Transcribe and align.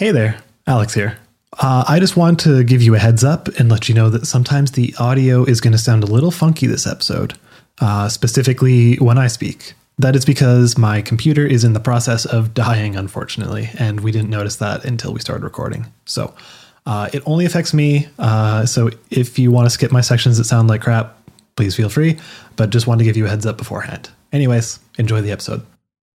Hey 0.00 0.12
there, 0.12 0.40
Alex 0.66 0.94
here. 0.94 1.18
Uh, 1.58 1.84
I 1.86 2.00
just 2.00 2.16
want 2.16 2.40
to 2.40 2.64
give 2.64 2.80
you 2.80 2.94
a 2.94 2.98
heads 2.98 3.22
up 3.22 3.48
and 3.58 3.68
let 3.68 3.86
you 3.86 3.94
know 3.94 4.08
that 4.08 4.26
sometimes 4.26 4.72
the 4.72 4.94
audio 4.98 5.44
is 5.44 5.60
going 5.60 5.72
to 5.72 5.78
sound 5.78 6.02
a 6.02 6.06
little 6.06 6.30
funky 6.30 6.66
this 6.66 6.86
episode, 6.86 7.34
uh, 7.82 8.08
specifically 8.08 8.94
when 8.94 9.18
I 9.18 9.26
speak. 9.26 9.74
That 9.98 10.16
is 10.16 10.24
because 10.24 10.78
my 10.78 11.02
computer 11.02 11.44
is 11.44 11.64
in 11.64 11.74
the 11.74 11.80
process 11.80 12.24
of 12.24 12.54
dying, 12.54 12.96
unfortunately, 12.96 13.68
and 13.78 14.00
we 14.00 14.10
didn't 14.10 14.30
notice 14.30 14.56
that 14.56 14.86
until 14.86 15.12
we 15.12 15.20
started 15.20 15.44
recording. 15.44 15.84
So 16.06 16.34
uh, 16.86 17.10
it 17.12 17.22
only 17.26 17.44
affects 17.44 17.74
me. 17.74 18.08
Uh, 18.18 18.64
so 18.64 18.88
if 19.10 19.38
you 19.38 19.50
want 19.50 19.66
to 19.66 19.70
skip 19.70 19.92
my 19.92 20.00
sections 20.00 20.38
that 20.38 20.44
sound 20.44 20.68
like 20.68 20.80
crap, 20.80 21.18
please 21.56 21.76
feel 21.76 21.90
free. 21.90 22.18
But 22.56 22.70
just 22.70 22.86
wanted 22.86 23.00
to 23.00 23.04
give 23.04 23.18
you 23.18 23.26
a 23.26 23.28
heads 23.28 23.44
up 23.44 23.58
beforehand. 23.58 24.08
Anyways, 24.32 24.80
enjoy 24.96 25.20
the 25.20 25.30
episode. 25.30 25.60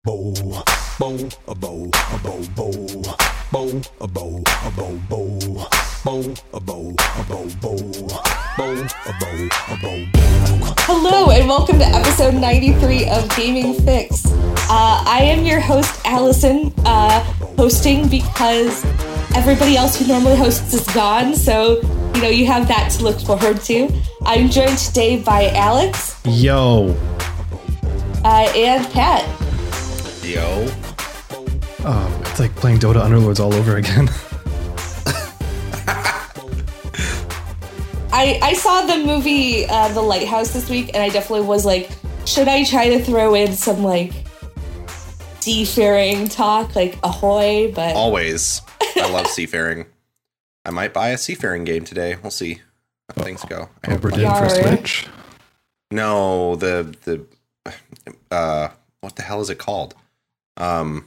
bow, 0.04 0.62
bow, 0.98 1.16
a 1.48 1.54
bow, 1.54 1.90
a 2.12 2.18
bow, 2.18 2.42
bow, 2.54 2.72
bow, 3.52 3.82
a 4.00 4.06
bow, 4.08 4.42
a 4.64 4.70
bow, 4.70 5.00
bow, 5.08 5.72
bow, 6.04 6.36
a 6.54 6.60
bow, 6.60 6.94
a 7.14 7.22
bow, 7.24 7.48
bow, 7.60 7.88
bow, 8.56 8.86
a 9.06 9.12
bow, 9.20 9.48
a 9.68 9.76
bow, 9.80 10.06
bow. 10.12 10.74
Hello 10.80 11.30
and 11.30 11.48
welcome 11.48 11.78
to 11.78 11.84
episode 11.84 12.34
93 12.34 13.08
of 13.10 13.36
Gaming 13.36 13.74
Fix. 13.82 14.26
Uh, 14.26 15.02
I 15.06 15.20
am 15.22 15.44
your 15.44 15.60
host, 15.60 16.00
Allison, 16.04 16.72
uh, 16.84 17.20
hosting 17.56 18.08
because 18.08 18.84
everybody 19.34 19.76
else 19.76 19.98
who 19.98 20.06
normally 20.06 20.36
hosts 20.36 20.72
is 20.74 20.86
gone, 20.88 21.34
so 21.34 21.80
you 22.14 22.22
know 22.22 22.28
you 22.28 22.46
have 22.46 22.68
that 22.68 22.90
to 22.92 23.04
look 23.04 23.20
forward 23.20 23.60
to. 23.62 23.88
I'm 24.22 24.48
joined 24.50 24.78
today 24.78 25.22
by 25.22 25.50
Alex 25.50 26.20
Yo. 26.24 26.96
uh, 28.24 28.52
and 28.54 28.86
Pat. 28.92 29.24
Yo. 30.24 30.68
Oh, 31.84 32.22
it's 32.26 32.38
like 32.38 32.54
playing 32.54 32.78
Dota 32.78 33.02
Underlords 33.02 33.40
all 33.40 33.52
over 33.54 33.76
again. 33.76 34.08
I, 38.14 38.38
I 38.42 38.52
saw 38.54 38.82
the 38.86 38.98
movie 39.04 39.66
uh, 39.66 39.88
The 39.88 40.02
Lighthouse 40.02 40.52
this 40.52 40.68
week, 40.68 40.90
and 40.94 41.02
I 41.02 41.08
definitely 41.08 41.46
was 41.46 41.64
like, 41.64 41.90
should 42.26 42.46
I 42.46 42.64
try 42.64 42.90
to 42.90 43.02
throw 43.02 43.34
in 43.34 43.52
some 43.54 43.82
like 43.82 44.12
seafaring 45.40 46.28
talk, 46.28 46.76
like 46.76 46.98
ahoy? 47.02 47.72
But 47.72 47.96
Always. 47.96 48.60
I 48.96 49.10
love 49.10 49.26
seafaring. 49.26 49.86
I 50.64 50.70
might 50.70 50.92
buy 50.92 51.08
a 51.08 51.18
seafaring 51.18 51.64
game 51.64 51.84
today. 51.84 52.16
We'll 52.22 52.30
see 52.30 52.60
how 53.16 53.24
things 53.24 53.42
go. 53.46 53.68
I 53.84 53.90
have 53.92 54.00
Obra 54.00 54.12
Dinn 54.12 54.20
Yar. 54.20 54.48
for 54.48 54.54
Switch. 54.54 55.06
no, 55.90 56.54
the 56.56 56.94
the 57.04 57.72
uh 58.30 58.68
what 59.00 59.16
the 59.16 59.22
hell 59.22 59.40
is 59.40 59.50
it 59.50 59.58
called? 59.58 59.94
Um 60.58 60.68
The 60.84 60.90
one- 61.00 61.06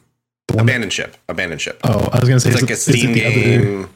Abandoned 0.49 0.93
Ship. 0.93 1.15
Abandoned 1.27 1.61
Ship. 1.61 1.79
Oh, 1.83 2.09
I 2.13 2.19
was 2.19 2.29
gonna 2.29 2.39
say 2.39 2.49
it's 2.51 2.61
like 2.61 2.69
a 2.69 2.73
it 2.73 2.77
Steam 2.77 3.09
other- 3.11 3.19
game. 3.19 3.89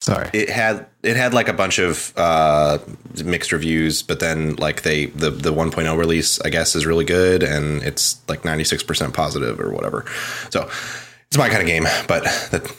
Sorry. 0.00 0.28
It 0.34 0.50
had 0.50 0.86
it 1.02 1.16
had 1.16 1.32
like 1.32 1.48
a 1.48 1.52
bunch 1.54 1.78
of 1.78 2.12
uh 2.16 2.78
mixed 3.24 3.52
reviews, 3.52 4.02
but 4.02 4.20
then 4.20 4.54
like 4.56 4.82
they 4.82 5.06
the 5.06 5.30
the 5.30 5.50
1.0 5.52 5.96
release 5.98 6.40
I 6.42 6.50
guess 6.50 6.76
is 6.76 6.84
really 6.84 7.06
good 7.06 7.42
and 7.42 7.82
it's 7.82 8.20
like 8.28 8.42
96% 8.42 9.14
positive 9.14 9.58
or 9.60 9.70
whatever. 9.70 10.04
So 10.50 10.68
it's 11.28 11.38
my 11.38 11.48
kind 11.48 11.62
of 11.62 11.66
game, 11.66 11.84
but 12.06 12.24
that 12.50 12.70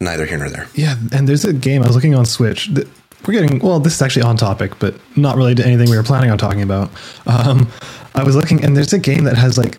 neither 0.00 0.24
here 0.24 0.38
nor 0.38 0.48
there. 0.48 0.66
Yeah, 0.74 0.96
and 1.12 1.28
there's 1.28 1.44
a 1.44 1.52
game 1.52 1.82
I 1.82 1.86
was 1.88 1.94
looking 1.94 2.14
on 2.14 2.24
Switch. 2.24 2.68
That 2.68 2.88
we're 3.26 3.34
getting 3.34 3.58
well. 3.60 3.78
This 3.78 3.94
is 3.94 4.02
actually 4.02 4.22
on 4.22 4.36
topic, 4.38 4.78
but 4.78 4.94
not 5.14 5.36
related 5.36 5.58
to 5.62 5.66
anything 5.68 5.90
we 5.90 5.96
were 5.96 6.02
planning 6.02 6.30
on 6.30 6.38
talking 6.38 6.62
about. 6.62 6.90
Um, 7.26 7.68
I 8.14 8.24
was 8.24 8.34
looking, 8.34 8.64
and 8.64 8.74
there's 8.76 8.92
a 8.94 8.98
game 8.98 9.24
that 9.24 9.36
has 9.36 9.56
like 9.58 9.78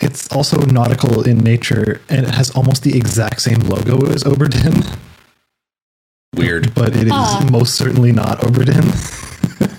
it's 0.00 0.30
also 0.32 0.58
nautical 0.66 1.22
in 1.22 1.38
nature, 1.38 2.00
and 2.08 2.26
it 2.26 2.34
has 2.34 2.50
almost 2.50 2.82
the 2.82 2.96
exact 2.96 3.40
same 3.42 3.60
logo 3.60 4.06
as 4.10 4.24
Obra 4.24 4.48
Dinn, 4.50 4.82
Weird. 6.34 6.74
but 6.74 6.96
it 6.96 7.06
is 7.06 7.12
Ah. 7.12 7.46
most 7.50 7.74
certainly 7.74 8.12
not 8.12 8.40
Obra 8.40 8.64
Dinn. 8.66 9.76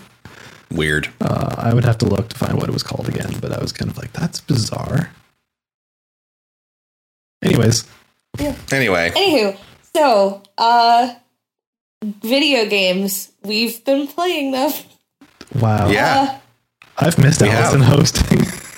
Weird. 0.78 1.10
Uh, 1.20 1.54
I 1.58 1.74
would 1.74 1.84
have 1.84 1.98
to 1.98 2.06
look 2.06 2.30
to 2.30 2.38
find 2.38 2.54
what 2.54 2.70
it 2.70 2.72
was 2.74 2.84
called 2.84 3.10
again, 3.10 3.36
but 3.42 3.52
I 3.52 3.60
was 3.62 3.74
kind 3.74 3.92
of 3.92 3.98
like, 3.98 4.14
that's 4.14 4.40
bizarre. 4.40 5.10
Anyways, 7.44 7.86
Yeah. 8.40 8.56
Anyway, 8.72 9.12
Anywho, 9.16 9.58
so 9.94 10.44
uh 10.58 11.16
video 12.04 12.66
games. 12.68 13.32
We've 13.44 13.84
been 13.84 14.08
playing 14.08 14.52
them. 14.54 14.72
wow. 15.60 15.90
yeah. 15.90 16.40
I've 16.98 17.18
missed 17.18 17.42
We 17.42 17.50
Allison 17.50 17.82
have. 17.82 17.98
hosting. 18.00 18.46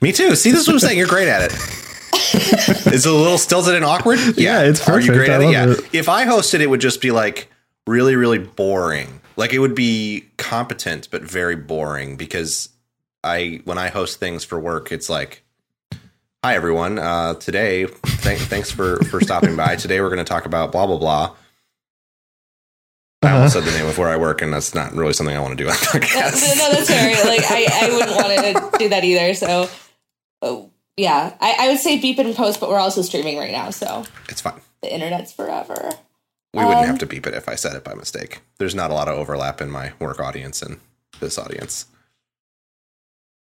Me 0.00 0.12
too. 0.12 0.34
See, 0.36 0.50
this 0.50 0.60
is 0.62 0.68
what 0.68 0.74
I'm 0.74 0.78
saying. 0.80 0.98
You're 0.98 1.06
great 1.08 1.28
at 1.28 1.42
it. 1.42 1.52
is 2.92 3.04
it 3.06 3.12
a 3.12 3.14
little 3.14 3.38
stilted 3.38 3.74
and 3.74 3.84
awkward? 3.84 4.18
Yeah, 4.36 4.62
it's 4.62 4.86
Are 4.88 5.00
you 5.00 5.08
perfect. 5.10 5.16
great 5.26 5.30
I 5.30 5.34
at 5.34 5.40
it? 5.42 5.50
Yeah. 5.52 5.70
it. 5.86 5.94
If 5.94 6.08
I 6.08 6.24
hosted, 6.24 6.60
it 6.60 6.68
would 6.68 6.80
just 6.80 7.00
be 7.00 7.10
like 7.10 7.50
really, 7.86 8.14
really 8.16 8.38
boring. 8.38 9.20
Like 9.36 9.52
it 9.52 9.58
would 9.58 9.74
be 9.74 10.24
competent 10.36 11.08
but 11.10 11.22
very 11.22 11.56
boring 11.56 12.16
because 12.16 12.68
I 13.24 13.60
when 13.64 13.78
I 13.78 13.88
host 13.88 14.20
things 14.20 14.44
for 14.44 14.58
work, 14.58 14.90
it's 14.92 15.08
like, 15.10 15.42
"Hi 16.44 16.54
everyone. 16.54 16.98
Uh, 16.98 17.34
today, 17.34 17.86
th- 17.86 17.96
thanks 18.46 18.70
for 18.70 18.96
for 19.04 19.20
stopping 19.20 19.56
by. 19.56 19.76
Today 19.76 20.00
we're 20.00 20.08
going 20.10 20.18
to 20.18 20.24
talk 20.24 20.44
about 20.46 20.70
blah 20.72 20.86
blah 20.86 20.98
blah." 20.98 21.34
I 23.22 23.26
Uh-huh. 23.26 23.34
almost 23.36 23.54
said 23.54 23.64
the 23.64 23.72
name 23.72 23.86
of 23.86 23.98
where 23.98 24.08
I 24.08 24.16
work, 24.16 24.42
and 24.42 24.52
that's 24.52 24.74
not 24.76 24.94
really 24.94 25.12
something 25.12 25.36
I 25.36 25.40
want 25.40 25.58
to 25.58 25.64
do 25.64 25.68
on 25.68 25.74
the 25.74 25.98
No, 25.98 26.00
podcast. 26.06 26.56
no, 26.56 26.70
that's 26.72 26.88
fair. 26.88 27.24
Like 27.24 27.44
I, 27.50 27.66
I 27.72 27.90
wouldn't 27.90 28.16
want 28.16 28.72
to 28.72 28.78
do 28.78 28.88
that 28.90 29.02
either. 29.04 29.34
So, 29.34 29.68
oh, 30.42 30.70
yeah, 30.96 31.34
I, 31.40 31.56
I 31.60 31.68
would 31.68 31.78
say 31.78 31.98
beep 32.00 32.18
it 32.18 32.26
and 32.26 32.34
post, 32.34 32.60
but 32.60 32.68
we're 32.68 32.78
also 32.78 33.02
streaming 33.02 33.38
right 33.38 33.52
now, 33.52 33.70
so 33.70 34.04
It's 34.28 34.40
fine. 34.40 34.60
the 34.82 34.92
internet's 34.92 35.32
forever. 35.32 35.90
We 36.54 36.60
wouldn't 36.64 36.80
Um, 36.80 36.86
have 36.86 36.98
to 37.00 37.06
beep 37.06 37.26
it 37.26 37.34
if 37.34 37.48
I 37.48 37.54
said 37.54 37.76
it 37.76 37.84
by 37.84 37.94
mistake. 37.94 38.40
There's 38.58 38.74
not 38.74 38.90
a 38.90 38.94
lot 38.94 39.06
of 39.08 39.16
overlap 39.18 39.60
in 39.60 39.70
my 39.70 39.92
work 40.00 40.18
audience 40.18 40.62
and 40.62 40.80
this 41.20 41.38
audience. 41.38 41.86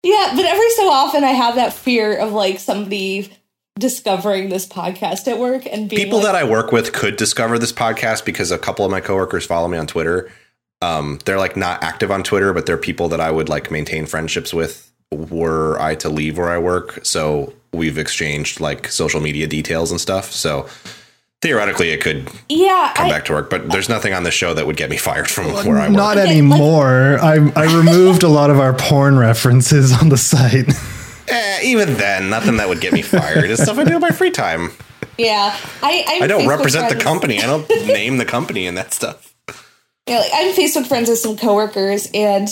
Yeah, 0.02 0.32
but 0.34 0.44
every 0.44 0.70
so 0.70 0.88
often 0.90 1.24
I 1.24 1.28
have 1.30 1.56
that 1.56 1.72
fear 1.72 2.16
of 2.16 2.32
like 2.32 2.58
somebody 2.58 3.32
discovering 3.78 4.48
this 4.48 4.66
podcast 4.66 5.26
at 5.28 5.38
work 5.38 5.66
and 5.66 5.88
being 5.88 6.04
People 6.04 6.18
like, 6.18 6.26
that 6.26 6.34
I 6.34 6.44
work 6.44 6.72
with 6.72 6.92
could 6.92 7.16
discover 7.16 7.58
this 7.58 7.72
podcast 7.72 8.24
because 8.24 8.50
a 8.50 8.58
couple 8.58 8.84
of 8.84 8.90
my 8.90 9.00
coworkers 9.00 9.46
follow 9.46 9.68
me 9.68 9.78
on 9.78 9.86
Twitter. 9.86 10.30
Um, 10.82 11.18
they're 11.24 11.38
like 11.38 11.56
not 11.56 11.82
active 11.82 12.10
on 12.10 12.22
Twitter, 12.22 12.52
but 12.52 12.64
they're 12.66 12.78
people 12.78 13.08
that 13.08 13.20
I 13.20 13.30
would 13.30 13.48
like 13.48 13.70
maintain 13.70 14.06
friendships 14.06 14.52
with 14.54 14.89
were 15.12 15.80
I 15.80 15.94
to 15.96 16.08
leave 16.08 16.38
where 16.38 16.50
I 16.50 16.58
work. 16.58 17.00
So 17.04 17.52
we've 17.72 17.98
exchanged 17.98 18.60
like 18.60 18.88
social 18.88 19.20
media 19.20 19.46
details 19.46 19.90
and 19.90 20.00
stuff. 20.00 20.30
So 20.32 20.68
theoretically, 21.42 21.90
it 21.90 22.00
could 22.00 22.30
yeah, 22.48 22.92
come 22.94 23.06
I, 23.06 23.10
back 23.10 23.24
to 23.26 23.32
work, 23.32 23.50
but 23.50 23.70
there's 23.70 23.88
nothing 23.88 24.12
on 24.14 24.22
the 24.22 24.30
show 24.30 24.54
that 24.54 24.66
would 24.66 24.76
get 24.76 24.90
me 24.90 24.96
fired 24.96 25.28
from 25.28 25.46
where 25.52 25.78
I 25.78 25.88
work. 25.88 25.90
Not 25.90 26.16
Okay, 26.18 26.28
anymore. 26.30 27.18
I 27.20 27.50
I 27.56 27.76
removed 27.78 28.22
a 28.22 28.28
lot 28.28 28.50
of 28.50 28.60
our 28.60 28.74
porn 28.74 29.18
references 29.18 29.92
on 30.00 30.08
the 30.08 30.18
site. 30.18 30.72
Eh, 31.32 31.60
even 31.62 31.94
then, 31.94 32.28
nothing 32.28 32.56
that 32.56 32.68
would 32.68 32.80
get 32.80 32.92
me 32.92 33.02
fired. 33.02 33.48
It's 33.48 33.62
stuff 33.62 33.78
I 33.78 33.84
do 33.84 33.94
in 33.94 34.00
my 34.00 34.10
free 34.10 34.32
time. 34.32 34.72
yeah, 35.16 35.56
I 35.80 36.04
I'm 36.08 36.22
I 36.24 36.26
don't 36.26 36.40
Facebook 36.40 36.48
represent 36.48 36.92
the 36.92 37.00
company. 37.00 37.40
I 37.40 37.46
don't 37.46 37.68
name 37.86 38.16
the 38.16 38.24
company 38.24 38.66
and 38.66 38.76
that 38.76 38.92
stuff. 38.92 39.32
Yeah, 40.08 40.18
like 40.18 40.30
I'm 40.34 40.52
Facebook 40.54 40.88
friends 40.88 41.08
with 41.08 41.20
some 41.20 41.36
coworkers 41.36 42.10
and 42.12 42.48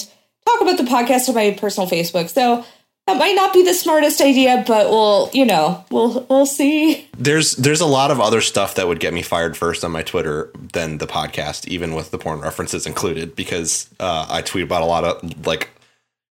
talk 0.48 0.60
about 0.62 0.78
the 0.78 0.84
podcast 0.84 1.28
on 1.28 1.34
my 1.34 1.50
personal 1.52 1.88
Facebook. 1.88 2.28
So 2.28 2.64
that 3.08 3.16
might 3.16 3.34
not 3.34 3.54
be 3.54 3.62
the 3.62 3.72
smartest 3.72 4.20
idea, 4.20 4.62
but 4.66 4.90
we'll, 4.90 5.30
you 5.32 5.46
know, 5.46 5.82
we'll 5.90 6.26
we'll 6.28 6.44
see. 6.44 7.08
There's 7.16 7.52
there's 7.52 7.80
a 7.80 7.86
lot 7.86 8.10
of 8.10 8.20
other 8.20 8.42
stuff 8.42 8.74
that 8.74 8.86
would 8.86 9.00
get 9.00 9.14
me 9.14 9.22
fired 9.22 9.56
first 9.56 9.82
on 9.82 9.92
my 9.92 10.02
Twitter 10.02 10.50
than 10.74 10.98
the 10.98 11.06
podcast, 11.06 11.66
even 11.68 11.94
with 11.94 12.10
the 12.10 12.18
porn 12.18 12.40
references 12.40 12.86
included, 12.86 13.34
because 13.34 13.88
uh, 13.98 14.26
I 14.28 14.42
tweet 14.42 14.64
about 14.64 14.82
a 14.82 14.86
lot 14.86 15.04
of 15.04 15.46
like 15.46 15.70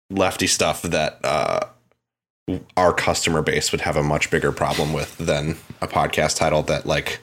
lefty 0.08 0.46
stuff 0.46 0.82
that 0.82 1.18
uh, 1.24 1.66
our 2.76 2.92
customer 2.92 3.42
base 3.42 3.72
would 3.72 3.80
have 3.80 3.96
a 3.96 4.02
much 4.02 4.30
bigger 4.30 4.52
problem 4.52 4.92
with 4.92 5.18
than 5.18 5.56
a 5.80 5.88
podcast 5.88 6.36
title 6.36 6.62
that 6.62 6.86
like 6.86 7.18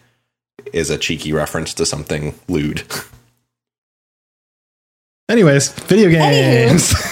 is 0.73 0.89
a 0.89 0.97
cheeky 0.97 1.31
reference 1.31 1.73
to 1.75 1.85
something 1.85 2.37
lewd. 2.49 2.83
Anyways, 5.29 5.69
video 5.69 6.09
games. 6.09 6.93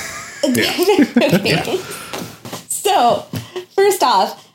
Okay. 0.46 1.78
So, 2.68 3.26
first 3.78 4.04
off, 4.04 4.46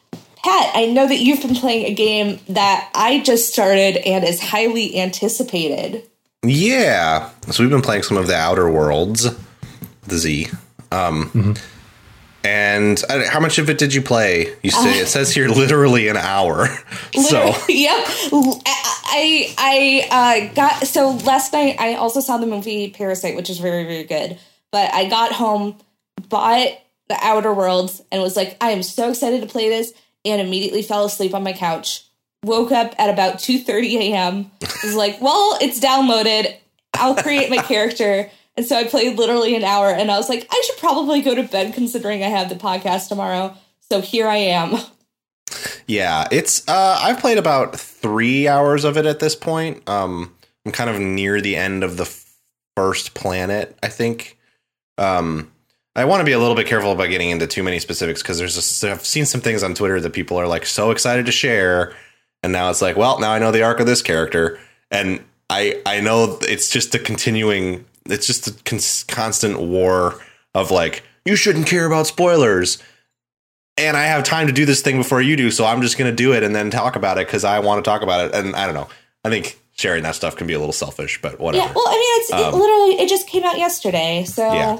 Pat, 0.44 0.70
I 0.74 0.84
know 0.92 1.08
that 1.08 1.16
you've 1.16 1.40
been 1.40 1.54
playing 1.54 1.86
a 1.86 1.94
game 1.94 2.38
that 2.50 2.90
I 2.94 3.20
just 3.20 3.50
started 3.50 3.96
and 4.06 4.22
is 4.22 4.38
highly 4.38 5.00
anticipated. 5.00 6.02
Yeah. 6.42 7.30
So 7.50 7.62
we've 7.62 7.70
been 7.70 7.80
playing 7.80 8.02
some 8.02 8.18
of 8.18 8.26
the 8.26 8.34
Outer 8.34 8.70
Worlds, 8.70 9.34
the 10.06 10.18
Z. 10.18 10.48
Um, 10.92 11.54
And 12.44 13.02
uh, 13.08 13.28
how 13.28 13.40
much 13.40 13.58
of 13.58 13.68
it 13.68 13.78
did 13.78 13.92
you 13.92 14.00
play? 14.00 14.54
You 14.62 14.70
say 14.70 15.00
it 15.00 15.08
says 15.08 15.34
here 15.34 15.48
literally 15.48 16.08
an 16.08 16.16
hour. 16.16 16.68
So 17.14 17.46
yep. 17.68 18.06
I 18.30 19.54
I 19.58 20.48
uh, 20.50 20.54
got 20.54 20.86
so 20.86 21.10
last 21.24 21.52
night 21.52 21.76
I 21.78 21.94
also 21.94 22.20
saw 22.20 22.36
the 22.36 22.46
movie 22.46 22.90
Parasite, 22.90 23.34
which 23.34 23.50
is 23.50 23.58
very 23.58 23.84
very 23.84 24.04
good. 24.04 24.38
But 24.70 24.94
I 24.94 25.08
got 25.08 25.32
home, 25.32 25.76
bought 26.28 26.68
the 27.08 27.16
Outer 27.20 27.52
Worlds, 27.52 28.02
and 28.12 28.22
was 28.22 28.36
like, 28.36 28.56
I 28.60 28.70
am 28.70 28.82
so 28.82 29.10
excited 29.10 29.40
to 29.40 29.46
play 29.46 29.68
this, 29.68 29.92
and 30.24 30.40
immediately 30.40 30.82
fell 30.82 31.04
asleep 31.04 31.34
on 31.34 31.42
my 31.42 31.52
couch 31.52 32.08
woke 32.44 32.72
up 32.72 32.94
at 32.98 33.10
about 33.10 33.36
2:30 33.36 33.94
a.m. 33.94 34.50
Was 34.84 34.94
like, 34.94 35.20
well, 35.20 35.58
it's 35.60 35.80
downloaded. 35.80 36.56
I'll 36.94 37.16
create 37.16 37.50
my 37.50 37.56
character. 37.62 38.30
And 38.58 38.66
so 38.66 38.76
I 38.76 38.88
played 38.88 39.16
literally 39.16 39.54
an 39.54 39.62
hour 39.62 39.88
and 39.88 40.10
I 40.10 40.16
was 40.16 40.28
like, 40.28 40.44
I 40.50 40.62
should 40.66 40.78
probably 40.78 41.22
go 41.22 41.32
to 41.32 41.44
bed 41.44 41.74
considering 41.74 42.24
I 42.24 42.26
have 42.26 42.48
the 42.48 42.56
podcast 42.56 43.06
tomorrow. 43.08 43.54
So 43.88 44.00
here 44.00 44.26
I 44.26 44.36
am. 44.36 44.76
Yeah, 45.86 46.28
it's 46.30 46.68
uh 46.68 46.98
I've 47.00 47.20
played 47.20 47.38
about 47.38 47.74
3 47.80 48.46
hours 48.48 48.84
of 48.84 48.98
it 48.98 49.06
at 49.06 49.20
this 49.20 49.34
point. 49.34 49.88
Um 49.88 50.34
I'm 50.66 50.72
kind 50.72 50.90
of 50.90 51.00
near 51.00 51.40
the 51.40 51.56
end 51.56 51.82
of 51.82 51.96
the 51.96 52.04
first 52.76 53.14
planet, 53.14 53.78
I 53.82 53.88
think. 53.88 54.36
Um 54.98 55.50
I 55.96 56.04
want 56.04 56.20
to 56.20 56.24
be 56.24 56.32
a 56.32 56.38
little 56.38 56.54
bit 56.54 56.66
careful 56.66 56.92
about 56.92 57.08
getting 57.08 57.30
into 57.30 57.46
too 57.46 57.62
many 57.62 57.78
specifics 57.78 58.22
because 58.22 58.38
there's 58.38 58.56
just, 58.56 58.84
I've 58.84 59.06
seen 59.06 59.24
some 59.24 59.40
things 59.40 59.62
on 59.62 59.74
Twitter 59.74 59.98
that 60.00 60.12
people 60.12 60.36
are 60.36 60.46
like 60.46 60.66
so 60.66 60.90
excited 60.90 61.24
to 61.26 61.32
share, 61.32 61.94
and 62.42 62.52
now 62.52 62.68
it's 62.70 62.82
like, 62.82 62.96
well, 62.96 63.18
now 63.18 63.32
I 63.32 63.38
know 63.38 63.50
the 63.50 63.62
arc 63.62 63.80
of 63.80 63.86
this 63.86 64.02
character, 64.02 64.60
and 64.90 65.24
I 65.48 65.80
I 65.86 66.00
know 66.00 66.38
it's 66.42 66.68
just 66.68 66.94
a 66.94 66.98
continuing, 66.98 67.84
it's 68.08 68.26
just 68.26 68.46
a 68.48 68.52
cons- 68.64 69.04
constant 69.04 69.60
war 69.60 70.20
of 70.54 70.70
like 70.70 71.02
you 71.24 71.36
shouldn't 71.36 71.66
care 71.66 71.86
about 71.86 72.06
spoilers, 72.06 72.78
and 73.76 73.96
I 73.96 74.04
have 74.06 74.24
time 74.24 74.46
to 74.46 74.52
do 74.52 74.64
this 74.64 74.80
thing 74.82 74.96
before 74.96 75.20
you 75.20 75.36
do, 75.36 75.50
so 75.50 75.64
I'm 75.64 75.82
just 75.82 75.98
gonna 75.98 76.12
do 76.12 76.32
it 76.32 76.42
and 76.42 76.54
then 76.54 76.70
talk 76.70 76.96
about 76.96 77.18
it 77.18 77.26
because 77.26 77.44
I 77.44 77.58
want 77.60 77.84
to 77.84 77.88
talk 77.88 78.02
about 78.02 78.26
it, 78.26 78.34
and 78.34 78.56
I 78.56 78.66
don't 78.66 78.74
know, 78.74 78.88
I 79.24 79.30
think 79.30 79.58
sharing 79.76 80.02
that 80.02 80.14
stuff 80.16 80.34
can 80.36 80.46
be 80.46 80.54
a 80.54 80.58
little 80.58 80.72
selfish, 80.72 81.20
but 81.22 81.38
whatever. 81.38 81.64
Yeah, 81.66 81.72
well, 81.74 81.84
I 81.86 81.92
mean, 81.92 82.20
it's 82.22 82.30
it 82.30 82.52
Um, 82.54 82.58
literally 82.60 83.00
it 83.04 83.08
just 83.08 83.28
came 83.28 83.44
out 83.44 83.58
yesterday, 83.58 84.24
so 84.24 84.52
Yeah. 84.52 84.78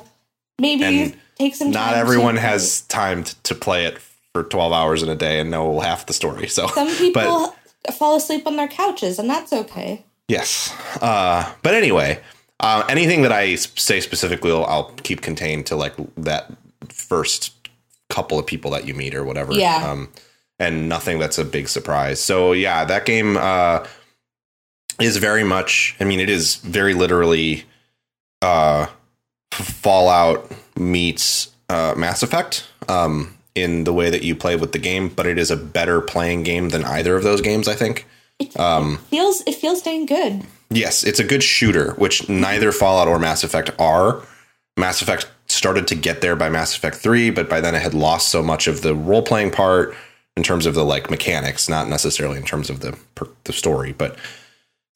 maybe 0.58 0.84
And 0.84 1.16
take 1.38 1.54
some. 1.54 1.70
not 1.70 1.90
time 1.90 1.98
everyone 2.00 2.34
to- 2.34 2.40
has 2.40 2.80
time 2.82 3.22
to, 3.24 3.42
to 3.44 3.54
play 3.54 3.84
it 3.84 3.98
for 4.34 4.42
12 4.42 4.72
hours 4.72 5.02
in 5.04 5.08
a 5.08 5.14
day 5.14 5.38
and 5.38 5.50
know 5.50 5.78
half 5.80 6.06
the 6.06 6.12
story 6.12 6.48
so 6.48 6.66
Some 6.68 6.88
people 6.96 7.54
but 7.84 7.94
fall 7.94 8.16
asleep 8.16 8.46
on 8.46 8.56
their 8.56 8.68
couches, 8.68 9.18
and 9.20 9.28
that's 9.30 9.52
okay. 9.52 10.04
yes 10.28 10.72
uh 11.00 11.48
but 11.62 11.74
anyway 11.74 12.18
uh, 12.60 12.84
anything 12.88 13.24
I 13.26 13.54
say 13.56 14.00
specifically 14.00 14.50
I'll, 14.50 14.64
I'll 14.64 14.90
keep 15.02 15.20
contained 15.20 15.66
to 15.66 15.76
like 15.76 15.94
that 16.16 16.50
first 16.88 17.54
couple 18.08 18.38
of 18.38 18.46
people 18.46 18.70
that 18.72 18.86
you 18.86 18.94
meet 18.94 19.14
or 19.14 19.22
whatever 19.24 19.52
Yeah. 19.52 19.90
um 19.90 20.08
and 20.58 20.88
nothing 20.88 21.18
that's 21.18 21.38
a 21.38 21.44
big 21.44 21.68
surprise 21.68 22.20
so 22.20 22.52
yeah 22.52 22.84
that 22.86 23.04
game 23.04 23.36
uh 23.36 23.86
is 25.00 25.18
very 25.18 25.44
much 25.44 25.94
i 26.00 26.04
mean 26.04 26.18
it 26.18 26.30
is 26.30 26.56
very 26.56 26.94
literally 26.94 27.64
uh 28.42 28.86
fallout 29.52 30.50
meets 30.76 31.50
uh 31.68 31.94
mass 31.96 32.22
effect 32.22 32.66
um 32.88 33.34
in 33.54 33.84
the 33.84 33.92
way 33.92 34.08
that 34.10 34.22
you 34.22 34.34
play 34.34 34.56
with 34.56 34.72
the 34.72 34.78
game 34.78 35.08
but 35.08 35.26
it 35.26 35.38
is 35.38 35.50
a 35.50 35.56
better 35.56 36.00
playing 36.00 36.42
game 36.44 36.70
than 36.70 36.84
either 36.84 37.14
of 37.16 37.22
those 37.22 37.40
games 37.40 37.68
i 37.68 37.74
think 37.74 38.06
Um, 38.56 38.98
Feels 39.10 39.42
it 39.46 39.56
feels 39.56 39.82
dang 39.82 40.06
good. 40.06 40.44
Yes, 40.70 41.04
it's 41.04 41.20
a 41.20 41.24
good 41.24 41.42
shooter, 41.42 41.92
which 41.94 42.28
neither 42.28 42.72
Fallout 42.72 43.08
or 43.08 43.18
Mass 43.18 43.42
Effect 43.42 43.70
are. 43.78 44.22
Mass 44.76 45.00
Effect 45.00 45.30
started 45.46 45.88
to 45.88 45.94
get 45.94 46.20
there 46.20 46.36
by 46.36 46.48
Mass 46.48 46.76
Effect 46.76 46.96
3, 46.96 47.30
but 47.30 47.48
by 47.48 47.60
then 47.60 47.74
it 47.74 47.82
had 47.82 47.94
lost 47.94 48.28
so 48.28 48.42
much 48.42 48.66
of 48.66 48.82
the 48.82 48.94
role 48.94 49.22
playing 49.22 49.50
part 49.50 49.96
in 50.36 50.42
terms 50.42 50.66
of 50.66 50.74
the 50.74 50.84
like 50.84 51.10
mechanics, 51.10 51.68
not 51.68 51.88
necessarily 51.88 52.36
in 52.36 52.44
terms 52.44 52.70
of 52.70 52.80
the 52.80 52.96
the 53.44 53.52
story, 53.52 53.92
but 53.92 54.16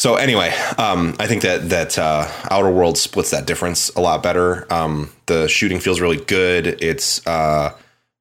so 0.02 0.16
anyway, 0.16 0.52
um, 0.78 1.14
I 1.20 1.28
think 1.28 1.42
that 1.42 1.69
that 1.69 1.96
uh, 1.96 2.28
Outer 2.50 2.72
World 2.72 2.98
splits 2.98 3.30
that 3.30 3.46
difference 3.46 3.88
a 3.90 4.00
lot 4.00 4.20
better. 4.20 4.66
Um, 4.68 5.12
the 5.26 5.46
shooting 5.46 5.78
feels 5.78 6.00
really 6.00 6.16
good. 6.16 6.66
It's 6.82 7.25
uh, 7.25 7.72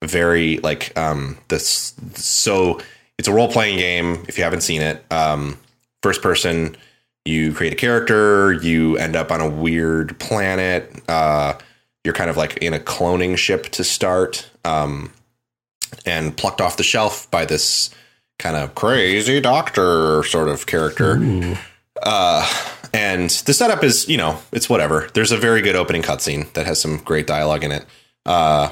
very 0.03 0.57
like 0.59 0.95
um, 0.95 1.39
this. 1.47 1.95
So 2.13 2.79
it's 3.17 3.27
a 3.27 3.33
role 3.33 3.51
playing 3.51 3.79
game. 3.79 4.23
If 4.27 4.37
you 4.37 4.43
haven't 4.43 4.61
seen 4.61 4.83
it, 4.83 5.03
um, 5.11 5.57
first 6.03 6.21
person. 6.21 6.77
You 7.25 7.53
create 7.53 7.73
a 7.73 7.75
character. 7.75 8.53
You 8.53 8.97
end 8.97 9.15
up 9.15 9.31
on 9.31 9.41
a 9.41 9.49
weird 9.49 10.17
planet. 10.19 10.91
Uh, 11.07 11.53
you're 12.03 12.13
kind 12.13 12.29
of 12.29 12.37
like 12.37 12.57
in 12.57 12.73
a 12.73 12.79
cloning 12.79 13.37
ship 13.37 13.65
to 13.69 13.83
start, 13.83 14.49
um, 14.65 15.11
and 16.05 16.35
plucked 16.35 16.61
off 16.61 16.77
the 16.77 16.83
shelf 16.83 17.29
by 17.29 17.45
this 17.45 17.91
kind 18.39 18.55
of 18.55 18.73
crazy 18.73 19.39
doctor 19.39 20.23
sort 20.23 20.49
of 20.49 20.65
character. 20.65 21.17
Uh, 22.01 22.47
and 22.93 23.29
the 23.29 23.53
setup 23.53 23.83
is, 23.83 24.09
you 24.09 24.17
know, 24.17 24.39
it's 24.51 24.67
whatever. 24.67 25.09
There's 25.13 25.31
a 25.31 25.37
very 25.37 25.61
good 25.61 25.75
opening 25.75 26.01
cutscene 26.01 26.51
that 26.53 26.65
has 26.65 26.81
some 26.81 26.97
great 26.97 27.27
dialogue 27.27 27.63
in 27.63 27.71
it. 27.71 27.85
Uh, 28.25 28.71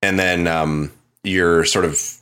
and 0.00 0.18
then 0.18 0.46
um, 0.46 0.92
you're 1.24 1.64
sort 1.64 1.84
of 1.84 2.17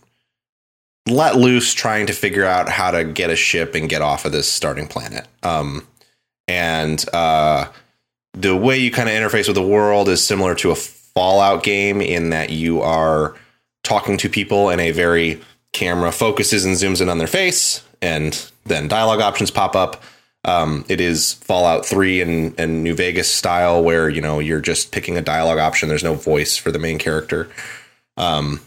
let 1.07 1.37
loose 1.37 1.73
trying 1.73 2.07
to 2.07 2.13
figure 2.13 2.45
out 2.45 2.69
how 2.69 2.91
to 2.91 3.05
get 3.05 3.31
a 3.31 3.37
ship 3.37 3.75
and 3.75 3.89
get 3.89 4.03
off 4.03 4.25
of 4.25 4.33
this 4.33 4.51
starting 4.51 4.89
planet. 4.89 5.27
Um, 5.43 5.87
and 6.49 7.05
uh, 7.13 7.69
the 8.33 8.57
way 8.57 8.79
you 8.79 8.91
kind 8.91 9.09
of 9.09 9.15
interface 9.15 9.47
with 9.47 9.57
the 9.57 9.67
world 9.67 10.09
is 10.09 10.25
similar 10.25 10.55
to 10.57 10.71
a 10.71 10.75
Fallout 10.75 11.63
game 11.63 12.03
in 12.03 12.31
that 12.31 12.51
you 12.51 12.83
are 12.83 13.35
talking 13.83 14.19
to 14.19 14.29
people 14.29 14.69
and 14.69 14.81
a 14.81 14.91
very 14.91 15.41
camera 15.73 16.13
focuses 16.13 16.65
and 16.65 16.75
zooms 16.75 17.01
in 17.01 17.09
on 17.09 17.19
their 17.19 17.27
face, 17.27 17.83
and 18.03 18.51
then 18.65 18.89
dialogue 18.89 19.21
options 19.21 19.51
pop 19.51 19.75
up. 19.75 20.03
Um, 20.45 20.85
it 20.89 21.01
is 21.01 21.33
Fallout 21.35 21.87
3 21.87 22.21
and, 22.21 22.61
and 22.61 22.85
New 22.85 22.95
Vegas 22.95 23.33
style, 23.33 23.83
where 23.83 24.09
you 24.09 24.21
know 24.21 24.39
you're 24.39 24.61
just 24.61 24.93
picking 24.93 25.17
a 25.17 25.23
dialogue 25.23 25.59
option. 25.59 25.89
There's 25.89 26.05
no 26.05 26.15
voice 26.15 26.57
for 26.57 26.71
the 26.71 26.79
main 26.79 26.99
character, 26.99 27.49
um, 28.17 28.61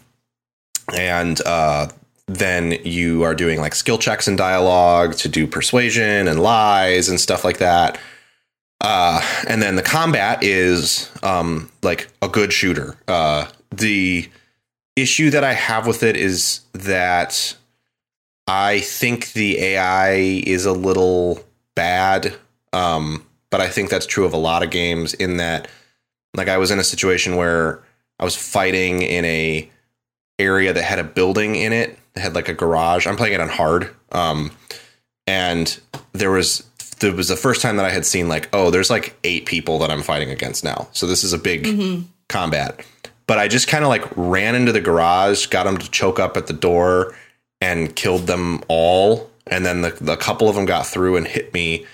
and 0.96 1.40
uh, 1.46 1.88
then 2.34 2.78
you 2.84 3.24
are 3.24 3.34
doing 3.34 3.60
like 3.60 3.74
skill 3.74 3.98
checks 3.98 4.28
and 4.28 4.38
dialogue 4.38 5.14
to 5.16 5.28
do 5.28 5.48
persuasion 5.48 6.28
and 6.28 6.40
lies 6.40 7.08
and 7.08 7.20
stuff 7.20 7.44
like 7.44 7.58
that. 7.58 7.98
Uh, 8.80 9.20
and 9.48 9.60
then 9.60 9.74
the 9.74 9.82
combat 9.82 10.42
is 10.44 11.10
um, 11.24 11.70
like 11.82 12.08
a 12.22 12.28
good 12.28 12.52
shooter. 12.52 12.96
Uh, 13.08 13.46
the 13.72 14.28
issue 14.94 15.30
that 15.30 15.42
I 15.42 15.54
have 15.54 15.88
with 15.88 16.04
it 16.04 16.16
is 16.16 16.60
that 16.72 17.56
I 18.46 18.78
think 18.78 19.32
the 19.32 19.58
AI 19.58 20.12
is 20.12 20.66
a 20.66 20.72
little 20.72 21.40
bad. 21.74 22.32
Um, 22.72 23.26
but 23.50 23.60
I 23.60 23.68
think 23.68 23.90
that's 23.90 24.06
true 24.06 24.24
of 24.24 24.32
a 24.32 24.38
lot 24.38 24.62
of 24.62 24.70
games 24.70 25.14
in 25.14 25.38
that 25.38 25.66
like 26.36 26.48
I 26.48 26.58
was 26.58 26.70
in 26.70 26.78
a 26.78 26.84
situation 26.84 27.34
where 27.34 27.82
I 28.20 28.24
was 28.24 28.36
fighting 28.36 29.02
in 29.02 29.24
a 29.24 29.68
area 30.38 30.72
that 30.72 30.84
had 30.84 31.00
a 31.00 31.04
building 31.04 31.56
in 31.56 31.72
it 31.72 31.98
had 32.16 32.34
like 32.34 32.48
a 32.48 32.54
garage. 32.54 33.06
I'm 33.06 33.16
playing 33.16 33.34
it 33.34 33.40
on 33.40 33.48
hard. 33.48 33.94
Um, 34.12 34.50
and 35.26 35.78
there 36.12 36.30
was 36.30 36.64
there 37.00 37.14
was 37.14 37.28
the 37.28 37.36
first 37.36 37.62
time 37.62 37.76
that 37.76 37.86
I 37.86 37.90
had 37.90 38.04
seen 38.04 38.28
like, 38.28 38.48
oh, 38.52 38.70
there's 38.70 38.90
like 38.90 39.16
eight 39.24 39.46
people 39.46 39.78
that 39.78 39.90
I'm 39.90 40.02
fighting 40.02 40.30
against 40.30 40.64
now. 40.64 40.88
So 40.92 41.06
this 41.06 41.24
is 41.24 41.32
a 41.32 41.38
big 41.38 41.66
combat. 42.28 42.84
But 43.26 43.38
I 43.38 43.48
just 43.48 43.68
kind 43.68 43.84
of 43.84 43.88
like 43.88 44.04
ran 44.16 44.54
into 44.54 44.72
the 44.72 44.80
garage, 44.80 45.46
got 45.46 45.64
them 45.64 45.78
to 45.78 45.90
choke 45.90 46.18
up 46.18 46.36
at 46.36 46.46
the 46.46 46.52
door, 46.52 47.14
and 47.60 47.94
killed 47.94 48.26
them 48.26 48.62
all. 48.68 49.30
And 49.46 49.64
then 49.64 49.82
the, 49.82 49.90
the 50.00 50.16
couple 50.16 50.48
of 50.48 50.56
them 50.56 50.66
got 50.66 50.86
through 50.86 51.16
and 51.16 51.26
hit 51.26 51.54
me. 51.54 51.86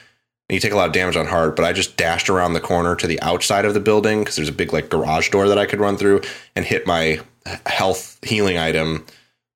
And 0.49 0.55
you 0.55 0.61
take 0.61 0.73
a 0.73 0.77
lot 0.77 0.87
of 0.87 0.93
damage 0.93 1.17
on 1.17 1.27
hard, 1.27 1.57
but 1.57 1.65
I 1.65 1.73
just 1.73 1.97
dashed 1.97 2.31
around 2.31 2.53
the 2.53 2.61
corner 2.61 2.95
to 2.97 3.07
the 3.07 3.21
outside 3.21 3.65
of 3.65 3.75
the 3.75 3.81
building 3.81 4.21
because 4.21 4.37
there's 4.37 4.49
a 4.49 4.53
big 4.53 4.73
like 4.73 4.89
garage 4.89 5.31
door 5.31 5.49
that 5.49 5.59
I 5.59 5.67
could 5.67 5.81
run 5.81 5.97
through 5.97 6.23
and 6.55 6.65
hit 6.65 6.87
my 6.87 7.21
health 7.67 8.19
healing 8.23 8.57
item 8.57 9.05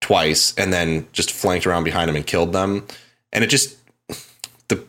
twice, 0.01 0.55
and 0.57 0.73
then 0.73 1.07
just 1.13 1.31
flanked 1.33 1.67
around 1.67 1.85
behind 1.85 2.09
them 2.09 2.17
and 2.17 2.27
killed 2.27 2.53
them. 2.53 2.87
And 3.33 3.45
it 3.45 3.49
just 3.49 3.77
the 4.69 4.83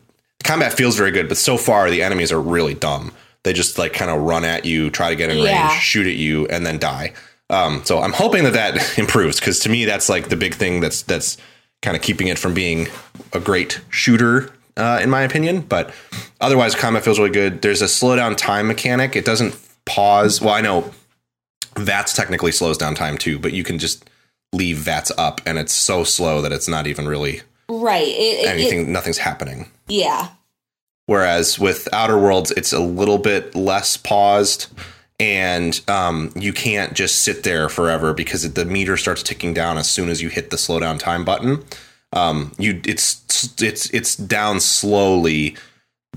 combat 0.43 0.73
feels 0.73 0.97
very 0.97 1.11
good, 1.11 1.27
but 1.27 1.37
so 1.37 1.57
far 1.57 1.89
the 1.89 2.01
enemies 2.03 2.31
are 2.31 2.41
really 2.41 2.73
dumb. 2.73 3.11
They 3.43 3.53
just 3.53 3.77
like 3.77 3.93
kind 3.93 4.11
of 4.11 4.21
run 4.21 4.45
at 4.45 4.65
you, 4.65 4.89
try 4.89 5.09
to 5.09 5.15
get 5.15 5.29
in 5.29 5.37
Yeah. 5.37 5.67
range, 5.69 5.81
shoot 5.81 6.07
at 6.07 6.15
you, 6.15 6.47
and 6.47 6.65
then 6.65 6.77
die. 6.77 7.13
Um, 7.49 7.83
so 7.83 7.99
I'm 8.01 8.13
hoping 8.13 8.43
that 8.45 8.53
that 8.53 8.97
improves 8.97 9.39
because 9.39 9.59
to 9.61 9.69
me 9.69 9.85
that's 9.85 10.07
like 10.09 10.29
the 10.29 10.37
big 10.37 10.55
thing 10.55 10.79
that's 10.79 11.01
that's 11.03 11.37
kind 11.81 11.97
of 11.97 12.03
keeping 12.03 12.27
it 12.27 12.37
from 12.39 12.53
being 12.53 12.87
a 13.33 13.39
great 13.39 13.81
shooter 13.89 14.53
uh, 14.77 14.99
in 15.03 15.09
my 15.09 15.21
opinion. 15.23 15.61
But 15.61 15.93
otherwise, 16.39 16.75
combat 16.75 17.03
feels 17.03 17.19
really 17.19 17.31
good. 17.31 17.61
There's 17.61 17.81
a 17.81 17.87
slow 17.87 18.15
down 18.15 18.35
time 18.35 18.67
mechanic. 18.67 19.15
It 19.15 19.25
doesn't 19.25 19.55
pause. 19.85 20.39
Well, 20.41 20.53
I 20.53 20.61
know 20.61 20.91
that's 21.75 22.13
technically 22.13 22.51
slows 22.51 22.77
down 22.77 22.95
time 22.95 23.17
too, 23.17 23.39
but 23.39 23.51
you 23.53 23.63
can 23.63 23.79
just 23.79 24.09
leave 24.53 24.77
VATS 24.77 25.11
up, 25.17 25.41
and 25.45 25.57
it's 25.57 25.73
so 25.73 26.03
slow 26.03 26.41
that 26.41 26.51
it's 26.51 26.67
not 26.67 26.87
even 26.87 27.07
really 27.07 27.41
Right. 27.69 28.07
It, 28.07 28.11
it- 28.11 28.45
it- 28.45 28.47
anything. 28.49 28.91
nothing's 28.91 29.17
happening. 29.19 29.69
yeah. 29.87 30.29
Whereas 31.07 31.59
with 31.59 31.89
Outer 31.93 32.17
Worlds, 32.17 32.51
it's 32.51 32.71
a 32.71 32.79
little 32.79 33.17
bit 33.17 33.53
less 33.55 33.97
paused, 33.97 34.67
and 35.19 35.81
um, 35.89 36.31
you 36.35 36.53
can't 36.53 36.93
just 36.93 37.19
sit 37.23 37.43
there 37.43 37.67
forever 37.69 38.13
because 38.13 38.53
the 38.53 38.63
meter 38.65 38.95
starts 38.95 39.21
ticking 39.21 39.53
down 39.53 39.77
as 39.77 39.89
soon 39.89 40.07
as 40.09 40.21
you 40.21 40.29
hit 40.29 40.51
the 40.51 40.57
slow 40.57 40.79
down 40.79 40.97
time 40.97 41.25
button. 41.25 41.65
Um, 42.13 42.53
you 42.57 42.79
it's 42.85 43.21
it's 43.61 43.89
it's 43.89 44.15
down 44.15 44.59
slowly, 44.61 45.57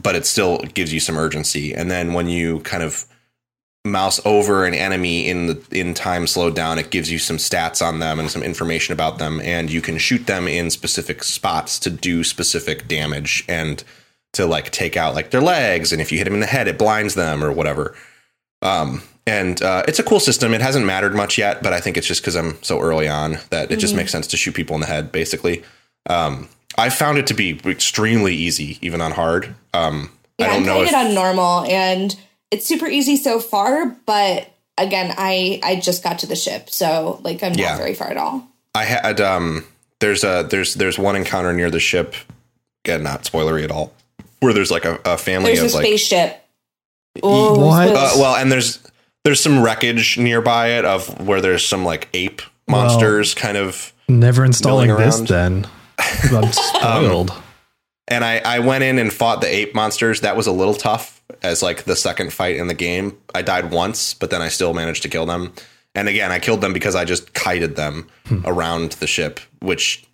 but 0.01 0.15
it 0.15 0.27
still 0.27 0.59
gives 0.59 0.93
you 0.93 1.01
some 1.01 1.17
urgency. 1.17 1.73
And 1.75 1.91
then 1.91 2.13
when 2.13 2.29
you 2.29 2.61
kind 2.61 2.83
of 2.85 3.05
mouse 3.85 4.19
over 4.25 4.65
an 4.65 4.75
enemy 4.75 5.29
in 5.29 5.47
the 5.47 5.63
in 5.71 5.93
time 5.95 6.27
slowed 6.27 6.57
down, 6.57 6.79
it 6.79 6.91
gives 6.91 7.11
you 7.13 7.19
some 7.19 7.37
stats 7.37 7.85
on 7.87 7.99
them 7.99 8.19
and 8.19 8.31
some 8.31 8.43
information 8.43 8.93
about 8.93 9.19
them, 9.19 9.41
and 9.43 9.71
you 9.71 9.83
can 9.83 9.99
shoot 9.99 10.27
them 10.27 10.49
in 10.49 10.71
specific 10.71 11.23
spots 11.23 11.79
to 11.81 11.91
do 11.91 12.25
specific 12.25 12.89
damage 12.89 13.45
and 13.49 13.85
to 14.33 14.47
like 14.47 14.71
take 14.71 14.97
out 14.97 15.15
like 15.15 15.31
their 15.31 15.43
legs. 15.43 15.93
And 15.93 16.01
if 16.01 16.11
you 16.11 16.19
hit 16.19 16.25
them 16.25 16.35
in 16.35 16.41
the 16.41 16.47
head, 16.47 16.67
it 16.67 16.79
blinds 16.79 17.15
them 17.15 17.45
or 17.45 17.53
whatever. 17.53 17.95
Um, 18.63 19.03
and 19.27 19.63
uh, 19.63 19.85
it's 19.87 19.99
a 19.99 20.03
cool 20.03 20.21
system. 20.21 20.53
It 20.55 20.61
hasn't 20.61 20.85
mattered 20.85 21.15
much 21.15 21.39
yet, 21.39 21.63
but 21.63 21.73
I 21.73 21.81
think 21.81 21.97
it's 21.97 22.07
just 22.07 22.23
because 22.23 22.37
I'm 22.37 22.63
so 22.63 22.81
early 22.81 23.09
on 23.09 23.39
that 23.51 23.71
it 23.71 23.79
just 23.79 23.95
makes 23.95 24.11
sense 24.13 24.27
to 24.29 24.37
shoot 24.37 24.55
people 24.55 24.75
in 24.75 24.81
the 24.81 24.87
head, 24.87 25.13
basically. 25.13 25.63
Um, 26.07 26.49
I 26.77 26.91
found 26.91 27.19
it 27.19 27.27
to 27.29 27.35
be 27.35 27.61
extremely 27.65 28.35
easy, 28.35 28.79
even 28.83 29.01
on 29.01 29.13
hard. 29.13 29.55
Um, 29.73 30.11
Yeah, 30.39 30.47
I 30.47 30.49
don't 30.49 30.57
I'm 30.57 30.67
know 30.67 30.73
playing 30.75 30.89
if 30.89 30.95
it 30.95 31.07
on 31.07 31.15
normal, 31.15 31.65
and 31.67 32.17
it's 32.51 32.67
super 32.67 32.87
easy 32.87 33.17
so 33.17 33.41
far. 33.41 33.87
But 34.07 34.51
again, 34.79 35.15
I 35.17 35.61
I 35.63 35.77
just 35.77 36.03
got 36.05 36.21
to 36.21 36.27
the 36.27 36.37
ship, 36.37 36.71
so 36.71 37.21
like 37.23 37.43
I'm 37.43 37.55
Yeah. 37.55 37.71
not 37.71 37.79
very 37.79 37.95
far 37.95 38.09
at 38.09 38.17
all. 38.17 38.47
I 38.75 38.85
had 38.85 39.21
um 39.21 39.65
there's 40.01 40.25
a 40.25 40.47
there's 40.49 40.75
there's 40.75 40.99
one 40.99 41.17
encounter 41.17 41.53
near 41.53 41.71
the 41.71 41.81
ship, 41.81 42.15
again 42.85 43.03
not 43.03 43.23
spoilery 43.25 43.65
at 43.65 43.71
all, 43.71 43.93
where 44.41 44.53
there's 44.53 44.71
like 44.71 44.85
a, 44.85 44.99
a 45.05 45.17
family 45.19 45.55
There's 45.55 45.63
a 45.63 45.67
of 45.67 45.75
like 45.75 45.85
spaceship. 45.87 46.41
Oh, 47.23 47.67
What? 47.67 47.89
uh, 47.91 48.11
well, 48.17 48.35
and 48.37 48.51
there's 48.51 48.81
there's 49.25 49.41
some 49.41 49.63
wreckage 49.63 50.19
nearby 50.19 50.71
it 50.79 50.85
of 50.85 51.27
where 51.27 51.41
there's 51.41 51.65
some 51.65 51.85
like 51.85 52.09
ape 52.13 52.43
monsters 52.69 53.35
kind 53.35 53.57
of 53.57 53.93
Never 54.09 54.45
installing 54.45 54.95
this 54.97 55.21
then. 55.21 55.67
I'm 55.99 56.53
spoiled. 56.53 57.33
and 58.09 58.25
I, 58.25 58.39
I 58.45 58.59
went 58.59 58.85
in 58.85 58.99
and 58.99 59.13
fought 59.13 59.41
the 59.41 59.47
ape 59.47 59.75
monsters. 59.75 60.21
That 60.23 60.37
was 60.37 60.47
a 60.47 60.53
little 60.53 60.75
tough 60.75 61.14
as 61.43 61.63
like 61.63 61.85
the 61.85 61.97
second 61.97 62.33
fight 62.33 62.57
in 62.57 62.67
the 62.67 62.75
game. 62.75 63.19
I 63.35 63.43
died 63.43 63.71
once, 63.71 64.15
but 64.15 64.31
then 64.31 64.43
I 64.43 64.49
still 64.49 64.75
managed 64.75 65.03
to 65.03 65.09
kill 65.09 65.27
them. 65.27 65.53
And 65.95 66.09
again, 66.09 66.33
I 66.33 66.39
killed 66.39 66.61
them 66.61 66.73
because 66.73 66.95
I 66.95 67.05
just 67.05 67.35
kited 67.35 67.77
them 67.77 68.09
around 68.45 68.93
the 68.93 69.07
ship, 69.07 69.41
which 69.61 70.07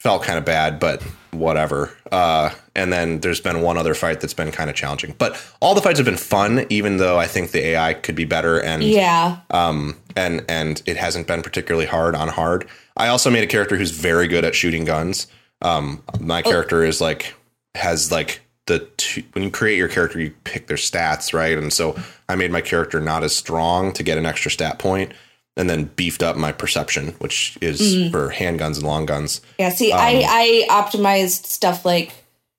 felt 0.00 0.22
kind 0.22 0.38
of 0.38 0.44
bad, 0.44 0.78
but 0.78 1.02
whatever. 1.32 1.92
Uh, 2.10 2.50
and 2.74 2.92
then 2.92 3.20
there's 3.20 3.40
been 3.40 3.60
one 3.62 3.76
other 3.76 3.94
fight 3.94 4.20
that's 4.20 4.34
been 4.34 4.50
kind 4.50 4.70
of 4.70 4.76
challenging. 4.76 5.14
But 5.18 5.40
all 5.60 5.74
the 5.74 5.80
fights 5.80 5.98
have 5.98 6.06
been 6.06 6.16
fun, 6.16 6.66
even 6.70 6.98
though 6.98 7.18
I 7.18 7.26
think 7.26 7.50
the 7.50 7.60
AI 7.66 7.94
could 7.94 8.14
be 8.14 8.24
better. 8.24 8.60
And 8.60 8.82
yeah, 8.82 9.40
um, 9.50 9.96
and 10.16 10.44
and 10.48 10.82
it 10.86 10.96
hasn't 10.96 11.26
been 11.26 11.42
particularly 11.42 11.86
hard 11.86 12.14
on 12.14 12.28
hard. 12.28 12.68
I 12.96 13.08
also 13.08 13.30
made 13.30 13.44
a 13.44 13.48
character 13.48 13.76
who's 13.76 13.90
very 13.90 14.28
good 14.28 14.44
at 14.44 14.54
shooting 14.54 14.84
guns. 14.84 15.26
Um, 15.60 16.02
my 16.20 16.42
character 16.42 16.84
is 16.84 17.00
like 17.00 17.34
has 17.74 18.12
like 18.12 18.40
the 18.68 18.78
two, 18.96 19.24
when 19.32 19.42
you 19.42 19.50
create 19.50 19.76
your 19.76 19.88
character, 19.88 20.20
you 20.20 20.30
pick 20.44 20.68
their 20.68 20.76
stats, 20.76 21.34
right? 21.34 21.58
And 21.58 21.72
so 21.72 21.96
I 22.28 22.36
made 22.36 22.52
my 22.52 22.60
character 22.60 23.00
not 23.00 23.24
as 23.24 23.34
strong 23.34 23.92
to 23.94 24.02
get 24.02 24.16
an 24.16 24.24
extra 24.24 24.50
stat 24.50 24.78
point, 24.78 25.12
and 25.56 25.68
then 25.68 25.84
beefed 25.96 26.22
up 26.22 26.36
my 26.36 26.52
perception, 26.52 27.08
which 27.18 27.58
is 27.60 28.10
for 28.12 28.30
handguns 28.30 28.76
and 28.76 28.84
long 28.84 29.06
guns. 29.06 29.40
yeah. 29.58 29.70
See, 29.70 29.90
Um, 29.90 29.98
I 30.00 30.66
I 30.70 30.82
optimized 30.82 31.46
stuff 31.46 31.84
like 31.84 32.12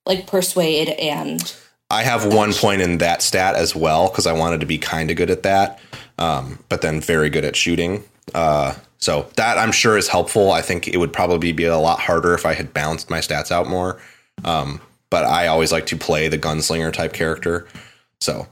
like 0.06 0.28
persuade 0.28 0.90
and 0.90 1.54
I 1.90 2.04
have 2.04 2.32
one 2.34 2.54
point 2.54 2.82
in 2.82 2.98
that 3.00 3.22
stat 3.22 3.56
as 3.56 3.76
well 3.76 4.10
because 4.10 4.28
I 4.28 4.34
wanted 4.34 4.60
to 4.60 4.66
be 4.66 4.78
kind 4.78 5.10
of 5.10 5.18
good 5.18 5.30
at 5.32 5.44
that, 5.44 5.80
um, 6.18 6.60
but 6.70 6.82
then 6.82 7.00
very 7.02 7.30
good 7.30 7.46
at 7.46 7.56
shooting. 7.56 8.04
Uh, 8.36 8.76
so 8.98 9.28
that 9.38 9.58
I'm 9.58 9.72
sure 9.72 9.98
is 9.98 10.08
helpful. 10.08 10.52
I 10.52 10.62
think 10.62 10.88
it 10.88 10.98
would 10.98 11.14
probably 11.14 11.52
be 11.52 11.66
a 11.66 11.78
lot 11.78 12.00
harder 12.00 12.34
if 12.34 12.46
I 12.46 12.54
had 12.54 12.74
balanced 12.74 13.10
my 13.10 13.20
stats 13.20 13.52
out 13.52 13.68
more. 13.68 13.98
Um, 14.44 14.82
but 15.10 15.26
I 15.26 15.48
always 15.48 15.72
like 15.72 15.86
to 15.88 15.98
play 15.98 16.28
the 16.28 16.38
gunslinger 16.38 16.94
type 16.94 17.14
character. 17.14 17.68
So 18.22 18.48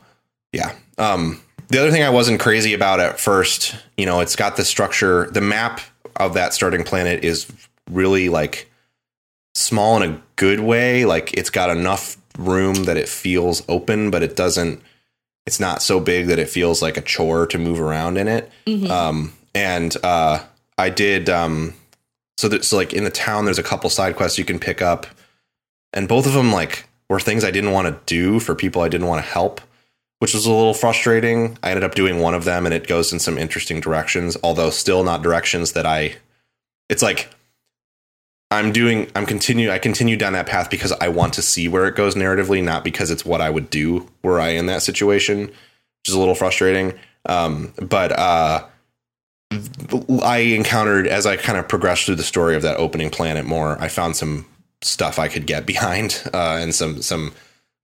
yeah. 0.51 0.73
Um, 0.97 1.41
the 1.69 1.79
other 1.79 1.91
thing 1.91 2.03
I 2.03 2.09
wasn't 2.09 2.39
crazy 2.39 2.73
about 2.73 2.99
at 2.99 3.19
first, 3.19 3.75
you 3.97 4.05
know, 4.05 4.21
it's 4.21 4.35
got 4.35 4.55
the 4.55 4.65
structure. 4.65 5.29
The 5.31 5.41
map 5.41 5.81
of 6.15 6.33
that 6.33 6.53
starting 6.53 6.83
planet 6.83 7.23
is 7.23 7.51
really 7.91 8.29
like 8.29 8.71
small 9.53 10.01
in 10.01 10.09
a 10.11 10.21
good 10.35 10.61
way. 10.61 11.05
Like 11.05 11.33
it's 11.33 11.49
got 11.49 11.69
enough 11.69 12.17
room 12.37 12.85
that 12.85 12.97
it 12.97 13.09
feels 13.09 13.63
open, 13.67 14.11
but 14.11 14.23
it 14.23 14.35
doesn't. 14.35 14.81
It's 15.45 15.59
not 15.59 15.81
so 15.81 15.99
big 15.99 16.27
that 16.27 16.39
it 16.39 16.49
feels 16.49 16.81
like 16.81 16.97
a 16.97 17.01
chore 17.01 17.47
to 17.47 17.57
move 17.57 17.79
around 17.79 18.17
in 18.17 18.27
it. 18.27 18.51
Um, 18.91 19.33
and 19.55 19.95
uh, 20.03 20.43
I 20.77 20.89
did. 20.89 21.29
Um, 21.29 21.73
so 22.37 22.47
that's 22.47 22.71
like 22.71 22.93
in 22.93 23.03
the 23.03 23.09
town. 23.09 23.45
There's 23.45 23.59
a 23.59 23.63
couple 23.63 23.89
side 23.89 24.15
quests 24.15 24.37
you 24.37 24.45
can 24.45 24.59
pick 24.59 24.81
up, 24.81 25.07
and 25.93 26.07
both 26.07 26.27
of 26.27 26.33
them 26.33 26.51
like 26.51 26.87
were 27.09 27.19
things 27.19 27.43
I 27.43 27.51
didn't 27.51 27.71
want 27.71 27.87
to 27.87 27.99
do 28.05 28.39
for 28.39 28.55
people 28.55 28.81
I 28.81 28.89
didn't 28.89 29.07
want 29.07 29.23
to 29.23 29.29
help, 29.29 29.61
which 30.19 30.33
was 30.33 30.45
a 30.45 30.51
little 30.51 30.73
frustrating. 30.73 31.57
I 31.63 31.71
ended 31.71 31.83
up 31.83 31.95
doing 31.95 32.19
one 32.19 32.33
of 32.33 32.43
them, 32.43 32.65
and 32.65 32.73
it 32.73 32.87
goes 32.87 33.13
in 33.13 33.19
some 33.19 33.37
interesting 33.37 33.79
directions, 33.79 34.37
although 34.43 34.69
still 34.69 35.03
not 35.03 35.21
directions 35.21 35.73
that 35.73 35.85
I. 35.85 36.15
It's 36.89 37.01
like 37.01 37.29
I'm 38.49 38.71
doing 38.71 39.11
I'm 39.15 39.25
continue 39.25 39.71
I 39.71 39.79
continue 39.79 40.15
down 40.15 40.33
that 40.33 40.47
path 40.47 40.69
because 40.69 40.91
I 40.93 41.09
want 41.09 41.33
to 41.33 41.41
see 41.41 41.67
where 41.67 41.87
it 41.87 41.95
goes 41.95 42.15
narratively, 42.15 42.63
not 42.63 42.83
because 42.83 43.11
it's 43.11 43.25
what 43.25 43.41
I 43.41 43.49
would 43.49 43.69
do 43.69 44.07
were 44.23 44.39
I 44.39 44.49
in 44.49 44.67
that 44.67 44.83
situation, 44.83 45.47
which 45.47 46.07
is 46.07 46.13
a 46.13 46.19
little 46.19 46.35
frustrating. 46.35 46.93
Um, 47.25 47.73
but 47.81 48.13
uh, 48.17 48.65
I 50.23 50.37
encountered 50.37 51.07
as 51.07 51.25
I 51.25 51.35
kind 51.35 51.57
of 51.57 51.67
progressed 51.67 52.05
through 52.05 52.15
the 52.15 52.23
story 52.23 52.55
of 52.55 52.61
that 52.61 52.77
opening 52.77 53.09
planet 53.09 53.45
more, 53.45 53.81
I 53.81 53.89
found 53.89 54.15
some 54.15 54.45
stuff 54.81 55.19
I 55.19 55.27
could 55.27 55.47
get 55.47 55.65
behind 55.73 56.21
uh, 56.33 56.57
and 56.61 56.73
some 56.73 57.01
some 57.01 57.33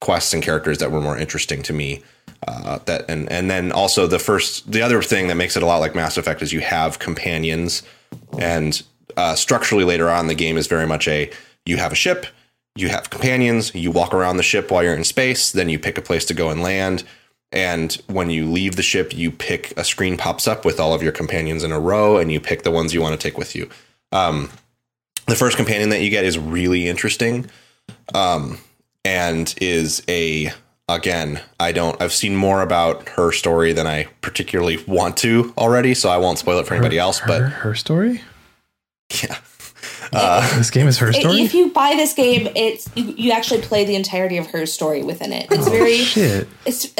quests 0.01 0.33
and 0.33 0.43
characters 0.43 0.79
that 0.79 0.91
were 0.91 1.01
more 1.01 1.17
interesting 1.17 1.63
to 1.63 1.73
me. 1.73 2.03
Uh, 2.45 2.77
that 2.85 3.05
and 3.09 3.31
and 3.31 3.49
then 3.49 3.71
also 3.71 4.05
the 4.05 4.19
first 4.19 4.69
the 4.69 4.81
other 4.81 5.01
thing 5.01 5.27
that 5.27 5.35
makes 5.35 5.55
it 5.55 5.63
a 5.63 5.65
lot 5.65 5.77
like 5.77 5.95
Mass 5.95 6.17
Effect 6.17 6.41
is 6.41 6.51
you 6.51 6.59
have 6.59 6.99
companions 6.99 7.83
and 8.37 8.83
uh, 9.15 9.35
structurally 9.35 9.85
later 9.85 10.09
on 10.09 10.27
the 10.27 10.35
game 10.35 10.57
is 10.57 10.67
very 10.67 10.85
much 10.85 11.07
a 11.07 11.31
you 11.65 11.77
have 11.77 11.91
a 11.91 11.95
ship 11.95 12.25
you 12.75 12.89
have 12.89 13.09
companions 13.09 13.73
you 13.73 13.91
walk 13.91 14.13
around 14.13 14.37
the 14.37 14.43
ship 14.43 14.71
while 14.71 14.83
you're 14.83 14.95
in 14.95 15.03
space 15.03 15.51
then 15.51 15.69
you 15.69 15.79
pick 15.79 15.97
a 15.97 16.01
place 16.01 16.25
to 16.25 16.33
go 16.33 16.49
and 16.49 16.61
land 16.61 17.03
and 17.51 18.01
when 18.07 18.29
you 18.29 18.49
leave 18.49 18.75
the 18.75 18.83
ship 18.83 19.15
you 19.15 19.31
pick 19.31 19.71
a 19.77 19.83
screen 19.83 20.17
pops 20.17 20.47
up 20.47 20.65
with 20.65 20.79
all 20.79 20.93
of 20.93 21.03
your 21.03 21.11
companions 21.11 21.63
in 21.63 21.71
a 21.71 21.79
row 21.79 22.17
and 22.17 22.31
you 22.31 22.39
pick 22.39 22.63
the 22.63 22.71
ones 22.71 22.93
you 22.93 23.01
want 23.01 23.17
to 23.17 23.27
take 23.27 23.37
with 23.37 23.55
you 23.55 23.69
um, 24.11 24.49
the 25.27 25.35
first 25.35 25.57
companion 25.57 25.89
that 25.89 26.01
you 26.01 26.09
get 26.09 26.25
is 26.25 26.37
really 26.37 26.87
interesting 26.87 27.49
um, 28.13 28.57
and 29.05 29.53
is 29.61 30.03
a 30.09 30.51
again 30.89 31.39
i 31.61 31.71
don't 31.71 32.01
i've 32.01 32.11
seen 32.11 32.35
more 32.35 32.61
about 32.61 33.07
her 33.09 33.31
story 33.31 33.71
than 33.71 33.87
i 33.87 34.03
particularly 34.19 34.83
want 34.85 35.15
to 35.15 35.53
already 35.57 35.93
so 35.93 36.09
i 36.09 36.17
won't 36.17 36.37
spoil 36.37 36.59
it 36.59 36.67
for 36.67 36.73
anybody 36.73 36.99
else 36.99 37.19
her, 37.19 37.27
but 37.27 37.41
her 37.41 37.73
story. 37.73 38.21
yeah 39.23 39.37
This 40.11 40.69
game 40.69 40.87
is 40.87 40.97
her 40.99 41.11
story. 41.11 41.41
if 41.41 41.53
you 41.53 41.71
buy 41.71 41.93
this 41.95 42.13
game, 42.13 42.47
it's 42.55 42.87
you, 42.95 43.05
you 43.17 43.31
actually 43.31 43.61
play 43.61 43.83
the 43.85 43.95
entirety 43.95 44.37
of 44.37 44.47
her 44.47 44.65
story 44.67 45.01
within 45.03 45.33
it. 45.33 45.47
It's 45.49 45.67
very 45.67 45.97
Shit. 45.97 46.47
it's 46.65 46.85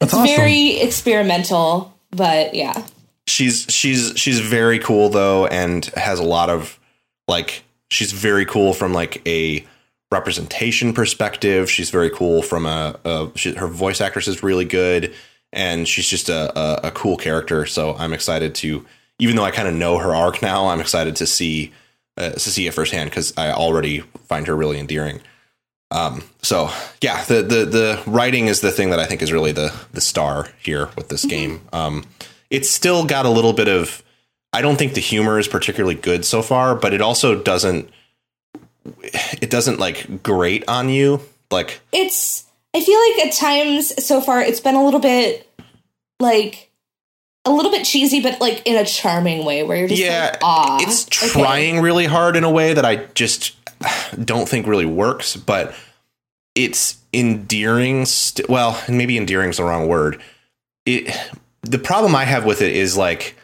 That's 0.00 0.12
it's 0.12 0.14
awesome. 0.14 0.26
very 0.36 0.78
experimental, 0.80 1.96
but 2.10 2.54
yeah. 2.54 2.86
she's 3.26 3.66
she's 3.70 4.12
she's 4.16 4.40
very 4.40 4.78
cool 4.78 5.08
though 5.08 5.46
and 5.46 5.86
has 5.96 6.18
a 6.18 6.24
lot 6.24 6.50
of 6.50 6.78
like 7.28 7.64
she's 7.90 8.12
very 8.12 8.44
cool 8.44 8.72
from 8.72 8.92
like 8.92 9.26
a 9.26 9.64
representation 10.12 10.92
perspective 10.92 11.70
she's 11.70 11.90
very 11.90 12.10
cool 12.10 12.42
from 12.42 12.66
a, 12.66 12.98
a 13.04 13.30
she, 13.34 13.54
her 13.54 13.66
voice 13.66 14.00
actress 14.00 14.28
is 14.28 14.42
really 14.42 14.64
good 14.64 15.12
and 15.52 15.88
she's 15.88 16.08
just 16.08 16.28
a, 16.28 16.58
a, 16.58 16.88
a 16.88 16.90
cool 16.92 17.16
character 17.16 17.66
so 17.66 17.94
i'm 17.96 18.12
excited 18.12 18.54
to 18.54 18.84
even 19.18 19.34
though 19.36 19.44
i 19.44 19.50
kind 19.50 19.68
of 19.68 19.74
know 19.74 19.98
her 19.98 20.14
arc 20.14 20.42
now 20.42 20.68
i'm 20.68 20.80
excited 20.80 21.16
to 21.16 21.26
see 21.26 21.72
uh, 22.18 22.30
to 22.30 22.40
see 22.40 22.66
it 22.66 22.74
firsthand 22.74 23.10
because 23.10 23.32
i 23.36 23.50
already 23.50 24.00
find 24.28 24.46
her 24.46 24.54
really 24.54 24.78
endearing 24.78 25.20
um, 25.90 26.24
so 26.42 26.70
yeah, 27.00 27.24
the, 27.24 27.42
the 27.42 27.64
the 27.64 28.02
writing 28.06 28.46
is 28.46 28.60
the 28.60 28.72
thing 28.72 28.90
that 28.90 28.98
I 28.98 29.06
think 29.06 29.22
is 29.22 29.32
really 29.32 29.52
the 29.52 29.72
the 29.92 30.00
star 30.00 30.48
here 30.62 30.90
with 30.96 31.08
this 31.08 31.24
game. 31.24 31.60
Um, 31.72 32.04
it's 32.50 32.70
still 32.70 33.04
got 33.04 33.26
a 33.26 33.30
little 33.30 33.52
bit 33.52 33.68
of. 33.68 34.02
I 34.52 34.62
don't 34.62 34.76
think 34.76 34.94
the 34.94 35.00
humor 35.00 35.38
is 35.38 35.48
particularly 35.48 35.96
good 35.96 36.24
so 36.24 36.42
far, 36.42 36.74
but 36.74 36.94
it 36.94 37.00
also 37.00 37.40
doesn't. 37.40 37.90
It 39.40 39.50
doesn't 39.50 39.80
like 39.80 40.22
grate 40.22 40.64
on 40.68 40.88
you. 40.88 41.20
Like 41.50 41.80
It's 41.92 42.44
I 42.74 42.80
feel 42.80 42.98
like 43.10 43.26
at 43.26 43.32
times 43.32 44.04
so 44.04 44.20
far 44.20 44.40
it's 44.40 44.60
been 44.60 44.74
a 44.74 44.84
little 44.84 45.00
bit 45.00 45.50
like 46.20 46.70
a 47.44 47.50
little 47.50 47.70
bit 47.70 47.84
cheesy, 47.84 48.20
but 48.20 48.40
like 48.40 48.62
in 48.66 48.76
a 48.76 48.84
charming 48.84 49.44
way 49.44 49.62
where 49.62 49.76
you're 49.76 49.88
just 49.88 50.02
yeah, 50.02 50.30
like, 50.32 50.38
ah, 50.42 50.78
it's 50.80 51.06
okay." 51.06 51.28
trying 51.28 51.80
really 51.80 52.06
hard 52.06 52.36
in 52.36 52.44
a 52.44 52.50
way 52.50 52.74
that 52.74 52.84
I 52.84 52.96
just 53.14 53.56
don't 54.24 54.48
think 54.48 54.66
really 54.66 54.86
works, 54.86 55.36
but 55.36 55.74
it's 56.54 56.98
endearing. 57.12 58.04
St- 58.04 58.48
well, 58.48 58.82
maybe 58.88 59.16
endearing 59.16 59.50
is 59.50 59.58
the 59.58 59.64
wrong 59.64 59.86
word. 59.88 60.20
It 60.84 61.14
the 61.62 61.78
problem 61.78 62.14
I 62.14 62.24
have 62.24 62.44
with 62.44 62.62
it 62.62 62.74
is 62.74 62.96
like 62.96 63.36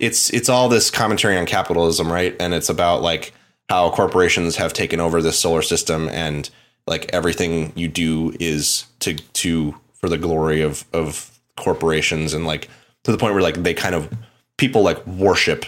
it's 0.00 0.30
it's 0.30 0.48
all 0.48 0.68
this 0.68 0.90
commentary 0.90 1.36
on 1.36 1.46
capitalism, 1.46 2.10
right? 2.10 2.34
And 2.40 2.54
it's 2.54 2.68
about 2.68 3.02
like 3.02 3.32
how 3.68 3.90
corporations 3.90 4.56
have 4.56 4.72
taken 4.72 4.98
over 4.98 5.22
this 5.22 5.38
solar 5.38 5.62
system 5.62 6.08
and 6.08 6.50
like 6.86 7.10
everything 7.12 7.72
you 7.76 7.86
do 7.88 8.34
is 8.40 8.86
to 9.00 9.14
to 9.14 9.74
for 9.94 10.08
the 10.08 10.18
glory 10.18 10.62
of 10.62 10.84
of 10.92 11.38
corporations 11.56 12.34
and 12.34 12.46
like 12.46 12.68
to 13.04 13.12
the 13.12 13.18
point 13.18 13.34
where 13.34 13.42
like 13.42 13.62
they 13.62 13.74
kind 13.74 13.94
of 13.94 14.12
people 14.56 14.82
like 14.82 15.06
worship 15.06 15.64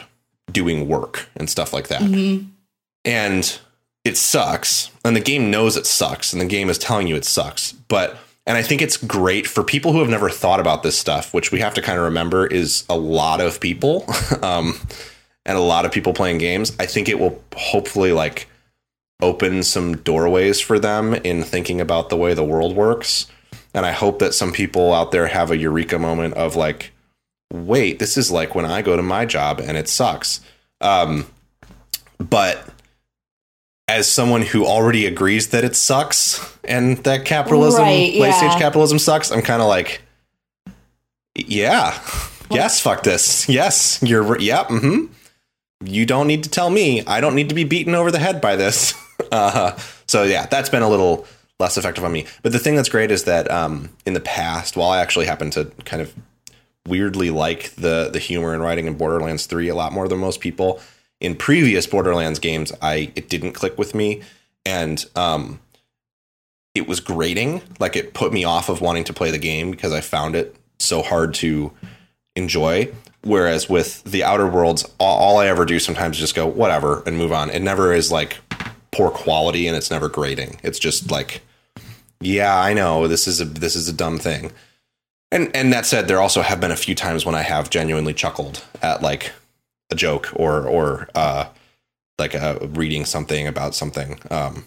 doing 0.51 0.89
work 0.89 1.29
and 1.37 1.49
stuff 1.49 1.73
like 1.73 1.89
that. 1.89 2.03
Mm-hmm. 2.03 2.49
And 3.05 3.59
it 4.05 4.17
sucks. 4.17 4.91
And 5.05 5.17
the 5.17 5.21
game 5.21 5.51
knows 5.51 5.77
it 5.77 5.87
sucks. 5.87 6.33
And 6.33 6.41
the 6.41 6.47
game 6.47 6.69
is 6.69 6.79
telling 6.79 7.07
you 7.07 7.17
it 7.17 7.25
sucks. 7.25 7.73
But, 7.73 8.17
and 8.47 8.57
I 8.57 8.63
think 8.63 8.83
it's 8.83 8.97
great 8.97 9.47
for 9.47 9.63
people 9.63 9.93
who 9.93 10.01
have 10.01 10.09
never 10.09 10.29
thought 10.29 10.61
about 10.61 10.83
this 10.83 10.99
stuff, 10.99 11.33
which 11.33 11.53
we 11.53 11.61
have 11.61 11.75
to 11.75 11.83
kind 11.83 11.99
of 11.99 12.05
remember 12.05 12.47
is 12.47 12.85
a 12.89 12.97
lot 12.97 13.41
of 13.41 13.61
people 13.61 14.05
um, 14.43 14.75
and 15.47 15.57
a 15.57 15.61
lot 15.61 15.85
of 15.85 15.93
people 15.93 16.13
playing 16.13 16.39
games. 16.39 16.73
I 16.81 16.87
think 16.87 17.09
it 17.09 17.21
will 17.21 17.43
hopefully 17.55 18.13
like 18.13 18.49
open 19.21 19.63
some 19.63 19.97
doorways 19.99 20.61
for 20.61 20.81
them 20.81 21.15
in 21.15 21.45
thinking 21.45 21.81
about 21.81 22.09
the 22.09 22.17
way 22.17 22.35
the 22.35 22.45
world 22.45 22.75
works. 22.75 23.27
And 23.75 23.87
I 23.87 23.93
hope 23.93 24.19
that 24.19 24.35
some 24.35 24.53
people 24.53 24.93
out 24.93 25.13
there 25.13 25.29
have 25.29 25.51
a 25.51 25.57
eureka 25.57 25.99
moment 25.99 26.35
of 26.35 26.57
like, 26.57 26.93
wait, 27.53 28.01
this 28.01 28.17
is 28.17 28.33
like 28.33 28.57
when 28.57 28.67
I 28.67 28.83
go 28.83 28.97
to 28.97 29.03
my 29.03 29.25
job 29.25 29.61
and 29.61 29.77
it 29.77 29.89
sucks. 29.89 30.41
Um, 30.81 31.27
but 32.19 32.69
as 33.93 34.11
someone 34.11 34.43
who 34.43 34.65
already 34.65 35.07
agrees 35.07 35.49
that 35.49 35.65
it 35.65 35.77
sucks 35.77 36.57
and 36.65 36.99
that 37.05 37.25
capitalism, 37.25 37.83
Right, 37.83 38.15
late 38.15 38.35
stage 38.35 38.53
capitalism 38.53 38.99
sucks, 38.99 39.31
I'm 39.31 39.43
kind 39.43 39.61
of 39.61 39.69
like, 39.69 40.03
yeah, 41.35 42.01
yes, 42.51 42.81
fuck 42.81 43.03
this. 43.03 43.49
Yes, 43.49 44.03
you're, 44.03 44.39
yeah, 44.41 44.65
mm-hmm. 44.65 45.13
You 45.85 46.07
don't 46.07 46.27
need 46.27 46.45
to 46.45 46.51
tell 46.51 46.71
me. 46.71 47.05
I 47.07 47.21
don't 47.21 47.35
need 47.35 47.49
to 47.51 47.55
be 47.55 47.65
beaten 47.65 47.95
over 47.95 48.11
the 48.11 48.19
head 48.19 48.41
by 48.41 48.57
this. 48.57 48.95
Uh, 49.31 49.79
so 50.07 50.25
yeah, 50.25 50.47
that's 50.47 50.69
been 50.69 50.83
a 50.83 50.89
little 50.89 51.27
less 51.61 51.79
effective 51.79 52.05
on 52.05 52.13
me. 52.13 52.27
But 52.43 52.51
the 52.51 52.59
thing 52.59 52.75
that's 52.75 52.89
great 52.89 53.11
is 53.13 53.25
that 53.25 53.49
um, 53.51 53.89
in 54.05 54.15
the 54.15 54.21
past, 54.21 54.77
while 54.77 54.91
I 54.91 55.01
actually 55.01 55.27
happen 55.27 55.49
to 55.51 55.67
kind 55.85 56.03
of 56.03 56.13
weirdly 56.89 57.31
like 57.31 57.71
the 57.77 58.11
the 58.13 58.19
humor 58.19 58.53
and 58.53 58.61
writing 58.63 58.87
in 58.87 58.95
Borderlands 58.95 59.47
3 59.47 59.69
a 59.69 59.75
lot 59.77 59.93
more 59.93 60.09
than 60.09 60.19
most 60.19 60.41
people. 60.41 60.81
In 61.23 61.37
previous 61.37 61.87
Borderlands 61.87 62.41
games, 62.41 62.73
I 62.83 63.13
it 63.15 63.29
didn't 63.29 63.53
click 63.53 63.79
with 63.79 63.95
me 63.95 64.23
and 64.67 65.05
um 65.15 65.61
it 66.75 66.89
was 66.89 67.01
grating, 67.01 67.63
like 67.79 67.97
it 67.97 68.13
put 68.13 68.33
me 68.33 68.45
off 68.45 68.69
of 68.69 68.81
wanting 68.81 69.05
to 69.05 69.13
play 69.13 69.31
the 69.31 69.39
game 69.39 69.71
because 69.71 69.93
I 69.93 70.01
found 70.01 70.35
it 70.35 70.57
so 70.79 71.01
hard 71.03 71.33
to 71.35 71.73
enjoy. 72.35 72.93
Whereas 73.23 73.69
with 73.69 74.03
the 74.03 74.25
Outer 74.25 74.49
Worlds, 74.49 74.85
all, 74.99 75.19
all 75.19 75.39
I 75.39 75.47
ever 75.47 75.65
do 75.65 75.79
sometimes 75.79 76.17
is 76.17 76.23
just 76.23 76.35
go 76.35 76.47
whatever 76.47 77.05
and 77.07 77.17
move 77.17 77.31
on. 77.31 77.51
It 77.51 77.61
never 77.61 77.93
is 77.93 78.11
like 78.11 78.39
poor 78.91 79.11
quality 79.11 79.69
and 79.69 79.77
it's 79.77 79.91
never 79.93 80.09
grating. 80.09 80.59
It's 80.65 80.81
just 80.81 81.11
like 81.11 81.43
yeah, 82.21 82.59
I 82.59 82.75
know 82.75 83.07
this 83.07 83.29
is 83.29 83.41
a 83.41 83.45
this 83.45 83.77
is 83.77 83.89
a 83.89 83.93
dumb 83.93 84.19
thing. 84.19 84.51
And 85.31 85.55
and 85.55 85.73
that 85.73 85.87
said, 85.87 86.09
there 86.09 86.21
also 86.21 86.43
have 86.43 86.61
been 86.61 86.73
a 86.73 86.77
few 86.77 86.97
times 86.97 87.25
when 87.25 87.37
I 87.37 87.43
have 87.43 87.71
genuinely 87.71 88.13
chuckled 88.13 88.65
at 88.83 89.03
like 89.03 89.31
a 89.93 89.95
joke 89.95 90.31
or 90.35 90.67
or 90.67 91.09
uh, 91.15 91.45
like 92.19 92.35
uh, 92.35 92.59
reading 92.61 93.05
something 93.05 93.47
about 93.47 93.75
something. 93.75 94.19
Um, 94.31 94.65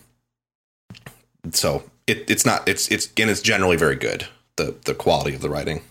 so 1.51 1.84
it, 2.08 2.29
it's 2.29 2.46
not 2.46 2.67
it's 2.67 2.89
it's 2.89 3.10
and 3.17 3.29
it's 3.29 3.41
generally 3.41 3.75
very 3.75 3.96
good 3.96 4.27
the 4.55 4.75
the 4.86 4.96
quality 4.96 5.36
of 5.36 5.41
the 5.41 5.50
writing. 5.50 5.82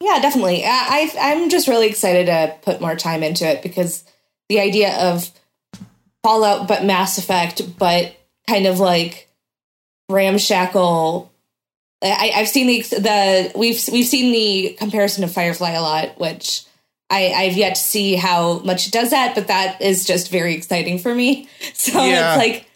Yeah, 0.00 0.20
definitely. 0.20 0.62
I 0.64 1.10
I'm 1.18 1.48
just 1.48 1.68
really 1.68 1.88
excited 1.88 2.26
to 2.26 2.54
put 2.62 2.80
more 2.80 2.96
time 2.96 3.22
into 3.22 3.46
it 3.46 3.62
because 3.62 4.04
the 4.48 4.60
idea 4.60 4.94
of 4.94 5.30
Fallout 6.22 6.68
but 6.68 6.84
Mass 6.84 7.18
Effect, 7.18 7.78
but 7.78 8.14
kind 8.48 8.66
of 8.66 8.78
like 8.78 9.28
ramshackle. 10.10 11.32
Uh, 12.02 12.08
I, 12.08 12.32
I've 12.36 12.48
seen 12.48 12.66
the 12.66 12.80
the 12.98 13.52
we've 13.56 13.80
we've 13.92 14.06
seen 14.06 14.32
the 14.32 14.74
comparison 14.78 15.24
of 15.24 15.32
Firefly 15.32 15.70
a 15.72 15.80
lot, 15.82 16.18
which 16.20 16.62
I, 17.10 17.28
I've 17.32 17.56
yet 17.56 17.76
to 17.76 17.80
see 17.80 18.16
how 18.16 18.58
much 18.60 18.86
it 18.88 18.92
does 18.92 19.10
that, 19.10 19.34
but 19.34 19.46
that 19.48 19.80
is 19.80 20.04
just 20.04 20.30
very 20.30 20.54
exciting 20.54 20.98
for 20.98 21.14
me. 21.14 21.48
So 21.74 22.04
Yeah. 22.04 22.34
it's 22.34 22.38
like, 22.38 22.66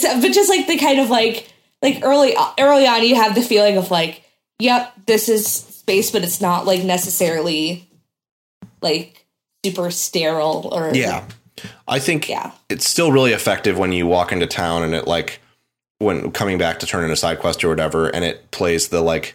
so, 0.00 0.20
but 0.20 0.32
just 0.32 0.48
like 0.48 0.66
the 0.66 0.78
kind 0.78 1.00
of 1.00 1.10
like 1.10 1.48
like 1.82 2.00
early 2.02 2.34
early 2.58 2.86
on, 2.86 3.02
you 3.04 3.16
have 3.16 3.34
the 3.34 3.42
feeling 3.42 3.76
of 3.76 3.90
like, 3.90 4.22
yep, 4.58 4.92
this 5.06 5.28
is 5.28 5.46
space, 5.46 6.10
but 6.10 6.22
it's 6.22 6.40
not 6.40 6.64
like 6.64 6.82
necessarily 6.84 7.88
like 8.80 9.26
super 9.64 9.90
sterile 9.90 10.68
or 10.72 10.92
Yeah. 10.94 11.24
I 11.86 11.98
think 11.98 12.28
Yeah. 12.28 12.52
it's 12.70 12.88
still 12.88 13.12
really 13.12 13.32
effective 13.32 13.78
when 13.78 13.92
you 13.92 14.06
walk 14.06 14.32
into 14.32 14.46
town 14.46 14.82
and 14.82 14.94
it 14.94 15.06
like 15.06 15.40
when 16.02 16.30
coming 16.32 16.58
back 16.58 16.78
to 16.80 16.86
turn 16.86 17.04
in 17.04 17.10
a 17.10 17.16
side 17.16 17.38
quest 17.38 17.62
or 17.64 17.68
whatever 17.68 18.08
and 18.08 18.24
it 18.24 18.50
plays 18.50 18.88
the 18.88 19.00
like 19.00 19.34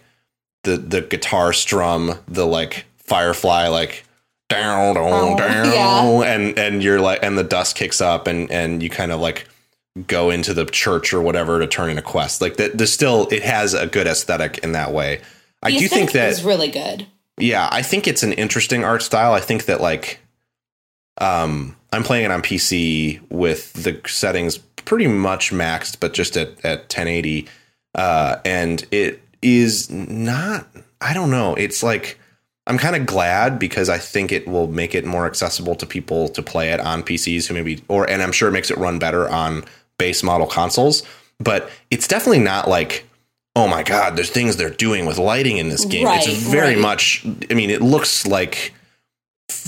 the 0.64 0.78
the 0.78 1.02
guitar 1.02 1.54
strum, 1.54 2.20
the 2.28 2.46
like 2.46 2.86
firefly 2.98 3.68
like 3.68 4.04
down 4.50 4.96
down 4.96 5.14
Oh, 5.14 5.38
down 5.38 5.66
yeah. 5.74 6.34
and 6.34 6.58
and 6.60 6.84
you're 6.84 7.00
like 7.02 7.20
and 7.24 7.38
the 7.38 7.44
dust 7.44 7.76
kicks 7.76 8.02
up 8.02 8.28
and 8.28 8.52
and 8.52 8.82
you 8.84 8.90
kind 8.90 9.12
of 9.12 9.20
like 9.20 9.48
go 10.06 10.30
into 10.30 10.54
the 10.54 10.66
church 10.66 11.12
or 11.14 11.22
whatever 11.22 11.60
to 11.60 11.68
turn 11.68 11.90
in 11.90 11.98
a 11.98 12.02
quest. 12.04 12.42
Like 12.42 12.58
that 12.58 12.78
there's 12.78 12.92
still 12.94 13.28
it 13.32 13.44
has 13.44 13.74
a 13.74 13.88
good 13.88 14.06
aesthetic 14.08 14.60
in 14.60 14.74
that 14.74 14.92
way. 14.92 15.22
I 15.64 15.72
The 15.72 15.80
do 15.80 15.88
think 15.88 16.12
that 16.12 16.30
is 16.30 16.44
really 16.44 16.70
good. 16.70 17.08
yeah, 17.40 17.68
I 17.72 17.82
think 17.82 18.08
it's 18.08 18.24
an 18.24 18.34
interesting 18.34 18.84
art 18.84 19.02
style. 19.02 19.34
I 19.34 19.40
think 19.40 19.66
that 19.66 19.80
like 19.82 20.20
um 21.20 21.76
I'm 21.91 22.04
playing 22.04 22.26
it 22.26 22.32
on 22.32 22.41
PC 22.41 23.21
with 23.30 23.73
the 23.73 24.02
settings 24.08 24.58
pretty 24.58 25.08
much 25.08 25.52
maxed, 25.52 26.00
but 26.00 26.13
just 26.13 26.38
at, 26.38 26.50
at 26.63 26.80
1080. 26.82 27.47
Uh 27.95 28.38
and 28.45 28.86
it 28.91 29.21
is 29.41 29.89
not 29.89 30.67
I 31.02 31.13
don't 31.13 31.32
know. 31.32 31.56
It's 31.56 31.84
like 31.84 32.19
I'm 32.67 32.78
kind 32.78 32.95
of 32.95 33.06
glad 33.06 33.60
because 33.60 33.88
I 33.88 33.97
think 33.97 34.32
it 34.32 34.47
will 34.47 34.67
make 34.67 34.93
it 34.93 35.06
more 35.06 35.26
accessible 35.26 35.76
to 35.76 35.86
people 35.86 36.28
to 36.30 36.41
play 36.41 36.71
it 36.71 36.82
on 36.82 37.02
PCs 37.02 37.47
who 37.47 37.54
maybe 37.54 37.82
or 37.88 38.10
and 38.10 38.21
I'm 38.21 38.32
sure 38.32 38.50
it 38.50 38.54
makes 38.54 38.69
it 38.69 38.78
run 38.78 39.00
better 39.00 39.30
on 39.30 39.63
base 39.97 40.23
model 40.23 40.47
consoles. 40.47 41.04
But 41.39 41.69
it's 41.91 42.08
definitely 42.08 42.39
not 42.39 42.67
like, 42.67 43.06
oh 43.56 43.67
my 43.67 43.84
god, 43.84 44.15
there's 44.15 44.30
things 44.30 44.58
they're 44.58 44.69
doing 44.69 45.06
with 45.06 45.17
lighting 45.17 45.58
in 45.58 45.69
this 45.69 45.86
game. 45.86 46.08
it's 46.10 46.28
very 46.28 46.76
right. 46.76 46.82
much. 46.82 47.26
I 47.50 47.54
mean, 47.54 47.69
it 47.69 47.82
looks 47.82 48.26
like 48.26 48.73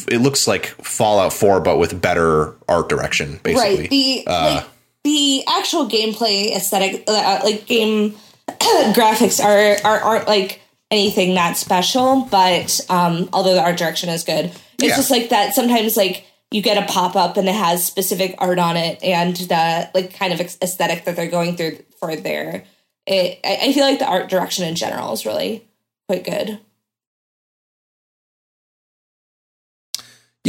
it 0.08 0.20
looks 0.22 0.48
like 0.48 0.68
Fallout 0.84 1.34
4, 1.34 1.62
but 1.62 1.78
with 1.78 2.02
better 2.02 2.56
art 2.68 2.89
direction, 2.89 3.39
basically. 3.44 3.82
Right. 3.82 3.89
The 3.89 4.24
Uh, 4.28 4.56
like 4.56 4.65
the 5.04 5.44
actual 5.48 5.88
gameplay 5.89 6.56
aesthetic, 6.56 7.04
uh, 7.08 7.39
like 7.44 7.65
game 7.65 8.15
graphics, 8.50 9.44
are, 9.44 9.78
are 9.89 10.00
aren't 10.02 10.28
like 10.28 10.62
anything 10.92 11.36
that 11.36 11.56
special. 11.58 12.28
But 12.30 12.80
um, 12.89 13.30
although 13.34 13.54
the 13.54 13.62
art 13.62 13.78
direction 13.78 14.10
is 14.10 14.24
good, 14.24 14.46
it's 14.46 14.84
Yeah. 14.84 14.96
just 14.96 15.12
like 15.12 15.30
that. 15.30 15.54
Sometimes 15.56 15.96
like 15.96 16.26
you 16.52 16.62
get 16.62 16.82
a 16.82 16.92
pop 16.92 17.15
up 17.15 17.38
and 17.38 17.48
it 17.48 17.56
has 17.56 17.84
specific 17.86 18.36
art 18.39 18.58
on 18.60 18.76
it 18.76 19.02
and 19.04 19.36
the 19.36 19.89
like 19.94 20.13
kind 20.15 20.34
of 20.34 20.39
aesthetic 20.42 21.06
that 21.06 21.15
they're 21.15 21.30
going 21.30 21.56
through 21.56 21.78
for 22.00 22.15
there. 22.15 22.63
It, 23.06 23.39
I, 23.44 23.60
I 23.70 23.74
feel 23.74 23.86
like 23.86 24.00
the 24.00 24.08
art 24.10 24.30
direction 24.30 24.65
in 24.65 24.76
general 24.76 25.13
is 25.13 25.26
really 25.26 25.65
quite 26.08 26.24
good. 26.26 26.60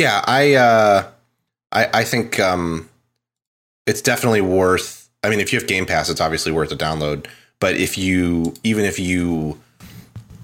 Yeah, 0.01 0.25
I 0.27 0.55
uh 0.55 1.11
I 1.73 1.89
I 1.93 2.05
think 2.05 2.41
um 2.41 2.89
it's 3.87 4.01
definitely 4.01 4.41
worth 4.41 5.11
I 5.23 5.29
mean 5.29 5.41
if 5.41 5.53
you 5.53 5.59
have 5.59 5.69
Game 5.69 5.85
Pass 5.85 6.09
it's 6.09 6.23
obviously 6.23 6.53
worth 6.53 6.73
a 6.73 6.77
download, 6.77 7.27
but 7.59 7.77
if 7.77 7.99
you 7.99 8.55
even 8.65 8.87
if 8.87 8.99
you 8.99 9.61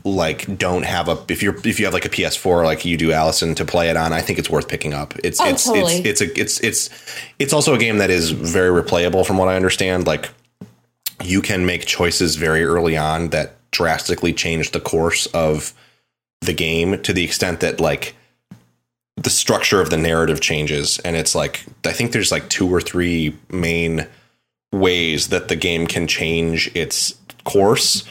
like 0.05 0.59
don't 0.59 0.85
have 0.85 1.09
a 1.09 1.25
if 1.29 1.43
you're 1.43 1.57
if 1.67 1.81
you 1.81 1.87
have 1.87 1.95
like 1.95 2.05
a 2.05 2.11
PS4 2.11 2.65
like 2.65 2.85
you 2.85 2.99
do 2.99 3.13
Allison 3.13 3.55
to 3.55 3.65
play 3.65 3.89
it 3.89 3.97
on, 3.97 4.13
I 4.13 4.21
think 4.21 4.39
it's 4.39 4.51
worth 4.51 4.69
picking 4.69 4.93
up. 4.93 5.15
It's 5.25 5.41
Oh, 5.41 5.49
it's 5.49 5.65
totally. 5.65 6.01
it's 6.05 6.21
it's 6.21 6.21
a 6.21 6.41
it's 6.41 6.61
it's 6.61 6.91
it's 7.39 7.53
also 7.55 7.73
a 7.73 7.79
game 7.79 7.97
that 7.97 8.11
is 8.11 8.33
very 8.33 8.71
replayable 8.83 9.25
from 9.25 9.39
what 9.39 9.49
I 9.49 9.57
understand. 9.57 10.07
Like 10.07 10.29
you 11.25 11.41
can 11.41 11.65
make 11.65 11.87
choices 11.87 12.37
very 12.37 12.63
early 12.63 12.99
on 12.99 13.31
that 13.31 13.55
drastically 13.71 14.35
change 14.35 14.73
the 14.73 14.81
course 14.81 15.25
of 15.29 15.73
the 16.43 16.53
game 16.53 17.01
to 17.05 17.15
the 17.15 17.25
extent 17.25 17.61
that 17.61 17.81
like 17.81 18.15
the 19.17 19.31
structure 19.31 19.81
of 19.81 19.91
the 19.91 19.97
narrative 19.97 20.41
changes 20.41 20.99
and 21.01 21.17
it's 21.17 21.35
like 21.35 21.65
i 21.85 21.93
think 21.93 22.13
there's 22.13 22.31
like 22.31 22.49
two 22.49 22.69
or 22.73 22.81
three 22.81 23.35
main 23.51 24.07
ways 24.73 25.29
that 25.29 25.49
the 25.49 25.57
game 25.57 25.87
can 25.87 26.07
change 26.07 26.71
its 26.75 27.15
course. 27.45 28.05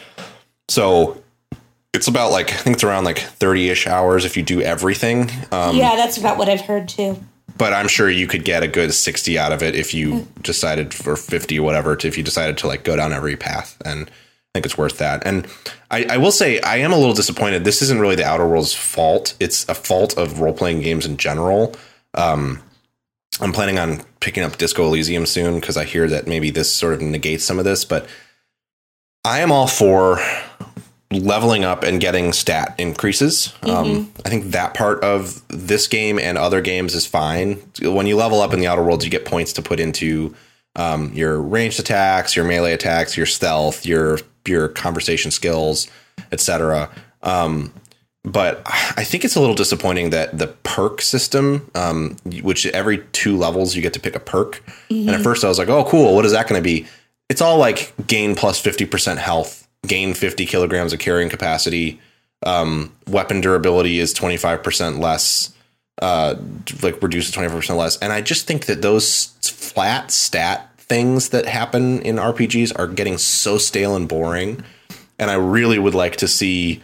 So 0.69 1.21
it's 1.93 2.07
about 2.07 2.31
like 2.31 2.51
i 2.51 2.55
think 2.57 2.75
it's 2.75 2.83
around 2.83 3.03
like 3.03 3.17
30ish 3.17 3.85
hours 3.87 4.25
if 4.25 4.35
you 4.35 4.43
do 4.43 4.61
everything. 4.61 5.29
Um, 5.51 5.75
yeah, 5.75 5.95
that's 5.95 6.17
about 6.17 6.37
what 6.37 6.49
I've 6.49 6.61
heard 6.61 6.87
too. 6.89 7.21
but 7.57 7.71
i'm 7.71 7.87
sure 7.87 8.09
you 8.09 8.27
could 8.27 8.43
get 8.43 8.63
a 8.63 8.67
good 8.67 8.93
60 8.93 9.37
out 9.37 9.51
of 9.53 9.61
it 9.61 9.75
if 9.75 9.93
you 9.93 10.27
decided 10.41 10.93
for 10.93 11.15
50 11.15 11.59
or 11.59 11.63
whatever 11.63 11.95
to, 11.95 12.07
if 12.07 12.17
you 12.17 12.23
decided 12.23 12.57
to 12.59 12.67
like 12.67 12.83
go 12.83 12.95
down 12.95 13.13
every 13.13 13.35
path. 13.35 13.79
And 13.85 14.09
think 14.55 14.65
it's 14.65 14.77
worth 14.77 14.99
that. 14.99 15.21
And 15.27 15.45
I, 15.91 16.05
I 16.05 16.17
will 16.17 16.31
say 16.31 16.61
i 16.61 16.77
am 16.77 16.93
a 16.93 16.97
little 16.97 17.13
disappointed. 17.13 17.65
This 17.65 17.81
isn't 17.81 17.99
really 17.99 18.15
the 18.15 18.23
outer 18.23 18.47
worlds 18.47 18.73
fault. 18.73 19.35
It's 19.41 19.67
a 19.67 19.75
fault 19.75 20.17
of 20.17 20.39
role-playing 20.39 20.79
games 20.79 21.05
in 21.05 21.17
general. 21.17 21.75
Um, 22.13 22.61
i'm 23.41 23.51
planning 23.51 23.77
on 23.77 24.01
picking 24.21 24.43
up 24.43 24.57
disco 24.57 24.85
elysium 24.85 25.25
soon 25.25 25.59
because 25.59 25.75
i 25.75 25.83
hear 25.83 26.07
that 26.07 26.25
maybe 26.25 26.51
this 26.51 26.71
sort 26.71 26.93
of 26.93 27.01
negates 27.01 27.43
some 27.43 27.59
of 27.59 27.65
this 27.65 27.83
but 27.83 28.07
i 29.25 29.39
am 29.39 29.51
all 29.51 29.67
for 29.67 30.17
leveling 31.11 31.63
up 31.63 31.83
and 31.83 32.01
getting 32.01 32.33
stat 32.33 32.75
increases. 32.77 33.53
Um, 33.63 34.11
I 34.25 34.29
think 34.29 34.51
that 34.51 34.73
part 34.73 35.03
of 35.03 35.41
this 35.49 35.87
game 35.87 36.19
and 36.19 36.37
other 36.37 36.61
games 36.61 36.93
is 36.93 37.05
fine. 37.05 37.55
When 37.81 38.07
you 38.07 38.15
level 38.15 38.41
up 38.41 38.53
in 38.53 38.59
the 38.59 38.67
Outer 38.67 38.83
Worlds, 38.83 39.05
you 39.05 39.11
get 39.11 39.25
points 39.25 39.53
to 39.53 39.61
put 39.61 39.79
into 39.79 40.35
um, 40.75 41.13
your 41.13 41.41
ranged 41.41 41.79
attacks, 41.79 42.35
your 42.35 42.45
melee 42.45 42.73
attacks, 42.73 43.15
your 43.15 43.25
stealth, 43.25 43.85
your 43.85 44.19
your 44.47 44.67
conversation 44.67 45.31
skills, 45.31 45.87
etc. 46.31 46.89
Um, 47.23 47.73
but 48.23 48.61
I 48.65 49.03
think 49.03 49.23
it's 49.23 49.35
a 49.35 49.39
little 49.39 49.55
disappointing 49.55 50.09
that 50.09 50.37
the 50.37 50.47
perk 50.47 51.01
system, 51.01 51.69
um, 51.75 52.17
which 52.41 52.65
every 52.67 52.99
two 53.11 53.37
levels 53.37 53.75
you 53.75 53.81
get 53.81 53.93
to 53.93 53.99
pick 53.99 54.15
a 54.15 54.19
perk, 54.19 54.63
and 54.89 55.11
at 55.11 55.21
first 55.21 55.43
I 55.43 55.47
was 55.47 55.59
like, 55.59 55.69
"Oh, 55.69 55.83
cool! 55.85 56.15
What 56.15 56.25
is 56.25 56.31
that 56.31 56.47
going 56.47 56.59
to 56.59 56.63
be?" 56.63 56.87
It's 57.29 57.41
all 57.41 57.57
like 57.57 57.93
gain 58.07 58.35
plus 58.35 58.35
plus 58.35 58.59
fifty 58.59 58.85
percent 58.85 59.19
health, 59.19 59.67
gain 59.85 60.15
fifty 60.15 60.47
kilograms 60.47 60.91
of 60.91 60.99
carrying 60.99 61.29
capacity, 61.29 61.99
um, 62.43 62.91
weapon 63.07 63.41
durability 63.41 63.99
is 63.99 64.11
twenty 64.11 64.37
five 64.37 64.63
percent 64.63 64.99
less, 64.99 65.53
uh, 66.01 66.35
like 66.81 66.99
twenty 66.99 67.21
five 67.21 67.57
percent 67.57 67.77
less, 67.77 67.97
and 67.97 68.11
I 68.11 68.21
just 68.21 68.47
think 68.47 68.65
that 68.65 68.81
those 68.81 69.27
flat 69.43 70.09
stat 70.09 70.69
things 70.87 71.29
that 71.29 71.45
happen 71.45 72.01
in 72.01 72.17
RPGs 72.17 72.77
are 72.77 72.87
getting 72.87 73.17
so 73.17 73.57
stale 73.57 73.95
and 73.95 74.07
boring, 74.07 74.63
and 75.17 75.31
I 75.31 75.35
really 75.35 75.79
would 75.79 75.95
like 75.95 76.17
to 76.17 76.27
see 76.27 76.81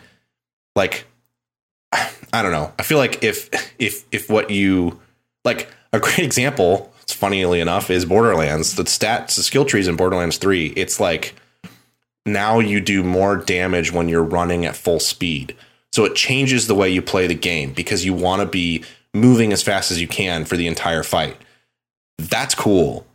like 0.76 1.06
I 1.92 2.42
don't 2.42 2.52
know. 2.52 2.74
I 2.80 2.84
feel 2.84 2.98
like 2.98 3.24
if 3.24 3.50
if 3.80 4.06
if 4.12 4.30
what 4.30 4.50
you 4.50 5.00
like 5.44 5.70
a 5.94 6.00
great 6.00 6.20
example, 6.26 6.92
it's 7.02 7.14
funnily 7.14 7.60
enough, 7.60 7.90
is 7.90 8.06
Borderlands. 8.06 8.76
The 8.76 8.84
stats, 8.84 9.36
the 9.36 9.44
skill 9.44 9.66
trees 9.66 9.88
in 9.88 9.96
Borderlands 9.96 10.38
Three. 10.38 10.68
It's 10.76 11.00
like 11.00 11.36
now 12.26 12.60
you 12.60 12.80
do 12.80 13.04
more 13.04 13.36
damage 13.36 13.92
when 13.92 14.08
you're 14.08 14.24
running 14.24 14.66
at 14.66 14.76
full 14.76 15.00
speed. 15.00 15.56
So 15.92 16.06
it 16.06 16.16
changes 16.16 16.68
the 16.68 16.76
way 16.76 16.90
you 16.90 17.02
play 17.02 17.28
the 17.28 17.36
game 17.36 17.74
because 17.74 18.06
you 18.06 18.14
want 18.14 18.42
to 18.42 18.46
be 18.46 18.84
moving 19.14 19.52
as 19.52 19.62
fast 19.62 19.92
as 19.92 20.00
you 20.00 20.08
can 20.08 20.46
for 20.46 20.56
the 20.56 20.68
entire 20.68 21.04
fight. 21.04 21.36
That's 22.18 22.56
cool. 22.56 23.06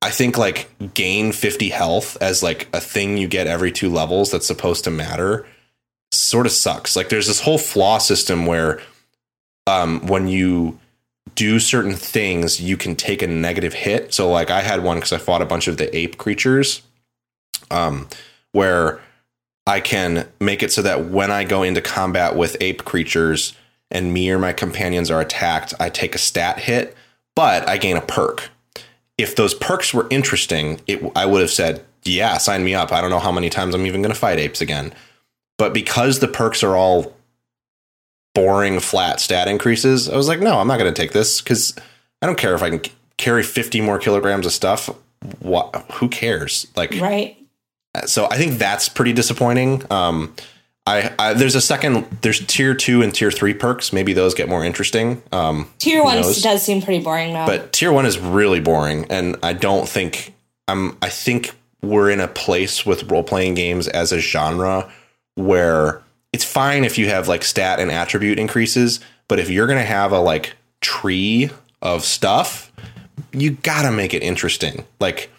I 0.00 0.10
think 0.10 0.38
like 0.38 0.70
gain 0.94 1.32
50 1.32 1.70
health 1.70 2.16
as 2.20 2.42
like 2.42 2.68
a 2.72 2.80
thing 2.80 3.16
you 3.16 3.26
get 3.26 3.46
every 3.46 3.72
two 3.72 3.90
levels 3.90 4.30
that's 4.30 4.46
supposed 4.46 4.84
to 4.84 4.90
matter 4.90 5.46
sort 6.12 6.46
of 6.46 6.52
sucks. 6.52 6.94
Like 6.96 7.08
there's 7.08 7.26
this 7.26 7.40
whole 7.40 7.58
flaw 7.58 7.98
system 7.98 8.46
where 8.46 8.80
um 9.66 10.06
when 10.06 10.28
you 10.28 10.78
do 11.34 11.58
certain 11.58 11.94
things 11.94 12.60
you 12.60 12.76
can 12.76 12.96
take 12.96 13.22
a 13.22 13.26
negative 13.26 13.74
hit. 13.74 14.14
So 14.14 14.30
like 14.30 14.50
I 14.50 14.62
had 14.62 14.82
one 14.82 15.00
cuz 15.00 15.12
I 15.12 15.18
fought 15.18 15.42
a 15.42 15.46
bunch 15.46 15.66
of 15.66 15.78
the 15.78 15.94
ape 15.96 16.16
creatures 16.16 16.82
um 17.70 18.08
where 18.52 19.00
I 19.66 19.80
can 19.80 20.26
make 20.40 20.62
it 20.62 20.72
so 20.72 20.80
that 20.80 21.06
when 21.06 21.30
I 21.30 21.44
go 21.44 21.62
into 21.62 21.82
combat 21.82 22.36
with 22.36 22.56
ape 22.60 22.84
creatures 22.84 23.52
and 23.90 24.14
me 24.14 24.30
or 24.30 24.38
my 24.38 24.52
companions 24.52 25.10
are 25.10 25.20
attacked, 25.20 25.74
I 25.78 25.90
take 25.90 26.14
a 26.14 26.18
stat 26.18 26.60
hit, 26.60 26.96
but 27.36 27.68
I 27.68 27.76
gain 27.76 27.96
a 27.96 28.00
perk. 28.00 28.50
If 29.18 29.34
those 29.36 29.52
perks 29.52 29.92
were 29.92 30.06
interesting, 30.10 30.80
it, 30.86 31.02
I 31.16 31.26
would 31.26 31.40
have 31.40 31.50
said, 31.50 31.84
"Yeah, 32.04 32.38
sign 32.38 32.64
me 32.64 32.74
up." 32.74 32.92
I 32.92 33.00
don't 33.00 33.10
know 33.10 33.18
how 33.18 33.32
many 33.32 33.50
times 33.50 33.74
I'm 33.74 33.84
even 33.86 34.00
going 34.00 34.14
to 34.14 34.18
fight 34.18 34.38
apes 34.38 34.60
again. 34.60 34.92
But 35.58 35.74
because 35.74 36.20
the 36.20 36.28
perks 36.28 36.62
are 36.62 36.76
all 36.76 37.12
boring 38.34 38.78
flat 38.80 39.20
stat 39.20 39.48
increases, 39.48 40.08
I 40.08 40.16
was 40.16 40.28
like, 40.28 40.40
"No, 40.40 40.58
I'm 40.58 40.68
not 40.68 40.78
going 40.78 40.92
to 40.92 41.00
take 41.02 41.12
this 41.12 41.40
cuz 41.40 41.74
I 42.22 42.26
don't 42.26 42.38
care 42.38 42.54
if 42.54 42.62
I 42.62 42.70
can 42.70 42.80
carry 43.16 43.42
50 43.42 43.80
more 43.80 43.98
kilograms 43.98 44.46
of 44.46 44.52
stuff. 44.52 44.88
What 45.40 45.84
who 45.94 46.08
cares?" 46.08 46.66
Like 46.76 46.94
Right. 47.00 47.36
so 48.06 48.26
I 48.30 48.36
think 48.36 48.58
that's 48.58 48.88
pretty 48.88 49.12
disappointing. 49.12 49.82
Um, 49.90 50.34
I, 50.88 51.12
I 51.18 51.34
there's 51.34 51.54
a 51.54 51.60
second 51.60 52.06
there's 52.22 52.44
tier 52.46 52.74
two 52.74 53.02
and 53.02 53.14
tier 53.14 53.30
three 53.30 53.52
perks. 53.52 53.92
Maybe 53.92 54.14
those 54.14 54.34
get 54.34 54.48
more 54.48 54.64
interesting. 54.64 55.22
Um, 55.32 55.70
Tier 55.78 56.02
one 56.02 56.20
knows? 56.20 56.40
does 56.40 56.62
seem 56.62 56.80
pretty 56.80 57.04
boring 57.04 57.34
now. 57.34 57.46
but 57.46 57.72
tier 57.74 57.92
one 57.92 58.06
is 58.06 58.18
really 58.18 58.60
boring, 58.60 59.04
and 59.10 59.36
I 59.42 59.52
don't 59.52 59.86
think 59.88 60.34
I'm. 60.66 60.96
I 61.02 61.10
think 61.10 61.54
we're 61.82 62.10
in 62.10 62.20
a 62.20 62.28
place 62.28 62.86
with 62.86 63.10
role 63.10 63.22
playing 63.22 63.54
games 63.54 63.86
as 63.86 64.12
a 64.12 64.18
genre 64.18 64.90
where 65.34 66.02
it's 66.32 66.44
fine 66.44 66.84
if 66.84 66.96
you 66.98 67.08
have 67.08 67.28
like 67.28 67.44
stat 67.44 67.80
and 67.80 67.90
attribute 67.90 68.38
increases, 68.38 69.00
but 69.28 69.38
if 69.38 69.50
you're 69.50 69.66
gonna 69.66 69.84
have 69.84 70.10
a 70.12 70.18
like 70.20 70.54
tree 70.80 71.50
of 71.82 72.02
stuff, 72.04 72.72
you 73.32 73.50
gotta 73.52 73.92
make 73.92 74.14
it 74.14 74.22
interesting. 74.22 74.84
Like 75.00 75.30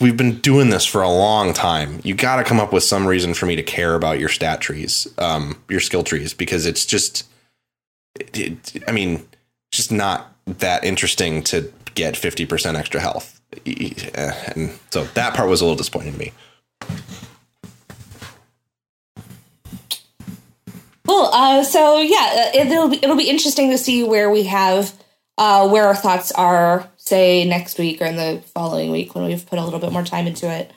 we've 0.00 0.16
been 0.16 0.38
doing 0.40 0.70
this 0.70 0.84
for 0.84 1.02
a 1.02 1.08
long 1.10 1.52
time. 1.52 2.00
You 2.02 2.14
got 2.14 2.36
to 2.36 2.44
come 2.44 2.58
up 2.60 2.72
with 2.72 2.82
some 2.82 3.06
reason 3.06 3.34
for 3.34 3.46
me 3.46 3.56
to 3.56 3.62
care 3.62 3.94
about 3.94 4.18
your 4.18 4.28
stat 4.28 4.60
trees, 4.60 5.06
um, 5.18 5.62
your 5.68 5.80
skill 5.80 6.02
trees, 6.02 6.34
because 6.34 6.66
it's 6.66 6.84
just, 6.84 7.26
it, 8.18 8.74
it- 8.74 8.84
I 8.88 8.92
mean, 8.92 9.26
just 9.70 9.92
not 9.92 10.32
that 10.46 10.82
interesting 10.84 11.42
to 11.44 11.72
get 11.94 12.14
50% 12.14 12.74
extra 12.74 13.00
health. 13.00 13.40
Eh, 13.66 13.92
And 14.54 14.78
so 14.90 15.04
that 15.14 15.34
part 15.34 15.48
was 15.48 15.60
a 15.60 15.64
little 15.64 15.76
disappointing 15.76 16.14
to 16.14 16.18
me. 16.18 16.32
Cool. 21.06 21.30
Uh, 21.32 21.62
so 21.64 22.00
yeah, 22.00 22.50
uh, 22.54 22.58
it'll 22.58 22.88
be, 22.88 22.96
it'll 23.02 23.16
be 23.16 23.30
interesting 23.30 23.70
to 23.70 23.78
see 23.78 24.02
where 24.02 24.30
we 24.30 24.42
have 24.44 24.92
uh, 25.38 25.66
where 25.68 25.86
our 25.86 25.94
thoughts 25.94 26.32
are, 26.32 26.88
say 27.08 27.44
next 27.44 27.78
week 27.78 28.00
or 28.00 28.06
in 28.06 28.16
the 28.16 28.42
following 28.54 28.90
week 28.90 29.14
when 29.14 29.24
we've 29.24 29.46
put 29.46 29.58
a 29.58 29.64
little 29.64 29.80
bit 29.80 29.92
more 29.92 30.04
time 30.04 30.26
into 30.26 30.50
it. 30.50 30.72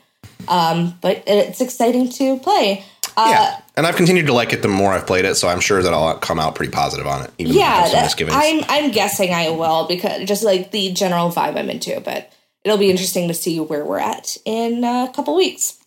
Um, 0.47 0.97
but 1.01 1.23
it's 1.27 1.61
exciting 1.61 2.09
to 2.09 2.39
play. 2.39 2.83
Uh, 3.17 3.27
yeah. 3.29 3.61
And 3.75 3.85
I've 3.85 3.95
continued 3.95 4.27
to 4.27 4.33
like 4.33 4.53
it 4.53 4.61
the 4.61 4.67
more 4.67 4.91
I've 4.91 5.05
played 5.05 5.25
it, 5.25 5.35
so 5.35 5.47
I'm 5.47 5.59
sure 5.59 5.81
that 5.81 5.93
I'll 5.93 6.17
come 6.17 6.39
out 6.39 6.55
pretty 6.55 6.71
positive 6.71 7.07
on 7.07 7.25
it. 7.25 7.31
Even 7.37 7.53
yeah, 7.53 7.89
I'm 8.29 8.63
I'm 8.69 8.91
guessing 8.91 9.33
I 9.33 9.49
will 9.49 9.87
because 9.87 10.27
just 10.27 10.43
like 10.43 10.71
the 10.71 10.93
general 10.93 11.29
vibe 11.29 11.57
I'm 11.57 11.69
into, 11.69 11.99
but 11.99 12.31
it'll 12.63 12.77
be 12.77 12.89
interesting 12.89 13.27
to 13.27 13.33
see 13.33 13.59
where 13.59 13.83
we're 13.83 13.99
at 13.99 14.37
in 14.45 14.83
a 14.83 15.11
couple 15.13 15.35
weeks. 15.35 15.77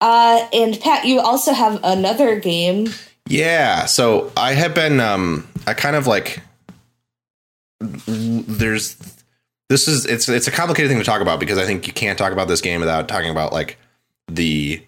Uh, 0.00 0.46
and 0.52 0.78
Pat, 0.80 1.06
you 1.06 1.20
also 1.20 1.52
have 1.52 1.80
another 1.82 2.38
game. 2.38 2.88
Yeah, 3.28 3.86
so 3.86 4.32
I 4.36 4.54
have 4.54 4.74
been 4.74 5.00
um 5.00 5.48
I 5.66 5.74
kind 5.74 5.96
of 5.96 6.06
like 6.06 6.40
there's 7.80 8.96
this 9.68 9.88
is 9.88 10.06
it's 10.06 10.28
it's 10.28 10.48
a 10.48 10.50
complicated 10.50 10.90
thing 10.90 10.98
to 10.98 11.04
talk 11.04 11.20
about 11.20 11.40
because 11.40 11.58
I 11.58 11.66
think 11.66 11.86
you 11.86 11.92
can't 11.92 12.18
talk 12.18 12.32
about 12.32 12.48
this 12.48 12.60
game 12.60 12.80
without 12.80 13.08
talking 13.08 13.30
about 13.30 13.52
like 13.52 13.78
the 14.28 14.82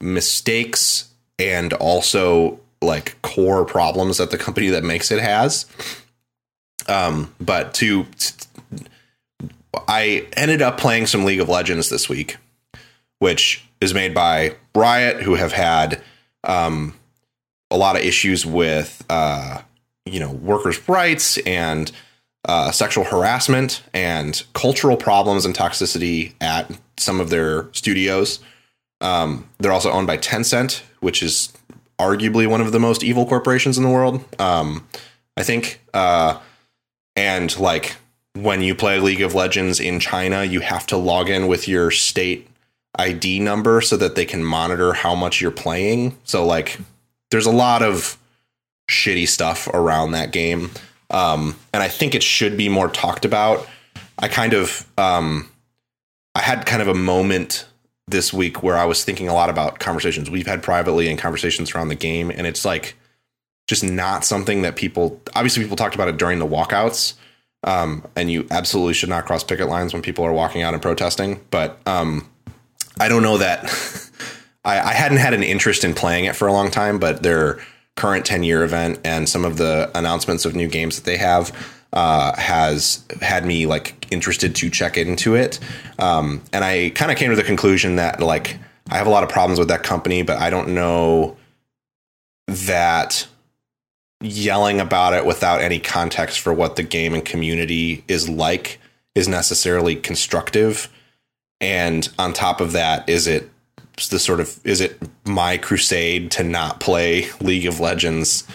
mistakes 0.00 1.08
and 1.38 1.72
also 1.74 2.60
like 2.80 3.20
core 3.22 3.64
problems 3.64 4.18
that 4.18 4.30
the 4.30 4.38
company 4.38 4.68
that 4.68 4.84
makes 4.84 5.10
it 5.10 5.20
has. 5.20 5.66
Um 6.86 7.34
but 7.40 7.74
to 7.74 8.06
I 9.86 10.26
ended 10.36 10.62
up 10.62 10.78
playing 10.78 11.06
some 11.06 11.24
League 11.24 11.40
of 11.40 11.48
Legends 11.48 11.88
this 11.88 12.08
week, 12.08 12.36
which 13.18 13.64
is 13.80 13.94
made 13.94 14.14
by 14.14 14.56
Riot 14.74 15.22
who 15.22 15.34
have 15.34 15.52
had 15.52 16.02
um 16.44 16.94
a 17.70 17.76
lot 17.76 17.96
of 17.96 18.02
issues 18.02 18.46
with 18.46 19.04
uh, 19.10 19.60
you 20.06 20.20
know 20.20 20.32
workers' 20.32 20.88
rights 20.88 21.38
and 21.38 21.90
uh, 22.48 22.70
sexual 22.70 23.04
harassment 23.04 23.82
and 23.92 24.42
cultural 24.54 24.96
problems 24.96 25.44
and 25.44 25.54
toxicity 25.54 26.32
at 26.40 26.70
some 26.96 27.20
of 27.20 27.30
their 27.30 27.72
studios. 27.72 28.40
Um, 29.00 29.48
they're 29.58 29.72
also 29.72 29.92
owned 29.92 30.06
by 30.06 30.16
Tencent, 30.16 30.82
which 31.00 31.22
is 31.22 31.52
arguably 31.98 32.48
one 32.48 32.60
of 32.60 32.72
the 32.72 32.80
most 32.80 33.04
evil 33.04 33.26
corporations 33.26 33.76
in 33.76 33.84
the 33.84 33.90
world. 33.90 34.24
Um, 34.40 34.88
I 35.36 35.42
think, 35.42 35.80
uh, 35.92 36.40
and 37.14 37.56
like 37.58 37.96
when 38.34 38.62
you 38.62 38.74
play 38.74 38.98
League 38.98 39.20
of 39.20 39.34
Legends 39.34 39.78
in 39.78 40.00
China, 40.00 40.42
you 40.42 40.60
have 40.60 40.86
to 40.86 40.96
log 40.96 41.28
in 41.28 41.48
with 41.48 41.68
your 41.68 41.90
state 41.90 42.48
ID 42.98 43.40
number 43.40 43.80
so 43.80 43.96
that 43.96 44.14
they 44.14 44.24
can 44.24 44.42
monitor 44.42 44.94
how 44.94 45.14
much 45.14 45.40
you're 45.40 45.50
playing. 45.50 46.16
So 46.24 46.46
like 46.46 46.78
there's 47.30 47.46
a 47.46 47.52
lot 47.52 47.82
of 47.82 48.16
shitty 48.90 49.28
stuff 49.28 49.68
around 49.68 50.12
that 50.12 50.32
game. 50.32 50.70
Um, 51.10 51.56
and 51.72 51.82
I 51.82 51.88
think 51.88 52.14
it 52.14 52.22
should 52.22 52.56
be 52.56 52.68
more 52.68 52.88
talked 52.88 53.24
about. 53.24 53.66
I 54.18 54.28
kind 54.28 54.52
of 54.52 54.86
um, 54.98 55.48
I 56.34 56.40
had 56.40 56.66
kind 56.66 56.82
of 56.82 56.88
a 56.88 56.94
moment 56.94 57.66
this 58.06 58.32
week 58.32 58.62
where 58.62 58.76
I 58.76 58.84
was 58.84 59.04
thinking 59.04 59.28
a 59.28 59.34
lot 59.34 59.50
about 59.50 59.78
conversations 59.78 60.30
we've 60.30 60.46
had 60.46 60.62
privately 60.62 61.08
and 61.08 61.18
conversations 61.18 61.74
around 61.74 61.88
the 61.88 61.94
game, 61.94 62.30
and 62.30 62.46
it's 62.46 62.64
like 62.64 62.96
just 63.66 63.84
not 63.84 64.24
something 64.24 64.62
that 64.62 64.76
people 64.76 65.20
obviously 65.34 65.62
people 65.62 65.76
talked 65.76 65.94
about 65.94 66.08
it 66.08 66.16
during 66.16 66.38
the 66.38 66.46
walkouts. 66.46 67.14
Um, 67.64 68.06
and 68.14 68.30
you 68.30 68.46
absolutely 68.52 68.94
should 68.94 69.08
not 69.08 69.26
cross 69.26 69.42
picket 69.42 69.68
lines 69.68 69.92
when 69.92 70.00
people 70.00 70.24
are 70.24 70.32
walking 70.32 70.62
out 70.62 70.74
and 70.74 70.82
protesting. 70.82 71.40
But 71.50 71.80
um, 71.86 72.28
I 73.00 73.08
don't 73.08 73.22
know 73.22 73.38
that 73.38 73.64
I, 74.64 74.78
I 74.80 74.92
hadn't 74.92 75.18
had 75.18 75.34
an 75.34 75.42
interest 75.42 75.82
in 75.82 75.94
playing 75.94 76.26
it 76.26 76.36
for 76.36 76.46
a 76.46 76.52
long 76.52 76.70
time, 76.70 76.98
but 76.98 77.22
their 77.22 77.58
current 77.98 78.24
10 78.24 78.44
year 78.44 78.62
event 78.62 79.00
and 79.04 79.28
some 79.28 79.44
of 79.44 79.58
the 79.58 79.90
announcements 79.94 80.44
of 80.44 80.54
new 80.54 80.68
games 80.68 80.96
that 80.96 81.04
they 81.04 81.16
have 81.16 81.52
uh, 81.92 82.34
has 82.38 83.04
had 83.20 83.44
me 83.44 83.66
like 83.66 84.06
interested 84.12 84.54
to 84.54 84.70
check 84.70 84.96
into 84.96 85.34
it. 85.34 85.58
Um, 85.98 86.42
and 86.52 86.64
I 86.64 86.90
kind 86.90 87.10
of 87.10 87.18
came 87.18 87.30
to 87.30 87.36
the 87.36 87.42
conclusion 87.42 87.96
that 87.96 88.20
like 88.20 88.56
I 88.88 88.96
have 88.96 89.06
a 89.06 89.10
lot 89.10 89.24
of 89.24 89.28
problems 89.28 89.58
with 89.58 89.68
that 89.68 89.82
company, 89.82 90.22
but 90.22 90.38
I 90.38 90.48
don't 90.48 90.68
know 90.68 91.36
that 92.46 93.26
yelling 94.20 94.80
about 94.80 95.12
it 95.14 95.26
without 95.26 95.60
any 95.60 95.78
context 95.78 96.40
for 96.40 96.52
what 96.54 96.76
the 96.76 96.82
game 96.82 97.14
and 97.14 97.24
community 97.24 98.04
is 98.08 98.28
like 98.28 98.80
is 99.14 99.28
necessarily 99.28 99.96
constructive. 99.96 100.88
And 101.60 102.08
on 102.18 102.32
top 102.32 102.60
of 102.60 102.72
that, 102.72 103.08
is 103.08 103.26
it 103.26 103.50
the 104.06 104.18
sort 104.18 104.40
of 104.40 104.58
is 104.64 104.80
it 104.80 105.00
my 105.26 105.58
crusade 105.58 106.30
to 106.32 106.44
not 106.44 106.80
play 106.80 107.28
League 107.40 107.66
of 107.66 107.80
Legends? 107.80 108.46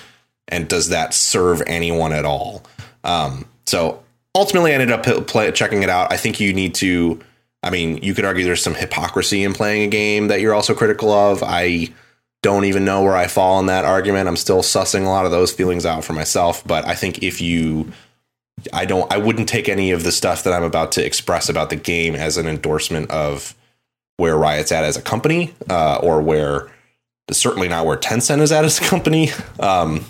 And 0.47 0.67
does 0.67 0.89
that 0.89 1.13
serve 1.13 1.61
anyone 1.67 2.13
at 2.13 2.25
all? 2.25 2.63
Um, 3.03 3.45
so 3.65 4.03
ultimately, 4.35 4.71
I 4.71 4.75
ended 4.75 4.91
up 4.91 5.27
play, 5.27 5.51
checking 5.51 5.83
it 5.83 5.89
out. 5.89 6.11
I 6.11 6.17
think 6.17 6.39
you 6.39 6.53
need 6.53 6.75
to. 6.75 7.19
I 7.61 7.69
mean, 7.69 7.97
you 8.03 8.13
could 8.13 8.25
argue 8.25 8.43
there's 8.43 8.63
some 8.63 8.75
hypocrisy 8.75 9.43
in 9.43 9.53
playing 9.53 9.83
a 9.83 9.87
game 9.87 10.27
that 10.27 10.41
you're 10.41 10.53
also 10.53 10.73
critical 10.73 11.11
of. 11.11 11.43
I 11.43 11.89
don't 12.41 12.65
even 12.65 12.83
know 12.83 13.01
where 13.03 13.15
I 13.15 13.27
fall 13.27 13.59
in 13.61 13.67
that 13.67 13.85
argument. 13.85 14.27
I'm 14.27 14.35
still 14.35 14.61
sussing 14.61 15.05
a 15.05 15.09
lot 15.09 15.25
of 15.25 15.31
those 15.31 15.53
feelings 15.53 15.85
out 15.85 16.03
for 16.03 16.11
myself. 16.11 16.65
But 16.67 16.85
I 16.85 16.93
think 16.93 17.23
if 17.23 17.39
you, 17.39 17.93
I 18.73 18.83
don't, 18.83 19.11
I 19.11 19.17
wouldn't 19.17 19.47
take 19.47 19.69
any 19.69 19.91
of 19.91 20.03
the 20.03 20.11
stuff 20.11 20.43
that 20.43 20.51
I'm 20.51 20.63
about 20.63 20.91
to 20.93 21.05
express 21.05 21.47
about 21.47 21.69
the 21.69 21.77
game 21.77 22.15
as 22.15 22.35
an 22.35 22.47
endorsement 22.47 23.09
of 23.11 23.55
where 24.17 24.37
Riot's 24.37 24.71
at 24.71 24.83
as 24.83 24.97
a 24.97 25.01
company, 25.01 25.53
uh, 25.69 25.97
or 25.97 26.21
where 26.21 26.69
certainly 27.31 27.67
not 27.67 27.85
where 27.85 27.97
Tencent 27.97 28.41
is 28.41 28.51
at 28.51 28.65
as 28.65 28.79
a 28.79 28.83
company. 28.83 29.29
Um, 29.59 30.05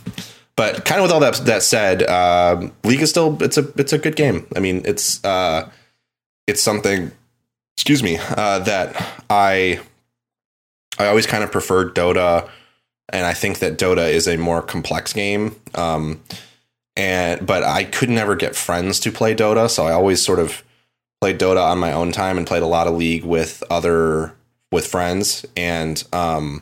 but 0.55 0.85
kind 0.85 0.99
of 0.99 1.03
with 1.03 1.11
all 1.11 1.19
that 1.21 1.35
that 1.45 1.63
said, 1.63 2.03
uh, 2.03 2.69
League 2.83 3.01
is 3.01 3.09
still 3.09 3.41
it's 3.41 3.57
a 3.57 3.67
it's 3.77 3.93
a 3.93 3.97
good 3.97 4.15
game. 4.15 4.45
I 4.55 4.59
mean, 4.59 4.81
it's 4.85 5.23
uh, 5.23 5.69
it's 6.47 6.61
something. 6.61 7.11
Excuse 7.75 8.03
me, 8.03 8.19
uh, 8.19 8.59
that 8.59 9.23
I 9.31 9.79
I 10.99 11.07
always 11.07 11.25
kind 11.25 11.43
of 11.43 11.51
preferred 11.51 11.95
Dota, 11.95 12.47
and 13.09 13.25
I 13.25 13.33
think 13.33 13.59
that 13.59 13.79
Dota 13.79 14.07
is 14.09 14.27
a 14.27 14.37
more 14.37 14.61
complex 14.61 15.11
game. 15.11 15.55
Um, 15.73 16.21
and 16.95 17.45
but 17.45 17.63
I 17.63 17.83
could 17.83 18.09
never 18.09 18.35
get 18.35 18.55
friends 18.55 18.99
to 19.01 19.11
play 19.11 19.33
Dota, 19.33 19.69
so 19.69 19.87
I 19.87 19.93
always 19.93 20.23
sort 20.23 20.37
of 20.37 20.62
played 21.23 21.39
Dota 21.39 21.63
on 21.63 21.79
my 21.79 21.93
own 21.93 22.11
time 22.11 22.37
and 22.37 22.45
played 22.45 22.63
a 22.63 22.67
lot 22.67 22.85
of 22.85 22.95
League 22.95 23.23
with 23.23 23.63
other 23.71 24.35
with 24.73 24.85
friends, 24.85 25.45
and 25.55 26.03
um, 26.11 26.61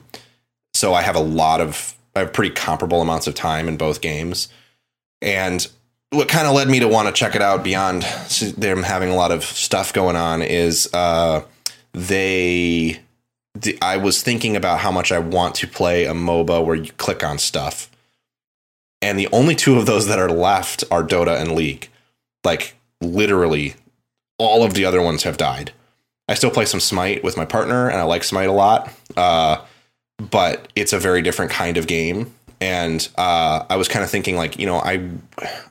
so 0.75 0.93
I 0.93 1.01
have 1.01 1.15
a 1.15 1.19
lot 1.19 1.61
of 1.61 1.97
I 2.15 2.19
have 2.19 2.31
pretty 2.31 2.53
comparable 2.53 3.01
amounts 3.01 3.25
of 3.25 3.33
time 3.33 3.67
in 3.67 3.75
both 3.75 4.01
games, 4.01 4.49
and 5.19 5.67
what 6.11 6.29
kind 6.29 6.45
of 6.45 6.53
led 6.53 6.67
me 6.69 6.79
to 6.79 6.87
want 6.87 7.07
to 7.07 7.11
check 7.11 7.33
it 7.33 7.41
out 7.41 7.63
beyond 7.63 8.03
them 8.55 8.83
having 8.83 9.09
a 9.09 9.15
lot 9.15 9.31
of 9.31 9.43
stuff 9.43 9.93
going 9.93 10.15
on 10.15 10.43
is 10.43 10.87
uh, 10.93 11.43
they 11.93 12.99
the, 13.55 13.79
I 13.81 13.97
was 13.97 14.21
thinking 14.21 14.55
about 14.55 14.77
how 14.77 14.91
much 14.91 15.11
I 15.11 15.17
want 15.17 15.55
to 15.55 15.67
play 15.67 16.05
a 16.05 16.13
MOBA 16.13 16.63
where 16.63 16.75
you 16.75 16.91
click 16.99 17.23
on 17.23 17.39
stuff. 17.39 17.89
And 19.01 19.17
the 19.17 19.27
only 19.31 19.55
two 19.55 19.79
of 19.79 19.87
those 19.87 20.05
that 20.05 20.19
are 20.19 20.29
left 20.29 20.83
are 20.91 21.03
Dota 21.03 21.41
and 21.41 21.53
League. 21.53 21.89
Like 22.43 22.75
literally 23.01 23.73
all 24.41 24.63
of 24.63 24.73
the 24.73 24.85
other 24.85 25.01
ones 25.01 25.23
have 25.23 25.37
died. 25.37 25.71
I 26.27 26.33
still 26.33 26.51
play 26.51 26.65
some 26.65 26.79
Smite 26.79 27.23
with 27.23 27.37
my 27.37 27.45
partner 27.45 27.89
and 27.89 27.99
I 27.99 28.03
like 28.03 28.23
Smite 28.23 28.49
a 28.49 28.53
lot. 28.53 28.91
Uh, 29.17 29.63
but 30.29 30.71
it's 30.75 30.93
a 30.93 30.99
very 30.99 31.21
different 31.21 31.51
kind 31.51 31.77
of 31.77 31.87
game. 31.87 32.33
And 32.59 33.07
uh, 33.17 33.65
I 33.69 33.75
was 33.75 33.87
kind 33.87 34.03
of 34.03 34.11
thinking 34.11 34.35
like, 34.35 34.59
you 34.59 34.67
know, 34.67 34.77
I, 34.77 35.09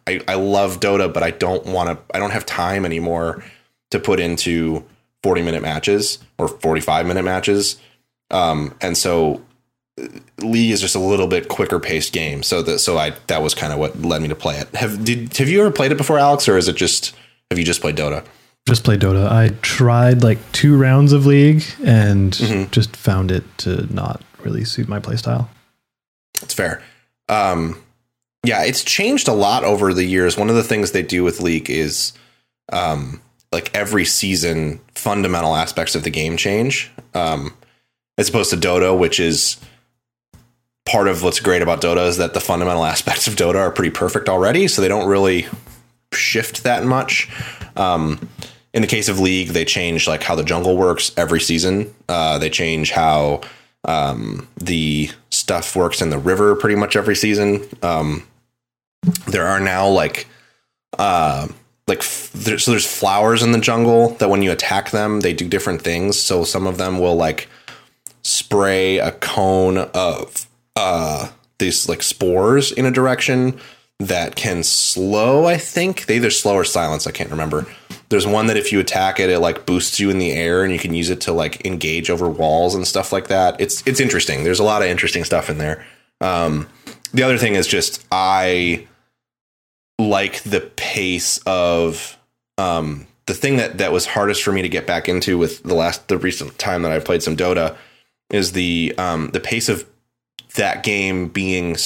I 0.08 0.20
I 0.26 0.34
love 0.34 0.80
Dota, 0.80 1.12
but 1.12 1.22
I 1.22 1.30
don't 1.30 1.64
want 1.66 1.88
to 1.88 2.16
I 2.16 2.18
don't 2.18 2.32
have 2.32 2.44
time 2.44 2.84
anymore 2.84 3.44
to 3.92 4.00
put 4.00 4.18
into 4.18 4.84
40 5.22 5.42
minute 5.42 5.62
matches 5.62 6.18
or 6.38 6.48
45 6.48 7.06
minute 7.06 7.22
matches. 7.22 7.80
Um, 8.30 8.74
and 8.80 8.96
so 8.96 9.42
League 10.38 10.70
is 10.70 10.80
just 10.80 10.94
a 10.94 11.00
little 11.00 11.26
bit 11.26 11.48
quicker 11.48 11.78
paced 11.78 12.12
game. 12.12 12.42
So 12.42 12.62
that, 12.62 12.78
so 12.78 12.96
I, 12.96 13.10
that 13.26 13.42
was 13.42 13.54
kind 13.54 13.72
of 13.72 13.78
what 13.78 14.00
led 14.00 14.22
me 14.22 14.28
to 14.28 14.34
play 14.34 14.56
it. 14.56 14.74
Have, 14.74 15.04
did, 15.04 15.36
have 15.36 15.48
you 15.48 15.60
ever 15.60 15.70
played 15.70 15.92
it 15.92 15.98
before, 15.98 16.18
Alex, 16.18 16.48
or 16.48 16.56
is 16.56 16.68
it 16.68 16.76
just, 16.76 17.14
have 17.50 17.58
you 17.58 17.64
just 17.64 17.80
played 17.80 17.96
Dota? 17.96 18.24
Just 18.68 18.84
played 18.84 19.00
Dota. 19.00 19.30
I 19.30 19.54
tried 19.62 20.22
like 20.22 20.38
two 20.52 20.76
rounds 20.76 21.12
of 21.12 21.26
League 21.26 21.64
and 21.84 22.32
mm-hmm. 22.32 22.70
just 22.70 22.94
found 22.94 23.30
it 23.30 23.44
to 23.58 23.92
not 23.92 24.22
really 24.42 24.64
suit 24.64 24.88
my 24.88 25.00
playstyle. 25.00 25.48
It's 26.42 26.54
fair. 26.54 26.82
Um, 27.28 27.82
yeah, 28.44 28.64
it's 28.64 28.84
changed 28.84 29.28
a 29.28 29.32
lot 29.32 29.64
over 29.64 29.92
the 29.92 30.04
years. 30.04 30.36
One 30.36 30.48
of 30.48 30.56
the 30.56 30.62
things 30.62 30.92
they 30.92 31.02
do 31.02 31.24
with 31.24 31.40
League 31.40 31.68
is, 31.68 32.12
um, 32.72 33.20
like 33.52 33.74
every 33.74 34.04
season 34.04 34.80
fundamental 34.94 35.56
aspects 35.56 35.94
of 35.94 36.04
the 36.04 36.10
game 36.10 36.36
change 36.36 36.90
um, 37.14 37.54
as 38.18 38.28
opposed 38.28 38.50
to 38.50 38.56
dota 38.56 38.96
which 38.96 39.18
is 39.18 39.58
part 40.86 41.08
of 41.08 41.22
what's 41.22 41.40
great 41.40 41.62
about 41.62 41.80
dota 41.80 42.06
is 42.06 42.16
that 42.18 42.34
the 42.34 42.40
fundamental 42.40 42.84
aspects 42.94 43.26
of 43.26 43.34
dota 43.34 43.56
are 43.56 43.70
pretty 43.70 43.90
perfect 43.90 44.28
already 44.28 44.68
so 44.68 44.80
they 44.82 44.88
don't 44.88 45.08
really 45.08 45.46
shift 46.12 46.64
that 46.64 46.84
much 46.84 47.28
um, 47.76 48.28
in 48.72 48.82
the 48.82 48.88
case 48.88 49.08
of 49.08 49.18
league 49.18 49.48
they 49.48 49.64
change 49.64 50.06
like 50.06 50.22
how 50.22 50.34
the 50.34 50.44
jungle 50.44 50.76
works 50.76 51.12
every 51.16 51.40
season. 51.40 51.92
Uh, 52.08 52.38
they 52.38 52.50
change 52.50 52.90
how 52.90 53.40
um, 53.84 54.48
the 54.56 55.10
stuff 55.30 55.74
works 55.74 56.02
in 56.02 56.10
the 56.10 56.18
river 56.18 56.54
pretty 56.54 56.76
much 56.76 56.96
every 56.96 57.16
season. 57.16 57.66
Um, 57.82 58.26
there 59.26 59.46
are 59.46 59.60
now 59.60 59.88
like 59.88 60.26
uh, 60.98 61.48
like 61.86 62.04
there, 62.32 62.58
so 62.58 62.70
there's 62.70 62.86
flowers 62.86 63.42
in 63.42 63.52
the 63.52 63.60
jungle 63.60 64.10
that 64.14 64.30
when 64.30 64.42
you 64.42 64.52
attack 64.52 64.90
them 64.90 65.20
they 65.20 65.32
do 65.32 65.48
different 65.48 65.82
things. 65.82 66.18
So 66.18 66.44
some 66.44 66.66
of 66.66 66.78
them 66.78 66.98
will 66.98 67.16
like 67.16 67.48
spray 68.22 68.98
a 68.98 69.12
cone 69.12 69.78
of 69.78 70.46
uh 70.76 71.30
these 71.58 71.88
like 71.88 72.02
spores 72.02 72.70
in 72.70 72.84
a 72.84 72.90
direction 72.90 73.58
that 73.98 74.36
can 74.36 74.62
slow 74.62 75.46
i 75.46 75.56
think. 75.56 76.06
They 76.06 76.16
either 76.16 76.30
slow 76.30 76.54
or 76.54 76.64
silence 76.64 77.06
i 77.06 77.10
can't 77.10 77.30
remember 77.30 77.66
there's 78.10 78.26
one 78.26 78.48
that 78.48 78.56
if 78.56 78.72
you 78.72 78.80
attack 78.80 79.18
it 79.18 79.30
it 79.30 79.38
like 79.38 79.64
boosts 79.64 79.98
you 79.98 80.10
in 80.10 80.18
the 80.18 80.32
air 80.32 80.62
and 80.62 80.72
you 80.72 80.78
can 80.78 80.92
use 80.92 81.10
it 81.10 81.22
to 81.22 81.32
like 81.32 81.64
engage 81.64 82.10
over 82.10 82.28
walls 82.28 82.74
and 82.74 82.86
stuff 82.86 83.12
like 83.12 83.28
that. 83.28 83.58
It's 83.60 83.86
it's 83.86 84.00
interesting. 84.00 84.44
There's 84.44 84.60
a 84.60 84.64
lot 84.64 84.82
of 84.82 84.88
interesting 84.88 85.24
stuff 85.24 85.48
in 85.48 85.58
there. 85.58 85.84
Um 86.20 86.68
the 87.12 87.22
other 87.22 87.38
thing 87.38 87.54
is 87.54 87.66
just 87.66 88.06
i 88.12 88.86
like 90.00 90.42
the 90.42 90.60
pace 90.60 91.38
of 91.46 92.18
um, 92.58 93.06
the 93.26 93.34
thing 93.34 93.58
that 93.58 93.78
that 93.78 93.92
was 93.92 94.06
hardest 94.06 94.42
for 94.42 94.52
me 94.52 94.62
to 94.62 94.68
get 94.68 94.86
back 94.86 95.08
into 95.08 95.38
with 95.38 95.62
the 95.62 95.74
last 95.74 96.08
the 96.08 96.18
recent 96.18 96.58
time 96.58 96.82
that 96.82 96.92
I 96.92 96.98
played 96.98 97.22
some 97.22 97.36
Dota 97.36 97.76
is 98.30 98.52
the 98.52 98.94
um, 98.98 99.30
the 99.32 99.40
pace 99.40 99.68
of 99.68 99.86
that 100.56 100.82
game 100.82 101.28
being 101.28 101.76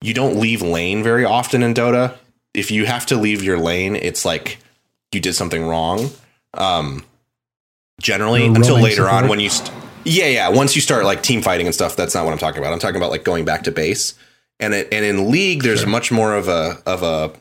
you 0.00 0.14
don't 0.14 0.38
leave 0.38 0.62
lane 0.62 1.02
very 1.02 1.24
often 1.24 1.62
in 1.62 1.74
Dota. 1.74 2.16
If 2.54 2.70
you 2.70 2.86
have 2.86 3.06
to 3.06 3.16
leave 3.16 3.42
your 3.42 3.58
lane, 3.58 3.96
it's 3.96 4.24
like 4.24 4.58
you 5.14 5.20
did 5.20 5.34
something 5.34 5.64
wrong. 5.64 6.10
Um, 6.54 7.04
generally, 8.00 8.46
until 8.46 8.78
later 8.78 9.04
support. 9.04 9.24
on 9.24 9.28
when 9.28 9.40
you 9.40 9.50
st- 9.50 9.72
yeah 10.04 10.26
yeah 10.26 10.48
once 10.50 10.76
you 10.76 10.82
start 10.82 11.04
like 11.04 11.22
team 11.22 11.42
fighting 11.42 11.66
and 11.66 11.74
stuff, 11.74 11.96
that's 11.96 12.14
not 12.14 12.24
what 12.24 12.32
I'm 12.32 12.38
talking 12.38 12.60
about. 12.60 12.72
I'm 12.72 12.78
talking 12.78 12.96
about 12.96 13.10
like 13.10 13.24
going 13.24 13.44
back 13.44 13.64
to 13.64 13.72
base 13.72 14.14
and 14.60 14.74
it, 14.74 14.88
and 14.92 15.04
in 15.04 15.30
league 15.30 15.62
there's 15.62 15.80
sure. 15.80 15.88
much 15.88 16.12
more 16.12 16.34
of 16.34 16.48
a 16.48 16.82
of 16.86 17.02
a 17.02 17.32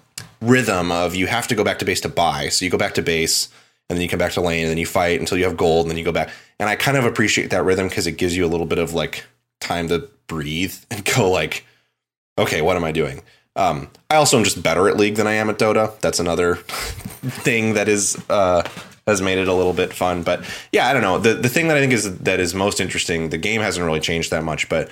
rhythm 0.41 0.91
of 0.91 1.15
you 1.15 1.27
have 1.27 1.47
to 1.47 1.55
go 1.55 1.63
back 1.63 1.79
to 1.79 1.85
base 1.85 2.01
to 2.01 2.09
buy. 2.09 2.49
So 2.49 2.65
you 2.65 2.71
go 2.71 2.77
back 2.77 2.95
to 2.95 3.01
base 3.01 3.49
and 3.89 3.97
then 3.97 4.01
you 4.01 4.09
come 4.09 4.19
back 4.19 4.33
to 4.33 4.41
lane 4.41 4.63
and 4.63 4.69
then 4.69 4.77
you 4.77 4.85
fight 4.85 5.19
until 5.19 5.37
you 5.37 5.45
have 5.45 5.57
gold 5.57 5.85
and 5.85 5.91
then 5.91 5.97
you 5.97 6.03
go 6.03 6.11
back. 6.11 6.29
And 6.59 6.69
I 6.69 6.75
kind 6.75 6.97
of 6.97 7.05
appreciate 7.05 7.49
that 7.51 7.63
rhythm 7.63 7.87
because 7.87 8.07
it 8.07 8.13
gives 8.13 8.35
you 8.35 8.45
a 8.45 8.47
little 8.47 8.65
bit 8.65 8.79
of 8.79 8.93
like 8.93 9.25
time 9.59 9.87
to 9.89 10.09
breathe 10.27 10.75
and 10.91 11.05
go 11.05 11.29
like, 11.29 11.65
okay, 12.37 12.61
what 12.61 12.75
am 12.75 12.83
I 12.83 12.91
doing? 12.91 13.21
Um, 13.55 13.89
I 14.09 14.15
also 14.15 14.37
am 14.37 14.43
just 14.43 14.63
better 14.63 14.89
at 14.89 14.97
League 14.97 15.15
than 15.15 15.27
I 15.27 15.33
am 15.33 15.49
at 15.49 15.59
Dota. 15.59 15.99
That's 15.99 16.19
another 16.19 16.55
thing 16.65 17.75
that 17.75 17.87
is 17.87 18.17
uh, 18.29 18.67
has 19.05 19.21
made 19.21 19.37
it 19.37 19.47
a 19.47 19.53
little 19.53 19.73
bit 19.73 19.93
fun. 19.93 20.23
But 20.23 20.43
yeah, 20.71 20.87
I 20.87 20.93
don't 20.93 21.01
know. 21.01 21.19
The 21.19 21.35
the 21.35 21.49
thing 21.49 21.67
that 21.67 21.77
I 21.77 21.79
think 21.79 21.93
is 21.93 22.17
that 22.19 22.39
is 22.39 22.53
most 22.53 22.79
interesting. 22.79 23.29
The 23.29 23.37
game 23.37 23.61
hasn't 23.61 23.85
really 23.85 23.99
changed 23.99 24.31
that 24.31 24.43
much, 24.43 24.69
but 24.69 24.89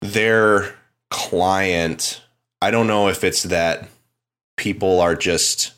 their 0.00 0.74
client, 1.10 2.22
I 2.62 2.70
don't 2.70 2.86
know 2.86 3.08
if 3.08 3.24
it's 3.24 3.44
that 3.44 3.88
people 4.56 5.00
are 5.00 5.14
just 5.14 5.72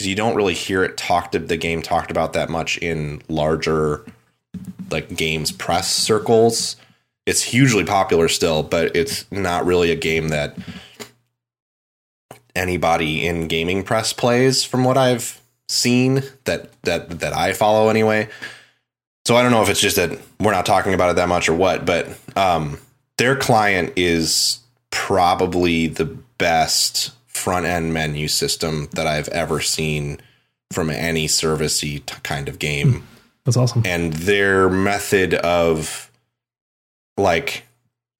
you 0.00 0.14
don't 0.14 0.36
really 0.36 0.54
hear 0.54 0.84
it 0.84 0.96
talked 0.96 1.32
the 1.32 1.56
game 1.56 1.80
talked 1.82 2.10
about 2.10 2.34
that 2.34 2.50
much 2.50 2.76
in 2.78 3.22
larger 3.28 4.04
like 4.90 5.14
games 5.16 5.52
press 5.52 5.90
circles. 5.90 6.76
It's 7.24 7.42
hugely 7.42 7.84
popular 7.84 8.28
still, 8.28 8.62
but 8.62 8.94
it's 8.94 9.30
not 9.32 9.66
really 9.66 9.90
a 9.90 9.96
game 9.96 10.28
that 10.28 10.56
anybody 12.56 13.26
in 13.26 13.46
gaming 13.46 13.82
press 13.84 14.12
plays 14.12 14.64
from 14.64 14.82
what 14.84 14.96
I've 14.96 15.40
seen 15.68 16.22
that 16.44 16.70
that 16.82 17.20
that 17.20 17.32
I 17.32 17.52
follow 17.52 17.88
anyway. 17.88 18.28
So 19.26 19.36
I 19.36 19.42
don't 19.42 19.50
know 19.50 19.62
if 19.62 19.68
it's 19.68 19.80
just 19.80 19.96
that 19.96 20.18
we're 20.40 20.52
not 20.52 20.66
talking 20.66 20.94
about 20.94 21.10
it 21.10 21.16
that 21.16 21.28
much 21.28 21.48
or 21.48 21.54
what, 21.54 21.84
but 21.84 22.08
um 22.36 22.78
their 23.18 23.36
client 23.36 23.92
is 23.96 24.60
probably 24.90 25.86
the 25.86 26.04
best 26.04 27.12
front 27.26 27.66
end 27.66 27.92
menu 27.92 28.28
system 28.28 28.88
that 28.92 29.06
I've 29.06 29.28
ever 29.28 29.60
seen 29.60 30.20
from 30.72 30.90
any 30.90 31.26
servicey 31.28 32.04
kind 32.22 32.48
of 32.48 32.58
game. 32.58 33.06
That's 33.44 33.56
awesome. 33.56 33.82
and 33.84 34.12
their 34.12 34.68
method 34.68 35.34
of 35.34 36.10
like 37.16 37.64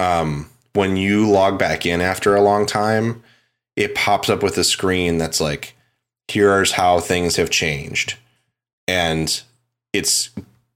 um 0.01 0.49
when 0.75 0.97
you 0.97 1.29
log 1.29 1.59
back 1.59 1.87
in 1.87 2.01
after 2.01 2.35
a 2.37 2.41
long 2.43 2.67
time 2.67 3.23
it 3.77 3.95
pops 3.95 4.29
up 4.29 4.43
with 4.43 4.59
a 4.59 4.65
screen 4.65 5.19
that's 5.19 5.41
like 5.41 5.77
here's 6.29 6.73
how 6.73 6.99
things 6.99 7.37
have 7.37 7.51
changed. 7.51 8.17
And 8.89 9.41
it's 9.93 10.31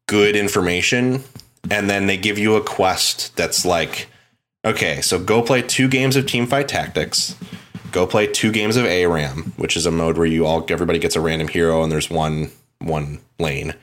good 0.07 0.37
information. 0.37 1.25
And 1.71 1.91
then 1.91 2.07
they 2.07 2.17
give 2.17 2.39
you 2.39 2.57
a 2.57 2.63
quest 2.63 3.37
that's 3.37 3.65
like 3.65 4.09
okay 4.63 5.01
so 5.01 5.19
go 5.19 5.41
play 5.43 5.63
two 5.63 5.89
games 5.89 6.17
of 6.17 6.27
teamfight 6.27 6.69
tactics. 6.69 7.35
Go 7.93 8.07
play 8.07 8.27
two 8.27 8.53
games 8.53 8.77
of 8.77 8.85
aram 8.85 9.53
which 9.57 9.77
is 9.77 9.87
a 9.87 9.91
mode 9.91 10.17
where 10.17 10.27
you 10.27 10.47
all 10.47 10.65
everybody 10.69 10.99
gets 10.99 11.17
a 11.17 11.21
random 11.21 11.49
hero 11.49 11.83
and 11.83 11.91
there's 11.91 12.11
one 12.11 12.51
one 12.81 13.21
lane. 13.39 13.75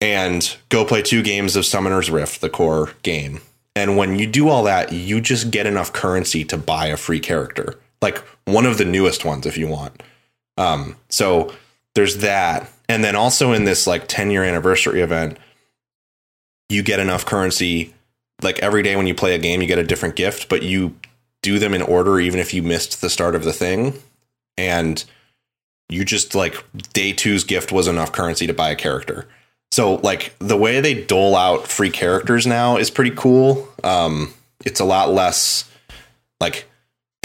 And 0.00 0.56
go 0.68 0.84
play 0.84 1.02
two 1.02 1.22
games 1.22 1.56
of 1.56 1.64
Summoner's 1.64 2.10
Rift, 2.10 2.40
the 2.40 2.50
core 2.50 2.90
game. 3.02 3.40
And 3.76 3.96
when 3.96 4.18
you 4.18 4.26
do 4.26 4.48
all 4.48 4.62
that, 4.64 4.92
you 4.92 5.20
just 5.20 5.50
get 5.50 5.66
enough 5.66 5.92
currency 5.92 6.44
to 6.44 6.58
buy 6.58 6.86
a 6.86 6.96
free 6.96 7.20
character, 7.20 7.78
like 8.04 8.18
one 8.44 8.66
of 8.66 8.76
the 8.76 8.84
newest 8.84 9.24
ones 9.24 9.46
if 9.46 9.56
you 9.56 9.66
want. 9.66 10.02
Um, 10.58 10.96
so 11.08 11.52
there's 11.94 12.18
that. 12.18 12.70
And 12.86 13.02
then 13.02 13.16
also 13.16 13.52
in 13.52 13.64
this 13.64 13.86
like 13.86 14.06
10 14.06 14.30
year 14.30 14.44
anniversary 14.44 15.00
event, 15.00 15.38
you 16.68 16.82
get 16.82 17.00
enough 17.00 17.24
currency. 17.24 17.94
Like 18.42 18.58
every 18.58 18.82
day 18.82 18.94
when 18.94 19.06
you 19.06 19.14
play 19.14 19.34
a 19.34 19.38
game, 19.38 19.62
you 19.62 19.66
get 19.66 19.78
a 19.78 19.84
different 19.84 20.16
gift, 20.16 20.50
but 20.50 20.62
you 20.62 20.94
do 21.42 21.58
them 21.58 21.72
in 21.72 21.80
order, 21.80 22.20
even 22.20 22.40
if 22.40 22.52
you 22.52 22.62
missed 22.62 23.00
the 23.00 23.08
start 23.08 23.34
of 23.34 23.44
the 23.44 23.52
thing. 23.52 23.94
And 24.58 25.02
you 25.88 26.04
just 26.04 26.34
like 26.34 26.62
day 26.92 27.12
two's 27.12 27.42
gift 27.42 27.72
was 27.72 27.88
enough 27.88 28.12
currency 28.12 28.46
to 28.46 28.54
buy 28.54 28.70
a 28.70 28.76
character. 28.76 29.26
So 29.72 29.94
like 29.96 30.34
the 30.40 30.58
way 30.58 30.80
they 30.80 31.04
dole 31.04 31.34
out 31.34 31.68
free 31.68 31.90
characters 31.90 32.46
now 32.46 32.76
is 32.76 32.90
pretty 32.90 33.12
cool. 33.16 33.66
Um, 33.82 34.34
it's 34.64 34.80
a 34.80 34.84
lot 34.84 35.10
less 35.10 35.70
like 36.38 36.68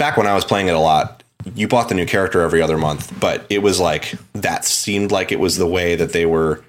back 0.00 0.16
when 0.16 0.26
I 0.26 0.34
was 0.34 0.46
playing 0.46 0.68
it 0.68 0.74
a 0.74 0.80
lot. 0.80 1.22
You 1.54 1.68
bought 1.68 1.90
the 1.90 1.94
new 1.94 2.06
character 2.06 2.40
every 2.40 2.62
other 2.62 2.78
month, 2.78 3.12
but 3.20 3.44
it 3.50 3.58
was 3.58 3.78
like 3.78 4.14
that 4.32 4.64
seemed 4.64 5.12
like 5.12 5.30
it 5.30 5.38
was 5.38 5.58
the 5.58 5.66
way 5.66 5.94
that 5.94 6.12
they 6.12 6.24
were 6.24 6.64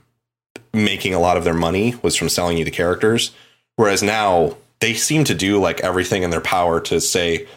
making 0.74 1.14
a 1.14 1.20
lot 1.20 1.38
of 1.38 1.46
their 1.46 1.54
money 1.54 1.96
was 2.02 2.16
from 2.16 2.28
selling 2.28 2.58
you 2.58 2.66
the 2.66 2.72
characters. 2.72 3.32
Whereas 3.78 4.04
now 4.04 4.58
they 4.82 4.94
seem 4.94 5.24
to 5.24 5.34
do 5.34 5.62
like 5.62 5.80
everything 5.80 6.24
in 6.24 6.30
their 6.30 6.42
power 6.42 6.82
to 6.82 7.00
say, 7.00 7.48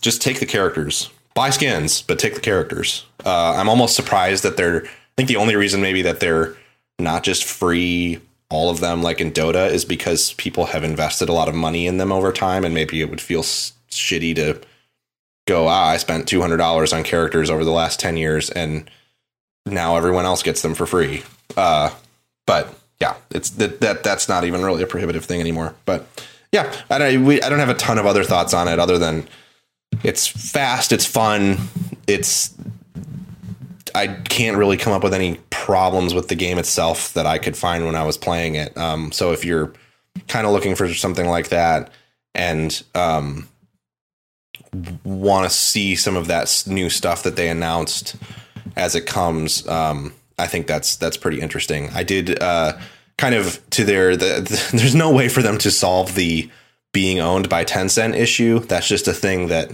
just 0.00 0.20
take 0.20 0.40
the 0.40 0.46
characters, 0.46 1.10
buy 1.34 1.50
skins, 1.50 2.02
but 2.02 2.18
take 2.18 2.34
the 2.34 2.40
characters. 2.40 3.06
Uh, 3.24 3.54
I'm 3.56 3.68
almost 3.68 3.94
surprised 3.94 4.42
that 4.42 4.56
they're. 4.56 4.84
I 4.84 5.16
think 5.16 5.28
the 5.28 5.36
only 5.36 5.54
reason 5.54 5.80
maybe 5.80 6.02
that 6.02 6.18
they're 6.18 6.56
not 6.98 7.22
just 7.22 7.44
free 7.44 8.20
all 8.50 8.68
of 8.68 8.80
them 8.80 9.00
like 9.00 9.20
in 9.20 9.30
Dota 9.30 9.70
is 9.70 9.84
because 9.84 10.32
people 10.34 10.66
have 10.66 10.82
invested 10.82 11.28
a 11.28 11.32
lot 11.32 11.48
of 11.48 11.54
money 11.54 11.86
in 11.86 11.98
them 11.98 12.10
over 12.10 12.32
time, 12.32 12.64
and 12.64 12.74
maybe 12.74 13.00
it 13.00 13.10
would 13.10 13.20
feel 13.20 13.40
s- 13.40 13.72
shitty 13.90 14.34
to 14.34 14.60
go, 15.46 15.68
ah, 15.68 15.88
I 15.88 15.96
spent 15.96 16.28
two 16.28 16.40
hundred 16.40 16.58
dollars 16.58 16.92
on 16.92 17.04
characters 17.04 17.50
over 17.50 17.64
the 17.64 17.72
last 17.72 18.00
ten 18.00 18.16
years, 18.16 18.50
and 18.50 18.90
now 19.66 19.96
everyone 19.96 20.24
else 20.24 20.42
gets 20.42 20.62
them 20.62 20.74
for 20.74 20.86
free. 20.86 21.22
Uh, 21.56 21.90
but 22.46 22.74
yeah, 23.00 23.14
it's 23.30 23.50
that 23.50 23.80
that 23.80 24.02
that's 24.02 24.28
not 24.28 24.44
even 24.44 24.62
really 24.62 24.82
a 24.82 24.86
prohibitive 24.86 25.24
thing 25.24 25.40
anymore. 25.40 25.74
But 25.84 26.06
yeah, 26.52 26.74
I 26.90 26.98
don't 26.98 27.24
we, 27.24 27.42
I 27.42 27.48
don't 27.48 27.58
have 27.58 27.68
a 27.68 27.74
ton 27.74 27.98
of 27.98 28.06
other 28.06 28.24
thoughts 28.24 28.54
on 28.54 28.68
it 28.68 28.78
other 28.78 28.98
than 28.98 29.28
it's 30.02 30.26
fast, 30.26 30.92
it's 30.92 31.06
fun, 31.06 31.56
it's 32.06 32.54
I 33.94 34.08
can't 34.08 34.56
really 34.56 34.76
come 34.76 34.92
up 34.92 35.04
with 35.04 35.14
any 35.14 35.38
problems 35.50 36.14
with 36.14 36.28
the 36.28 36.34
game 36.34 36.58
itself 36.58 37.14
that 37.14 37.26
I 37.26 37.38
could 37.38 37.56
find 37.56 37.86
when 37.86 37.94
I 37.94 38.04
was 38.04 38.16
playing 38.16 38.56
it. 38.56 38.76
Um, 38.76 39.12
so 39.12 39.32
if 39.32 39.44
you're 39.44 39.72
kind 40.26 40.46
of 40.46 40.52
looking 40.52 40.74
for 40.74 40.92
something 40.92 41.26
like 41.26 41.48
that 41.50 41.90
and 42.34 42.82
um, 42.94 43.48
want 45.04 45.48
to 45.48 45.54
see 45.54 45.94
some 45.96 46.16
of 46.16 46.26
that 46.28 46.64
new 46.66 46.90
stuff 46.90 47.22
that 47.22 47.36
they 47.36 47.48
announced 47.48 48.16
as 48.76 48.94
it 48.94 49.06
comes, 49.06 49.66
um, 49.68 50.12
I 50.38 50.46
think 50.46 50.66
that's 50.66 50.96
that's 50.96 51.16
pretty 51.16 51.40
interesting. 51.40 51.90
I 51.90 52.02
did 52.02 52.42
uh, 52.42 52.78
kind 53.18 53.34
of 53.34 53.60
to 53.70 53.84
their 53.84 54.16
the, 54.16 54.40
the, 54.40 54.70
there's 54.76 54.94
no 54.94 55.12
way 55.12 55.28
for 55.28 55.42
them 55.42 55.58
to 55.58 55.70
solve 55.70 56.14
the 56.14 56.50
being 56.92 57.20
owned 57.20 57.48
by 57.48 57.64
Tencent 57.64 58.16
issue. 58.16 58.60
That's 58.60 58.88
just 58.88 59.08
a 59.08 59.12
thing 59.12 59.48
that 59.48 59.70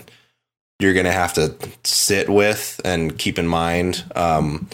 you're 0.81 0.95
going 0.95 1.07
to 1.07 1.13
have 1.13 1.35
to 1.35 1.55
sit 1.85 2.29
with 2.29 2.81
and 2.85 3.17
keep 3.19 3.39
in 3.39 3.47
mind 3.47 4.03
um, 4.17 4.69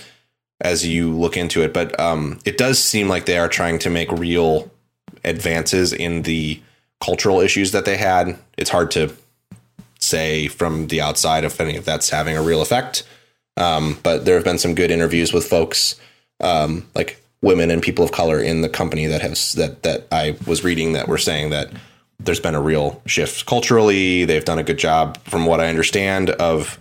as 0.60 0.86
you 0.86 1.12
look 1.12 1.36
into 1.36 1.62
it. 1.62 1.74
But 1.74 1.98
um, 1.98 2.38
it 2.44 2.56
does 2.56 2.78
seem 2.78 3.08
like 3.08 3.26
they 3.26 3.38
are 3.38 3.48
trying 3.48 3.80
to 3.80 3.90
make 3.90 4.10
real 4.12 4.70
advances 5.24 5.92
in 5.92 6.22
the 6.22 6.60
cultural 7.00 7.40
issues 7.40 7.72
that 7.72 7.84
they 7.84 7.96
had. 7.96 8.38
It's 8.56 8.70
hard 8.70 8.92
to 8.92 9.12
say 10.06 10.48
from 10.48 10.86
the 10.88 11.00
outside 11.00 11.44
if 11.44 11.60
any 11.60 11.76
of 11.76 11.84
that's 11.84 12.10
having 12.10 12.36
a 12.36 12.42
real 12.42 12.62
effect. 12.62 13.02
Um, 13.56 13.98
but 14.02 14.24
there 14.24 14.34
have 14.34 14.44
been 14.44 14.58
some 14.58 14.74
good 14.74 14.90
interviews 14.90 15.32
with 15.32 15.46
folks 15.46 15.98
um, 16.40 16.86
like 16.94 17.22
women 17.42 17.70
and 17.70 17.82
people 17.82 18.04
of 18.04 18.12
color 18.12 18.40
in 18.40 18.62
the 18.62 18.68
company 18.68 19.06
that 19.06 19.22
has 19.22 19.52
that 19.54 19.82
that 19.82 20.06
I 20.12 20.36
was 20.46 20.64
reading 20.64 20.92
that 20.92 21.08
were 21.08 21.18
saying 21.18 21.50
that 21.50 21.70
there's 22.18 22.40
been 22.40 22.54
a 22.54 22.60
real 22.60 23.02
shift 23.06 23.46
culturally. 23.46 24.24
They've 24.24 24.44
done 24.44 24.58
a 24.58 24.62
good 24.62 24.78
job, 24.78 25.18
from 25.24 25.46
what 25.46 25.60
I 25.60 25.68
understand, 25.68 26.30
of 26.30 26.78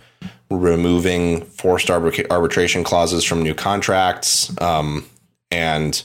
removing 0.50 1.42
forced 1.44 1.88
arbitra- 1.88 2.30
arbitration 2.30 2.84
clauses 2.84 3.24
from 3.24 3.42
new 3.42 3.54
contracts, 3.54 4.58
um, 4.60 5.06
and 5.50 6.02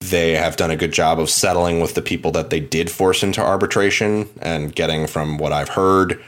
they 0.00 0.32
have 0.32 0.56
done 0.56 0.70
a 0.70 0.76
good 0.76 0.92
job 0.92 1.18
of 1.18 1.30
settling 1.30 1.80
with 1.80 1.94
the 1.94 2.02
people 2.02 2.30
that 2.32 2.50
they 2.50 2.60
did 2.60 2.90
force 2.90 3.22
into 3.22 3.40
arbitration 3.40 4.28
and 4.40 4.74
getting, 4.74 5.06
from 5.06 5.38
what 5.38 5.52
I've 5.52 5.70
heard, 5.70 6.22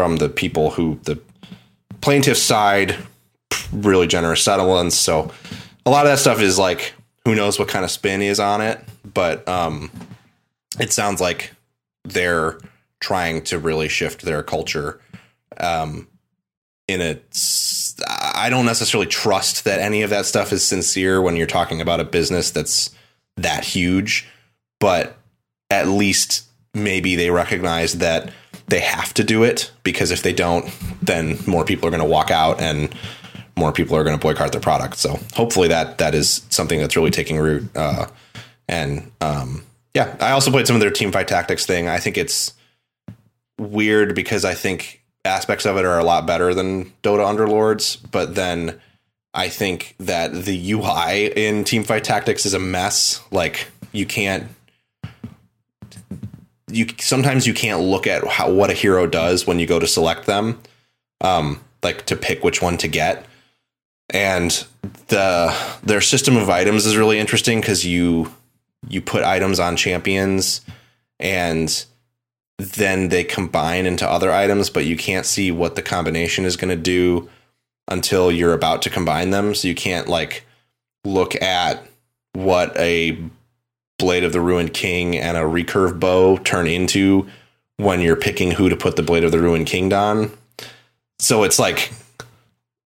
from 0.00 0.16
the 0.16 0.30
people 0.30 0.70
who 0.70 0.98
the 1.02 1.20
plaintiff 2.00 2.38
side 2.38 2.96
really 3.70 4.06
generous 4.06 4.42
settlements. 4.42 4.96
So 4.96 5.30
a 5.84 5.90
lot 5.90 6.06
of 6.06 6.12
that 6.12 6.18
stuff 6.18 6.40
is 6.40 6.58
like 6.58 6.94
who 7.26 7.34
knows 7.34 7.58
what 7.58 7.68
kind 7.68 7.84
of 7.84 7.90
spin 7.90 8.22
is 8.22 8.40
on 8.40 8.62
it, 8.62 8.82
but 9.04 9.46
um, 9.46 9.90
it 10.78 10.90
sounds 10.90 11.20
like 11.20 11.52
they're 12.04 12.58
trying 13.00 13.42
to 13.42 13.58
really 13.58 13.90
shift 13.90 14.22
their 14.22 14.42
culture 14.42 14.98
um, 15.58 16.08
in 16.88 17.02
a 17.02 17.20
I 18.34 18.48
don't 18.48 18.64
necessarily 18.64 19.06
trust 19.06 19.64
that 19.66 19.80
any 19.80 20.00
of 20.00 20.08
that 20.08 20.24
stuff 20.24 20.50
is 20.50 20.64
sincere 20.64 21.20
when 21.20 21.36
you're 21.36 21.46
talking 21.46 21.82
about 21.82 22.00
a 22.00 22.04
business 22.04 22.50
that's 22.50 22.88
that 23.36 23.64
huge, 23.64 24.26
but 24.78 25.18
at 25.68 25.88
least 25.88 26.46
maybe 26.72 27.16
they 27.16 27.28
recognize 27.28 27.98
that 27.98 28.32
they 28.70 28.80
have 28.80 29.12
to 29.14 29.24
do 29.24 29.42
it 29.42 29.70
because 29.82 30.10
if 30.10 30.22
they 30.22 30.32
don't, 30.32 30.68
then 31.02 31.38
more 31.46 31.64
people 31.64 31.86
are 31.86 31.90
going 31.90 32.02
to 32.02 32.08
walk 32.08 32.30
out 32.30 32.60
and 32.60 32.94
more 33.56 33.72
people 33.72 33.96
are 33.96 34.04
going 34.04 34.16
to 34.16 34.22
boycott 34.22 34.52
their 34.52 34.60
product. 34.60 34.96
So 34.96 35.18
hopefully 35.34 35.68
that 35.68 35.98
that 35.98 36.14
is 36.14 36.46
something 36.48 36.80
that's 36.80 36.96
really 36.96 37.10
taking 37.10 37.38
root. 37.38 37.68
Uh, 37.76 38.06
and 38.68 39.10
um, 39.20 39.64
yeah, 39.92 40.16
I 40.20 40.30
also 40.30 40.50
played 40.50 40.66
some 40.66 40.76
of 40.76 40.80
their 40.80 40.90
team 40.90 41.12
fight 41.12 41.28
tactics 41.28 41.66
thing. 41.66 41.88
I 41.88 41.98
think 41.98 42.16
it's 42.16 42.54
weird 43.58 44.14
because 44.14 44.44
I 44.44 44.54
think 44.54 45.02
aspects 45.24 45.66
of 45.66 45.76
it 45.76 45.84
are 45.84 45.98
a 45.98 46.04
lot 46.04 46.26
better 46.26 46.54
than 46.54 46.86
Dota 47.02 47.26
Underlords, 47.26 47.98
but 48.10 48.34
then 48.34 48.80
I 49.34 49.48
think 49.48 49.94
that 49.98 50.32
the 50.32 50.72
UI 50.72 51.26
in 51.26 51.64
team 51.64 51.84
fight 51.84 52.04
Tactics 52.04 52.46
is 52.46 52.54
a 52.54 52.58
mess. 52.58 53.20
Like 53.30 53.68
you 53.92 54.06
can't 54.06 54.48
you 56.70 56.86
sometimes 56.98 57.46
you 57.46 57.54
can't 57.54 57.80
look 57.80 58.06
at 58.06 58.26
how 58.26 58.50
what 58.50 58.70
a 58.70 58.74
hero 58.74 59.06
does 59.06 59.46
when 59.46 59.58
you 59.58 59.66
go 59.66 59.78
to 59.78 59.86
select 59.86 60.26
them. 60.26 60.60
Um 61.20 61.60
like 61.82 62.06
to 62.06 62.16
pick 62.16 62.44
which 62.44 62.60
one 62.60 62.76
to 62.78 62.88
get. 62.88 63.26
And 64.10 64.64
the 65.08 65.54
their 65.82 66.00
system 66.00 66.36
of 66.36 66.50
items 66.50 66.86
is 66.86 66.96
really 66.96 67.18
interesting 67.18 67.62
cuz 67.62 67.84
you 67.84 68.32
you 68.88 69.00
put 69.00 69.22
items 69.22 69.60
on 69.60 69.76
champions 69.76 70.62
and 71.18 71.84
then 72.58 73.08
they 73.08 73.24
combine 73.24 73.86
into 73.86 74.08
other 74.08 74.30
items, 74.30 74.68
but 74.68 74.84
you 74.84 74.96
can't 74.96 75.26
see 75.26 75.50
what 75.50 75.76
the 75.76 75.82
combination 75.82 76.44
is 76.44 76.56
going 76.56 76.68
to 76.68 76.82
do 76.82 77.28
until 77.88 78.30
you're 78.30 78.52
about 78.54 78.82
to 78.82 78.90
combine 78.90 79.30
them. 79.30 79.54
So 79.54 79.68
you 79.68 79.74
can't 79.74 80.08
like 80.08 80.44
look 81.04 81.40
at 81.40 81.82
what 82.34 82.76
a 82.78 83.18
Blade 84.00 84.24
of 84.24 84.32
the 84.32 84.40
Ruined 84.40 84.74
King 84.74 85.16
and 85.16 85.36
a 85.36 85.42
recurve 85.42 86.00
bow 86.00 86.38
turn 86.38 86.66
into 86.66 87.28
when 87.76 88.00
you're 88.00 88.16
picking 88.16 88.50
who 88.50 88.68
to 88.68 88.76
put 88.76 88.96
the 88.96 89.02
Blade 89.02 89.24
of 89.24 89.30
the 89.30 89.40
Ruined 89.40 89.66
King 89.66 89.92
on. 89.92 90.30
So 91.18 91.44
it's 91.44 91.58
like 91.58 91.92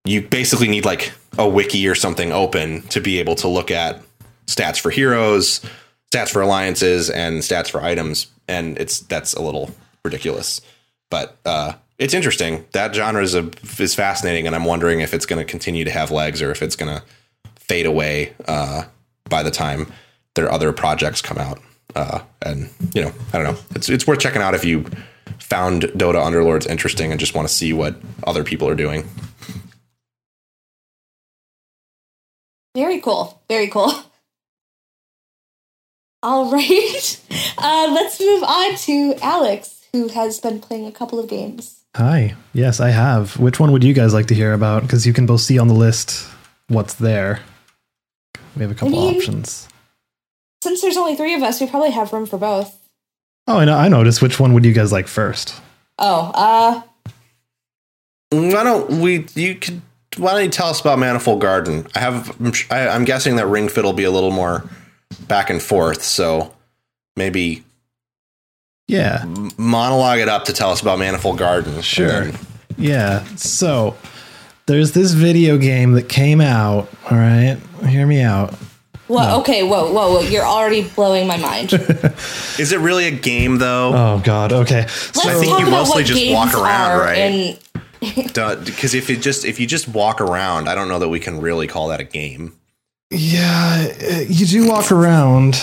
you 0.05 0.23
basically 0.23 0.69
need 0.69 0.85
like 0.85 1.13
a 1.39 1.49
wiki 1.49 1.89
or 1.89 1.95
something 1.95 2.33
open 2.33 2.83
to 2.89 3.01
be 3.01 3.19
able 3.19 3.35
to 3.37 3.49
look 3.49 3.71
at 3.71 4.03
stats 4.47 4.79
for 4.79 4.91
heroes, 4.91 5.65
stats 6.13 6.31
for 6.31 6.43
alliances, 6.43 7.09
and 7.09 7.41
stats 7.41 7.71
for 7.71 7.83
items. 7.83 8.27
And 8.47 8.77
it's 8.79 9.01
that's 9.01 9.33
a 9.35 9.41
little 9.41 9.71
ridiculous, 10.05 10.61
but 11.11 11.39
uh, 11.47 11.73
it's 11.99 12.13
interesting. 12.13 12.67
That 12.73 12.95
genre 12.95 13.23
is 13.23 13.35
a, 13.35 13.51
is 13.79 13.95
fascinating, 13.95 14.47
and 14.47 14.55
I'm 14.55 14.65
wondering 14.65 15.01
if 15.01 15.15
it's 15.15 15.27
going 15.27 15.45
to 15.45 15.51
continue 15.51 15.85
to 15.85 15.91
have 15.91 16.11
legs 16.11 16.43
or 16.43 16.51
if 16.51 16.61
it's 16.61 16.77
going 16.77 16.95
to 16.95 17.03
fade 17.57 17.87
away 17.87 18.35
uh, 18.47 18.85
by 19.31 19.43
the 19.43 19.51
time 19.51 19.91
their 20.35 20.51
other 20.51 20.73
projects 20.73 21.23
come 21.23 21.39
out. 21.39 21.61
Uh, 21.95 22.21
and 22.43 22.71
you 22.95 23.03
know, 23.03 23.13
I 23.33 23.39
don't 23.39 23.55
know. 23.55 23.61
It's 23.75 23.89
it's 23.89 24.07
worth 24.07 24.19
checking 24.21 24.43
out 24.43 24.55
if 24.55 24.65
you 24.65 24.85
found 25.39 25.83
Dota 25.83 26.23
Underlords 26.25 26.67
interesting 26.67 27.11
and 27.11 27.21
just 27.21 27.35
want 27.35 27.47
to 27.49 27.55
see 27.55 27.73
what 27.73 27.97
other 28.27 28.45
people 28.45 28.69
are 28.69 28.75
doing. 28.75 29.09
Very 32.75 33.01
cool. 33.01 33.41
Very 33.49 33.69
cool. 33.69 33.93
All 36.23 36.51
right. 36.51 37.21
Uh, 37.57 37.89
let's 37.95 38.21
move 38.21 38.43
on 38.43 38.75
to 38.77 39.15
Alex, 39.23 39.85
who 39.93 40.09
has 40.09 40.39
been 40.41 40.61
playing 40.61 40.87
a 40.87 40.93
couple 40.93 41.19
of 41.19 41.31
games. 41.31 41.81
Hi. 41.97 42.35
Yes, 42.53 42.79
I 42.81 42.91
have. 42.91 43.39
Which 43.39 43.59
one 43.61 43.73
would 43.73 43.85
you 43.85 43.95
guys 43.95 44.13
like 44.13 44.27
to 44.27 44.35
hear 44.35 44.53
about? 44.53 44.83
Because 44.83 45.07
you 45.07 45.13
can 45.13 45.25
both 45.25 45.41
see 45.41 45.59
on 45.59 45.69
the 45.69 45.75
list 45.75 46.29
what's 46.69 46.95
there. 46.95 47.41
We 48.57 48.63
have 48.63 48.71
a 48.71 48.75
couple 48.75 48.91
mean- 49.01 49.17
options. 49.17 49.69
Since 50.65 50.81
there's 50.81 50.97
only 50.97 51.15
three 51.15 51.35
of 51.35 51.43
us, 51.43 51.61
we 51.61 51.67
probably 51.67 51.91
have 51.91 52.11
room 52.11 52.25
for 52.25 52.39
both. 52.39 52.75
Oh, 53.47 53.59
I 53.59 53.67
know. 53.67 53.77
I 53.77 53.89
noticed. 53.89 54.23
Which 54.23 54.41
one 54.41 54.55
would 54.55 54.65
you 54.65 54.73
guys 54.73 54.93
like 54.93 55.07
first? 55.07 55.55
Oh, 55.99 56.31
uh, 56.35 56.83
Why 58.31 58.65
don't 58.65 59.01
we? 59.03 59.27
You 59.35 59.57
could. 59.57 59.83
Why 60.17 60.31
don't 60.33 60.45
you 60.45 60.49
tell 60.51 60.69
us 60.69 60.81
about 60.81 60.99
Manifold 60.99 61.43
Garden? 61.43 61.87
I 61.95 61.99
have. 61.99 62.35
I'm, 62.41 62.53
I, 62.71 62.89
I'm 62.89 63.05
guessing 63.05 63.37
that 63.37 63.47
Ring 63.47 63.69
Fit 63.69 63.85
will 63.85 63.93
be 63.93 64.05
a 64.05 64.11
little 64.11 64.31
more 64.31 64.65
back 65.29 65.51
and 65.51 65.61
forth. 65.63 66.03
So 66.03 66.55
maybe 67.15 67.63
Yeah. 68.89 69.23
monologue 69.59 70.21
it 70.21 70.31
up 70.31 70.47
to 70.47 70.55
tell 70.55 70.71
us 70.71 70.81
about 70.81 70.99
Manifold 70.99 71.37
Garden. 71.37 71.83
Sure. 71.83 72.09
then- 72.25 72.39
Yeah. 72.79 73.23
So 73.37 73.97
there's 74.65 74.93
this 74.93 75.13
video 75.13 75.59
game 75.59 75.93
that 75.93 76.09
came 76.09 76.41
out. 76.41 76.89
All 77.11 77.19
right. 77.19 77.59
Hear 77.87 78.07
me 78.07 78.23
out. 78.23 78.55
Whoa, 79.07 79.41
okay, 79.41 79.63
whoa, 79.63 79.93
whoa, 79.93 80.15
whoa, 80.15 80.21
you're 80.21 80.45
already 80.45 80.83
blowing 80.89 81.27
my 81.27 81.37
mind. 81.37 81.73
Is 82.59 82.73
it 82.73 82.81
really 82.81 83.07
a 83.07 83.11
game 83.11 83.59
though? 83.59 83.93
Oh, 83.95 84.23
God. 84.25 84.53
Okay. 84.53 84.87
So 84.89 85.29
I 85.29 85.35
think 85.35 85.51
talk 85.51 85.61
you 85.61 85.67
about 85.69 85.71
mostly 85.71 86.03
what 86.03 86.07
just 86.07 86.21
games 86.21 86.35
walk 86.35 86.55
around, 86.55 86.91
are 86.93 86.99
right? 87.01 87.19
And 87.19 87.59
Because 88.67 88.95
if 88.95 89.09
you 89.09 89.17
just 89.17 89.45
if 89.45 89.59
you 89.59 89.67
just 89.67 89.89
walk 89.89 90.21
around, 90.21 90.69
I 90.69 90.75
don't 90.75 90.89
know 90.89 90.99
that 90.99 91.09
we 91.09 91.21
can 91.21 91.41
really 91.41 91.67
call 91.67 91.89
that 91.89 92.01
a 92.01 92.05
game. 92.05 92.53
Yeah. 93.11 93.93
uh, 94.03 94.21
You 94.29 94.47
do 94.47 94.69
walk 94.69 94.93
around. 94.93 95.57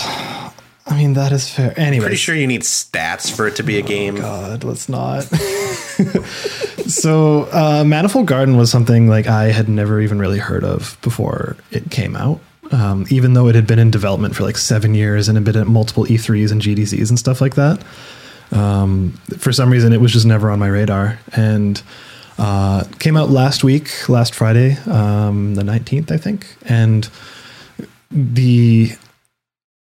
I 0.84 0.96
mean, 0.96 1.14
that 1.14 1.30
is 1.30 1.48
fair. 1.48 1.72
Anyway. 1.78 2.02
Pretty 2.04 2.16
sure 2.16 2.34
you 2.34 2.46
need 2.48 2.62
stats 2.62 3.30
for 3.34 3.46
it 3.46 3.56
to 3.56 3.62
be 3.62 3.78
a 3.78 3.82
game. 3.82 4.16
God, 4.16 4.64
let's 4.64 4.88
not. 4.88 5.22
so, 6.88 7.48
uh, 7.52 7.84
Manifold 7.86 8.26
Garden 8.26 8.56
was 8.56 8.70
something 8.70 9.06
like 9.08 9.28
I 9.28 9.44
had 9.52 9.68
never 9.68 10.00
even 10.00 10.18
really 10.18 10.38
heard 10.40 10.64
of 10.64 10.98
before 11.02 11.56
it 11.70 11.90
came 11.90 12.16
out. 12.16 12.40
Um, 12.72 13.06
even 13.10 13.34
though 13.34 13.48
it 13.48 13.54
had 13.54 13.66
been 13.66 13.78
in 13.78 13.90
development 13.90 14.34
for 14.34 14.44
like 14.44 14.56
seven 14.56 14.94
years 14.94 15.28
and 15.28 15.36
had 15.36 15.44
been 15.44 15.56
at 15.56 15.66
multiple 15.66 16.06
E3s 16.06 16.50
and 16.50 16.60
GDCs 16.62 17.10
and 17.10 17.18
stuff 17.18 17.40
like 17.40 17.54
that. 17.56 17.84
Um, 18.50 19.12
for 19.38 19.52
some 19.52 19.70
reason, 19.70 19.92
it 19.92 20.00
was 20.00 20.12
just 20.12 20.26
never 20.26 20.50
on 20.50 20.58
my 20.58 20.68
radar. 20.68 21.18
And 21.34 21.82
uh, 22.38 22.84
came 22.98 23.16
out 23.16 23.30
last 23.30 23.62
week, 23.62 24.08
last 24.08 24.34
Friday, 24.34 24.78
um, 24.86 25.54
the 25.54 25.62
19th, 25.62 26.10
I 26.10 26.16
think. 26.16 26.56
And 26.62 27.08
the 28.10 28.92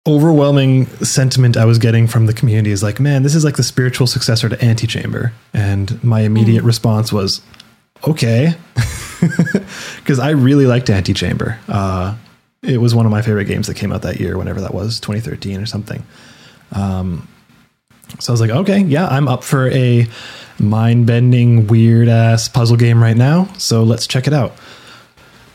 overwhelming 0.07 0.87
sentiment 1.05 1.57
I 1.57 1.65
was 1.65 1.79
getting 1.79 2.07
from 2.07 2.27
the 2.27 2.33
community 2.33 2.71
is 2.71 2.83
like, 2.83 3.01
man, 3.01 3.25
this 3.25 3.35
is 3.35 3.45
like 3.45 3.57
the 3.57 3.65
spiritual 3.65 4.07
successor 4.07 4.49
to 4.49 4.65
Antichamber. 4.65 5.33
And 5.53 6.03
my 6.05 6.21
immediate 6.21 6.63
response 6.63 7.13
was, 7.13 7.41
okay. 8.07 8.55
Because 9.97 10.19
I 10.19 10.31
really 10.31 10.67
liked 10.67 10.91
Antichamber. 10.91 11.59
Uh, 11.67 12.17
it 12.63 12.79
was 12.79 12.95
one 12.95 13.07
of 13.07 13.13
my 13.13 13.23
favorite 13.23 13.45
games 13.45 13.67
that 13.67 13.75
came 13.75 13.93
out 13.93 14.03
that 14.03 14.19
year, 14.19 14.39
whenever 14.39 14.61
that 14.61 14.75
was, 14.75 15.01
2013 15.01 15.61
or 15.61 15.67
something. 15.67 16.03
Um, 16.73 17.29
so 18.19 18.33
I 18.33 18.35
was 18.35 18.41
like, 18.41 18.51
okay, 18.51 18.81
yeah, 18.81 19.09
I'm 19.09 19.29
up 19.29 19.45
for 19.45 19.69
a 19.71 20.07
mind 20.59 21.07
bending, 21.07 21.67
weird 21.67 22.09
ass 22.09 22.49
puzzle 22.49 22.77
game 22.77 23.03
right 23.03 23.17
now. 23.17 23.49
So 23.59 23.83
let's 23.83 24.07
check 24.07 24.27
it 24.27 24.33
out. 24.33 24.55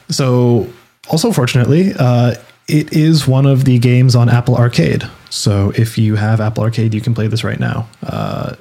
So, 0.10 0.68
also 1.10 1.32
fortunately, 1.32 1.94
uh, 1.98 2.36
it 2.68 2.94
is 2.94 3.28
one 3.28 3.46
of 3.46 3.66
the 3.66 3.80
games 3.80 4.16
on 4.16 4.30
Apple 4.30 4.56
Arcade. 4.56 5.04
So, 5.30 5.72
if 5.76 5.98
you 5.98 6.16
have 6.16 6.42
Apple 6.42 6.64
Arcade, 6.64 6.94
you 6.94 7.02
can 7.02 7.14
play 7.14 7.28
this 7.28 7.44
right 7.44 7.60
now. 7.60 7.88
Uh, 8.04 8.56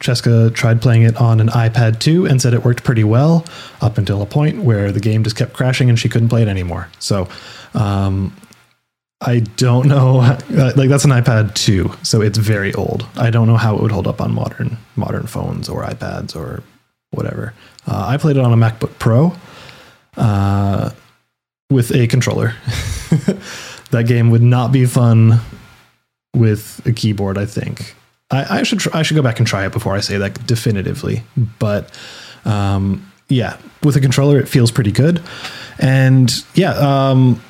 Cheska 0.00 0.52
tried 0.54 0.82
playing 0.82 1.02
it 1.02 1.16
on 1.16 1.40
an 1.40 1.48
iPad 1.48 2.00
2 2.00 2.26
and 2.26 2.40
said 2.40 2.54
it 2.54 2.64
worked 2.64 2.82
pretty 2.82 3.04
well 3.04 3.44
up 3.80 3.98
until 3.98 4.22
a 4.22 4.26
point 4.26 4.62
where 4.62 4.90
the 4.90 5.00
game 5.00 5.22
just 5.22 5.36
kept 5.36 5.52
crashing 5.52 5.88
and 5.88 5.98
she 5.98 6.08
couldn't 6.08 6.28
play 6.28 6.42
it 6.42 6.48
anymore. 6.48 6.88
So, 6.98 7.28
um, 7.74 8.34
I 9.20 9.40
don't 9.40 9.86
know. 9.86 10.38
Like 10.50 10.88
that's 10.88 11.04
an 11.04 11.10
iPad 11.10 11.54
2, 11.54 11.90
so 12.02 12.20
it's 12.20 12.38
very 12.38 12.72
old. 12.74 13.06
I 13.16 13.30
don't 13.30 13.46
know 13.46 13.56
how 13.56 13.74
it 13.76 13.82
would 13.82 13.90
hold 13.90 14.06
up 14.06 14.20
on 14.20 14.34
modern 14.34 14.76
modern 14.96 15.26
phones 15.26 15.68
or 15.68 15.82
iPads 15.82 16.36
or 16.36 16.62
whatever. 17.10 17.54
Uh, 17.86 18.06
I 18.08 18.16
played 18.16 18.36
it 18.36 18.42
on 18.42 18.52
a 18.52 18.56
MacBook 18.56 18.98
Pro 18.98 19.34
uh, 20.16 20.90
with 21.70 21.94
a 21.94 22.06
controller. 22.06 22.54
that 23.90 24.04
game 24.06 24.30
would 24.30 24.42
not 24.42 24.72
be 24.72 24.86
fun 24.86 25.40
with 26.34 26.80
a 26.86 26.92
keyboard. 26.92 27.38
I 27.38 27.46
think 27.46 27.94
I, 28.30 28.58
I 28.58 28.62
should 28.62 28.80
tr- 28.80 28.94
I 28.94 29.02
should 29.02 29.14
go 29.14 29.22
back 29.22 29.38
and 29.38 29.46
try 29.46 29.66
it 29.66 29.72
before 29.72 29.94
I 29.94 30.00
say 30.00 30.16
that 30.18 30.46
definitively. 30.46 31.22
But 31.58 31.96
um, 32.44 33.10
yeah, 33.28 33.56
with 33.82 33.96
a 33.96 34.00
controller, 34.00 34.38
it 34.38 34.48
feels 34.48 34.70
pretty 34.70 34.92
good. 34.92 35.22
And 35.78 36.32
yeah, 36.54 36.72
um, 36.74 37.40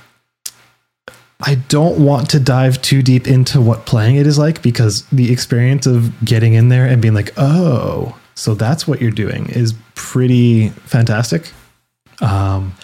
I 1.44 1.56
don't 1.68 2.04
want 2.04 2.30
to 2.30 2.40
dive 2.40 2.80
too 2.82 3.02
deep 3.02 3.26
into 3.26 3.60
what 3.60 3.84
playing 3.84 4.16
it 4.16 4.26
is 4.26 4.38
like 4.38 4.62
because 4.62 5.04
the 5.06 5.32
experience 5.32 5.86
of 5.86 6.24
getting 6.24 6.54
in 6.54 6.68
there 6.68 6.86
and 6.86 7.02
being 7.02 7.14
like, 7.14 7.32
oh, 7.36 8.16
so 8.34 8.54
that's 8.54 8.86
what 8.86 9.00
you're 9.00 9.10
doing 9.10 9.48
is 9.50 9.74
pretty 9.94 10.68
fantastic. 10.70 11.52
Um, 12.20 12.74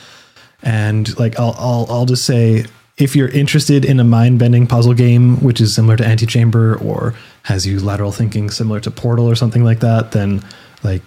and 0.62 1.16
like 1.18 1.38
I'll 1.38 1.54
I'll 1.58 1.86
I'll 1.88 2.06
just 2.06 2.24
say 2.24 2.64
if 2.96 3.14
you're 3.14 3.28
interested 3.28 3.84
in 3.84 4.00
a 4.00 4.04
mind 4.04 4.40
bending 4.40 4.66
puzzle 4.66 4.94
game 4.94 5.36
which 5.40 5.60
is 5.60 5.72
similar 5.72 5.96
to 5.96 6.04
Antichamber 6.04 6.76
or 6.76 7.14
has 7.44 7.64
you 7.64 7.78
lateral 7.78 8.10
thinking 8.10 8.50
similar 8.50 8.80
to 8.80 8.90
Portal 8.90 9.30
or 9.30 9.36
something 9.36 9.62
like 9.62 9.80
that, 9.80 10.10
then 10.12 10.42
like 10.82 11.02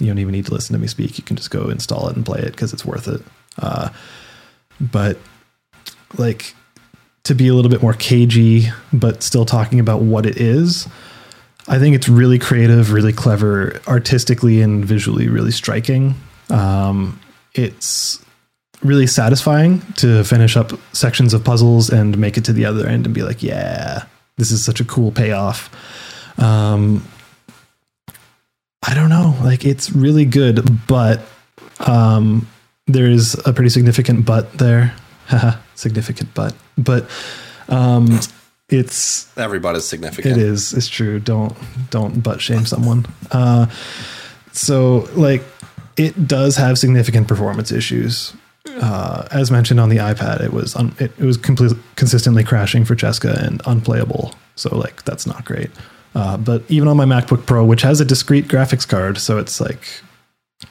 you 0.00 0.08
don't 0.08 0.18
even 0.18 0.32
need 0.32 0.46
to 0.46 0.52
listen 0.52 0.72
to 0.72 0.80
me 0.80 0.88
speak. 0.88 1.18
You 1.18 1.24
can 1.24 1.36
just 1.36 1.50
go 1.50 1.68
install 1.68 2.08
it 2.08 2.16
and 2.16 2.26
play 2.26 2.40
it 2.40 2.50
because 2.50 2.72
it's 2.72 2.84
worth 2.84 3.06
it. 3.06 3.22
Uh, 3.58 3.90
but 4.80 5.18
like 6.18 6.54
to 7.24 7.34
be 7.34 7.48
a 7.48 7.54
little 7.54 7.70
bit 7.70 7.82
more 7.82 7.94
cagey, 7.94 8.68
but 8.92 9.22
still 9.22 9.44
talking 9.44 9.80
about 9.80 10.02
what 10.02 10.26
it 10.26 10.36
is. 10.36 10.88
I 11.68 11.78
think 11.78 11.94
it's 11.94 12.08
really 12.08 12.38
creative, 12.38 12.92
really 12.92 13.12
clever, 13.12 13.80
artistically 13.86 14.62
and 14.62 14.84
visually 14.84 15.28
really 15.28 15.52
striking. 15.52 16.14
Um, 16.48 17.20
it's 17.54 18.24
really 18.82 19.06
satisfying 19.06 19.80
to 19.92 20.24
finish 20.24 20.56
up 20.56 20.72
sections 20.92 21.34
of 21.34 21.44
puzzles 21.44 21.90
and 21.90 22.16
make 22.18 22.36
it 22.36 22.44
to 22.46 22.52
the 22.52 22.64
other 22.64 22.86
end 22.86 23.06
and 23.06 23.14
be 23.14 23.22
like, 23.22 23.42
yeah, 23.42 24.04
this 24.36 24.50
is 24.50 24.64
such 24.64 24.80
a 24.80 24.84
cool 24.84 25.12
payoff. 25.12 25.70
Um, 26.38 27.06
I 28.82 28.94
don't 28.94 29.10
know, 29.10 29.36
like 29.42 29.64
it's 29.64 29.92
really 29.92 30.24
good, 30.24 30.86
but 30.86 31.20
um, 31.80 32.48
there 32.86 33.06
is 33.06 33.34
a 33.46 33.52
pretty 33.52 33.68
significant 33.68 34.24
but 34.24 34.54
there. 34.54 34.94
Haha, 35.30 35.58
significant 35.74 36.34
but. 36.34 36.54
But 36.76 37.08
um, 37.68 38.20
it's 38.68 39.36
Everybody's 39.36 39.84
significant. 39.84 40.36
it 40.36 40.42
is. 40.42 40.72
It's 40.72 40.88
true. 40.88 41.18
Don't 41.20 41.56
don't 41.90 42.22
butt 42.22 42.40
shame 42.40 42.66
someone. 42.66 43.06
Uh, 43.30 43.66
so 44.52 45.08
like 45.14 45.42
it 45.96 46.26
does 46.26 46.56
have 46.56 46.78
significant 46.78 47.28
performance 47.28 47.72
issues. 47.72 48.32
Uh, 48.80 49.26
as 49.30 49.50
mentioned 49.50 49.80
on 49.80 49.88
the 49.88 49.96
iPad, 49.96 50.40
it 50.40 50.52
was 50.52 50.76
un- 50.76 50.94
it, 50.98 51.12
it 51.18 51.24
was 51.24 51.36
completely 51.36 51.78
consistently 51.96 52.44
crashing 52.44 52.84
for 52.84 52.94
Cheska 52.94 53.34
and 53.46 53.60
unplayable. 53.66 54.34
So 54.56 54.76
like 54.76 55.02
that's 55.04 55.26
not 55.26 55.44
great. 55.44 55.70
Uh, 56.14 56.36
but 56.36 56.62
even 56.68 56.88
on 56.88 56.96
my 56.96 57.04
MacBook 57.04 57.46
Pro, 57.46 57.64
which 57.64 57.82
has 57.82 58.00
a 58.00 58.04
discrete 58.04 58.48
graphics 58.48 58.86
card, 58.86 59.18
so 59.18 59.38
it's 59.38 59.60
like 59.60 60.02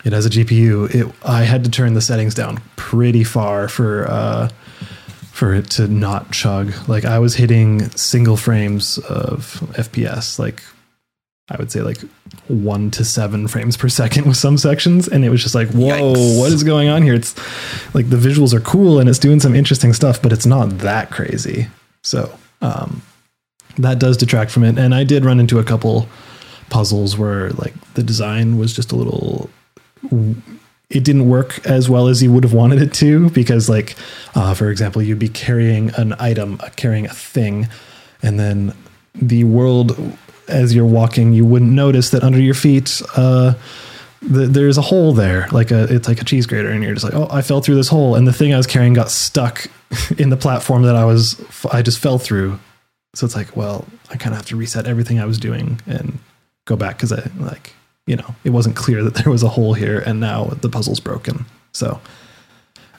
it 0.05 0.13
has 0.13 0.25
a 0.25 0.29
GPU. 0.29 0.93
It 0.93 1.15
I 1.23 1.43
had 1.43 1.63
to 1.63 1.71
turn 1.71 1.93
the 1.93 2.01
settings 2.01 2.33
down 2.33 2.61
pretty 2.75 3.23
far 3.23 3.67
for 3.67 4.07
uh, 4.09 4.49
for 5.31 5.53
it 5.53 5.69
to 5.71 5.87
not 5.87 6.31
chug. 6.31 6.73
Like 6.87 7.05
I 7.05 7.19
was 7.19 7.35
hitting 7.35 7.89
single 7.91 8.37
frames 8.37 8.97
of 8.97 9.61
FPS, 9.73 10.39
like 10.39 10.63
I 11.49 11.57
would 11.57 11.71
say 11.71 11.81
like 11.81 11.99
one 12.47 12.91
to 12.91 13.03
seven 13.03 13.47
frames 13.47 13.75
per 13.75 13.89
second 13.89 14.25
with 14.25 14.37
some 14.37 14.57
sections, 14.57 15.07
and 15.07 15.25
it 15.25 15.29
was 15.29 15.41
just 15.41 15.55
like, 15.55 15.69
whoa, 15.69 16.13
Yikes. 16.13 16.39
what 16.39 16.51
is 16.51 16.63
going 16.63 16.89
on 16.89 17.01
here? 17.01 17.13
It's 17.13 17.35
like 17.93 18.09
the 18.09 18.17
visuals 18.17 18.53
are 18.53 18.59
cool 18.59 18.99
and 18.99 19.09
it's 19.09 19.19
doing 19.19 19.39
some 19.39 19.55
interesting 19.55 19.93
stuff, 19.93 20.21
but 20.21 20.31
it's 20.31 20.45
not 20.45 20.79
that 20.79 21.09
crazy. 21.09 21.67
So 22.03 22.37
um, 22.61 23.01
that 23.77 23.99
does 23.99 24.17
detract 24.17 24.51
from 24.51 24.63
it. 24.63 24.77
And 24.77 24.93
I 24.93 25.03
did 25.03 25.25
run 25.25 25.39
into 25.39 25.59
a 25.59 25.63
couple 25.63 26.07
puzzles 26.69 27.17
where 27.17 27.49
like 27.51 27.73
the 27.95 28.03
design 28.03 28.57
was 28.57 28.73
just 28.73 28.91
a 28.91 28.95
little 28.95 29.49
it 30.89 31.03
didn't 31.03 31.29
work 31.29 31.65
as 31.65 31.89
well 31.89 32.07
as 32.07 32.23
you 32.23 32.31
would 32.31 32.43
have 32.43 32.53
wanted 32.53 32.81
it 32.81 32.93
to 32.93 33.29
because 33.29 33.69
like 33.69 33.95
uh, 34.35 34.53
for 34.53 34.69
example 34.69 35.01
you'd 35.01 35.19
be 35.19 35.29
carrying 35.29 35.91
an 35.95 36.13
item 36.19 36.59
uh, 36.61 36.69
carrying 36.75 37.05
a 37.05 37.13
thing 37.13 37.67
and 38.21 38.39
then 38.39 38.73
the 39.13 39.43
world 39.43 39.97
as 40.47 40.73
you're 40.73 40.85
walking 40.85 41.33
you 41.33 41.45
wouldn't 41.45 41.71
notice 41.71 42.09
that 42.09 42.23
under 42.23 42.39
your 42.39 42.55
feet 42.55 43.01
uh, 43.15 43.53
the, 44.21 44.47
there's 44.47 44.77
a 44.77 44.81
hole 44.81 45.13
there 45.13 45.47
like 45.51 45.71
a 45.71 45.83
it's 45.93 46.07
like 46.07 46.21
a 46.21 46.25
cheese 46.25 46.47
grater 46.47 46.69
and 46.69 46.83
you're 46.83 46.93
just 46.93 47.05
like 47.05 47.13
oh 47.13 47.27
i 47.31 47.41
fell 47.41 47.61
through 47.61 47.75
this 47.75 47.87
hole 47.87 48.15
and 48.15 48.27
the 48.27 48.33
thing 48.33 48.53
i 48.53 48.57
was 48.57 48.67
carrying 48.67 48.93
got 48.93 49.11
stuck 49.11 49.67
in 50.17 50.29
the 50.29 50.37
platform 50.37 50.83
that 50.83 50.95
i 50.95 51.05
was 51.05 51.39
i 51.71 51.81
just 51.81 51.99
fell 51.99 52.19
through. 52.19 52.59
So 53.15 53.25
it's 53.25 53.35
like 53.35 53.55
well 53.55 53.85
i 54.09 54.17
kind 54.17 54.33
of 54.33 54.37
have 54.37 54.45
to 54.47 54.55
reset 54.55 54.87
everything 54.87 55.19
i 55.19 55.25
was 55.25 55.39
doing 55.39 55.81
and 55.85 56.19
go 56.65 56.75
back 56.75 56.97
because 56.97 57.11
i 57.11 57.29
like 57.39 57.73
you 58.09 58.15
know 58.15 58.35
it 58.43 58.49
wasn't 58.49 58.75
clear 58.75 59.03
that 59.03 59.13
there 59.23 59.31
was 59.31 59.43
a 59.43 59.47
hole 59.49 59.73
here 59.73 59.99
and 59.99 60.19
now 60.19 60.45
the 60.61 60.69
puzzle's 60.69 60.99
broken 60.99 61.45
so 61.71 62.01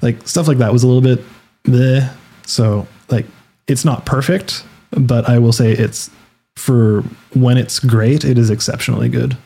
like 0.01 0.27
stuff 0.27 0.47
like 0.49 0.59
that 0.59 0.73
was 0.73 0.83
a 0.83 0.87
little 0.87 1.03
bit 1.03 1.25
bleh. 1.65 2.09
so 2.47 2.87
like 3.09 3.27
it's 3.67 3.85
not 3.85 4.07
perfect 4.07 4.65
but 4.93 5.29
i 5.29 5.39
will 5.39 5.53
say 5.53 5.73
it's 5.73 6.11
for 6.57 7.03
when 7.35 7.57
it's 7.59 7.79
great 7.81 8.25
it 8.25 8.39
is 8.39 8.49
exceptionally 8.51 9.09
good 9.09 9.37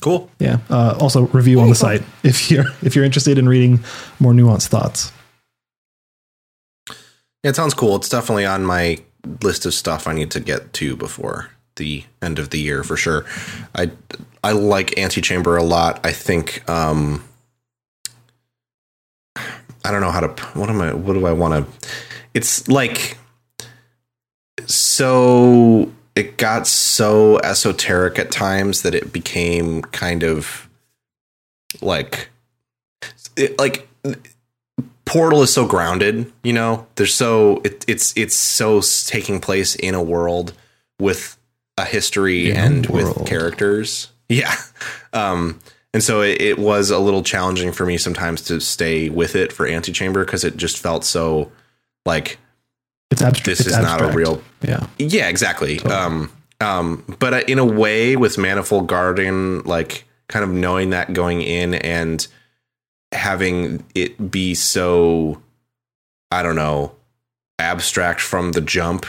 Cool. 0.00 0.30
yeah 0.38 0.58
uh, 0.70 0.96
also 1.00 1.22
review 1.28 1.58
on 1.60 1.68
the 1.70 1.74
site 1.74 2.02
if 2.22 2.50
you're 2.50 2.66
if 2.82 2.94
you're 2.94 3.04
interested 3.04 3.36
in 3.38 3.48
reading 3.48 3.80
more 4.20 4.32
nuanced 4.32 4.68
thoughts 4.68 5.10
Yeah, 7.42 7.50
it 7.50 7.56
sounds 7.56 7.74
cool. 7.74 7.94
It's 7.96 8.08
definitely 8.08 8.46
on 8.46 8.64
my 8.64 8.98
list 9.42 9.64
of 9.66 9.72
stuff 9.74 10.06
I 10.06 10.12
need 10.12 10.30
to 10.32 10.40
get 10.40 10.72
to 10.74 10.96
before 10.96 11.50
the 11.78 12.04
end 12.20 12.38
of 12.38 12.50
the 12.50 12.58
year 12.58 12.84
for 12.84 12.96
sure. 12.96 13.24
I 13.74 13.90
I 14.44 14.52
like 14.52 14.98
Antichamber 14.98 15.56
a 15.56 15.62
lot. 15.62 16.04
I 16.04 16.12
think 16.12 16.68
um 16.68 17.24
I 19.36 19.90
don't 19.90 20.02
know 20.02 20.10
how 20.10 20.20
to 20.20 20.42
what 20.58 20.68
am 20.68 20.80
I 20.80 20.92
what 20.92 21.14
do 21.14 21.26
I 21.26 21.32
want 21.32 21.66
to 21.66 21.88
It's 22.34 22.68
like 22.68 23.16
so 24.66 25.90
it 26.14 26.36
got 26.36 26.66
so 26.66 27.38
esoteric 27.38 28.18
at 28.18 28.30
times 28.30 28.82
that 28.82 28.94
it 28.94 29.12
became 29.12 29.82
kind 29.82 30.22
of 30.22 30.68
like 31.80 32.28
it, 33.36 33.58
like 33.58 33.88
Portal 35.04 35.42
is 35.42 35.52
so 35.52 35.66
grounded, 35.66 36.30
you 36.42 36.52
know. 36.52 36.86
There's 36.96 37.14
so 37.14 37.62
it, 37.64 37.82
it's 37.88 38.12
it's 38.14 38.34
so 38.34 38.82
taking 39.06 39.40
place 39.40 39.74
in 39.74 39.94
a 39.94 40.02
world 40.02 40.52
with 41.00 41.37
a 41.78 41.84
history 41.84 42.50
In 42.50 42.56
and 42.56 42.86
with 42.86 43.26
characters. 43.26 44.10
Yeah, 44.30 44.54
um, 45.14 45.58
and 45.94 46.02
so 46.02 46.20
it, 46.20 46.42
it 46.42 46.58
was 46.58 46.90
a 46.90 46.98
little 46.98 47.22
challenging 47.22 47.72
for 47.72 47.86
me 47.86 47.96
sometimes 47.96 48.42
to 48.42 48.60
stay 48.60 49.08
with 49.08 49.34
it 49.34 49.54
for 49.54 49.66
Antichamber 49.66 50.22
because 50.22 50.44
it 50.44 50.58
just 50.58 50.76
felt 50.76 51.02
so 51.02 51.50
like 52.04 52.36
it's 53.10 53.22
abstract 53.22 53.46
this 53.46 53.60
it's 53.60 53.70
is 53.70 53.78
not 53.78 54.02
a 54.02 54.14
real 54.14 54.42
yeah. 54.60 54.86
Yeah, 54.98 55.28
exactly. 55.28 55.80
Um, 55.80 56.30
um, 56.60 57.04
but 57.18 57.34
uh, 57.34 57.42
in 57.48 57.58
a 57.58 57.64
way, 57.64 58.16
with 58.16 58.36
Manifold 58.38 58.86
Garden, 58.86 59.62
like 59.62 60.04
kind 60.28 60.44
of 60.44 60.50
knowing 60.50 60.90
that 60.90 61.12
going 61.12 61.40
in 61.40 61.74
and 61.74 62.26
having 63.12 63.84
it 63.94 64.30
be 64.30 64.54
so, 64.54 65.40
I 66.30 66.42
don't 66.42 66.56
know, 66.56 66.94
abstract 67.58 68.20
from 68.20 68.52
the 68.52 68.60
jump, 68.60 69.06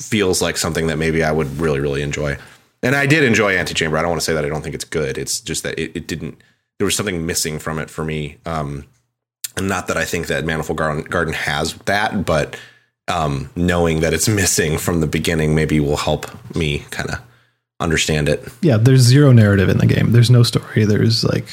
feels 0.00 0.40
like 0.42 0.56
something 0.56 0.86
that 0.88 0.96
maybe 0.96 1.22
I 1.22 1.32
would 1.32 1.58
really, 1.58 1.80
really 1.80 2.02
enjoy. 2.02 2.36
And 2.82 2.96
I 2.96 3.06
did 3.06 3.24
enjoy 3.24 3.56
Antichamber. 3.56 3.98
I 3.98 4.02
don't 4.02 4.10
want 4.10 4.20
to 4.20 4.24
say 4.24 4.32
that 4.34 4.44
I 4.44 4.48
don't 4.48 4.62
think 4.62 4.74
it's 4.74 4.84
good. 4.84 5.18
It's 5.18 5.40
just 5.40 5.62
that 5.62 5.78
it, 5.78 5.92
it 5.94 6.06
didn't. 6.06 6.40
There 6.78 6.86
was 6.86 6.96
something 6.96 7.26
missing 7.26 7.58
from 7.58 7.78
it 7.78 7.90
for 7.90 8.04
me. 8.04 8.38
Um, 8.46 8.86
and 9.56 9.68
not 9.68 9.88
that 9.88 9.96
I 9.96 10.04
think 10.04 10.28
that 10.28 10.44
Manifold 10.44 10.78
Garden, 10.78 11.04
Garden 11.04 11.34
has 11.34 11.74
that, 11.84 12.24
but 12.24 12.56
um, 13.08 13.50
knowing 13.54 14.00
that 14.00 14.14
it's 14.14 14.28
missing 14.42 14.78
from 14.78 15.00
the 15.00 15.06
beginning 15.06 15.54
maybe 15.54 15.80
will 15.80 15.96
help 15.96 16.26
me 16.54 16.80
kind 16.90 17.10
of 17.10 17.20
understand 17.80 18.28
it. 18.28 18.46
yeah 18.60 18.76
there's 18.76 19.00
zero 19.00 19.32
narrative 19.32 19.70
in 19.70 19.78
the 19.78 19.86
game 19.86 20.12
there's 20.12 20.30
no 20.30 20.42
story 20.42 20.84
there's 20.84 21.24
like 21.24 21.46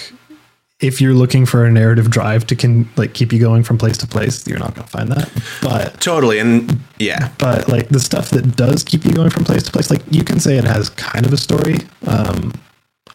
if 0.79 1.01
you're 1.01 1.13
looking 1.13 1.45
for 1.45 1.65
a 1.65 1.71
narrative 1.71 2.09
drive 2.11 2.45
to 2.47 2.55
can 2.55 2.87
like 2.97 3.13
keep 3.13 3.33
you 3.33 3.39
going 3.39 3.63
from 3.63 3.77
place 3.79 3.97
to 3.97 4.05
place 4.07 4.45
you're 4.47 4.59
not 4.59 4.75
going 4.75 4.85
to 4.85 4.91
find 4.91 5.09
that 5.11 5.29
but 5.61 5.99
Totally. 5.99 6.37
And 6.39 6.79
yeah, 6.99 7.31
but 7.39 7.67
like 7.67 7.89
the 7.89 7.99
stuff 7.99 8.29
that 8.29 8.55
does 8.55 8.83
keep 8.83 9.03
you 9.03 9.11
going 9.11 9.29
from 9.31 9.43
place 9.43 9.63
to 9.63 9.71
place 9.71 9.89
like 9.89 10.01
you 10.11 10.23
can 10.23 10.39
say 10.39 10.57
it 10.57 10.63
has 10.65 10.89
kind 10.91 11.25
of 11.25 11.33
a 11.33 11.37
story 11.37 11.77
um 12.05 12.53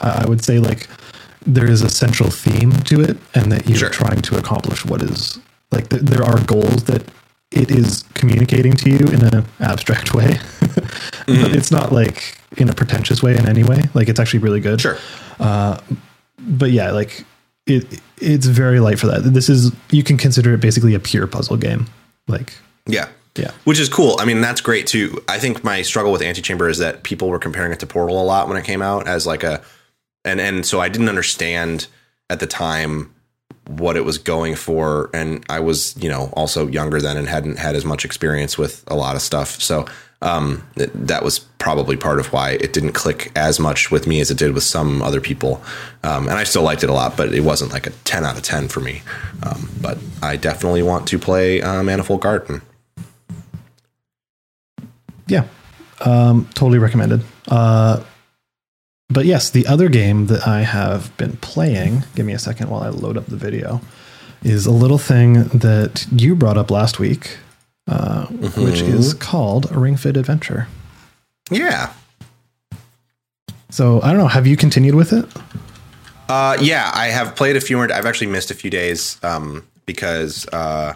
i 0.00 0.24
would 0.26 0.42
say 0.44 0.58
like 0.58 0.88
there 1.46 1.68
is 1.70 1.82
a 1.82 1.88
central 1.88 2.30
theme 2.30 2.72
to 2.84 3.00
it 3.00 3.16
and 3.34 3.50
that 3.52 3.68
you're 3.68 3.78
Sure. 3.78 3.90
trying 3.90 4.20
to 4.22 4.36
accomplish 4.38 4.84
what 4.84 5.00
is 5.02 5.38
like 5.70 5.88
th- 5.88 6.02
there 6.02 6.22
are 6.24 6.40
goals 6.44 6.84
that 6.84 7.02
it 7.52 7.70
is 7.70 8.04
communicating 8.14 8.72
to 8.72 8.90
you 8.90 8.98
in 9.08 9.22
an 9.24 9.44
abstract 9.60 10.14
way 10.14 10.38
but 11.26 11.54
it's 11.54 11.70
not 11.70 11.92
like 11.92 12.38
in 12.56 12.68
a 12.68 12.74
pretentious 12.74 13.22
way 13.22 13.36
in 13.36 13.48
any 13.48 13.62
way 13.62 13.82
like 13.94 14.08
it's 14.08 14.18
actually 14.20 14.40
really 14.40 14.60
good 14.60 14.80
sure. 14.80 14.98
Uh, 15.40 15.78
but 16.38 16.70
yeah, 16.72 16.90
like 16.90 17.24
it 17.66 18.00
it's 18.18 18.46
very 18.46 18.80
light 18.80 18.98
for 18.98 19.06
that. 19.08 19.20
This 19.20 19.48
is 19.48 19.72
you 19.90 20.02
can 20.02 20.16
consider 20.16 20.54
it 20.54 20.60
basically 20.60 20.94
a 20.94 21.00
pure 21.00 21.26
puzzle 21.26 21.56
game. 21.56 21.86
Like 22.28 22.54
Yeah. 22.86 23.08
yeah. 23.36 23.52
Which 23.64 23.80
is 23.80 23.88
cool. 23.88 24.16
I 24.18 24.24
mean, 24.24 24.40
that's 24.40 24.60
great 24.60 24.86
too. 24.86 25.22
I 25.28 25.38
think 25.38 25.64
my 25.64 25.82
struggle 25.82 26.12
with 26.12 26.22
Antichamber 26.22 26.68
is 26.68 26.78
that 26.78 27.02
people 27.02 27.28
were 27.28 27.38
comparing 27.38 27.72
it 27.72 27.80
to 27.80 27.86
Portal 27.86 28.20
a 28.20 28.24
lot 28.24 28.48
when 28.48 28.56
it 28.56 28.64
came 28.64 28.82
out 28.82 29.06
as 29.06 29.26
like 29.26 29.42
a, 29.42 29.62
and 30.24 30.40
and 30.40 30.64
so 30.64 30.80
I 30.80 30.88
didn't 30.88 31.08
understand 31.08 31.86
at 32.30 32.40
the 32.40 32.46
time 32.46 33.14
what 33.66 33.96
it 33.96 34.04
was 34.04 34.18
going 34.18 34.54
for, 34.56 35.10
and 35.14 35.44
I 35.48 35.60
was 35.60 35.96
you 36.02 36.08
know 36.08 36.30
also 36.34 36.66
younger 36.66 37.00
then 37.00 37.16
and 37.16 37.28
hadn't 37.28 37.58
had 37.58 37.76
as 37.76 37.84
much 37.84 38.04
experience 38.04 38.58
with 38.58 38.84
a 38.88 38.94
lot 38.94 39.16
of 39.16 39.22
stuff. 39.22 39.60
So 39.60 39.86
um, 40.22 40.66
th- 40.76 40.90
that 40.94 41.22
was 41.22 41.40
probably 41.58 41.96
part 41.96 42.18
of 42.18 42.32
why 42.32 42.52
it 42.52 42.72
didn't 42.72 42.92
click 42.92 43.30
as 43.36 43.60
much 43.60 43.90
with 43.90 44.06
me 44.06 44.20
as 44.20 44.30
it 44.30 44.38
did 44.38 44.52
with 44.54 44.64
some 44.64 45.02
other 45.02 45.20
people. 45.20 45.62
Um, 46.02 46.28
and 46.28 46.36
I 46.38 46.44
still 46.44 46.62
liked 46.62 46.82
it 46.82 46.90
a 46.90 46.92
lot, 46.92 47.16
but 47.16 47.32
it 47.34 47.40
wasn't 47.40 47.72
like 47.72 47.86
a 47.86 47.90
ten 48.04 48.24
out 48.24 48.36
of 48.36 48.42
ten 48.42 48.68
for 48.68 48.80
me. 48.80 49.02
Um, 49.42 49.68
but 49.80 49.98
I 50.22 50.36
definitely 50.36 50.82
want 50.82 51.06
to 51.08 51.18
play 51.18 51.60
uh, 51.60 51.82
Manifold 51.82 52.20
Garden. 52.22 52.62
Yeah. 55.28 55.44
Um 56.00 56.48
totally 56.54 56.78
recommended. 56.78 57.22
Uh 57.48 58.02
but 59.08 59.24
yes, 59.24 59.50
the 59.50 59.66
other 59.66 59.88
game 59.88 60.26
that 60.26 60.46
I 60.48 60.62
have 60.62 61.16
been 61.16 61.36
playing, 61.36 62.04
give 62.14 62.26
me 62.26 62.32
a 62.32 62.38
second 62.38 62.70
while 62.70 62.82
I 62.82 62.88
load 62.88 63.16
up 63.16 63.26
the 63.26 63.36
video, 63.36 63.80
is 64.42 64.66
a 64.66 64.70
little 64.72 64.98
thing 64.98 65.44
that 65.44 66.06
you 66.10 66.34
brought 66.34 66.56
up 66.56 66.70
last 66.70 66.98
week, 66.98 67.38
uh, 67.86 68.26
which 68.26 68.80
is 68.80 69.14
called 69.14 69.70
Ring 69.74 69.96
Fit 69.96 70.16
Adventure. 70.16 70.68
Yeah. 71.50 71.92
So 73.70 74.00
I 74.02 74.08
don't 74.08 74.18
know, 74.18 74.28
have 74.28 74.46
you 74.46 74.56
continued 74.56 74.94
with 74.94 75.12
it? 75.12 75.26
Uh, 76.28 76.56
yeah, 76.60 76.90
I 76.94 77.06
have 77.06 77.36
played 77.36 77.56
a 77.56 77.60
few 77.60 77.76
more. 77.76 77.92
I've 77.92 78.06
actually 78.06 78.28
missed 78.28 78.50
a 78.50 78.54
few 78.54 78.70
days 78.70 79.18
um, 79.22 79.66
because 79.86 80.46
uh, 80.48 80.94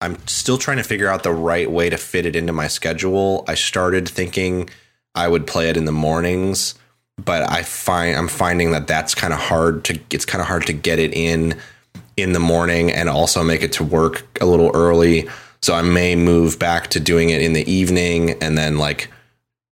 I'm 0.00 0.18
still 0.26 0.58
trying 0.58 0.76
to 0.76 0.82
figure 0.82 1.08
out 1.08 1.22
the 1.22 1.32
right 1.32 1.70
way 1.70 1.90
to 1.90 1.96
fit 1.96 2.26
it 2.26 2.36
into 2.36 2.52
my 2.52 2.68
schedule. 2.68 3.44
I 3.48 3.54
started 3.54 4.08
thinking 4.08 4.68
I 5.14 5.28
would 5.28 5.46
play 5.46 5.68
it 5.68 5.76
in 5.76 5.84
the 5.84 5.92
mornings, 5.92 6.74
but 7.22 7.50
I 7.50 7.62
find 7.62 8.16
I'm 8.16 8.28
finding 8.28 8.72
that 8.72 8.86
that's 8.86 9.14
kind 9.14 9.32
of 9.32 9.38
hard 9.38 9.84
to. 9.84 9.98
It's 10.10 10.24
kind 10.24 10.40
of 10.40 10.48
hard 10.48 10.66
to 10.66 10.72
get 10.72 10.98
it 10.98 11.12
in 11.14 11.56
in 12.16 12.32
the 12.32 12.40
morning 12.40 12.92
and 12.92 13.08
also 13.08 13.42
make 13.42 13.62
it 13.62 13.72
to 13.72 13.84
work 13.84 14.24
a 14.40 14.46
little 14.46 14.70
early. 14.74 15.28
So 15.60 15.74
I 15.74 15.82
may 15.82 16.14
move 16.16 16.58
back 16.58 16.88
to 16.88 17.00
doing 17.00 17.30
it 17.30 17.42
in 17.42 17.52
the 17.52 17.70
evening 17.70 18.42
and 18.42 18.56
then 18.56 18.78
like 18.78 19.10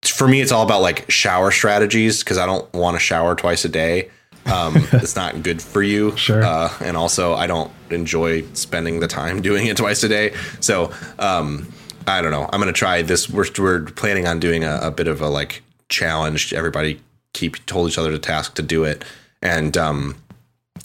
for 0.05 0.29
me 0.29 0.41
it's 0.41 0.53
all 0.53 0.63
about 0.63 0.83
like 0.83 1.11
shower 1.11 1.51
strategies 1.51 2.23
because 2.23 2.39
I 2.39 2.47
don't 2.47 2.71
want 2.73 2.97
to 2.97 3.01
shower 3.01 3.35
twice 3.35 3.65
a 3.65 3.69
day. 3.69 4.11
Um, 4.47 4.75
it's 4.93 5.17
not 5.17 5.43
good 5.43 5.61
for 5.61 5.83
you. 5.83 6.17
Sure. 6.17 6.43
Uh, 6.43 6.73
and 6.81 6.97
also 6.97 7.35
I 7.35 7.47
don't 7.47 7.71
enjoy 7.91 8.43
spending 8.53 9.01
the 9.01 9.09
time 9.09 9.43
doing 9.43 9.67
it 9.67 9.77
twice 9.77 10.03
a 10.03 10.09
day. 10.09 10.35
So 10.61 10.93
um, 11.19 11.73
I 12.07 12.23
don't 12.23 12.31
know. 12.31 12.49
I'm 12.53 12.61
gonna 12.61 12.73
try 12.73 13.03
this. 13.03 13.29
We're 13.29 13.47
we're 13.59 13.85
planning 13.85 14.27
on 14.27 14.39
doing 14.39 14.65
a, 14.65 14.79
a 14.83 14.91
bit 14.91 15.09
of 15.09 15.21
a 15.21 15.29
like 15.29 15.63
challenge. 15.89 16.53
Everybody 16.53 17.01
keep 17.33 17.65
told 17.67 17.91
each 17.91 17.99
other 17.99 18.11
to 18.11 18.19
task 18.19 18.55
to 18.55 18.63
do 18.63 18.85
it, 18.85 19.05
and 19.43 19.77
um, 19.77 20.17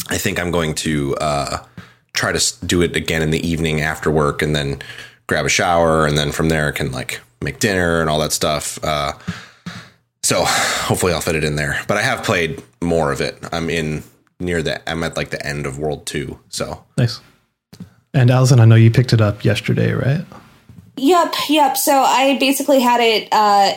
I 0.10 0.18
think 0.18 0.40
I'm 0.40 0.52
going 0.52 0.74
to 0.76 1.16
uh, 1.18 1.64
try 2.14 2.32
to 2.32 2.66
do 2.66 2.82
it 2.82 2.96
again 2.96 3.22
in 3.22 3.32
the 3.32 3.46
evening 3.48 3.82
after 3.82 4.12
work, 4.12 4.42
and 4.42 4.56
then 4.56 4.82
grab 5.28 5.46
a 5.46 5.50
shower, 5.50 6.06
and 6.06 6.18
then 6.18 6.32
from 6.32 6.50
there 6.50 6.72
can 6.72 6.92
like 6.92 7.22
make 7.42 7.60
dinner 7.60 8.02
and 8.02 8.10
all 8.10 8.20
that 8.20 8.32
stuff. 8.32 8.84
Uh, 8.84 9.14
so 10.24 10.44
hopefully 10.46 11.14
I'll 11.14 11.22
fit 11.22 11.36
it 11.36 11.44
in 11.44 11.56
there. 11.56 11.80
But 11.88 11.98
I 11.98 12.02
have 12.02 12.24
played 12.24 12.62
more 12.82 13.12
of 13.12 13.22
it. 13.22 13.38
I'm 13.52 13.70
in 13.70 14.04
near 14.40 14.62
the. 14.62 14.90
I'm 14.90 15.04
at 15.04 15.18
like 15.18 15.30
the 15.30 15.46
end 15.46 15.66
of 15.66 15.80
World 15.80 16.06
Two. 16.06 16.40
So 16.50 16.84
Nice. 16.98 17.20
And 18.14 18.30
Allison, 18.30 18.60
I 18.60 18.66
know 18.66 18.76
you 18.76 18.92
picked 18.92 19.14
it 19.14 19.22
up 19.22 19.46
yesterday, 19.46 19.94
right? 19.94 20.26
Yep, 20.98 21.34
yep. 21.50 21.78
So 21.78 21.94
I 21.94 22.38
basically 22.40 22.82
had 22.82 23.00
it. 23.00 23.30
Uh, 23.32 23.74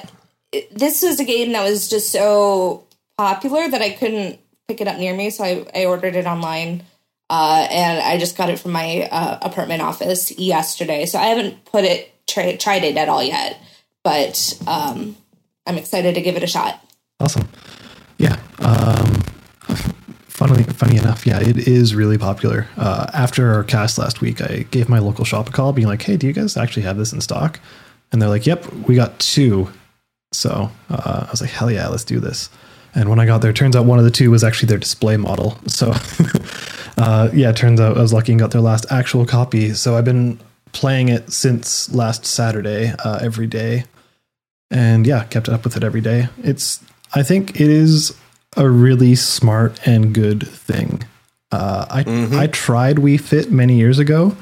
this 0.72 1.02
was 1.02 1.20
a 1.20 1.24
game 1.24 1.52
that 1.52 1.68
was 1.68 1.88
just 1.88 2.10
so 2.10 2.84
popular 3.16 3.68
that 3.68 3.80
I 3.80 3.90
couldn't 3.90 4.40
pick 4.68 4.80
it 4.80 4.88
up 4.88 4.98
near 4.98 5.14
me, 5.14 5.30
so 5.30 5.44
I, 5.44 5.66
I 5.74 5.84
ordered 5.84 6.16
it 6.16 6.26
online. 6.26 6.82
Uh, 7.30 7.66
and 7.70 8.00
I 8.00 8.18
just 8.18 8.36
got 8.36 8.50
it 8.50 8.58
from 8.58 8.72
my 8.72 9.08
uh, 9.10 9.38
apartment 9.42 9.82
office 9.82 10.36
yesterday. 10.38 11.06
So 11.06 11.18
I 11.18 11.26
haven't 11.26 11.64
put 11.64 11.84
it 11.84 12.12
tra- 12.26 12.56
tried 12.56 12.84
it 12.84 12.96
at 12.96 13.08
all 13.08 13.22
yet, 13.22 13.58
but 14.02 14.58
um, 14.66 15.16
I'm 15.66 15.78
excited 15.78 16.14
to 16.14 16.20
give 16.20 16.36
it 16.36 16.42
a 16.42 16.46
shot. 16.46 16.80
Awesome. 17.20 17.48
Yeah. 18.18 18.38
Um, 18.58 19.22
funnily, 20.28 20.64
funny 20.64 20.96
enough, 20.96 21.26
yeah, 21.26 21.40
it 21.40 21.66
is 21.66 21.94
really 21.94 22.18
popular. 22.18 22.68
Uh, 22.76 23.06
after 23.14 23.52
our 23.54 23.64
cast 23.64 23.98
last 23.98 24.20
week, 24.20 24.42
I 24.42 24.66
gave 24.70 24.88
my 24.88 24.98
local 24.98 25.24
shop 25.24 25.48
a 25.48 25.52
call, 25.52 25.72
being 25.72 25.88
like, 25.88 26.02
"Hey, 26.02 26.16
do 26.16 26.26
you 26.26 26.32
guys 26.32 26.56
actually 26.56 26.82
have 26.82 26.98
this 26.98 27.12
in 27.12 27.20
stock?" 27.20 27.60
And 28.12 28.20
they're 28.20 28.28
like, 28.28 28.46
"Yep, 28.46 28.72
we 28.86 28.96
got 28.96 29.18
two. 29.18 29.70
So 30.32 30.70
uh, 30.90 31.24
I 31.26 31.30
was 31.30 31.40
like, 31.40 31.50
"Hell 31.50 31.70
yeah, 31.70 31.88
let's 31.88 32.04
do 32.04 32.20
this." 32.20 32.50
And 32.94 33.08
when 33.08 33.18
I 33.18 33.26
got 33.26 33.38
there, 33.38 33.50
it 33.50 33.56
turns 33.56 33.74
out 33.74 33.86
one 33.86 33.98
of 33.98 34.04
the 34.04 34.10
two 34.10 34.30
was 34.30 34.44
actually 34.44 34.68
their 34.68 34.78
display 34.78 35.16
model. 35.16 35.58
So, 35.66 35.92
uh, 36.96 37.28
yeah, 37.32 37.52
turns 37.52 37.80
out 37.80 37.96
I 37.96 38.00
was 38.00 38.12
lucky 38.12 38.32
and 38.32 38.38
got 38.38 38.52
their 38.52 38.60
last 38.60 38.86
actual 38.90 39.26
copy. 39.26 39.74
So 39.74 39.96
I've 39.96 40.04
been 40.04 40.38
playing 40.72 41.08
it 41.08 41.32
since 41.32 41.92
last 41.92 42.26
Saturday 42.26 42.92
uh, 43.04 43.18
every 43.20 43.46
day, 43.46 43.84
and 44.70 45.06
yeah, 45.06 45.24
kept 45.24 45.48
up 45.48 45.64
with 45.64 45.76
it 45.76 45.84
every 45.84 46.00
day. 46.00 46.28
It's 46.42 46.82
I 47.14 47.22
think 47.22 47.60
it 47.60 47.68
is 47.68 48.16
a 48.56 48.68
really 48.68 49.14
smart 49.14 49.84
and 49.86 50.14
good 50.14 50.46
thing. 50.46 51.04
Uh, 51.50 51.86
I 51.88 52.04
I 52.36 52.46
tried 52.48 52.96
Wii 52.96 53.20
Fit 53.20 53.50
many 53.50 53.76
years 53.76 53.98
ago, 53.98 54.36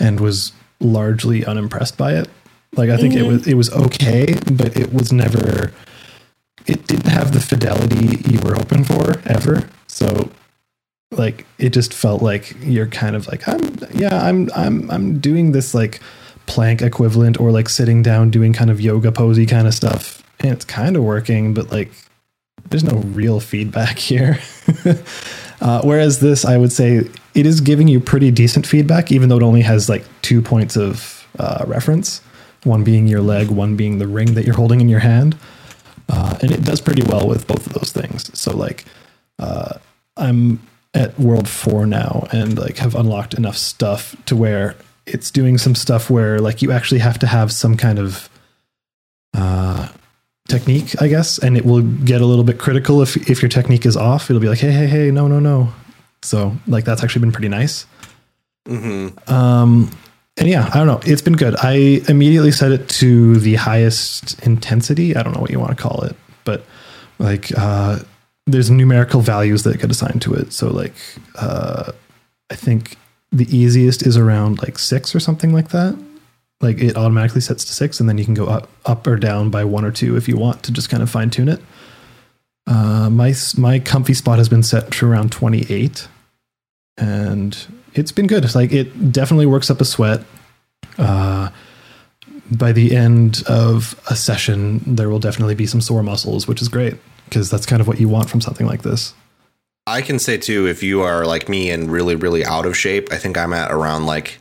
and 0.00 0.20
was 0.20 0.52
largely 0.80 1.44
unimpressed 1.44 1.96
by 1.96 2.14
it. 2.14 2.28
Like 2.74 2.90
I 2.90 2.96
think 2.96 3.14
it 3.14 3.22
was 3.22 3.46
it 3.46 3.54
was 3.54 3.72
okay, 3.72 4.34
but 4.52 4.76
it 4.76 4.92
was 4.92 5.12
never. 5.12 5.72
It 6.66 6.86
didn't 6.86 7.10
have 7.10 7.32
the 7.32 7.40
fidelity 7.40 8.18
you 8.30 8.40
were 8.40 8.54
hoping 8.54 8.84
for 8.84 9.20
ever. 9.26 9.68
So 9.86 10.30
like 11.12 11.46
it 11.58 11.70
just 11.70 11.94
felt 11.94 12.22
like 12.22 12.54
you're 12.60 12.88
kind 12.88 13.14
of 13.16 13.26
like 13.28 13.46
I'm 13.46 13.60
yeah 13.92 14.24
I'm 14.24 14.50
I'm 14.54 14.90
I'm 14.90 15.18
doing 15.18 15.52
this 15.52 15.74
like 15.74 16.00
plank 16.46 16.82
equivalent 16.82 17.40
or 17.40 17.50
like 17.50 17.68
sitting 17.68 18.02
down 18.02 18.30
doing 18.30 18.52
kind 18.52 18.70
of 18.70 18.80
yoga 18.80 19.12
posy 19.12 19.46
kind 19.46 19.66
of 19.66 19.74
stuff. 19.74 20.22
And 20.40 20.52
it's 20.52 20.64
kind 20.64 20.96
of 20.96 21.04
working 21.04 21.54
but 21.54 21.70
like 21.70 21.92
there's 22.70 22.84
no 22.84 22.98
real 22.98 23.40
feedback 23.40 23.98
here. 24.10 24.38
Uh, 25.60 25.80
whereas 25.82 26.20
this 26.20 26.44
I 26.44 26.56
would 26.56 26.72
say 26.72 27.08
it 27.34 27.46
is 27.46 27.60
giving 27.60 27.88
you 27.88 28.00
pretty 28.00 28.30
decent 28.30 28.66
feedback 28.66 29.10
even 29.10 29.28
though 29.28 29.38
it 29.38 29.42
only 29.42 29.62
has 29.62 29.88
like 29.88 30.04
two 30.22 30.42
points 30.42 30.76
of 30.76 31.26
uh, 31.38 31.64
reference 31.66 32.20
one 32.64 32.84
being 32.84 33.06
your 33.06 33.20
leg 33.20 33.48
one 33.48 33.76
being 33.76 33.98
the 33.98 34.06
ring 34.06 34.34
that 34.34 34.44
you're 34.44 34.54
holding 34.54 34.80
in 34.80 34.88
your 34.88 35.00
hand 35.00 35.36
uh, 36.08 36.38
and 36.40 36.50
it 36.50 36.62
does 36.62 36.80
pretty 36.80 37.02
well 37.02 37.26
with 37.26 37.46
both 37.46 37.66
of 37.66 37.72
those 37.72 37.92
things. 37.92 38.36
So 38.38 38.56
like 38.56 38.84
uh, 39.38 39.78
I'm 40.16 40.60
at 40.94 41.18
world 41.18 41.48
four 41.48 41.86
now 41.86 42.26
and 42.32 42.58
like 42.58 42.78
have 42.78 42.94
unlocked 42.94 43.34
enough 43.34 43.56
stuff 43.56 44.16
to 44.26 44.34
where 44.34 44.74
it's 45.04 45.30
doing 45.30 45.58
some 45.58 45.74
stuff 45.74 46.08
where 46.08 46.38
like 46.40 46.62
you 46.62 46.72
actually 46.72 47.00
have 47.00 47.18
to 47.18 47.26
have 47.26 47.52
some 47.52 47.76
kind 47.76 47.98
of 47.98 48.28
uh 49.34 49.88
technique 50.48 51.00
i 51.02 51.08
guess. 51.08 51.38
And 51.38 51.56
it 51.56 51.64
will 51.64 51.82
get 51.82 52.20
a 52.20 52.26
little 52.26 52.44
bit 52.44 52.58
critical 52.58 53.02
if 53.02 53.16
if 53.30 53.42
your 53.42 53.48
technique 53.48 53.84
is 53.84 53.96
off. 53.96 54.30
It'll 54.30 54.40
be 54.40 54.48
like 54.48 54.58
hey 54.58 54.72
hey 54.72 54.86
hey 54.86 55.10
no 55.10 55.28
no 55.28 55.38
no. 55.40 55.72
So 56.22 56.56
like 56.66 56.84
that's 56.84 57.02
actually 57.02 57.20
been 57.20 57.32
pretty 57.32 57.48
nice. 57.48 57.86
Um 59.26 59.90
and 60.36 60.48
yeah 60.48 60.68
i 60.72 60.78
don't 60.78 60.86
know 60.86 61.00
it's 61.04 61.22
been 61.22 61.36
good 61.36 61.54
i 61.60 62.00
immediately 62.08 62.52
set 62.52 62.72
it 62.72 62.88
to 62.88 63.36
the 63.36 63.54
highest 63.54 64.38
intensity 64.46 65.16
i 65.16 65.22
don't 65.22 65.34
know 65.34 65.40
what 65.40 65.50
you 65.50 65.60
want 65.60 65.76
to 65.76 65.82
call 65.82 66.02
it 66.02 66.16
but 66.44 66.64
like 67.18 67.50
uh 67.58 67.98
there's 68.46 68.70
numerical 68.70 69.20
values 69.20 69.64
that 69.64 69.80
get 69.80 69.90
assigned 69.90 70.22
to 70.22 70.34
it. 70.34 70.52
So 70.52 70.70
like 70.70 70.94
uh 71.36 71.92
I 72.50 72.54
think 72.54 72.96
the 73.32 73.44
easiest 73.54 74.06
is 74.06 74.16
around 74.16 74.62
like 74.62 74.78
six 74.78 75.14
or 75.14 75.20
something 75.20 75.52
like 75.52 75.70
that. 75.70 75.98
Like 76.60 76.78
it 76.78 76.96
automatically 76.96 77.40
sets 77.40 77.64
to 77.66 77.74
six, 77.74 78.00
and 78.00 78.08
then 78.08 78.16
you 78.16 78.24
can 78.24 78.34
go 78.34 78.46
up 78.46 78.68
up 78.86 79.06
or 79.06 79.16
down 79.16 79.50
by 79.50 79.64
one 79.64 79.84
or 79.84 79.90
two 79.90 80.16
if 80.16 80.28
you 80.28 80.36
want 80.36 80.62
to 80.62 80.72
just 80.72 80.88
kind 80.88 81.02
of 81.02 81.10
fine 81.10 81.28
tune 81.28 81.48
it. 81.48 81.60
Uh, 82.66 83.10
my 83.10 83.34
my 83.58 83.78
comfy 83.78 84.14
spot 84.14 84.38
has 84.38 84.48
been 84.48 84.62
set 84.62 84.90
to 84.92 85.06
around 85.06 85.32
28, 85.32 86.08
and 86.96 87.66
it's 87.98 88.12
been 88.12 88.26
good. 88.26 88.44
It's 88.44 88.54
like 88.54 88.72
it 88.72 89.12
definitely 89.12 89.46
works 89.46 89.70
up 89.70 89.80
a 89.80 89.84
sweat. 89.84 90.22
Uh, 90.98 91.50
by 92.50 92.72
the 92.72 92.94
end 92.94 93.42
of 93.48 94.00
a 94.08 94.16
session, 94.16 94.80
there 94.86 95.08
will 95.08 95.18
definitely 95.18 95.54
be 95.54 95.66
some 95.66 95.80
sore 95.80 96.02
muscles, 96.02 96.46
which 96.46 96.62
is 96.62 96.68
great 96.68 96.94
because 97.24 97.50
that's 97.50 97.66
kind 97.66 97.80
of 97.80 97.88
what 97.88 97.98
you 97.98 98.08
want 98.08 98.30
from 98.30 98.40
something 98.40 98.66
like 98.66 98.82
this. 98.82 99.14
I 99.86 100.02
can 100.02 100.18
say 100.18 100.36
too, 100.36 100.66
if 100.66 100.82
you 100.82 101.02
are 101.02 101.24
like 101.26 101.48
me 101.48 101.70
and 101.70 101.90
really, 101.90 102.16
really 102.16 102.44
out 102.44 102.66
of 102.66 102.76
shape, 102.76 103.12
I 103.12 103.16
think 103.16 103.36
I'm 103.38 103.52
at 103.52 103.70
around 103.70 104.06
like 104.06 104.38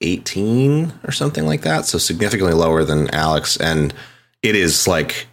18 0.00 0.92
or 1.04 1.12
something 1.12 1.46
like 1.46 1.62
that. 1.62 1.86
So 1.86 1.98
significantly 1.98 2.54
lower 2.54 2.84
than 2.84 3.12
Alex. 3.14 3.56
And 3.56 3.92
it 4.42 4.54
is 4.54 4.86
like 4.86 5.26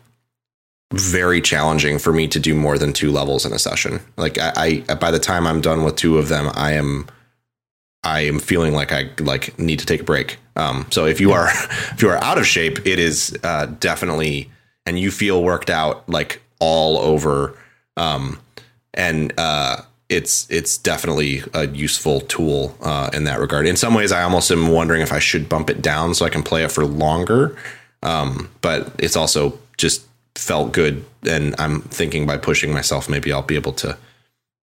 very 0.93 1.41
challenging 1.41 1.99
for 1.99 2.11
me 2.11 2.27
to 2.27 2.39
do 2.39 2.53
more 2.53 2.77
than 2.77 2.91
two 2.93 3.11
levels 3.11 3.45
in 3.45 3.53
a 3.53 3.59
session. 3.59 3.99
Like 4.17 4.37
I, 4.39 4.83
I 4.89 4.95
by 4.95 5.11
the 5.11 5.19
time 5.19 5.45
I'm 5.45 5.61
done 5.61 5.83
with 5.83 5.95
two 5.95 6.17
of 6.17 6.27
them, 6.27 6.49
I 6.53 6.73
am 6.73 7.07
I 8.03 8.21
am 8.21 8.39
feeling 8.39 8.73
like 8.73 8.91
I 8.91 9.09
like 9.19 9.57
need 9.59 9.79
to 9.79 9.85
take 9.85 10.01
a 10.01 10.03
break. 10.03 10.37
Um, 10.55 10.87
so 10.89 11.05
if 11.05 11.21
you 11.21 11.31
are 11.31 11.47
if 11.93 12.01
you 12.01 12.09
are 12.09 12.23
out 12.23 12.37
of 12.37 12.47
shape, 12.47 12.85
it 12.85 12.99
is 12.99 13.37
uh, 13.43 13.67
definitely 13.79 14.49
and 14.85 14.99
you 14.99 15.11
feel 15.11 15.43
worked 15.43 15.69
out 15.69 16.07
like 16.09 16.41
all 16.59 16.97
over. 16.97 17.57
Um, 17.97 18.39
and 18.93 19.33
uh, 19.37 19.81
it's 20.09 20.49
it's 20.49 20.77
definitely 20.77 21.43
a 21.53 21.67
useful 21.67 22.21
tool 22.21 22.75
uh, 22.81 23.09
in 23.13 23.23
that 23.25 23.39
regard. 23.39 23.65
In 23.65 23.77
some 23.77 23.93
ways, 23.93 24.11
I 24.11 24.23
almost 24.23 24.51
am 24.51 24.67
wondering 24.67 25.01
if 25.01 25.13
I 25.13 25.19
should 25.19 25.47
bump 25.47 25.69
it 25.69 25.81
down 25.81 26.13
so 26.13 26.25
I 26.25 26.29
can 26.29 26.43
play 26.43 26.63
it 26.63 26.71
for 26.71 26.85
longer. 26.85 27.55
Um, 28.03 28.49
but 28.61 28.91
it's 28.97 29.15
also 29.15 29.59
just 29.77 30.05
felt 30.35 30.73
good, 30.73 31.05
and 31.27 31.55
I'm 31.59 31.81
thinking 31.81 32.25
by 32.25 32.37
pushing 32.37 32.73
myself, 32.73 33.07
maybe 33.07 33.31
I'll 33.31 33.41
be 33.41 33.55
able 33.55 33.73
to 33.73 33.97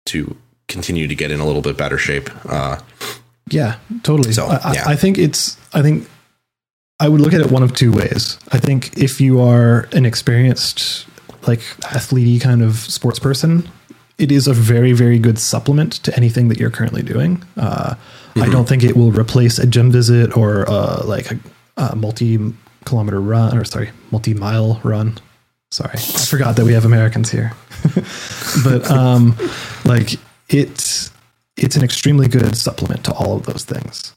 to 0.08 0.36
continue 0.68 1.08
to 1.08 1.16
get 1.16 1.32
in 1.32 1.40
a 1.40 1.46
little 1.46 1.62
bit 1.62 1.78
better 1.78 1.98
shape. 1.98 2.30
Uh, 2.46 2.80
Yeah, 3.54 3.76
totally. 4.04 4.32
So, 4.34 4.46
I, 4.48 4.56
I- 4.64 4.74
yeah. 4.74 4.84
I 4.88 4.96
think 4.96 5.18
it's. 5.18 5.58
I 5.74 5.82
think 5.82 6.08
I 7.00 7.08
would 7.08 7.22
look 7.22 7.34
at 7.34 7.42
it 7.42 7.52
one 7.52 7.64
of 7.64 7.74
two 7.74 7.92
ways. 7.92 8.38
I 8.52 8.58
think 8.60 8.98
if 8.98 9.22
you 9.22 9.40
are 9.42 9.88
an 9.94 10.06
experienced, 10.06 11.06
like 11.48 11.62
athlete 11.94 12.42
kind 12.42 12.62
of 12.62 12.76
sports 12.78 13.20
person, 13.20 13.70
it 14.18 14.32
is 14.32 14.48
a 14.48 14.54
very, 14.54 14.92
very 14.92 15.18
good 15.20 15.40
supplement 15.40 15.94
to 16.04 16.16
anything 16.18 16.50
that 16.50 16.60
you're 16.60 16.72
currently 16.72 17.02
doing. 17.04 17.44
Uh, 17.58 17.96
I 17.96 18.40
Mm-hmm. 18.42 18.52
don't 18.52 18.68
think 18.70 18.84
it 18.84 18.96
will 18.96 19.12
replace 19.12 19.58
a 19.60 19.66
gym 19.66 19.92
visit 19.92 20.38
or 20.38 20.70
uh, 20.70 21.04
like 21.06 21.32
a, 21.32 21.40
a 21.78 21.96
multi-kilometer 21.96 23.20
run, 23.20 23.58
or 23.58 23.64
sorry, 23.66 23.90
multi-mile 24.12 24.80
run. 24.84 25.18
Sorry, 25.72 25.94
I 25.94 25.98
forgot 26.26 26.56
that 26.58 26.66
we 26.66 26.74
have 26.74 26.86
Americans 26.86 27.32
here. 27.32 27.54
but 28.64 28.90
um, 28.92 29.36
like 29.86 30.20
it's 30.50 31.12
it's 31.60 31.76
an 31.76 31.84
extremely 31.84 32.28
good 32.28 32.56
supplement 32.56 33.04
to 33.06 33.14
all 33.14 33.36
of 33.36 33.46
those 33.46 33.64
things. 33.64 34.14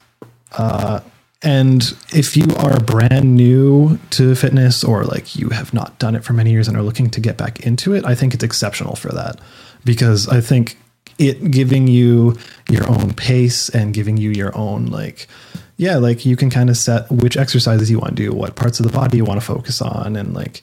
Uh, 0.53 1.01
and 1.43 1.95
if 2.15 2.37
you 2.37 2.47
are 2.57 2.79
brand 2.79 3.37
new 3.37 3.99
to 4.11 4.35
fitness 4.35 4.85
or 4.85 5.05
like 5.05 5.35
you 5.35 5.49
have 5.49 5.75
not 5.75 5.99
done 5.99 6.15
it 6.15 6.25
for 6.25 6.35
many 6.35 6.53
years 6.53 6.69
and 6.69 6.77
are 6.77 6.83
looking 6.83 7.11
to 7.11 7.21
get 7.21 7.37
back 7.37 7.61
into 7.67 7.95
it, 7.95 8.05
I 8.05 8.15
think 8.15 8.33
it's 8.33 8.45
exceptional 8.45 8.95
for 8.95 9.09
that 9.13 9.41
because 9.85 10.29
I 10.29 10.41
think 10.41 10.77
it 11.19 11.51
giving 11.51 11.89
you 11.89 12.37
your 12.69 12.89
own 12.89 13.13
pace 13.15 13.69
and 13.69 13.93
giving 13.93 14.17
you 14.17 14.31
your 14.31 14.57
own 14.57 14.87
like 14.87 15.29
yeah 15.77 15.97
like 15.97 16.25
you 16.25 16.37
can 16.37 16.49
kind 16.49 16.71
of 16.71 16.77
set 16.77 17.11
which 17.11 17.37
exercises 17.37 17.91
you 17.91 17.99
want 17.99 18.17
to 18.17 18.23
do 18.23 18.33
what 18.33 18.57
parts 18.57 18.81
of 18.81 18.87
the 18.87 18.93
body 18.93 19.19
you 19.19 19.25
want 19.25 19.39
to 19.39 19.47
focus 19.47 19.83
on 19.83 20.17
and 20.17 20.33
like 20.33 20.63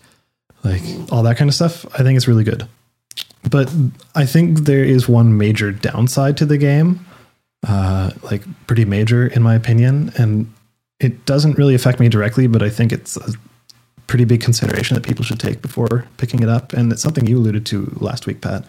like 0.63 0.81
all 1.11 1.23
that 1.23 1.37
kind 1.37 1.49
of 1.49 1.53
stuff 1.53 1.85
i 1.93 1.99
think 1.99 2.17
it's 2.17 2.27
really 2.27 2.43
good 2.43 2.67
but 3.49 3.71
i 4.15 4.25
think 4.25 4.59
there 4.59 4.83
is 4.83 5.07
one 5.07 5.37
major 5.37 5.71
downside 5.71 6.37
to 6.37 6.45
the 6.45 6.57
game 6.57 7.05
uh 7.67 8.11
like 8.23 8.43
pretty 8.67 8.85
major 8.85 9.27
in 9.27 9.43
my 9.43 9.55
opinion 9.55 10.11
and 10.17 10.51
it 10.99 11.25
doesn't 11.25 11.57
really 11.57 11.75
affect 11.75 11.99
me 11.99 12.09
directly 12.09 12.47
but 12.47 12.63
i 12.63 12.69
think 12.69 12.91
it's 12.91 13.17
a 13.17 13.33
pretty 14.07 14.25
big 14.25 14.41
consideration 14.41 14.95
that 14.95 15.03
people 15.03 15.23
should 15.23 15.39
take 15.39 15.61
before 15.61 16.05
picking 16.17 16.41
it 16.41 16.49
up 16.49 16.73
and 16.73 16.91
it's 16.91 17.01
something 17.01 17.27
you 17.27 17.37
alluded 17.37 17.65
to 17.65 17.95
last 17.99 18.25
week 18.25 18.41
pat 18.41 18.65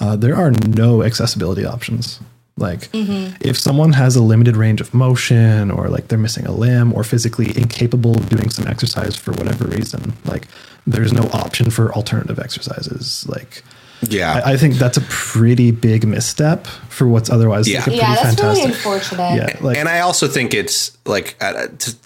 uh, 0.00 0.16
there 0.16 0.36
are 0.36 0.50
no 0.50 1.02
accessibility 1.02 1.64
options. 1.64 2.20
Like, 2.56 2.88
if 3.40 3.56
someone 3.56 3.92
has 3.92 4.16
a 4.16 4.22
limited 4.22 4.56
range 4.56 4.80
of 4.80 4.92
motion, 4.92 5.70
or 5.70 5.88
like 5.88 6.08
they're 6.08 6.18
missing 6.18 6.44
a 6.46 6.52
limb, 6.52 6.92
or 6.92 7.04
physically 7.04 7.56
incapable 7.56 8.16
of 8.16 8.28
doing 8.28 8.50
some 8.50 8.66
exercise 8.66 9.14
for 9.14 9.30
whatever 9.32 9.66
reason, 9.66 10.12
like 10.24 10.48
there's 10.86 11.12
no 11.12 11.28
option 11.32 11.70
for 11.70 11.92
alternative 11.94 12.38
exercises. 12.38 13.24
Like, 13.28 13.62
yeah, 14.02 14.42
I, 14.44 14.52
I 14.52 14.56
think 14.56 14.74
that's 14.74 14.96
a 14.96 15.02
pretty 15.02 15.70
big 15.70 16.06
misstep 16.06 16.66
for 16.88 17.06
what's 17.08 17.30
otherwise 17.30 17.68
Yeah. 17.68 17.80
like 17.80 17.88
a 17.88 17.94
Yeah, 17.96 18.06
pretty 18.06 18.22
that's 18.22 18.36
fantastic. 18.40 18.64
really 18.64 18.74
unfortunate. 18.74 19.34
yeah, 19.36 19.56
like 19.60 19.76
and 19.76 19.88
I 19.88 20.00
also 20.00 20.28
think 20.28 20.54
it's 20.54 20.96
like 21.06 21.36
uh, 21.40 21.68
to, 21.68 21.96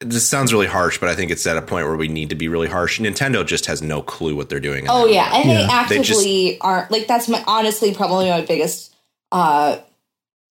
this 0.00 0.28
sounds 0.28 0.52
really 0.52 0.66
harsh, 0.66 0.98
but 0.98 1.08
I 1.08 1.14
think 1.14 1.30
it's 1.30 1.46
at 1.46 1.56
a 1.56 1.62
point 1.62 1.86
where 1.86 1.96
we 1.96 2.08
need 2.08 2.28
to 2.30 2.34
be 2.36 2.48
really 2.48 2.68
harsh. 2.68 3.00
Nintendo 3.00 3.44
just 3.46 3.66
has 3.66 3.80
no 3.82 4.02
clue 4.02 4.36
what 4.36 4.48
they're 4.48 4.60
doing. 4.60 4.86
Oh 4.88 5.06
that 5.06 5.12
yeah, 5.12 5.30
and 5.36 5.48
they 5.48 5.54
Yeah. 5.60 5.66
They 5.66 5.72
actively 5.98 6.60
aren't 6.60 6.90
like 6.90 7.06
that's 7.06 7.28
my 7.28 7.42
honestly 7.46 7.94
probably 7.94 8.28
my 8.28 8.42
biggest 8.42 8.94
uh 9.32 9.78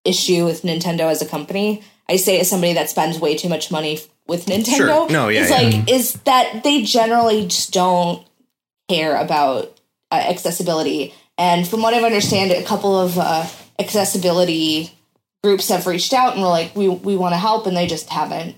issue 0.03 0.45
with 0.45 0.61
Nintendo 0.63 1.01
as 1.11 1.21
a 1.21 1.25
company. 1.27 1.83
I 2.09 2.17
say 2.17 2.39
as 2.39 2.49
somebody 2.49 2.73
that 2.73 2.89
spends 2.89 3.19
way 3.19 3.35
too 3.35 3.49
much 3.49 3.71
money 3.71 3.99
with 4.27 4.45
Nintendo. 4.47 4.75
Sure. 4.77 5.09
No, 5.09 5.27
yeah, 5.29 5.41
is 5.41 5.49
yeah. 5.49 5.57
like 5.57 5.89
is 5.91 6.13
that 6.25 6.63
they 6.63 6.83
generally 6.83 7.47
just 7.47 7.71
don't 7.73 8.25
care 8.89 9.15
about 9.15 9.74
uh, 10.19 10.29
accessibility. 10.31 11.13
And 11.37 11.67
from 11.67 11.81
what 11.81 11.93
I 11.93 12.01
understand, 12.03 12.51
a 12.51 12.63
couple 12.63 12.97
of 12.99 13.17
uh, 13.17 13.45
accessibility 13.79 14.91
groups 15.43 15.69
have 15.69 15.87
reached 15.87 16.13
out 16.13 16.33
and 16.33 16.41
were 16.41 16.47
like, 16.49 16.75
we 16.75 16.87
we 16.89 17.15
want 17.15 17.33
to 17.33 17.37
help, 17.37 17.65
and 17.67 17.75
they 17.77 17.87
just 17.87 18.09
haven't, 18.09 18.55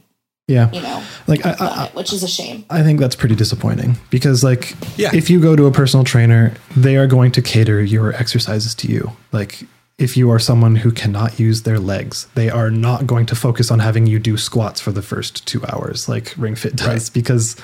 Yeah. 0.48 0.72
you 0.72 0.82
know, 0.82 1.04
Like 1.28 1.46
I, 1.46 1.56
I, 1.60 1.86
it, 1.86 1.96
which 1.96 2.14
is 2.14 2.24
a 2.24 2.28
shame. 2.28 2.66
I 2.70 2.84
think 2.84 3.00
that's 3.00 3.16
pretty 3.16 3.36
disappointing 3.36 3.98
because 4.10 4.44
like 4.44 4.76
Yeah. 4.98 5.12
if 5.14 5.30
you 5.30 5.40
go 5.40 5.56
to 5.56 5.66
a 5.66 5.72
personal 5.72 6.04
trainer, 6.04 6.54
they 6.76 6.96
are 6.98 7.08
going 7.08 7.32
to 7.34 7.42
cater 7.42 7.82
your 7.84 8.14
exercises 8.14 8.74
to 8.76 8.88
you. 8.88 9.12
Like 9.32 9.64
if 9.98 10.16
you 10.16 10.30
are 10.32 10.40
someone 10.40 10.76
who 10.76 10.92
cannot 10.92 11.40
use 11.40 11.64
their 11.64 11.80
legs, 11.80 12.28
they 12.36 12.50
are 12.50 12.70
not 12.70 13.08
going 13.08 13.26
to 13.26 13.36
focus 13.36 13.72
on 13.72 13.80
having 13.80 14.06
you 14.08 14.20
do 14.20 14.38
squats 14.38 14.80
for 14.80 14.92
the 14.92 15.02
first 15.02 15.46
2 15.48 15.66
hours 15.66 16.08
like 16.08 16.34
Ring 16.38 16.56
Fit 16.56 16.76
does 16.76 16.88
Right. 16.88 17.10
because 17.14 17.56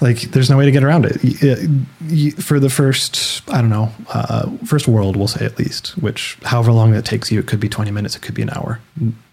like 0.00 0.20
there's 0.32 0.50
no 0.50 0.56
way 0.56 0.64
to 0.64 0.70
get 0.72 0.82
around 0.84 1.06
it. 1.06 1.18
Y- 1.22 2.30
For 2.40 2.58
the 2.58 2.70
first, 2.70 3.42
I 3.50 3.60
don't 3.60 3.70
know, 3.70 3.92
uh, 4.12 4.50
first 4.66 4.88
world, 4.88 5.16
we'll 5.16 5.28
say 5.28 5.44
at 5.44 5.58
least, 5.58 5.88
which 5.98 6.36
however 6.42 6.72
long 6.72 6.92
that 6.92 7.04
takes 7.04 7.30
you, 7.30 7.38
it 7.40 7.46
could 7.46 7.60
be 7.60 7.68
20 7.68 7.90
minutes, 7.90 8.16
it 8.16 8.22
could 8.22 8.34
be 8.34 8.42
an 8.42 8.50
hour, 8.50 8.80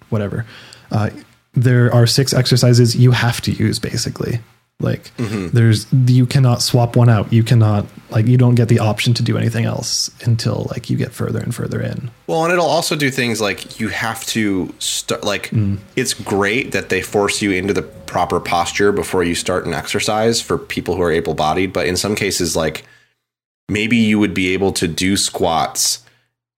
whatever. 0.10 0.45
Uh, 0.91 1.10
there 1.53 1.93
are 1.93 2.05
six 2.05 2.34
exercises 2.34 2.95
you 2.95 3.12
have 3.12 3.41
to 3.41 3.51
use 3.51 3.80
basically. 3.80 4.39
Like 4.82 5.12
there's 5.18 5.92
you 5.92 6.26
cannot 6.26 6.62
swap 6.62 6.96
one 6.96 7.10
out. 7.10 7.34
You 7.34 7.44
cannot 7.44 7.86
like 8.12 8.28
you 8.28 8.38
don't 8.38 8.56
get 8.56 8.70
the 8.70 8.80
option 8.80 9.14
to 9.16 9.24
do 9.24 9.38
anything 9.38 9.66
else 9.66 10.10
until 10.24 10.68
like 10.70 10.90
you 10.90 10.96
get 10.96 11.12
further 11.12 11.40
and 11.40 11.54
further 11.54 11.82
in. 11.82 12.10
Well, 12.28 12.46
and 12.46 12.54
it'll 12.54 12.66
also 12.66 12.96
do 12.96 13.12
things 13.12 13.42
like 13.42 13.82
you 13.82 13.90
have 13.90 14.26
to 14.28 14.74
start. 14.80 15.26
Like 15.26 15.50
it's 15.98 16.14
great 16.14 16.72
that 16.72 16.88
they 16.88 17.02
force 17.02 17.42
you 17.42 17.52
into 17.52 17.74
the 17.74 17.82
proper 17.82 18.40
posture 18.40 18.94
before 18.94 19.22
you 19.22 19.36
start 19.36 19.66
an 19.66 19.74
exercise 19.74 20.42
for 20.42 20.58
people 20.58 20.96
who 20.96 21.02
are 21.02 21.12
able-bodied. 21.12 21.74
But 21.74 21.86
in 21.86 21.98
some 21.98 22.16
cases, 22.16 22.56
like 22.56 22.86
maybe 23.68 23.98
you 23.98 24.18
would 24.18 24.34
be 24.34 24.54
able 24.54 24.72
to 24.74 24.88
do 24.88 25.18
squats 25.18 26.06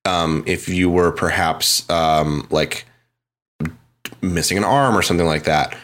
um, 0.05 0.43
if 0.45 0.69
you 0.69 0.91
were 0.91 1.11
perhaps 1.11 1.89
um, 1.89 2.47
like 2.51 2.85
missing 4.21 4.59
an 4.59 4.63
arm 4.63 4.95
or 4.95 5.01
something 5.01 5.25
like 5.25 5.45
that. 5.45 5.75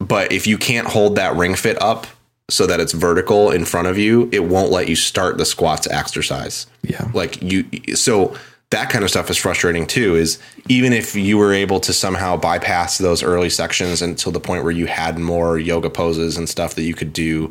But 0.00 0.32
if 0.32 0.46
you 0.46 0.58
can't 0.58 0.86
hold 0.86 1.16
that 1.16 1.34
ring 1.36 1.54
fit 1.54 1.80
up 1.82 2.06
so 2.48 2.66
that 2.66 2.80
it's 2.80 2.92
vertical 2.92 3.50
in 3.50 3.64
front 3.64 3.88
of 3.88 3.98
you, 3.98 4.28
it 4.32 4.44
won't 4.44 4.70
let 4.70 4.88
you 4.88 4.96
start 4.96 5.36
the 5.38 5.44
squats 5.44 5.86
exercise 5.88 6.66
Yeah. 6.82 7.08
like 7.12 7.42
you 7.42 7.64
so 7.94 8.34
that 8.70 8.90
kind 8.90 9.02
of 9.02 9.10
stuff 9.10 9.30
is 9.30 9.36
frustrating 9.38 9.86
too 9.86 10.14
is 10.14 10.38
even 10.68 10.92
if 10.92 11.14
you 11.14 11.36
were 11.38 11.52
able 11.54 11.80
to 11.80 11.92
somehow 11.92 12.36
bypass 12.36 12.98
those 12.98 13.22
early 13.22 13.48
sections 13.50 14.02
until 14.02 14.30
the 14.32 14.40
point 14.40 14.62
where 14.62 14.72
you 14.72 14.86
had 14.86 15.18
more 15.18 15.58
yoga 15.58 15.88
poses 15.90 16.36
and 16.36 16.48
stuff 16.48 16.74
that 16.74 16.82
you 16.82 16.94
could 16.94 17.12
do 17.14 17.48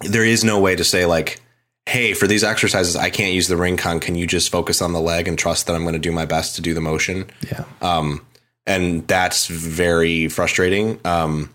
there 0.00 0.24
is 0.24 0.42
no 0.42 0.58
way 0.58 0.74
to 0.74 0.84
say 0.84 1.04
like 1.06 1.40
hey 1.86 2.14
for 2.14 2.26
these 2.26 2.42
exercises 2.44 2.96
i 2.96 3.10
can't 3.10 3.34
use 3.34 3.48
the 3.48 3.56
ring 3.58 3.76
con 3.76 4.00
can 4.00 4.14
you 4.14 4.26
just 4.26 4.50
focus 4.50 4.80
on 4.80 4.92
the 4.94 5.00
leg 5.00 5.28
and 5.28 5.38
trust 5.38 5.66
that 5.66 5.74
i'm 5.76 5.82
going 5.82 5.92
to 5.92 5.98
do 5.98 6.12
my 6.12 6.24
best 6.24 6.54
to 6.56 6.62
do 6.62 6.72
the 6.72 6.80
motion 6.80 7.30
Yeah. 7.50 7.64
um, 7.82 8.24
and 8.66 9.06
that's 9.06 9.46
very 9.46 10.28
frustrating. 10.28 11.00
Um, 11.04 11.52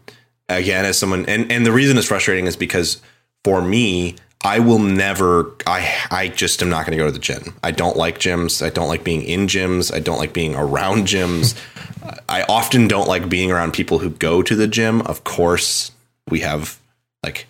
again, 0.49 0.85
as 0.85 0.97
someone, 0.97 1.25
and 1.27 1.51
and 1.51 1.65
the 1.65 1.71
reason 1.71 1.97
it's 1.97 2.07
frustrating 2.07 2.47
is 2.47 2.55
because 2.55 3.01
for 3.43 3.61
me, 3.61 4.15
I 4.43 4.59
will 4.59 4.79
never. 4.79 5.51
I 5.65 5.93
I 6.11 6.27
just 6.27 6.61
am 6.61 6.69
not 6.69 6.85
going 6.85 6.97
to 6.97 7.03
go 7.03 7.05
to 7.05 7.11
the 7.11 7.19
gym. 7.19 7.55
I 7.63 7.71
don't 7.71 7.97
like 7.97 8.19
gyms. 8.19 8.65
I 8.65 8.69
don't 8.69 8.87
like 8.87 9.03
being 9.03 9.23
in 9.23 9.47
gyms. 9.47 9.93
I 9.93 9.99
don't 9.99 10.17
like 10.17 10.33
being 10.33 10.55
around 10.55 11.07
gyms. 11.07 11.55
I 12.29 12.43
often 12.43 12.87
don't 12.87 13.07
like 13.07 13.29
being 13.29 13.51
around 13.51 13.73
people 13.73 13.99
who 13.99 14.11
go 14.11 14.43
to 14.43 14.55
the 14.55 14.67
gym. 14.67 15.01
Of 15.01 15.23
course, 15.23 15.91
we 16.29 16.41
have 16.41 16.79
like 17.23 17.47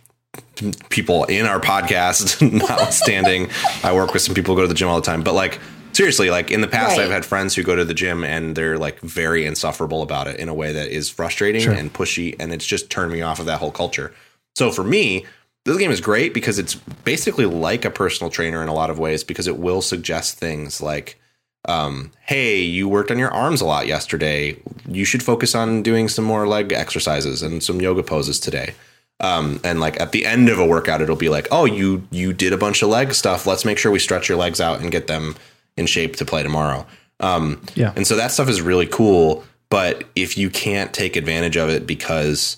people 0.90 1.26
in 1.26 1.46
our 1.46 1.60
podcast 1.60 2.42
notwithstanding 2.70 3.50
i 3.84 3.94
work 3.94 4.14
with 4.14 4.22
some 4.22 4.34
people 4.34 4.56
who 4.56 4.62
go 4.62 4.64
to 4.64 4.68
the 4.70 4.74
gym 4.74 4.88
all 4.88 4.96
the 4.96 5.06
time 5.06 5.22
but 5.22 5.34
like 5.34 5.60
seriously 5.96 6.30
like 6.30 6.52
in 6.52 6.62
the 6.62 6.68
past 6.68 6.98
Right. 6.98 7.06
i've 7.06 7.12
had 7.12 7.26
friends 7.26 7.56
who 7.56 7.64
go 7.64 7.76
to 7.76 7.86
the 7.86 7.94
gym 7.94 8.24
and 8.24 8.56
they're 8.56 8.78
like 8.78 9.00
very 9.02 9.46
insufferable 9.46 10.02
about 10.02 10.28
it 10.28 10.40
in 10.40 10.50
a 10.50 10.54
way 10.54 10.72
that 10.74 10.90
is 10.90 11.10
frustrating 11.10 11.62
Sure. 11.62 11.74
and 11.74 11.92
pushy 11.94 12.36
and 12.40 12.52
it's 12.54 12.66
just 12.66 12.90
turned 12.90 13.12
me 13.12 13.22
off 13.22 13.40
of 13.40 13.46
that 13.46 13.60
whole 13.60 13.72
culture 13.72 14.14
so 14.56 14.72
for 14.72 14.84
me 14.84 15.26
this 15.66 15.78
game 15.78 15.90
is 15.92 16.00
great 16.02 16.34
because 16.34 16.60
it's 16.60 16.76
basically 16.76 17.46
like 17.46 17.86
a 17.86 17.90
personal 17.90 18.30
trainer 18.30 18.62
in 18.62 18.68
a 18.70 18.74
lot 18.74 18.90
of 18.92 19.00
ways 19.00 19.24
because 19.24 19.48
it 19.48 19.58
will 19.58 19.82
suggest 19.82 20.38
things 20.38 20.82
like 20.82 21.20
um, 21.68 22.12
hey, 22.28 22.60
you 22.62 22.88
worked 22.88 23.10
on 23.10 23.18
your 23.18 23.32
arms 23.32 23.60
a 23.60 23.66
lot 23.66 23.88
yesterday. 23.88 24.56
You 24.88 25.04
should 25.04 25.24
focus 25.24 25.56
on 25.56 25.82
doing 25.82 26.08
some 26.10 26.24
more 26.24 26.48
leg 26.48 26.72
exercises 26.72 27.42
and 27.42 27.64
some 27.64 27.82
yoga 27.82 28.04
poses 28.04 28.40
today. 28.40 28.76
Um, 29.20 29.60
and 29.64 29.80
like 29.80 30.00
at 30.00 30.12
the 30.12 30.28
end 30.28 30.48
of 30.50 30.60
a 30.60 30.66
workout, 30.66 31.02
it'll 31.02 31.16
be 31.16 31.30
like, 31.30 31.48
oh, 31.50 31.66
you 31.66 32.08
you 32.12 32.34
did 32.34 32.54
a 32.54 32.58
bunch 32.58 32.84
of 32.84 32.90
leg 32.90 33.16
stuff. 33.16 33.48
Let's 33.48 33.66
make 33.66 33.80
sure 33.80 33.92
we 33.92 33.98
stretch 33.98 34.30
your 34.30 34.38
legs 34.38 34.62
out 34.62 34.80
and 34.80 34.92
get 34.92 35.08
them 35.08 35.36
in 35.78 35.86
shape 35.86 36.16
to 36.18 36.26
play 36.26 36.44
tomorrow. 36.44 36.86
Um, 37.20 37.62
Yeah. 37.76 37.94
and 37.96 38.06
so 38.06 38.16
that 38.16 38.32
stuff 38.32 38.50
is 38.50 38.62
really 38.62 38.88
cool. 38.88 39.44
But 39.70 40.04
if 40.16 40.38
you 40.38 40.50
can't 40.50 40.94
take 40.94 41.16
advantage 41.16 41.58
of 41.58 41.70
it 41.70 41.88
because 41.88 42.58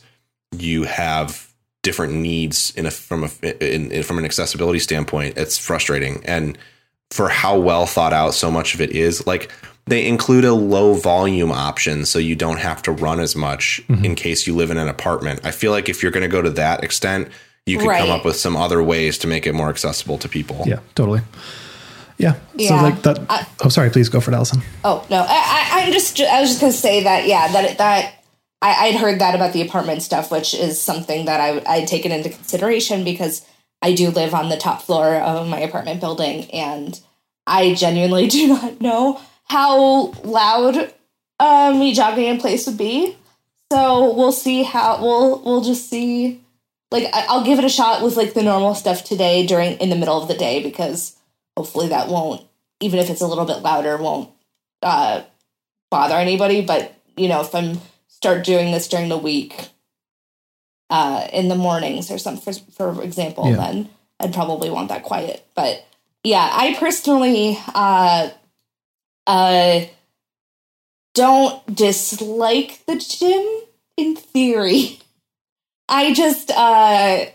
you 0.58 0.84
have 0.84 1.48
different 1.84 2.14
needs 2.14 2.74
in 2.76 2.86
a 2.86 2.92
from 2.92 3.24
a 3.24 3.30
in, 3.64 3.92
in, 3.92 4.04
from 4.04 4.18
an 4.18 4.26
accessibility 4.26 4.80
standpoint, 4.80 5.38
it's 5.38 5.58
frustrating. 5.58 6.22
And 6.26 6.58
for 7.12 7.30
how 7.30 7.58
well 7.58 7.86
thought 7.86 8.12
out 8.14 8.34
so 8.34 8.52
much 8.52 8.74
of 8.74 8.82
it 8.82 8.92
is, 8.92 9.26
like 9.26 9.52
they 9.86 10.06
include 10.06 10.44
a 10.44 10.54
low 10.54 10.96
volume 10.96 11.52
option 11.52 12.06
so 12.06 12.20
you 12.20 12.36
don't 12.36 12.60
have 12.60 12.82
to 12.84 12.92
run 12.92 13.22
as 13.22 13.38
much 13.38 13.82
in 13.88 14.16
case 14.16 14.46
you 14.46 14.54
live 14.54 14.70
in 14.70 14.78
an 14.78 14.90
apartment. 14.90 15.40
I 15.46 15.52
feel 15.52 15.72
like 15.72 15.88
if 15.88 16.04
you're 16.04 16.12
going 16.12 16.24
to 16.24 16.28
go 16.28 16.42
to 16.42 16.50
that 16.50 16.84
extent, 16.84 17.30
you 17.66 17.78
could 17.78 17.88
come 17.88 18.10
up 18.10 18.26
with 18.26 18.36
some 18.36 18.58
other 18.58 18.84
ways 18.84 19.18
to 19.20 19.28
make 19.28 19.48
it 19.48 19.54
more 19.56 19.70
accessible 19.70 20.18
to 20.18 20.28
people. 20.28 20.64
Yeah. 20.68 20.80
Totally. 20.96 21.22
Yeah. 22.18 22.36
So 22.60 22.76
like 22.76 23.02
that. 23.04 23.48
oh, 23.64 23.70
sorry. 23.70 23.90
Please 23.90 24.10
go 24.10 24.20
for 24.20 24.32
it, 24.32 24.36
Allison. 24.36 24.62
Oh 24.84 25.06
no, 25.10 25.18
I, 25.18 25.26
I, 25.28 25.82
I'm 25.84 25.94
just 25.94 26.20
I 26.20 26.42
was 26.42 26.50
just 26.50 26.62
gonna 26.62 26.74
say 26.74 27.04
that 27.04 27.28
yeah 27.28 27.52
that 27.52 27.78
that 27.78 28.24
I, 28.62 28.88
I'd 28.88 28.96
heard 28.96 29.20
that 29.20 29.36
about 29.36 29.54
the 29.54 29.62
apartment 29.62 30.02
stuff, 30.02 30.32
which 30.32 30.54
is 30.54 30.82
something 30.82 31.26
that 31.26 31.40
I 31.40 31.62
I'd 31.68 31.88
taken 31.88 32.12
into 32.12 32.30
consideration 32.30 33.04
because 33.04 33.46
I 33.82 33.94
do 33.94 34.10
live 34.10 34.34
on 34.34 34.50
the 34.50 34.58
top 34.58 34.82
floor 34.82 35.16
of 35.16 35.48
my 35.48 35.60
apartment 35.60 36.02
building, 36.02 36.50
and 36.52 37.00
I 37.46 37.76
genuinely 37.76 38.28
do 38.38 38.48
not 38.48 38.82
know 38.82 39.22
how 39.46 40.12
loud 40.24 40.94
uh, 41.40 41.74
me 41.78 41.94
jogging 41.94 42.26
in 42.26 42.40
place 42.40 42.66
would 42.66 42.78
be. 42.78 43.16
So 43.72 44.14
we'll 44.14 44.32
see 44.32 44.64
how 44.64 45.02
we'll 45.02 45.42
we'll 45.44 45.62
just 45.62 45.90
see. 45.90 46.42
Like 46.90 47.10
I'll 47.14 47.44
give 47.44 47.60
it 47.60 47.66
a 47.66 47.70
shot 47.70 48.02
with 48.02 48.16
like 48.16 48.34
the 48.34 48.44
normal 48.44 48.74
stuff 48.74 49.04
today 49.04 49.46
during 49.46 49.78
in 49.78 49.90
the 49.90 49.96
middle 49.96 50.20
of 50.20 50.30
the 50.30 50.34
day 50.38 50.64
because 50.64 51.17
hopefully 51.58 51.90
that 51.90 52.08
won't 52.08 52.46
even 52.80 53.00
if 53.00 53.10
it's 53.10 53.22
a 53.22 53.28
little 53.28 53.46
bit 53.46 53.64
louder 53.64 53.98
won't 53.98 54.30
uh, 54.84 55.24
bother 55.90 56.16
anybody. 56.16 56.62
But 56.62 56.94
you 57.18 57.28
know, 57.28 57.42
if 57.42 57.54
I'm 57.56 57.82
start 58.08 58.46
doing 58.46 58.72
this 58.72 58.88
during 58.88 59.10
the 59.10 59.18
week, 59.18 59.70
uh, 60.90 61.28
in 61.34 61.48
the 61.50 61.56
mornings 61.56 62.10
or 62.12 62.18
some, 62.18 62.38
for, 62.38 62.54
for 62.54 63.04
example, 63.04 63.50
Yeah. 63.50 63.58
then 63.58 63.90
I'd 64.20 64.34
probably 64.34 64.70
want 64.70 64.90
that 64.90 65.04
quiet. 65.04 65.46
But 65.56 65.86
yeah, 66.24 66.50
I 66.52 66.76
personally 66.80 67.58
uh, 67.74 68.30
uh, 69.26 69.82
don't 71.14 71.76
dislike 71.76 72.86
the 72.86 72.96
gym 72.98 73.46
in 73.98 74.16
theory. 74.16 75.00
I 75.90 76.14
just 76.14 76.52
uh, 76.52 77.26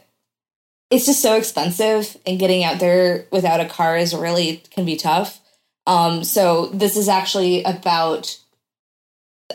it's 0.92 1.06
just 1.06 1.22
so 1.22 1.36
expensive, 1.36 2.16
and 2.26 2.38
getting 2.38 2.62
out 2.62 2.78
there 2.78 3.26
without 3.32 3.60
a 3.60 3.64
car 3.64 3.96
is 3.96 4.14
really 4.14 4.62
can 4.70 4.84
be 4.84 4.96
tough. 4.96 5.40
Um, 5.86 6.22
so 6.22 6.66
this 6.66 6.96
is 6.96 7.08
actually 7.08 7.64
about 7.64 8.38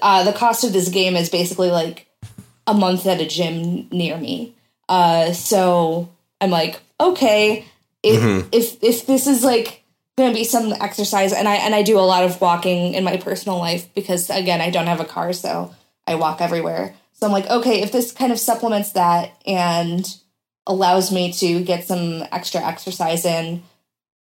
uh, 0.02 0.24
the 0.24 0.34
cost 0.34 0.64
of 0.64 0.74
this 0.74 0.90
game 0.90 1.16
is 1.16 1.30
basically 1.30 1.72
like 1.72 2.08
a 2.66 2.74
month 2.74 3.06
at 3.06 3.22
a 3.22 3.26
gym 3.26 3.88
near 3.92 4.18
me. 4.18 4.56
Uh, 4.90 5.32
so 5.34 6.10
I'm 6.42 6.50
like, 6.50 6.82
okay, 7.00 7.66
if 8.04 8.22
Mhm. 8.22 8.48
if 8.52 8.84
if 8.84 9.06
this 9.06 9.28
is 9.28 9.44
like 9.44 9.84
gonna 10.18 10.34
be 10.34 10.44
some 10.44 10.74
exercise, 10.74 11.34
and 11.34 11.48
I 11.48 11.56
and 11.56 11.76
I 11.76 11.84
do 11.84 12.00
a 12.00 12.02
lot 12.02 12.24
of 12.24 12.42
walking 12.42 12.94
in 12.96 13.04
my 13.04 13.18
personal 13.18 13.60
life 13.60 13.88
because 13.94 14.30
again, 14.30 14.60
I 14.62 14.70
don't 14.72 14.88
have 14.88 15.00
a 15.00 15.06
car, 15.06 15.34
so 15.34 15.74
I 16.08 16.16
walk 16.16 16.42
everywhere. 16.42 16.96
So 17.14 17.26
I'm 17.28 17.32
like, 17.34 17.50
okay, 17.50 17.82
if 17.82 17.92
this 17.92 18.12
kind 18.12 18.32
of 18.32 18.40
supplements 18.40 18.92
that 18.94 19.32
and 19.46 20.04
allows 20.68 21.12
me 21.12 21.34
to 21.34 21.64
get 21.64 21.86
some 21.88 22.24
extra 22.32 22.62
exercise 22.62 23.26
in 23.26 23.64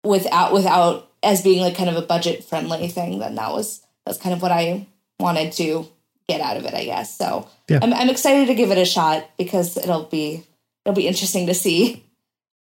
without 0.03 0.53
without 0.53 1.09
as 1.23 1.41
being 1.41 1.61
like 1.61 1.75
kind 1.75 1.89
of 1.89 1.95
a 1.95 2.05
budget 2.05 2.43
friendly 2.43 2.87
thing, 2.87 3.19
then 3.19 3.35
that 3.35 3.51
was 3.51 3.81
that's 4.05 4.19
kind 4.19 4.33
of 4.33 4.41
what 4.41 4.51
I 4.51 4.85
wanted 5.19 5.53
to 5.53 5.87
get 6.27 6.41
out 6.41 6.57
of 6.57 6.65
it. 6.65 6.73
I 6.73 6.85
guess 6.85 7.17
so. 7.17 7.47
Yeah. 7.67 7.79
I'm, 7.81 7.93
I'm 7.93 8.09
excited 8.09 8.47
to 8.47 8.53
give 8.53 8.69
it 8.69 8.77
a 8.77 8.85
shot 8.85 9.27
because 9.37 9.75
it'll 9.77 10.03
be 10.03 10.43
it'll 10.85 10.95
be 10.95 11.07
interesting 11.07 11.47
to 11.47 11.53
see 11.53 12.03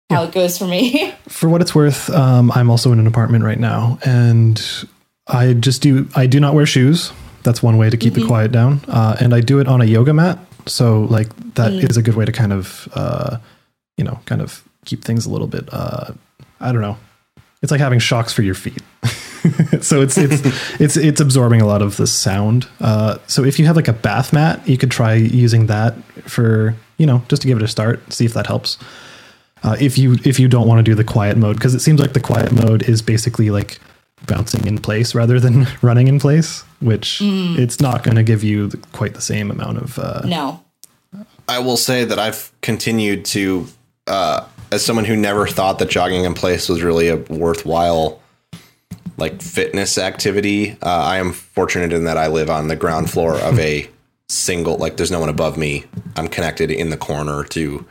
how 0.09 0.23
it 0.23 0.31
goes 0.31 0.57
for 0.57 0.65
me. 0.65 1.13
For 1.27 1.49
what 1.49 1.61
it's 1.61 1.73
worth, 1.73 2.09
um, 2.11 2.51
I'm 2.51 2.69
also 2.69 2.91
in 2.91 2.99
an 2.99 3.07
apartment 3.07 3.43
right 3.43 3.59
now, 3.59 3.97
and 4.05 4.61
I 5.27 5.53
just 5.53 5.81
do 5.81 6.07
I 6.15 6.27
do 6.27 6.39
not 6.39 6.53
wear 6.53 6.65
shoes. 6.65 7.11
That's 7.43 7.61
one 7.61 7.77
way 7.77 7.89
to 7.89 7.97
keep 7.97 8.13
the 8.13 8.25
quiet 8.25 8.53
down, 8.53 8.79
uh, 8.87 9.17
and 9.19 9.33
I 9.33 9.41
do 9.41 9.59
it 9.59 9.67
on 9.67 9.81
a 9.81 9.85
yoga 9.85 10.13
mat. 10.13 10.39
So 10.65 11.01
like 11.01 11.27
that 11.55 11.73
is 11.73 11.97
a 11.97 12.01
good 12.01 12.15
way 12.15 12.23
to 12.23 12.31
kind 12.31 12.53
of 12.53 12.87
uh, 12.93 13.37
you 13.97 14.03
know 14.03 14.19
kind 14.25 14.41
of 14.41 14.63
keep 14.85 15.03
things 15.03 15.25
a 15.25 15.29
little 15.29 15.47
bit. 15.47 15.67
Uh, 15.71 16.13
I 16.59 16.71
don't 16.71 16.81
know. 16.81 16.97
It's 17.61 17.71
like 17.71 17.79
having 17.81 17.99
shocks 17.99 18.33
for 18.33 18.41
your 18.41 18.55
feet. 18.55 18.81
so 19.81 20.01
it's 20.01 20.17
it's 20.17 20.41
it's 20.79 20.97
it's 20.97 21.21
absorbing 21.21 21.61
a 21.61 21.65
lot 21.65 21.81
of 21.81 21.97
the 21.97 22.07
sound. 22.07 22.67
Uh, 22.79 23.17
so 23.27 23.43
if 23.43 23.59
you 23.59 23.65
have 23.65 23.75
like 23.75 23.87
a 23.87 23.93
bath 23.93 24.33
mat, 24.33 24.67
you 24.67 24.77
could 24.77 24.91
try 24.91 25.13
using 25.13 25.67
that 25.67 25.95
for 26.29 26.75
you 26.97 27.05
know 27.05 27.21
just 27.29 27.41
to 27.41 27.47
give 27.47 27.57
it 27.57 27.63
a 27.63 27.67
start, 27.67 28.11
see 28.11 28.25
if 28.25 28.33
that 28.33 28.47
helps. 28.47 28.77
Uh, 29.63 29.77
if 29.79 29.97
you 29.97 30.17
if 30.25 30.39
you 30.39 30.49
don't 30.49 30.67
want 30.67 30.79
to 30.79 30.83
do 30.83 30.93
the 30.93 31.03
quiet 31.05 31.37
mode, 31.37 31.55
because 31.55 31.73
it 31.73 31.79
seems 31.79 31.99
like 32.01 32.11
the 32.13 32.19
quiet 32.19 32.51
mode 32.51 32.83
is 32.83 33.01
basically 33.01 33.49
like 33.49 33.79
bouncing 34.25 34.65
in 34.65 34.77
place 34.77 35.15
rather 35.15 35.39
than 35.39 35.67
running 35.81 36.07
in 36.07 36.19
place, 36.19 36.63
which 36.81 37.19
it's 37.21 37.79
not 37.79 38.03
going 38.03 38.15
to 38.15 38.23
give 38.23 38.43
you 38.43 38.69
quite 38.91 39.13
the 39.13 39.21
same 39.21 39.49
amount 39.51 39.77
of. 39.77 39.99
Uh, 39.99 40.21
No. 40.25 40.63
I 41.47 41.59
will 41.59 41.77
say 41.77 42.05
that 42.05 42.17
I've 42.17 42.51
continued 42.61 43.25
to, 43.25 43.67
uh, 44.07 44.47
as 44.71 44.85
someone 44.85 45.05
who 45.05 45.15
never 45.15 45.47
thought 45.47 45.79
that 45.79 45.89
jogging 45.89 46.25
in 46.25 46.33
place 46.33 46.67
was 46.67 46.81
really 46.81 47.07
a 47.09 47.17
worthwhile, 47.17 48.19
like 49.17 49.41
fitness 49.41 49.97
activity. 49.97 50.71
Uh, 50.81 50.89
I 50.89 51.17
am 51.17 51.31
fortunate 51.31 51.93
in 51.93 52.05
that 52.05 52.17
I 52.17 52.27
live 52.27 52.49
on 52.49 52.67
the 52.67 52.75
ground 52.75 53.09
floor 53.09 53.35
of 53.35 53.59
a 53.59 53.87
single, 54.27 54.77
like 54.77 54.97
there's 54.97 55.11
no 55.11 55.19
one 55.19 55.29
above 55.29 55.57
me. 55.57 55.85
I'm 56.15 56.27
connected 56.27 56.71
in 56.71 56.89
the 56.89 56.97
corner 56.97 57.43
to 57.45 57.85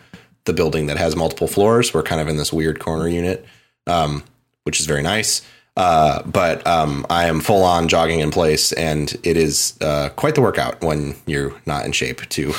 the 0.44 0.52
building 0.52 0.86
that 0.86 0.96
has 0.96 1.14
multiple 1.14 1.46
floors. 1.46 1.94
We're 1.94 2.02
kind 2.02 2.20
of 2.20 2.28
in 2.28 2.36
this 2.36 2.52
weird 2.52 2.80
corner 2.80 3.06
unit, 3.06 3.46
um, 3.86 4.24
which 4.64 4.80
is 4.80 4.86
very 4.86 5.02
nice. 5.02 5.42
Uh, 5.76 6.22
but 6.24 6.66
um, 6.66 7.06
I 7.08 7.26
am 7.26 7.40
full 7.40 7.62
on 7.62 7.88
jogging 7.88 8.20
in 8.20 8.30
place, 8.30 8.72
and 8.72 9.14
it 9.22 9.36
is 9.36 9.74
uh, 9.80 10.10
quite 10.10 10.34
the 10.34 10.42
workout 10.42 10.82
when 10.82 11.14
you're 11.26 11.54
not 11.64 11.86
in 11.86 11.92
shape 11.92 12.28
to 12.30 12.52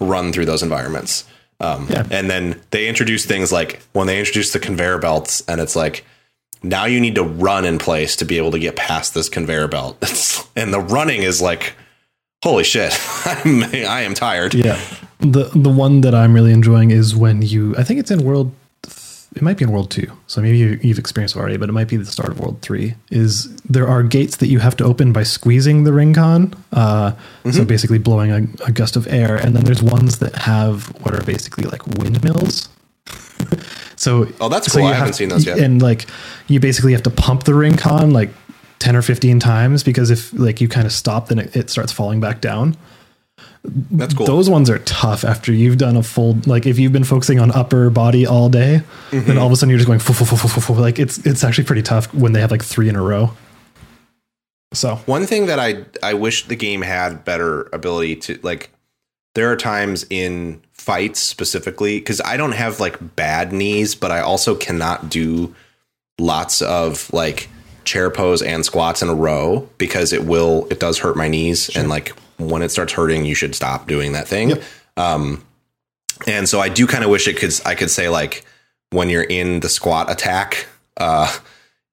run 0.00 0.32
through 0.32 0.46
those 0.46 0.62
environments. 0.62 1.24
Um, 1.60 1.86
Yeah. 1.88 2.06
And 2.10 2.28
then 2.30 2.60
they 2.70 2.88
introduce 2.88 3.24
things 3.24 3.52
like 3.52 3.80
when 3.92 4.06
they 4.06 4.18
introduce 4.18 4.52
the 4.52 4.58
conveyor 4.58 4.98
belts, 4.98 5.42
and 5.48 5.60
it's 5.60 5.76
like 5.76 6.04
now 6.62 6.84
you 6.86 7.00
need 7.00 7.14
to 7.14 7.22
run 7.22 7.64
in 7.64 7.78
place 7.78 8.16
to 8.16 8.24
be 8.24 8.38
able 8.38 8.50
to 8.52 8.58
get 8.58 8.74
past 8.76 9.14
this 9.14 9.28
conveyor 9.28 9.68
belt. 9.68 9.98
It's, 10.02 10.48
and 10.56 10.72
the 10.72 10.80
running 10.80 11.22
is 11.22 11.40
like, 11.42 11.74
holy 12.42 12.64
shit, 12.64 12.92
I'm, 13.24 13.62
I 13.62 14.00
am 14.02 14.14
tired. 14.14 14.54
Yeah. 14.54 14.80
The 15.20 15.50
the 15.54 15.70
one 15.70 16.00
that 16.02 16.14
I'm 16.14 16.34
really 16.34 16.52
enjoying 16.52 16.90
is 16.90 17.14
when 17.16 17.40
you 17.42 17.74
I 17.78 17.84
think 17.84 18.00
it's 18.00 18.10
in 18.10 18.24
world 18.24 18.52
it 19.34 19.42
might 19.42 19.56
be 19.56 19.64
in 19.64 19.72
world 19.72 19.90
2. 19.90 20.06
So 20.26 20.40
maybe 20.40 20.58
you, 20.58 20.78
you've 20.82 20.98
experienced 20.98 21.34
it 21.36 21.38
already, 21.40 21.56
but 21.56 21.68
it 21.68 21.72
might 21.72 21.88
be 21.88 21.96
the 21.96 22.04
start 22.06 22.30
of 22.30 22.38
world 22.40 22.60
3 22.62 22.94
is 23.10 23.54
there 23.62 23.88
are 23.88 24.02
gates 24.02 24.36
that 24.36 24.46
you 24.46 24.60
have 24.60 24.76
to 24.76 24.84
open 24.84 25.12
by 25.12 25.22
squeezing 25.24 25.84
the 25.84 25.92
ring 25.92 26.14
con. 26.14 26.54
Uh, 26.72 27.12
so 27.52 27.64
basically 27.64 27.98
blowing 27.98 28.30
a, 28.30 28.66
a 28.66 28.72
gust 28.72 28.96
of 28.96 29.06
air 29.08 29.36
and 29.36 29.56
then 29.56 29.64
there's 29.64 29.82
ones 29.82 30.18
that 30.20 30.34
have 30.36 30.86
what 31.02 31.14
are 31.14 31.22
basically 31.24 31.64
like 31.64 31.84
windmills. 31.98 32.68
so 33.96 34.26
Oh, 34.40 34.48
that's 34.48 34.66
so 34.72 34.78
cool. 34.78 34.82
you 34.88 34.88
I 34.88 34.94
haven't 34.94 35.08
have- 35.08 35.14
seen 35.16 35.28
those 35.28 35.46
yet. 35.46 35.58
And 35.58 35.80
like 35.82 36.06
you 36.48 36.60
basically 36.60 36.92
have 36.92 37.02
to 37.04 37.10
pump 37.10 37.44
the 37.44 37.54
ring 37.54 37.76
con 37.76 38.12
like 38.12 38.30
10 38.80 38.96
or 38.96 39.02
15 39.02 39.40
times 39.40 39.82
because 39.82 40.10
if 40.10 40.32
like 40.34 40.60
you 40.60 40.68
kind 40.68 40.86
of 40.86 40.92
stop 40.92 41.28
then 41.28 41.38
it, 41.38 41.56
it 41.56 41.70
starts 41.70 41.92
falling 41.92 42.20
back 42.20 42.40
down 42.40 42.76
That's 43.90 44.12
cool. 44.12 44.26
those 44.26 44.50
ones 44.50 44.68
are 44.68 44.78
tough 44.80 45.24
after 45.24 45.50
you've 45.52 45.78
done 45.78 45.96
a 45.96 46.02
full 46.02 46.36
like 46.46 46.66
if 46.66 46.78
you've 46.78 46.92
been 46.92 47.04
focusing 47.04 47.40
on 47.40 47.50
upper 47.50 47.88
body 47.90 48.26
all 48.26 48.48
day 48.50 48.82
Mm-hmm. 49.10 49.26
then 49.26 49.38
all 49.38 49.46
of 49.46 49.52
a 49.52 49.56
sudden 49.56 49.70
you're 49.70 49.78
just 49.78 49.86
going 49.86 50.00
fuh, 50.00 50.12
fuh, 50.12 50.24
fuh, 50.26 50.36
fuh, 50.36 50.60
fuh. 50.60 50.72
like 50.74 50.98
it's 50.98 51.18
it's 51.24 51.42
actually 51.44 51.64
pretty 51.64 51.82
tough 51.82 52.12
when 52.12 52.32
they 52.32 52.40
have 52.40 52.50
like 52.50 52.62
three 52.62 52.88
in 52.88 52.96
a 52.96 53.02
row 53.02 53.30
so 54.72 54.96
One 55.06 55.24
thing 55.26 55.46
that 55.46 55.58
I 55.58 55.84
I 56.02 56.14
wish 56.14 56.46
the 56.46 56.56
game 56.56 56.82
had 56.82 57.24
better 57.24 57.62
ability 57.72 58.16
to 58.16 58.38
like 58.42 58.70
there 59.34 59.50
are 59.50 59.56
times 59.56 60.04
in 60.10 60.60
fights 60.72 61.20
specifically 61.20 62.00
cuz 62.00 62.20
I 62.24 62.36
don't 62.36 62.52
have 62.52 62.80
like 62.80 63.16
bad 63.16 63.52
knees 63.52 63.94
but 63.94 64.10
I 64.10 64.20
also 64.20 64.54
cannot 64.54 65.08
do 65.08 65.54
lots 66.18 66.60
of 66.60 67.10
like 67.12 67.48
chair 67.84 68.10
pose 68.10 68.42
and 68.42 68.64
squats 68.64 69.00
in 69.02 69.08
a 69.08 69.14
row 69.14 69.68
because 69.78 70.12
it 70.12 70.24
will 70.24 70.66
it 70.70 70.80
does 70.80 70.98
hurt 70.98 71.16
my 71.16 71.28
knees 71.28 71.70
and 71.76 71.88
like 71.88 72.12
when 72.38 72.62
it 72.62 72.70
starts 72.70 72.92
hurting 72.92 73.24
you 73.24 73.34
should 73.34 73.54
stop 73.54 73.86
doing 73.86 74.12
that 74.12 74.28
thing. 74.28 74.50
Yep. 74.50 74.62
Um 74.96 75.44
and 76.26 76.48
so 76.48 76.60
I 76.60 76.68
do 76.68 76.86
kind 76.86 77.04
of 77.04 77.10
wish 77.10 77.28
it 77.28 77.36
could 77.36 77.52
I 77.64 77.74
could 77.74 77.90
say 77.90 78.08
like 78.08 78.44
when 78.90 79.10
you're 79.10 79.24
in 79.24 79.60
the 79.60 79.68
squat 79.68 80.10
attack 80.10 80.66
uh 80.96 81.36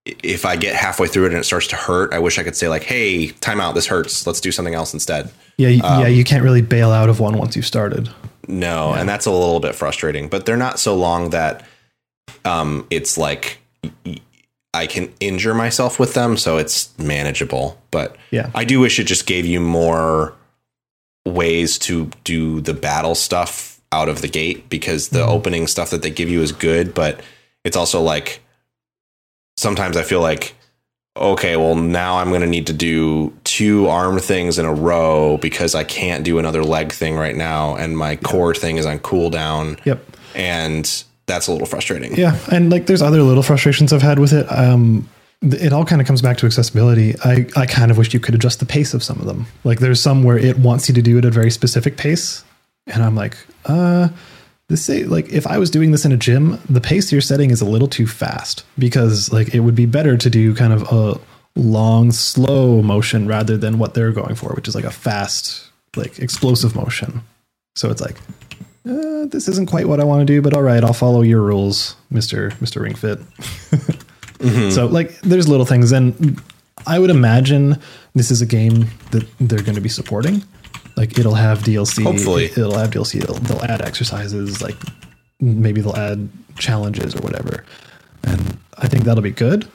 if 0.05 0.45
I 0.45 0.55
get 0.55 0.75
halfway 0.75 1.07
through 1.07 1.25
it 1.25 1.31
and 1.33 1.37
it 1.37 1.43
starts 1.43 1.67
to 1.67 1.75
hurt, 1.75 2.11
I 2.13 2.19
wish 2.19 2.39
I 2.39 2.43
could 2.43 2.55
say 2.55 2.67
like, 2.67 2.83
"Hey, 2.83 3.27
time 3.27 3.61
out. 3.61 3.75
This 3.75 3.85
hurts. 3.85 4.25
Let's 4.25 4.41
do 4.41 4.51
something 4.51 4.73
else 4.73 4.93
instead." 4.93 5.31
yeah 5.57 5.69
Um, 5.83 6.01
yeah 6.01 6.07
you 6.07 6.23
can't 6.23 6.43
really 6.43 6.63
bail 6.63 6.89
out 6.91 7.07
of 7.09 7.19
one 7.19 7.37
once 7.37 7.55
you've 7.55 7.67
started 7.67 8.09
No, 8.47 8.93
and 8.93 9.07
that's 9.07 9.27
a 9.27 9.31
little 9.31 9.59
bit 9.59 9.75
frustrating. 9.75 10.27
But 10.27 10.45
they're 10.45 10.57
not 10.57 10.79
so 10.79 10.95
long 10.95 11.29
that 11.29 11.63
um, 12.45 12.87
it's 12.89 13.17
like 13.17 13.59
I 14.73 14.87
can 14.87 15.13
injure 15.19 15.53
myself 15.53 15.99
with 15.99 16.13
them, 16.13 16.37
so 16.37 16.57
it's 16.57 16.97
manageable. 16.97 17.77
But 17.91 18.15
Yeah. 18.31 18.49
I 18.55 18.63
do 18.63 18.79
wish 18.79 18.99
it 18.99 19.03
just 19.05 19.25
gave 19.25 19.45
you 19.45 19.59
more 19.59 20.33
ways 21.25 21.77
to 21.79 22.09
do 22.23 22.61
the 22.61 22.73
battle 22.73 23.15
stuff 23.15 23.79
out 23.91 24.09
of 24.09 24.21
the 24.21 24.27
gate 24.27 24.69
because 24.69 25.09
the 25.09 25.19
mm-hmm. 25.19 25.29
opening 25.29 25.67
stuff 25.67 25.89
that 25.89 26.01
they 26.01 26.09
give 26.09 26.29
you 26.29 26.41
is 26.41 26.51
good, 26.51 26.93
but 26.93 27.21
it's 27.63 27.75
also 27.75 28.01
like 28.01 28.41
sometimes 29.57 29.97
I 29.97 30.03
feel 30.03 30.21
like 30.21 30.55
okay, 31.17 31.57
well 31.57 31.75
now 31.75 32.17
I'm 32.17 32.29
going 32.29 32.41
to 32.41 32.47
need 32.47 32.67
to 32.67 32.73
do 32.73 33.37
two 33.43 33.87
arm 33.87 34.17
things 34.19 34.57
in 34.57 34.65
a 34.65 34.73
row 34.73 35.37
because 35.37 35.75
I 35.75 35.83
can't 35.83 36.23
do 36.23 36.39
another 36.39 36.63
leg 36.63 36.93
thing 36.93 37.17
right 37.17 37.35
now 37.35 37.75
and 37.75 37.97
my 37.97 38.15
core 38.15 38.55
thing 38.55 38.77
is 38.77 38.85
on 38.85 38.99
cooldown 38.99 39.83
yep 39.85 40.05
and 40.35 41.03
that's 41.25 41.47
a 41.47 41.51
little 41.51 41.67
frustrating. 41.67 42.15
yeah 42.15 42.37
and 42.51 42.71
like 42.71 42.85
there's 42.87 43.01
other 43.01 43.21
little 43.21 43.43
frustrations 43.43 43.93
i've 43.93 44.01
had 44.01 44.19
with 44.19 44.33
it. 44.33 44.45
Um 44.51 45.07
it 45.43 45.73
all 45.73 45.85
kind 45.85 45.99
of 45.99 46.05
comes 46.05 46.21
back 46.21 46.37
to 46.37 46.45
accessibility. 46.45 47.15
I 47.23 47.47
i 47.55 47.65
kind 47.65 47.89
of 47.91 47.97
wish 47.97 48.13
you 48.13 48.19
could 48.19 48.35
adjust 48.35 48.59
the 48.59 48.65
pace 48.65 48.93
of 48.93 49.03
some 49.03 49.19
of 49.19 49.25
them. 49.25 49.47
Like 49.63 49.79
there's 49.79 50.01
some 50.01 50.23
where 50.23 50.37
it 50.37 50.59
wants 50.59 50.87
you 50.87 50.93
to 50.95 51.01
do 51.01 51.17
it 51.17 51.25
at 51.25 51.29
a 51.29 51.31
very 51.31 51.51
specific 51.51 51.97
pace 51.97 52.43
and 52.87 53.03
i'm 53.03 53.15
like 53.15 53.37
uh 53.65 54.09
this 54.67 54.83
say 54.83 55.03
like 55.03 55.29
if 55.29 55.45
i 55.45 55.57
was 55.57 55.69
doing 55.69 55.91
this 55.91 56.03
in 56.03 56.11
a 56.11 56.17
gym 56.17 56.59
the 56.67 56.81
pace 56.81 57.11
you're 57.11 57.21
setting 57.21 57.51
is 57.51 57.61
a 57.61 57.65
little 57.65 57.87
too 57.87 58.07
fast 58.07 58.65
because 58.79 59.31
like 59.31 59.53
it 59.53 59.59
would 59.59 59.75
be 59.75 59.85
better 59.85 60.17
to 60.17 60.29
do 60.29 60.55
kind 60.55 60.73
of 60.73 60.81
a 60.91 61.19
long 61.55 62.11
slow 62.11 62.81
motion 62.81 63.27
rather 63.27 63.55
than 63.55 63.77
what 63.77 63.93
they're 63.93 64.11
going 64.11 64.33
for 64.33 64.49
which 64.55 64.67
is 64.67 64.73
like 64.73 64.83
a 64.83 64.91
fast 64.91 65.71
like 65.95 66.19
explosive 66.19 66.75
motion. 66.75 67.21
So 67.75 67.89
it's 67.89 68.01
like 68.01 68.17
uh, 68.87 69.25
this 69.25 69.47
isn't 69.47 69.67
quite 69.69 69.87
what 69.87 69.99
I 69.99 70.03
want 70.03 70.21
to 70.21 70.25
do, 70.25 70.41
but 70.41 70.53
all 70.53 70.61
right, 70.63 70.83
I'll 70.83 70.93
follow 70.93 71.21
your 71.21 71.41
rules, 71.41 71.95
Mister 72.09 72.51
Mister 72.59 72.81
Ring 72.81 72.95
Fit. 72.95 73.19
So 74.71 74.87
like, 74.87 75.21
there's 75.21 75.47
little 75.47 75.67
things, 75.67 75.91
and 75.91 76.41
I 76.87 76.97
would 76.97 77.11
imagine 77.11 77.77
this 78.15 78.31
is 78.31 78.41
a 78.41 78.45
game 78.47 78.87
that 79.11 79.27
they're 79.39 79.61
going 79.61 79.75
to 79.75 79.81
be 79.81 79.87
supporting. 79.89 80.43
Like, 80.97 81.19
it'll 81.19 81.35
have 81.35 81.59
DLC. 81.59 82.01
Hopefully. 82.01 82.45
it'll 82.45 82.75
have 82.75 82.89
DLC. 82.89 83.21
It'll, 83.21 83.35
they'll 83.35 83.61
add 83.61 83.83
exercises, 83.83 84.63
like 84.63 84.75
maybe 85.39 85.81
they'll 85.81 85.95
add 85.95 86.27
challenges 86.57 87.13
or 87.15 87.19
whatever, 87.21 87.63
and 88.23 88.57
I 88.79 88.87
think 88.87 89.03
that'll 89.03 89.21
be 89.21 89.29
good. 89.29 89.67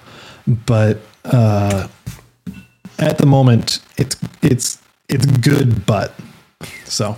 But 0.48 0.98
uh, 1.24 1.86
at 2.98 3.18
the 3.18 3.26
moment, 3.26 3.78
it's 3.98 4.16
it's 4.42 4.82
it's 5.08 5.26
good, 5.26 5.86
but 5.86 6.12
so 6.86 7.16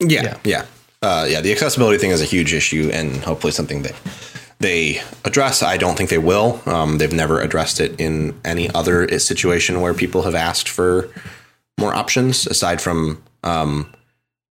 Yeah, 0.00 0.22
Yeah. 0.24 0.36
yeah, 0.44 0.64
uh, 1.02 1.26
yeah. 1.28 1.40
The 1.40 1.52
accessibility 1.52 1.98
thing 1.98 2.10
is 2.10 2.20
a 2.22 2.24
huge 2.26 2.52
issue, 2.52 2.90
and 2.92 3.16
hopefully 3.16 3.52
something 3.52 3.82
that 3.82 3.94
they 4.60 5.00
address. 5.24 5.62
I 5.62 5.76
don't 5.76 5.96
think 5.96 6.10
they 6.10 6.18
will. 6.18 6.60
Um, 6.66 6.98
they've 6.98 7.12
never 7.12 7.40
addressed 7.40 7.80
it 7.80 8.00
in 8.00 8.38
any 8.44 8.70
other 8.70 9.18
situation 9.18 9.80
where 9.80 9.94
people 9.94 10.22
have 10.22 10.34
asked 10.34 10.68
for 10.68 11.10
more 11.78 11.94
options. 11.94 12.46
Aside 12.46 12.80
from 12.80 13.22
um, 13.42 13.92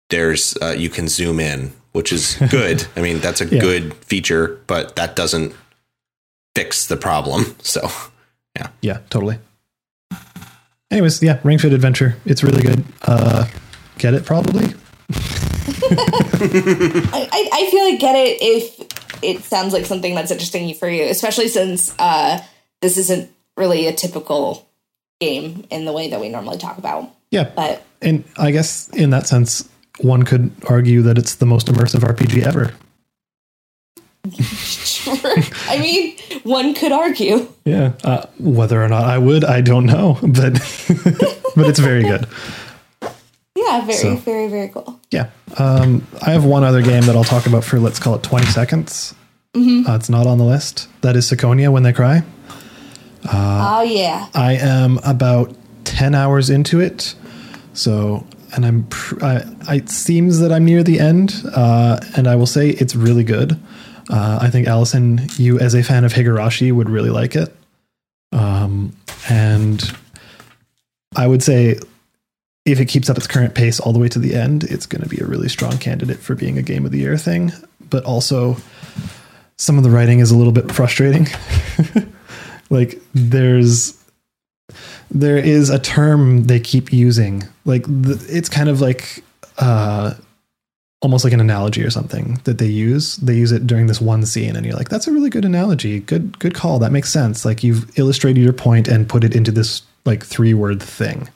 there's 0.09 0.57
uh, 0.61 0.75
you 0.77 0.89
can 0.89 1.07
zoom 1.07 1.39
in, 1.39 1.71
which 1.93 2.11
is 2.11 2.35
good. 2.49 2.85
I 2.95 3.01
mean, 3.01 3.19
that's 3.19 3.39
a 3.41 3.45
Yeah. 3.45 3.61
good 3.61 3.93
feature, 3.95 4.59
but 4.67 4.95
that 4.97 5.15
doesn't 5.15 5.53
fix 6.55 6.87
the 6.87 6.97
problem. 6.97 7.55
So 7.61 7.89
yeah, 8.57 8.67
Yeah, 8.81 8.99
totally. 9.09 9.39
Anyways, 10.91 11.23
yeah, 11.23 11.39
Ring 11.45 11.57
Fit 11.57 11.71
Adventure. 11.71 12.17
It's 12.25 12.43
really 12.43 12.61
good. 12.61 12.83
Uh, 13.03 13.45
get 13.97 14.13
it 14.13 14.25
probably. 14.25 14.73
I, 17.13 17.49
I, 17.53 17.69
feel 17.69 17.83
like 17.83 17.99
get 17.99 18.15
it 18.15 18.41
if 18.41 19.23
it 19.23 19.43
sounds 19.43 19.73
like 19.73 19.85
something 19.85 20.15
that's 20.15 20.31
interesting 20.31 20.73
for 20.73 20.89
you, 20.89 21.03
especially 21.03 21.47
since 21.47 21.93
uh, 21.99 22.43
this 22.81 22.97
isn't 22.97 23.31
really 23.57 23.87
a 23.87 23.93
typical 23.93 24.67
game 25.19 25.65
in 25.69 25.85
the 25.85 25.91
way 25.91 26.09
that 26.09 26.19
we 26.19 26.29
normally 26.29 26.57
talk 26.57 26.77
about. 26.77 27.09
Yeah. 27.29 27.51
But 27.55 27.83
And 28.01 28.23
I 28.37 28.51
guess 28.51 28.89
in 28.89 29.11
that 29.11 29.27
sense, 29.27 29.69
one 29.99 30.23
could 30.23 30.51
argue 30.67 31.01
that 31.03 31.17
it's 31.17 31.35
the 31.35 31.45
most 31.45 31.67
immersive 31.67 32.01
RPG 32.01 32.43
ever. 32.45 32.73
sure. 34.43 35.17
I 35.67 35.79
mean, 35.79 36.17
one 36.43 36.73
could 36.73 36.91
argue. 36.91 37.47
Yeah. 37.65 37.93
Uh, 38.03 38.25
whether 38.39 38.83
or 38.83 38.87
not 38.87 39.05
I 39.05 39.17
would, 39.17 39.43
I 39.43 39.61
don't 39.61 39.85
know, 39.85 40.17
but 40.21 40.53
but 41.55 41.67
it's 41.67 41.79
very 41.79 42.03
good. 42.03 42.27
Yeah, 43.79 43.85
very, 43.85 43.97
So- 43.97 44.15
very, 44.17 44.47
very 44.47 44.67
cool. 44.69 44.99
Yeah. 45.11 45.29
Um, 45.57 46.07
I 46.25 46.31
have 46.31 46.45
one 46.45 46.63
other 46.63 46.81
game 46.81 47.03
that 47.03 47.15
I'll 47.15 47.23
talk 47.23 47.45
about 47.45 47.63
for 47.63 47.79
let's 47.79 47.99
call 47.99 48.15
it 48.15 48.23
20 48.23 48.45
seconds. 48.47 49.13
Uh, 49.53 49.95
it's 49.95 50.09
not 50.09 50.27
on 50.27 50.37
the 50.37 50.45
list. 50.45 50.87
That 51.01 51.15
is 51.17 51.29
Ciconia 51.29 51.69
When 51.71 51.83
They 51.83 51.91
Cry. 51.91 52.23
oh 53.31 53.81
yeah. 53.81 54.27
I 54.33 54.53
am 54.53 54.97
about 55.03 55.53
10 55.83 56.15
hours 56.15 56.49
into 56.49 56.79
it. 56.79 57.15
So, 57.73 58.25
and 58.55 58.65
I'm, 58.65 58.83
pr- 58.87 59.23
I, 59.23 59.43
I, 59.67 59.75
it 59.75 59.89
seems 59.89 60.39
that 60.39 60.51
I'm 60.51 60.63
near 60.65 60.83
the 60.83 60.99
end. 60.99 61.43
Uh, 61.53 61.99
and 62.15 62.27
I 62.27 62.35
will 62.35 62.45
say 62.45 62.69
it's 62.69 62.95
really 62.95 63.23
good. 63.25 63.59
Uh, 64.09 64.39
I 64.41 64.49
think 64.49 64.67
Allison, 64.67 65.21
you 65.37 65.59
as 65.59 65.73
a 65.73 65.83
fan 65.83 66.03
of 66.05 66.13
Higurashi 66.13 66.71
would 66.71 66.89
really 66.89 67.09
like 67.09 67.35
it. 67.35 67.53
Um, 68.31 68.95
and 69.29 69.83
I 71.15 71.27
would 71.27 71.43
say 71.43 71.77
if 72.65 72.79
it 72.79 72.85
keeps 72.85 73.09
up 73.09 73.17
its 73.17 73.27
current 73.27 73.55
pace 73.55 73.79
all 73.79 73.93
the 73.93 73.99
way 73.99 74.07
to 74.09 74.19
the 74.19 74.35
end, 74.35 74.63
it's 74.65 74.85
going 74.85 75.01
to 75.01 75.09
be 75.09 75.19
a 75.19 75.25
really 75.25 75.49
strong 75.49 75.77
candidate 75.77 76.19
for 76.19 76.35
being 76.35 76.57
a 76.57 76.61
game 76.61 76.85
of 76.85 76.91
the 76.91 76.99
year 76.99 77.17
thing. 77.17 77.51
But 77.89 78.03
also, 78.03 78.57
some 79.57 79.77
of 79.77 79.83
the 79.83 79.89
writing 79.89 80.19
is 80.19 80.31
a 80.31 80.37
little 80.37 80.53
bit 80.53 80.71
frustrating. 80.71 81.27
like 82.69 83.01
there's 83.13 83.97
there 85.09 85.37
is 85.37 85.69
a 85.69 85.79
term 85.79 86.45
they 86.45 86.59
keep 86.59 86.93
using. 86.93 87.43
Like 87.65 87.83
the, 87.83 88.23
it's 88.29 88.49
kind 88.49 88.69
of 88.69 88.79
like 88.79 89.23
uh 89.57 90.13
almost 91.01 91.23
like 91.23 91.33
an 91.33 91.39
analogy 91.39 91.83
or 91.83 91.89
something 91.89 92.39
that 92.43 92.59
they 92.59 92.67
use. 92.67 93.17
They 93.17 93.35
use 93.35 93.51
it 93.51 93.65
during 93.65 93.87
this 93.87 93.99
one 93.99 94.23
scene 94.23 94.55
and 94.55 94.65
you're 94.65 94.75
like 94.75 94.89
that's 94.89 95.07
a 95.07 95.11
really 95.11 95.31
good 95.31 95.45
analogy. 95.45 95.99
Good 95.99 96.37
good 96.37 96.53
call. 96.53 96.77
That 96.77 96.91
makes 96.91 97.11
sense. 97.11 97.43
Like 97.43 97.63
you've 97.63 97.97
illustrated 97.97 98.41
your 98.41 98.53
point 98.53 98.87
and 98.87 99.09
put 99.09 99.23
it 99.23 99.35
into 99.35 99.51
this 99.51 99.81
like 100.05 100.23
three 100.23 100.53
word 100.53 100.81
thing 100.81 101.27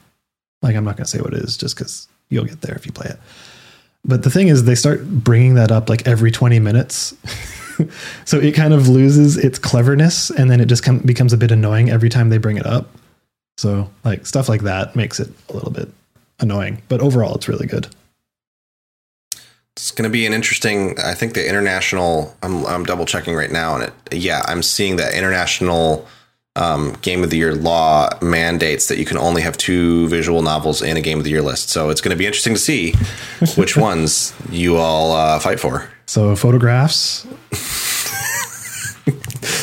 like 0.62 0.76
i'm 0.76 0.84
not 0.84 0.98
going 0.98 1.06
to 1.06 1.10
say 1.10 1.20
what 1.20 1.34
it 1.34 1.42
is 1.44 1.58
just 1.58 1.76
because 1.76 2.08
you'll 2.30 2.46
get 2.46 2.62
there 2.62 2.76
if 2.76 2.86
you 2.86 2.92
play 2.92 3.10
it 3.10 3.20
but 4.04 4.24
the 4.24 4.30
thing 4.30 4.48
is 4.48 4.64
they 4.66 4.76
start 4.76 5.04
bringing 5.08 5.56
that 5.56 5.72
up 5.72 5.90
like 5.90 6.06
every 6.08 6.32
20 6.32 6.60
minutes 6.60 7.14
so 8.26 8.40
it 8.40 8.54
kind 8.54 8.74
of 8.74 8.88
loses 8.88 9.38
its 9.38 9.60
cleverness 9.60 10.30
and 10.30 10.50
then 10.50 10.62
it 10.62 10.66
just 10.68 10.84
com- 10.84 11.00
becomes 11.00 11.34
a 11.34 11.38
bit 11.38 11.52
annoying 11.52 11.90
every 11.90 12.10
time 12.10 12.30
they 12.30 12.38
bring 12.38 12.58
it 12.58 12.66
up 12.66 12.90
so 13.58 13.90
like 14.04 14.26
stuff 14.26 14.48
like 14.50 14.62
that 14.62 14.96
makes 14.96 15.20
it 15.20 15.30
a 15.50 15.54
little 15.54 15.72
bit 15.72 15.90
annoying 16.40 16.82
but 16.90 17.02
overall 17.02 17.36
it's 17.36 17.48
really 17.48 17.68
good 17.68 17.88
It's 19.76 19.92
going 19.92 20.10
to 20.10 20.14
be 20.14 20.26
an 20.26 20.32
interesting. 20.34 20.98
I 21.00 21.14
think 21.14 21.34
the 21.34 21.46
international. 21.48 22.34
I'm 22.42 22.66
I'm 22.66 22.86
double 22.86 23.06
checking 23.06 23.36
right 23.36 23.52
now, 23.52 23.76
and 23.76 23.84
it. 23.84 23.94
Yeah, 24.14 24.42
I'm 24.46 24.64
seeing 24.64 24.96
that 24.98 25.14
international 25.14 26.08
um, 26.56 26.94
game 27.02 27.24
of 27.24 27.30
the 27.30 27.38
year 27.38 27.54
law 27.56 28.10
mandates 28.22 28.88
that 28.88 28.98
you 28.98 29.06
can 29.06 29.18
only 29.18 29.42
have 29.42 29.58
two 29.58 30.08
visual 30.08 30.42
novels 30.42 30.82
in 30.82 30.96
a 30.98 31.02
game 31.02 31.18
of 31.18 31.24
the 31.26 31.30
year 31.30 31.42
list. 31.42 31.70
So 31.70 31.90
it's 31.90 32.00
going 32.02 32.12
to 32.16 32.18
be 32.18 32.26
interesting 32.26 32.54
to 32.54 32.60
see 32.60 32.94
which 33.58 33.76
ones 33.90 34.34
you 34.50 34.78
all 34.78 35.12
uh, 35.12 35.40
fight 35.40 35.60
for. 35.60 35.90
so 36.06 36.36
photographs 36.36 37.26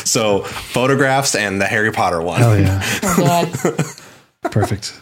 So 0.05 0.43
photographs 0.43 1.35
and 1.35 1.59
the 1.59 1.65
Harry 1.65 1.91
Potter 1.91 2.21
one. 2.21 2.39
hell 2.39 2.57
yeah 2.57 2.81
Oh 3.03 3.15
god. 3.17 4.51
perfect 4.51 4.99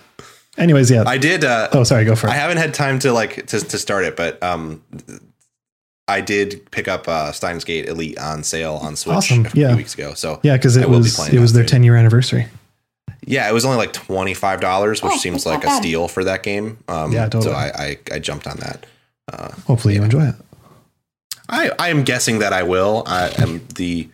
anyways 0.57 0.89
yeah 0.89 1.03
I 1.05 1.17
did. 1.17 1.43
Uh, 1.43 1.67
oh 1.73 1.83
sorry 1.83 2.05
go 2.05 2.15
for 2.15 2.27
it 2.27 2.31
I 2.31 2.35
haven't 2.35 2.57
had 2.57 2.73
time 2.73 2.97
to 2.99 3.11
like 3.11 3.45
to, 3.47 3.59
to 3.59 3.77
start 3.77 4.05
it, 4.05 4.15
but 4.15 4.41
um, 4.41 4.81
I 6.11 6.21
did 6.21 6.69
pick 6.71 6.87
up 6.87 7.07
uh, 7.07 7.31
Steins 7.31 7.63
Gate 7.63 7.87
Elite 7.87 8.17
on 8.19 8.43
sale 8.43 8.75
on 8.81 8.95
Switch 8.95 9.15
Awesome, 9.15 9.45
a 9.45 9.49
few 9.49 9.61
yeah. 9.63 9.75
weeks 9.75 9.93
ago. 9.93 10.13
So 10.13 10.39
yeah 10.43 10.57
because 10.57 10.75
it 10.77 10.87
will 10.89 10.99
be 10.99 11.03
was 11.03 11.33
it 11.33 11.39
was 11.39 11.53
their 11.53 11.65
10 11.65 11.83
year 11.83 11.95
anniversary 11.95 12.47
Yeah, 13.25 13.49
it 13.49 13.53
was 13.53 13.65
only 13.65 13.77
like 13.77 13.93
twenty 13.93 14.33
five 14.33 14.59
dollars, 14.61 15.01
which 15.03 15.13
Oh, 15.13 15.17
seems 15.17 15.43
that's 15.43 15.63
not 15.63 15.63
like 15.71 15.79
a 15.79 15.81
steal 15.81 16.07
for 16.07 16.23
that 16.23 16.43
game. 16.43 16.77
Um, 16.87 17.11
Yeah, 17.11 17.29
totally. 17.29 17.51
So 17.53 17.57
I, 17.57 17.71
I 17.85 17.97
I 18.15 18.19
jumped 18.19 18.47
on 18.47 18.57
that. 18.57 18.85
hopefully 19.67 19.95
you 19.95 20.03
enjoy 20.03 20.25
it 20.27 20.35
I 21.49 21.71
I 21.79 21.89
am 21.89 22.03
guessing 22.03 22.39
that 22.39 22.53
I 22.53 22.63
will. 22.63 23.03
I 23.05 23.29
am 23.37 23.61
the 23.75 24.09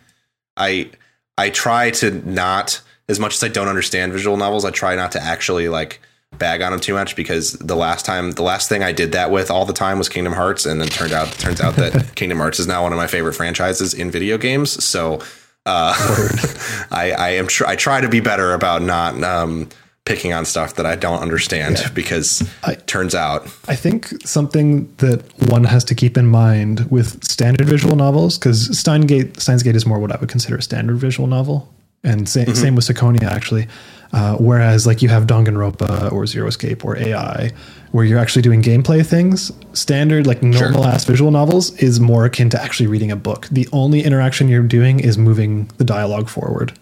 I 0.56 0.90
I 1.38 1.50
try 1.52 1.92
to 1.92 2.12
not 2.30 2.82
as 3.10 3.20
much 3.20 3.36
as 3.36 3.44
I 3.44 3.48
don't 3.48 3.68
understand 3.68 4.12
visual 4.12 4.38
novels. 4.38 4.66
I 4.66 4.72
try 4.72 4.96
not 4.96 5.12
to 5.14 5.22
actually 5.24 5.70
like 5.70 6.02
bag 6.38 6.62
on 6.62 6.72
them 6.72 6.80
too 6.80 6.94
much 6.94 7.16
because 7.16 7.54
the 7.54 7.76
last 7.76 8.06
time 8.06 8.32
the 8.32 8.44
last 8.44 8.70
thing 8.70 8.84
I 8.84 8.92
did 8.92 9.14
that 9.14 9.32
with 9.32 9.50
all 9.50 9.66
the 9.66 9.74
time 9.74 9.98
was 9.98 10.10
Kingdom 10.10 10.34
Hearts, 10.34 10.66
and 10.66 10.80
then 10.80 10.88
turned 10.88 11.14
out 11.14 11.32
turns 11.34 11.62
out 11.62 11.76
that 11.76 12.12
Kingdom 12.16 12.38
Hearts 12.38 12.60
is 12.60 12.68
now 12.68 12.84
one 12.84 12.94
of 12.94 12.98
my 12.98 13.08
favorite 13.08 13.34
franchises 13.34 13.94
in 13.94 14.12
video 14.12 14.38
games. 14.38 14.84
So. 14.84 15.22
Uh, 15.70 15.94
I, 16.92 17.12
I 17.12 17.30
am 17.32 17.48
tr- 17.48 17.66
I 17.66 17.76
try 17.76 18.00
to 18.00 18.08
be 18.08 18.22
better 18.22 18.54
about 18.54 18.82
not 18.82 19.22
um, 19.22 19.68
picking 20.06 20.32
on 20.32 20.46
stuff 20.46 20.76
that 20.76 20.86
I 20.86 20.96
don't 20.96 21.20
understand 21.20 21.92
because 21.94 22.42
it 22.66 22.88
turns 22.88 23.14
out 23.14 23.44
I 23.68 23.76
think 23.76 24.08
something 24.26 24.90
that 25.00 25.26
one 25.50 25.66
has 25.66 25.84
to 25.84 25.96
keep 25.96 26.16
in 26.18 26.26
mind 26.26 26.90
with 26.90 27.22
standard 27.22 27.68
visual 27.68 27.98
novels, 27.98 28.38
because 28.38 28.70
Steingate 28.70 29.42
Steins 29.42 29.62
Gate 29.62 29.76
is 29.76 29.86
more 29.86 30.00
what 30.00 30.14
I 30.14 30.18
would 30.18 30.30
consider 30.30 30.56
a 30.56 30.62
standard 30.62 30.96
visual 30.96 31.28
novel, 31.28 31.70
and 32.02 32.30
sa- 32.30 32.46
same 32.54 32.76
with 32.76 32.86
Ciconia 32.86 33.24
actually. 33.30 33.68
Uh, 34.14 34.36
whereas 34.38 34.88
like 34.88 35.02
you 35.02 35.10
have 35.10 35.28
Danganronpa 35.28 36.12
or 36.12 36.26
Zero 36.26 36.48
Escape 36.48 36.86
or 36.86 36.98
AI, 36.98 37.52
where 37.92 38.06
you're 38.06 38.20
actually 38.20 38.42
doing 38.42 38.62
gameplay 38.62 39.06
things. 39.06 39.52
Standard 39.74 40.26
like 40.28 40.42
normal 40.42 40.86
ass 40.86 41.06
visual 41.06 41.32
novels 41.32 41.76
is 41.78 42.00
more 42.00 42.26
akin 42.26 42.50
to 42.52 42.62
actually 42.62 42.88
reading 42.88 43.12
a 43.12 43.16
book. 43.16 43.48
The 43.52 43.68
only 43.72 44.04
interaction 44.04 44.48
you're 44.48 44.64
doing 44.64 45.00
is 45.00 45.18
moving 45.18 45.70
the 45.78 45.84
dialogue 45.84 46.30
forward. 46.30 46.74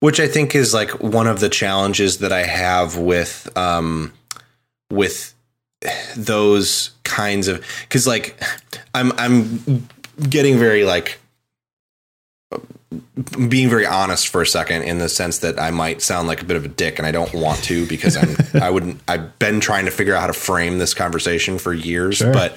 which 0.00 0.18
I 0.18 0.26
think 0.26 0.54
is 0.54 0.74
like 0.74 0.90
one 1.00 1.28
of 1.28 1.38
the 1.40 1.48
challenges 1.48 2.18
that 2.18 2.32
I 2.32 2.42
have 2.42 2.96
with 2.98 3.48
um 3.56 4.12
with 4.90 5.34
those 6.16 6.90
kinds 7.04 7.48
of 7.48 7.64
because 7.82 8.06
like 8.06 8.40
I'm 8.94 9.12
I'm 9.12 9.86
getting 10.28 10.58
very 10.58 10.84
like 10.84 11.18
being 13.48 13.68
very 13.68 13.86
honest 13.86 14.28
for 14.28 14.42
a 14.42 14.46
second 14.46 14.82
in 14.82 14.98
the 14.98 15.08
sense 15.08 15.38
that 15.38 15.58
I 15.58 15.70
might 15.70 16.02
sound 16.02 16.28
like 16.28 16.42
a 16.42 16.44
bit 16.44 16.56
of 16.56 16.64
a 16.64 16.68
dick 16.68 16.98
and 16.98 17.06
I 17.06 17.12
don't 17.12 17.32
want 17.34 17.62
to 17.64 17.86
because 17.86 18.16
I'm 18.16 18.36
I 18.62 18.70
wouldn't 18.70 19.00
I've 19.08 19.38
been 19.38 19.60
trying 19.60 19.84
to 19.86 19.90
figure 19.90 20.14
out 20.14 20.20
how 20.20 20.26
to 20.28 20.32
frame 20.32 20.78
this 20.78 20.94
conversation 20.94 21.58
for 21.58 21.72
years 21.72 22.16
Sure. 22.18 22.32
but 22.32 22.56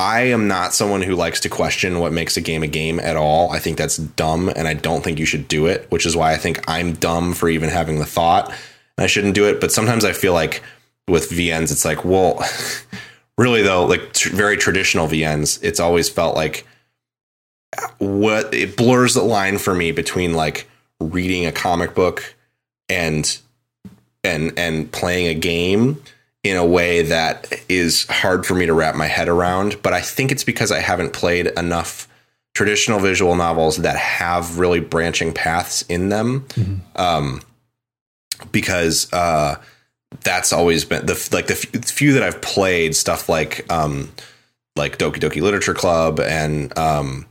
I 0.00 0.20
am 0.28 0.46
not 0.46 0.74
someone 0.74 1.02
who 1.02 1.16
likes 1.16 1.40
to 1.40 1.48
question 1.48 1.98
what 1.98 2.12
makes 2.12 2.36
a 2.36 2.40
game 2.40 2.62
a 2.62 2.68
game 2.68 3.00
at 3.00 3.16
all. 3.16 3.50
I 3.50 3.58
think 3.58 3.76
that's 3.78 3.96
dumb 3.96 4.48
and 4.54 4.68
I 4.68 4.74
don't 4.74 5.02
think 5.02 5.18
you 5.18 5.26
should 5.26 5.48
do 5.48 5.66
it, 5.66 5.90
which 5.90 6.06
is 6.06 6.14
why 6.16 6.32
I 6.32 6.36
think 6.36 6.62
I'm 6.68 6.92
dumb 6.92 7.34
for 7.34 7.48
even 7.48 7.68
having 7.68 7.98
the 7.98 8.06
thought. 8.06 8.52
I 8.96 9.06
shouldn't 9.08 9.34
do 9.34 9.48
it, 9.48 9.60
but 9.60 9.72
sometimes 9.72 10.04
I 10.04 10.12
feel 10.12 10.32
like 10.34 10.62
with 11.08 11.30
VNs 11.30 11.72
it's 11.72 11.84
like, 11.84 12.04
well, 12.04 12.44
really 13.38 13.62
though, 13.62 13.86
like 13.86 14.12
tr- 14.12 14.34
very 14.34 14.56
traditional 14.56 15.08
VNs, 15.08 15.58
it's 15.62 15.80
always 15.80 16.08
felt 16.08 16.36
like 16.36 16.64
what 17.98 18.52
it 18.54 18.76
blurs 18.76 19.14
the 19.14 19.22
line 19.22 19.58
for 19.58 19.74
me 19.74 19.92
between 19.92 20.34
like 20.34 20.68
reading 21.00 21.46
a 21.46 21.52
comic 21.52 21.94
book 21.94 22.34
and 22.88 23.38
and 24.24 24.58
and 24.58 24.90
playing 24.90 25.26
a 25.26 25.34
game 25.34 26.02
in 26.44 26.56
a 26.56 26.64
way 26.64 27.02
that 27.02 27.52
is 27.68 28.06
hard 28.08 28.46
for 28.46 28.54
me 28.54 28.66
to 28.66 28.72
wrap 28.72 28.94
my 28.94 29.06
head 29.06 29.28
around. 29.28 29.80
But 29.82 29.92
i 29.92 30.00
think 30.00 30.32
it's 30.32 30.44
because 30.44 30.72
i 30.72 30.80
haven't 30.80 31.12
played 31.12 31.46
enough 31.48 32.08
traditional 32.54 32.98
visual 32.98 33.36
novels 33.36 33.78
that 33.78 33.96
have 33.96 34.58
really 34.58 34.80
branching 34.80 35.32
paths 35.32 35.82
in 35.82 36.08
them. 36.08 36.46
Um 36.96 37.42
because 38.52 39.12
uh 39.12 39.56
that's 40.24 40.52
always 40.52 40.84
been 40.84 41.04
the 41.06 41.28
like 41.32 41.48
the 41.48 41.54
few- 41.54 41.80
few 41.80 42.12
that 42.14 42.22
i've 42.22 42.40
played 42.40 42.96
stuff 42.96 43.28
like 43.28 43.70
um 43.70 44.10
like 44.76 44.96
Doki 44.96 45.16
Doki 45.16 45.42
Literature 45.42 45.74
Club 45.74 46.20
and 46.20 46.76
um 46.78 47.26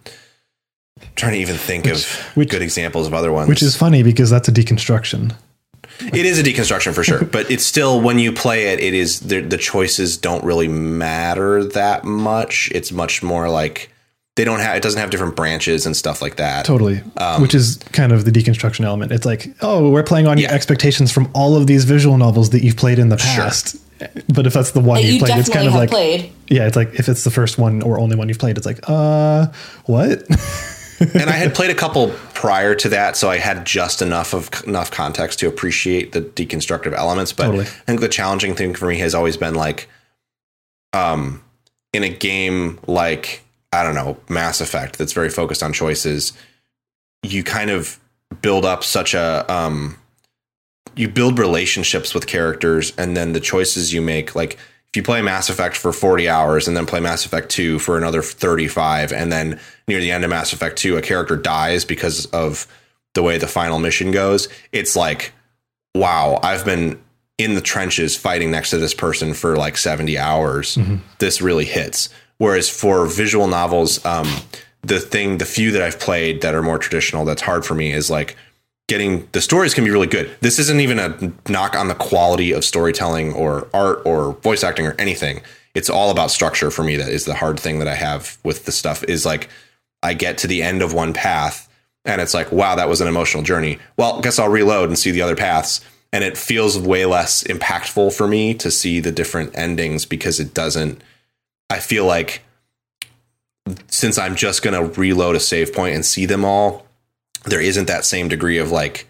trying 1.16 1.34
to 1.34 1.40
even 1.40 1.56
think 1.56 1.88
of 1.88 2.06
which- 2.36 2.50
good 2.50 2.62
examples 2.62 3.08
of 3.08 3.14
other 3.14 3.32
ones. 3.32 3.50
Which 3.50 3.62
is 3.64 3.76
funny 3.76 4.04
because 4.04 4.30
that's 4.30 4.48
a 4.48 4.52
deconstruction. 4.52 5.34
it 6.14 6.26
is 6.26 6.38
a 6.40 6.44
deconstruction 6.44 6.94
for 6.94 7.04
sure, 7.04 7.24
but 7.26 7.50
it's 7.50 7.66
still 7.66 8.00
when 8.02 8.20
you 8.20 8.32
play 8.32 8.68
it, 8.74 8.80
it 8.80 8.94
is 8.94 9.22
the, 9.22 9.42
the 9.42 9.58
choices 9.58 10.18
don't 10.18 10.44
really 10.44 10.68
matter 10.68 11.64
that 11.64 12.04
much. 12.04 12.70
It's 12.74 12.92
much 12.92 13.24
more 13.24 13.50
like 13.50 13.90
they 14.36 14.44
don't 14.44 14.60
have 14.60 14.76
it 14.78 14.84
doesn't 14.84 15.00
have 15.02 15.10
different 15.10 15.36
branches 15.36 15.88
and 15.88 15.98
stuff 15.98 16.22
like 16.22 16.36
that. 16.36 16.64
Totally. 16.66 16.98
Which 17.40 17.56
is 17.56 17.78
kind 17.92 18.12
of 18.12 18.24
the 18.26 18.32
deconstruction 18.32 18.86
element. 18.86 19.12
It's 19.12 19.26
like, 19.26 19.48
oh, 19.62 19.90
we're 19.90 20.04
playing 20.04 20.28
on 20.28 20.38
your 20.38 20.52
expectations 20.52 21.12
from 21.12 21.30
all 21.34 21.56
of 21.58 21.66
these 21.66 21.86
visual 21.86 22.18
novels 22.18 22.52
that 22.52 22.64
you've 22.64 22.78
played 22.78 23.00
in 23.00 23.10
the 23.10 23.18
past. 23.18 23.78
But 24.32 24.46
if 24.46 24.54
that's 24.54 24.72
the 24.72 24.80
one 24.80 25.02
you've 25.02 25.14
you 25.14 25.20
played, 25.20 25.40
it's 25.40 25.50
kind 25.50 25.68
of 25.68 25.74
like, 25.74 25.90
played. 25.90 26.32
yeah, 26.50 26.68
it's 26.68 26.76
like 26.76 26.94
if 26.94 27.10
it's 27.10 27.24
the 27.24 27.32
first 27.32 27.58
one 27.58 27.82
or 27.82 27.98
only 28.00 28.16
one 28.16 28.30
you've 28.30 28.38
played, 28.38 28.56
it's 28.56 28.66
like, 28.68 28.80
uh, 28.84 29.48
what? 29.86 30.22
and 31.00 31.30
I 31.30 31.34
had 31.34 31.54
played 31.54 31.70
a 31.70 31.76
couple 31.76 32.10
prior 32.34 32.76
to 32.76 32.90
that, 32.90 33.18
so 33.18 33.30
I 33.30 33.38
had 33.38 33.66
just 33.66 34.02
enough 34.02 34.34
of 34.34 34.50
enough 34.66 34.92
context 34.92 35.40
to 35.40 35.48
appreciate 35.48 36.12
the 36.12 36.22
deconstructive 36.22 36.94
elements. 36.94 37.34
But 37.34 37.46
Totally. 37.46 37.66
I 37.66 37.86
think 37.86 38.02
the 38.02 38.10
challenging 38.10 38.56
thing 38.56 38.74
for 38.74 38.88
me 38.88 38.98
has 39.00 39.14
always 39.14 39.38
been 39.38 39.56
like, 39.56 39.90
um, 40.94 41.44
in 41.94 42.04
a 42.04 42.10
game 42.10 42.80
like 42.88 43.44
I 43.72 43.84
don't 43.84 43.96
know 43.96 44.18
Mass 44.30 44.62
Effect 44.62 44.98
that's 44.98 45.14
very 45.14 45.30
focused 45.30 45.64
on 45.64 45.74
choices, 45.74 46.34
you 47.24 47.44
kind 47.44 47.70
of 47.70 48.00
build 48.42 48.66
up 48.66 48.84
such 48.84 49.14
a 49.14 49.46
um, 49.52 49.98
you 50.96 51.08
build 51.08 51.40
relationships 51.40 52.14
with 52.14 52.28
characters, 52.28 52.94
and 52.98 53.16
then 53.16 53.34
the 53.34 53.40
choices 53.40 53.94
you 53.94 54.02
make, 54.02 54.36
like 54.36 54.58
if 54.92 54.96
you 54.96 55.04
play 55.04 55.22
Mass 55.22 55.50
Effect 55.50 55.76
for 55.76 55.92
40 55.92 56.30
hours 56.30 56.68
and 56.68 56.76
then 56.76 56.86
play 56.86 57.00
Mass 57.00 57.26
Effect 57.26 57.50
2 57.50 57.80
for 57.80 57.98
another 57.98 58.22
35, 58.22 59.12
and 59.12 59.32
then 59.32 59.60
near 59.88 60.00
the 60.00 60.12
end 60.12 60.24
of 60.24 60.30
Mass 60.30 60.54
Effect 60.54 60.78
2, 60.78 60.98
a 60.98 61.02
character 61.02 61.36
dies 61.36 61.84
because 61.86 62.26
of 62.28 62.68
the 63.14 63.24
way 63.24 63.38
the 63.38 63.48
final 63.48 63.80
mission 63.80 64.12
goes, 64.12 64.48
it's 64.72 64.96
like, 64.96 65.34
wow, 65.96 66.40
I've 66.44 66.64
been 66.64 67.00
in 67.38 67.56
the 67.56 67.62
trenches 67.62 68.16
fighting 68.16 68.50
next 68.52 68.70
to 68.72 68.78
this 68.78 68.94
person 68.94 69.34
for 69.34 69.58
like 69.58 69.78
70 69.78 70.18
hours. 70.18 70.78
This 71.20 71.42
really 71.42 71.66
hits. 71.66 72.10
Whereas 72.38 72.70
for 72.70 73.06
visual 73.08 73.48
novels, 73.48 74.04
um, 74.06 74.28
the 74.84 75.00
thing, 75.00 75.40
the 75.40 75.46
few 75.46 75.72
that 75.72 75.82
I've 75.82 76.00
played 76.00 76.42
that 76.42 76.56
are 76.56 76.64
more 76.64 76.78
traditional, 76.78 77.26
that's 77.26 77.42
hard 77.42 77.66
for 77.66 77.74
me 77.76 77.92
is 77.92 78.10
like 78.10 78.36
getting 78.88 79.28
the 79.34 79.42
stories 79.42 79.74
can 79.74 79.84
be 79.84 79.92
really 79.92 80.08
good. 80.08 80.36
This 80.42 80.60
isn't 80.60 80.80
even 80.80 81.00
a 81.00 81.34
knock 81.50 81.76
on 81.76 81.88
the 81.88 81.96
quality 81.96 82.52
of 82.52 82.64
storytelling 82.64 83.34
or 83.34 83.68
art 83.74 84.02
or 84.06 84.34
voice 84.34 84.64
acting 84.64 84.88
or 84.88 84.96
anything. 84.98 85.42
It's 85.76 85.90
all 85.90 86.10
about 86.10 86.32
structure 86.32 86.72
for 86.72 86.84
me. 86.84 86.96
That 86.96 87.10
is 87.10 87.26
the 87.26 87.36
hard 87.36 87.60
thing 87.60 87.80
that 87.80 87.88
I 87.88 87.96
have 87.96 88.38
with 88.44 88.66
the 88.66 88.72
stuff 88.72 89.04
is 89.04 89.26
like 89.26 89.50
I 90.02 90.14
get 90.14 90.38
to 90.40 90.48
the 90.48 90.64
end 90.64 90.82
of 90.82 90.94
one 90.94 91.14
path 91.14 91.68
and 92.08 92.22
it's 92.22 92.34
like, 92.34 92.52
wow, 92.54 92.76
that 92.76 92.88
was 92.88 93.02
an 93.02 93.08
emotional 93.08 93.44
journey. 93.44 93.80
Well, 93.98 94.22
guess 94.22 94.40
I'll 94.40 94.50
reload 94.50 94.88
and 94.88 94.98
see 94.98 95.12
the 95.12 95.22
other 95.22 95.36
paths. 95.36 95.82
And 96.14 96.24
it 96.24 96.38
feels 96.38 96.80
way 96.80 97.06
less 97.06 97.44
impactful 97.44 98.16
for 98.16 98.28
me 98.28 98.54
to 98.56 98.72
see 98.72 99.02
the 99.02 99.12
different 99.12 99.58
endings 99.58 100.06
because 100.06 100.40
it 100.40 100.54
doesn't, 100.54 101.02
I 101.70 101.80
feel 101.80 102.06
like 102.06 102.44
since 103.88 104.18
I'm 104.18 104.38
just 104.38 104.62
going 104.62 104.74
to 104.74 105.00
reload 105.00 105.36
a 105.36 105.40
save 105.42 105.74
point 105.74 105.96
and 105.96 106.06
see 106.06 106.26
them 106.26 106.46
all, 106.46 106.87
there 107.48 107.62
isn't 107.62 107.88
that 107.88 108.06
same 108.06 108.28
degree 108.28 108.58
of 108.58 108.72
like 108.72 109.08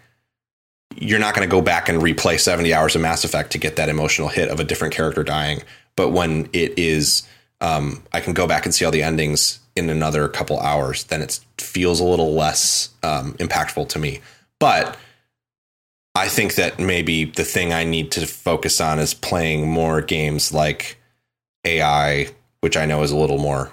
you're 0.96 1.18
not 1.18 1.34
going 1.34 1.48
to 1.48 1.50
go 1.50 1.60
back 1.60 1.88
and 1.88 2.00
replay 2.00 2.38
70 2.38 2.72
hours 2.72 2.96
of 2.96 3.02
Mass 3.02 3.24
Effect 3.24 3.52
to 3.52 3.58
get 3.58 3.76
that 3.76 3.88
emotional 3.88 4.28
hit 4.28 4.48
of 4.48 4.58
a 4.58 4.64
different 4.64 4.94
character 4.94 5.22
dying. 5.22 5.62
But 5.96 6.10
when 6.10 6.48
it 6.52 6.78
is, 6.78 7.26
um, 7.60 8.02
I 8.12 8.20
can 8.20 8.32
go 8.32 8.46
back 8.46 8.64
and 8.64 8.74
see 8.74 8.84
all 8.84 8.90
the 8.90 9.02
endings 9.02 9.60
in 9.76 9.90
another 9.90 10.28
couple 10.28 10.58
hours, 10.60 11.04
then 11.04 11.22
it 11.22 11.40
feels 11.58 12.00
a 12.00 12.04
little 12.04 12.34
less 12.34 12.90
um, 13.02 13.34
impactful 13.34 13.88
to 13.90 13.98
me. 13.98 14.20
But 14.58 14.96
I 16.14 16.28
think 16.28 16.54
that 16.56 16.78
maybe 16.78 17.24
the 17.24 17.44
thing 17.44 17.72
I 17.72 17.84
need 17.84 18.10
to 18.12 18.26
focus 18.26 18.80
on 18.80 18.98
is 18.98 19.14
playing 19.14 19.68
more 19.68 20.00
games 20.00 20.52
like 20.52 20.98
AI, 21.64 22.28
which 22.60 22.76
I 22.76 22.86
know 22.86 23.02
is 23.02 23.12
a 23.12 23.16
little 23.16 23.38
more 23.38 23.70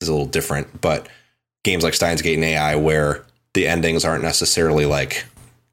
is 0.00 0.08
a 0.08 0.12
little 0.12 0.26
different, 0.26 0.80
but 0.80 1.08
games 1.64 1.84
like 1.84 1.94
Steins 1.94 2.22
Gate 2.22 2.34
and 2.34 2.44
AI 2.44 2.76
where 2.76 3.25
the 3.56 3.66
endings 3.66 4.04
aren't 4.04 4.22
necessarily 4.22 4.84
like 4.84 5.24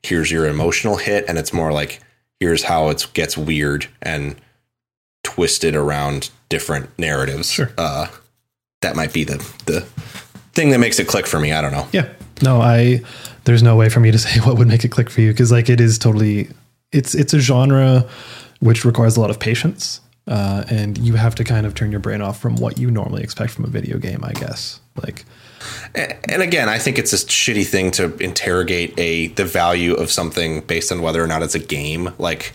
here's 0.04 0.32
your 0.32 0.48
emotional 0.48 0.96
hit 0.96 1.26
and 1.28 1.38
it's 1.38 1.52
more 1.52 1.74
like 1.74 2.00
here's 2.40 2.64
how 2.64 2.88
it 2.88 3.06
gets 3.14 3.38
weird 3.38 3.88
and 4.02 4.38
twisted 5.24 5.76
around 5.76 6.30
different 6.48 6.98
narratives. 6.98 7.52
Sure. 7.52 7.72
Uh, 7.78 8.08
that 8.82 8.96
might 8.96 9.12
be 9.12 9.26
the 9.26 9.36
the 9.66 9.82
thing 10.54 10.70
that 10.70 10.80
makes 10.80 10.98
it 10.98 11.10
click 11.10 11.28
for 11.28 11.42
me. 11.42 11.52
I 11.52 11.62
don't 11.62 11.74
know. 11.74 11.86
Yeah. 11.92 12.08
No, 12.42 12.62
I 12.62 13.02
there's 13.44 13.62
no 13.62 13.76
way 13.76 13.90
for 13.90 14.00
me 14.00 14.12
to 14.12 14.18
say 14.26 14.40
what 14.40 14.58
would 14.58 14.68
make 14.70 14.86
it 14.86 14.90
click 14.90 15.10
for 15.10 15.20
you 15.20 15.32
because 15.32 15.52
like 15.52 15.70
it 15.70 15.82
is 15.82 16.00
totally 16.00 16.48
it's 16.94 17.14
it's 17.14 17.34
a 17.34 17.40
genre 17.40 18.08
which 18.62 18.86
requires 18.86 19.18
a 19.18 19.20
lot 19.20 19.30
of 19.30 19.42
patience. 19.42 20.00
Uh, 20.26 20.64
and 20.70 20.98
you 21.00 21.16
have 21.16 21.36
to 21.36 21.44
kind 21.44 21.66
of 21.66 21.76
turn 21.76 21.92
your 21.92 22.00
brain 22.00 22.22
off 22.22 22.40
from 22.40 22.56
what 22.56 22.78
you 22.78 22.90
normally 22.90 23.22
expect 23.22 23.52
from 23.52 23.66
a 23.66 23.68
video 23.68 23.98
game, 23.98 24.24
I 24.24 24.32
guess. 24.32 24.80
Like 24.96 25.26
and 25.96 26.42
again, 26.42 26.70
I 26.70 26.78
think 26.80 26.98
it's 26.98 27.14
a 27.14 27.18
shitty 27.18 27.66
thing 27.66 27.92
to 27.92 28.16
interrogate 28.18 28.94
a 28.98 29.28
the 29.30 29.46
value 29.46 29.94
of 29.94 30.12
something 30.12 30.62
based 30.62 30.92
on 30.92 31.02
whether 31.02 31.24
or 31.24 31.28
not 31.28 31.44
it's 31.44 31.56
a 31.56 31.60
game. 31.60 32.14
Like, 32.18 32.54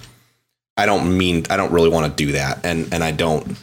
I 0.76 0.86
don't 0.86 1.16
mean 1.16 1.44
I 1.50 1.56
don't 1.56 1.72
really 1.72 1.88
want 1.90 2.06
to 2.16 2.24
do 2.26 2.32
that, 2.32 2.64
and 2.64 2.92
and 2.92 3.02
I 3.04 3.11
don't. 3.12 3.56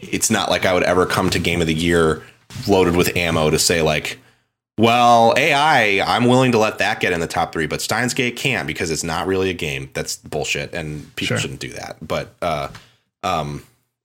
It's 0.00 0.30
not 0.30 0.50
like 0.50 0.64
I 0.66 0.72
would 0.74 0.84
ever 0.84 1.06
come 1.06 1.30
to 1.30 1.38
Game 1.38 1.60
of 1.60 1.66
the 1.66 1.74
Year 1.74 2.22
loaded 2.66 2.96
with 2.96 3.16
ammo 3.16 3.50
to 3.50 3.58
say 3.58 3.82
like, 3.82 4.18
well, 4.78 5.34
AI, 5.36 6.00
I'm 6.06 6.24
willing 6.26 6.52
to 6.52 6.58
let 6.58 6.78
that 6.78 7.00
get 7.00 7.12
in 7.12 7.20
the 7.20 7.26
top 7.26 7.52
three, 7.52 7.66
but 7.66 7.82
Steins 7.82 8.14
Gate 8.14 8.36
can't 8.36 8.66
because 8.66 8.90
it's 8.90 9.02
not 9.04 9.26
really 9.26 9.50
a 9.50 9.54
game. 9.54 9.90
That's 9.92 10.16
bullshit, 10.16 10.72
and 10.72 11.14
people 11.16 11.34
Sure. 11.34 11.38
shouldn't 11.38 11.60
do 11.60 11.70
that. 11.70 11.96
But 12.00 12.34
uh, 12.40 12.68
um, 13.24 13.64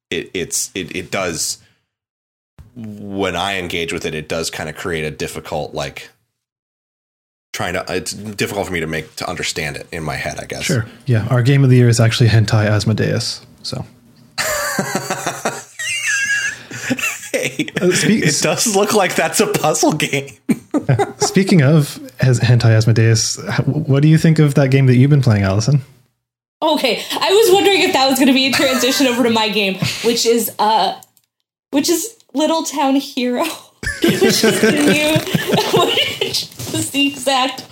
it 0.10 0.32
it's 0.34 0.72
it 0.76 0.96
it 0.96 1.12
does 1.12 1.60
when 2.76 3.36
I 3.36 3.58
engage 3.60 3.94
with 3.94 4.06
it, 4.06 4.16
it 4.16 4.28
does 4.30 4.50
kind 4.50 4.70
of 4.70 4.76
create 4.76 5.04
a 5.04 5.12
difficult 5.12 5.74
like 5.74 6.10
trying 7.54 7.74
to. 7.74 7.86
It's 7.90 8.14
difficult 8.14 8.68
for 8.68 8.74
me 8.74 8.80
to 8.80 8.88
make 8.88 9.16
to 9.18 9.30
understand 9.30 9.78
it 9.78 9.88
in 9.92 10.04
my 10.04 10.16
head. 10.16 10.40
I 10.40 10.46
guess. 10.46 10.64
Sure. 10.64 10.86
Yeah. 11.06 11.28
Our 11.30 11.42
game 11.44 11.64
of 11.64 11.70
the 11.70 11.76
year 11.78 11.90
is 11.90 12.00
actually 12.00 12.30
Hentai 12.30 12.66
Asmodeus. 12.66 13.46
So 13.64 13.86
Hey, 17.32 17.66
speak- 17.94 18.24
it 18.26 18.40
does 18.42 18.76
look 18.76 18.94
like 18.94 19.16
that's 19.16 19.40
a 19.40 19.48
puzzle 19.48 19.94
game. 19.94 20.30
speaking 21.18 21.62
of 21.64 22.00
as 22.20 22.40
Hentai 22.40 22.76
Asmodeus, 22.76 23.38
what 23.66 24.02
do 24.02 24.08
you 24.08 24.18
think 24.18 24.40
of 24.40 24.54
that 24.56 24.70
game 24.70 24.86
that 24.86 24.96
you've 24.96 25.10
been 25.10 25.22
playing, 25.22 25.44
Allison? 25.44 25.82
Okay, 26.62 27.04
I 27.12 27.32
was 27.34 27.54
wondering 27.54 27.82
if 27.82 27.94
that 27.94 28.08
was 28.08 28.18
going 28.20 28.28
to 28.28 28.34
be 28.34 28.46
a 28.48 28.52
transition 28.52 29.08
over 29.08 29.24
to 29.24 29.30
my 29.30 29.50
game, 29.50 29.76
which 30.06 30.26
is 30.26 30.52
uh, 30.60 31.00
which 31.72 31.90
is 31.90 32.16
Little 32.34 32.64
Town 32.64 32.96
Hero, 32.96 33.44
which 34.04 34.44
is 34.44 34.62
the 34.62 34.72
new, 34.72 35.80
which 36.20 36.44
is 36.74 36.90
the 36.92 37.08
exact 37.08 37.66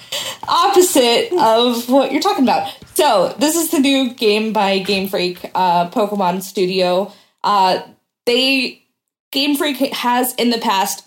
opposite 0.48 1.32
of 1.34 1.90
what 1.90 2.12
you're 2.12 2.22
talking 2.22 2.44
about. 2.44 2.74
So 2.94 3.36
this 3.40 3.56
is 3.56 3.72
the 3.72 3.80
new 3.80 4.14
game 4.14 4.54
by 4.54 4.80
Game 4.80 5.08
Freak, 5.08 5.50
uh, 5.56 5.90
Pokemon 5.90 6.44
Studio. 6.44 7.12
Uh, 7.44 7.82
they 8.26 8.84
Game 9.32 9.56
Freak 9.56 9.78
has 9.78 10.36
in 10.36 10.50
the 10.50 10.58
past 10.58 11.06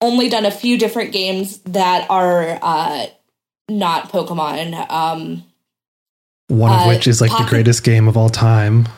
only 0.00 0.28
done 0.28 0.44
a 0.44 0.50
few 0.50 0.78
different 0.78 1.12
games 1.12 1.58
that 1.60 2.06
are 2.10 2.58
uh, 2.60 3.06
not 3.68 4.10
Pokemon. 4.10 4.90
Um, 4.90 5.44
One 6.48 6.72
of 6.72 6.80
Uh, 6.80 6.88
which 6.88 7.06
is 7.06 7.20
like 7.20 7.30
the 7.30 7.48
greatest 7.48 7.84
game 7.84 8.08
of 8.08 8.16
all 8.16 8.28
time. 8.28 8.88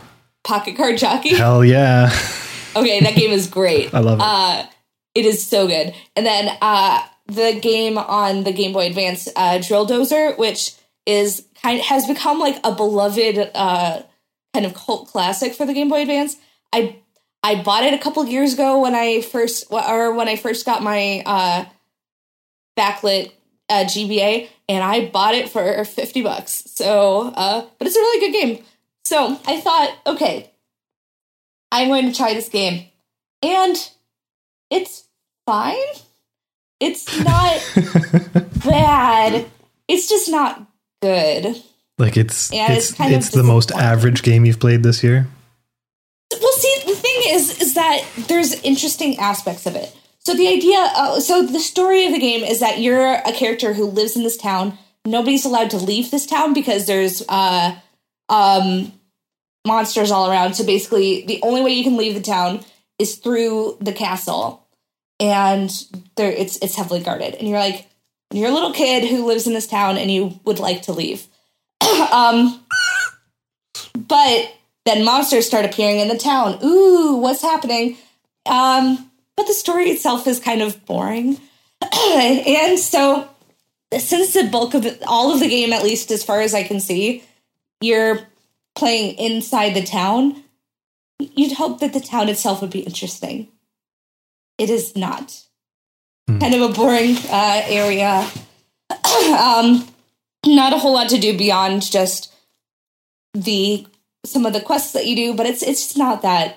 Pocket 0.42 0.76
Card 0.76 0.98
Jockey. 0.98 1.36
Hell 1.36 1.64
yeah. 1.64 2.10
Okay, 2.74 3.00
that 3.00 3.14
game 3.14 3.30
is 3.30 3.46
great. 3.46 3.92
I 3.94 4.00
love 4.00 4.18
it. 4.18 4.24
Uh, 4.24 4.66
it 5.14 5.24
is 5.24 5.46
so 5.46 5.66
good. 5.66 5.94
And 6.16 6.24
then 6.24 6.56
uh, 6.60 7.02
the 7.26 7.58
game 7.60 7.98
on 7.98 8.44
the 8.44 8.52
Game 8.52 8.72
Boy 8.72 8.86
Advance, 8.86 9.28
uh, 9.36 9.58
Drill 9.58 9.86
Dozer, 9.86 10.36
which 10.38 10.72
is 11.06 11.46
kind 11.62 11.80
has 11.80 12.06
become 12.06 12.38
like 12.38 12.58
a 12.64 12.74
beloved 12.74 13.50
uh, 13.54 14.02
kind 14.54 14.66
of 14.66 14.74
cult 14.74 15.08
classic 15.08 15.54
for 15.54 15.66
the 15.66 15.74
Game 15.74 15.88
Boy 15.88 16.02
Advance. 16.02 16.36
I 16.72 16.96
I 17.42 17.62
bought 17.62 17.84
it 17.84 17.92
a 17.92 17.98
couple 17.98 18.24
years 18.26 18.54
ago 18.54 18.80
when 18.80 18.94
I 18.94 19.20
first 19.20 19.66
or 19.70 20.14
when 20.14 20.28
I 20.28 20.36
first 20.36 20.64
got 20.64 20.82
my 20.82 21.22
uh, 21.26 21.64
backlit 22.78 23.32
uh, 23.68 23.84
GBA, 23.84 24.48
and 24.68 24.84
I 24.84 25.06
bought 25.06 25.34
it 25.34 25.48
for 25.48 25.84
fifty 25.84 26.22
bucks. 26.22 26.64
So, 26.66 27.32
uh, 27.34 27.66
but 27.78 27.86
it's 27.86 27.96
a 27.96 28.00
really 28.00 28.26
good 28.26 28.40
game. 28.40 28.64
So 29.04 29.38
I 29.46 29.60
thought, 29.60 29.96
okay, 30.06 30.51
I'm 31.72 31.88
going 31.88 32.06
to 32.06 32.16
try 32.16 32.34
this 32.34 32.50
game. 32.50 32.86
And 33.42 33.76
it's 34.70 35.08
fine. 35.46 35.76
It's 36.78 37.24
not 37.24 37.60
bad. 38.64 39.46
It's 39.88 40.08
just 40.08 40.30
not 40.30 40.64
good. 41.00 41.56
like 41.98 42.16
it's 42.16 42.52
Yeah, 42.52 42.72
it's 42.72 42.90
it's 42.90 42.98
kind 42.98 43.12
of 43.12 43.20
it's 43.20 43.30
the 43.30 43.42
most 43.42 43.72
average 43.72 44.22
game 44.22 44.44
you've 44.44 44.60
played 44.60 44.82
this 44.82 45.02
year. 45.02 45.26
Well, 46.40 46.52
see, 46.52 46.74
the 46.86 46.94
thing 46.94 47.22
is, 47.28 47.60
is 47.60 47.74
that 47.74 48.04
there's 48.28 48.54
interesting 48.62 49.18
aspects 49.18 49.66
of 49.66 49.74
it. 49.74 49.96
So 50.18 50.34
the 50.34 50.48
idea, 50.48 50.78
uh, 50.78 51.20
so 51.20 51.42
the 51.42 51.58
story 51.58 52.04
of 52.06 52.12
the 52.12 52.18
game 52.18 52.44
is 52.44 52.60
that 52.60 52.80
you're 52.80 53.14
a 53.14 53.32
character 53.32 53.72
who 53.72 53.86
lives 53.86 54.14
in 54.14 54.22
this 54.22 54.36
town. 54.36 54.78
Nobody's 55.04 55.44
allowed 55.44 55.70
to 55.70 55.78
leave 55.78 56.10
this 56.10 56.26
town 56.26 56.54
because 56.54 56.86
there's 56.86 57.22
uh, 57.28 57.76
um, 58.28 58.92
monsters 59.66 60.10
all 60.10 60.30
around. 60.30 60.54
So 60.54 60.64
basically, 60.64 61.24
the 61.26 61.40
only 61.42 61.62
way 61.62 61.70
you 61.72 61.84
can 61.84 61.96
leave 61.96 62.14
the 62.14 62.20
town 62.20 62.64
is 62.98 63.16
through 63.16 63.78
the 63.80 63.92
castle, 63.92 64.66
and 65.20 65.70
there 66.16 66.30
it's 66.30 66.56
it's 66.58 66.76
heavily 66.76 67.00
guarded. 67.00 67.34
And 67.34 67.48
you're 67.48 67.58
like, 67.58 67.86
you're 68.32 68.50
a 68.50 68.54
little 68.54 68.72
kid 68.72 69.08
who 69.08 69.26
lives 69.26 69.46
in 69.46 69.54
this 69.54 69.66
town, 69.66 69.98
and 69.98 70.10
you 70.10 70.38
would 70.44 70.58
like 70.58 70.82
to 70.82 70.92
leave. 70.92 71.26
um, 72.12 72.64
but 73.96 74.54
then 74.84 75.04
monsters 75.04 75.46
start 75.46 75.64
appearing 75.64 76.00
in 76.00 76.08
the 76.08 76.18
town. 76.18 76.58
Ooh, 76.64 77.16
what's 77.16 77.42
happening? 77.42 77.96
Um, 78.46 79.10
but 79.36 79.46
the 79.46 79.54
story 79.54 79.90
itself 79.90 80.26
is 80.26 80.40
kind 80.40 80.62
of 80.62 80.84
boring. 80.84 81.38
and 81.92 82.78
so, 82.78 83.28
since 83.96 84.34
the 84.34 84.44
bulk 84.44 84.74
of 84.74 84.86
all 85.06 85.32
of 85.32 85.40
the 85.40 85.48
game, 85.48 85.72
at 85.72 85.84
least 85.84 86.10
as 86.10 86.24
far 86.24 86.40
as 86.40 86.54
I 86.54 86.62
can 86.62 86.80
see, 86.80 87.22
you're 87.80 88.20
playing 88.74 89.16
inside 89.18 89.74
the 89.74 89.82
town, 89.82 90.42
you'd 91.18 91.52
hope 91.52 91.80
that 91.80 91.92
the 91.92 92.00
town 92.00 92.28
itself 92.28 92.60
would 92.60 92.70
be 92.70 92.80
interesting. 92.80 93.48
It 94.58 94.70
is 94.70 94.96
not. 94.96 95.42
Kind 96.28 96.54
of 96.54 96.62
a 96.70 96.72
boring 96.72 97.16
uh, 97.28 97.62
area. 97.66 98.26
um, 98.90 99.86
not 100.46 100.72
a 100.72 100.78
whole 100.78 100.94
lot 100.94 101.08
to 101.10 101.18
do 101.18 101.36
beyond 101.36 101.82
just 101.90 102.32
the 103.34 103.86
some 104.24 104.46
of 104.46 104.52
the 104.52 104.60
quests 104.60 104.92
that 104.92 105.06
you 105.06 105.16
do, 105.16 105.34
but 105.34 105.46
it's 105.46 105.62
it's 105.62 105.84
just 105.84 105.98
not 105.98 106.22
that 106.22 106.56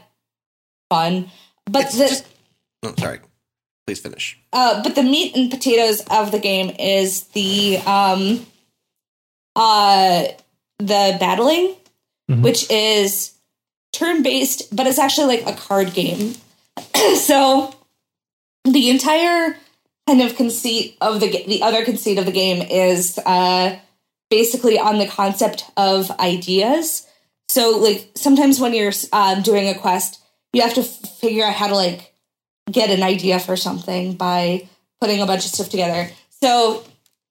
fun. 0.90 1.30
But 1.70 1.86
It's 1.86 1.98
the 1.98 2.08
just- 2.08 2.28
Oh, 2.84 2.94
sorry. 3.00 3.20
Please 3.88 4.00
finish. 4.00 4.40
uh, 4.54 4.82
but 4.84 4.96
the 4.96 5.04
meat 5.04 5.36
and 5.36 5.50
potatoes 5.52 6.02
of 6.12 6.32
the 6.32 6.40
game 6.40 6.70
is 6.80 7.24
the 7.30 7.78
um 7.86 8.46
uh 9.56 10.26
the 10.80 11.18
battling, 11.20 11.76
which 12.28 12.70
is 12.72 13.34
turn 13.94 14.24
based, 14.24 14.76
but 14.76 14.88
it's 14.88 15.00
actually 15.00 15.38
like 15.38 15.48
a 15.48 15.58
card 15.60 15.94
game. 15.94 16.36
so 17.16 17.74
the 18.64 18.90
entire 18.90 19.58
kind 20.08 20.22
of 20.22 20.36
conceit 20.36 20.98
of 21.02 21.20
the 21.20 21.44
the 21.48 21.62
other 21.62 21.84
conceit 21.84 22.18
of 22.18 22.26
the 22.26 22.32
game 22.32 22.62
is 22.62 23.18
uh 23.26 23.78
basically 24.30 24.80
on 24.80 24.98
the 24.98 25.08
concept 25.08 25.66
of 25.78 26.12
ideas. 26.20 27.08
So 27.48 27.78
like 27.78 28.12
sometimes 28.16 28.60
when 28.60 28.74
you're 28.74 28.92
um, 29.14 29.44
doing 29.44 29.70
a 29.70 29.76
quest, 29.76 30.20
you 30.52 30.62
have 30.62 30.74
to 30.74 30.82
f- 30.82 31.20
figure 31.20 31.46
out 31.46 31.54
how 31.54 31.68
to 31.68 31.76
like 31.76 32.14
get 32.72 32.90
an 32.90 33.04
idea 33.04 33.40
for 33.40 33.56
something 33.56 34.16
by 34.16 34.68
putting 35.00 35.22
a 35.22 35.26
bunch 35.26 35.46
of 35.46 35.52
stuff 35.52 35.70
together. 35.70 36.10
So 36.42 36.84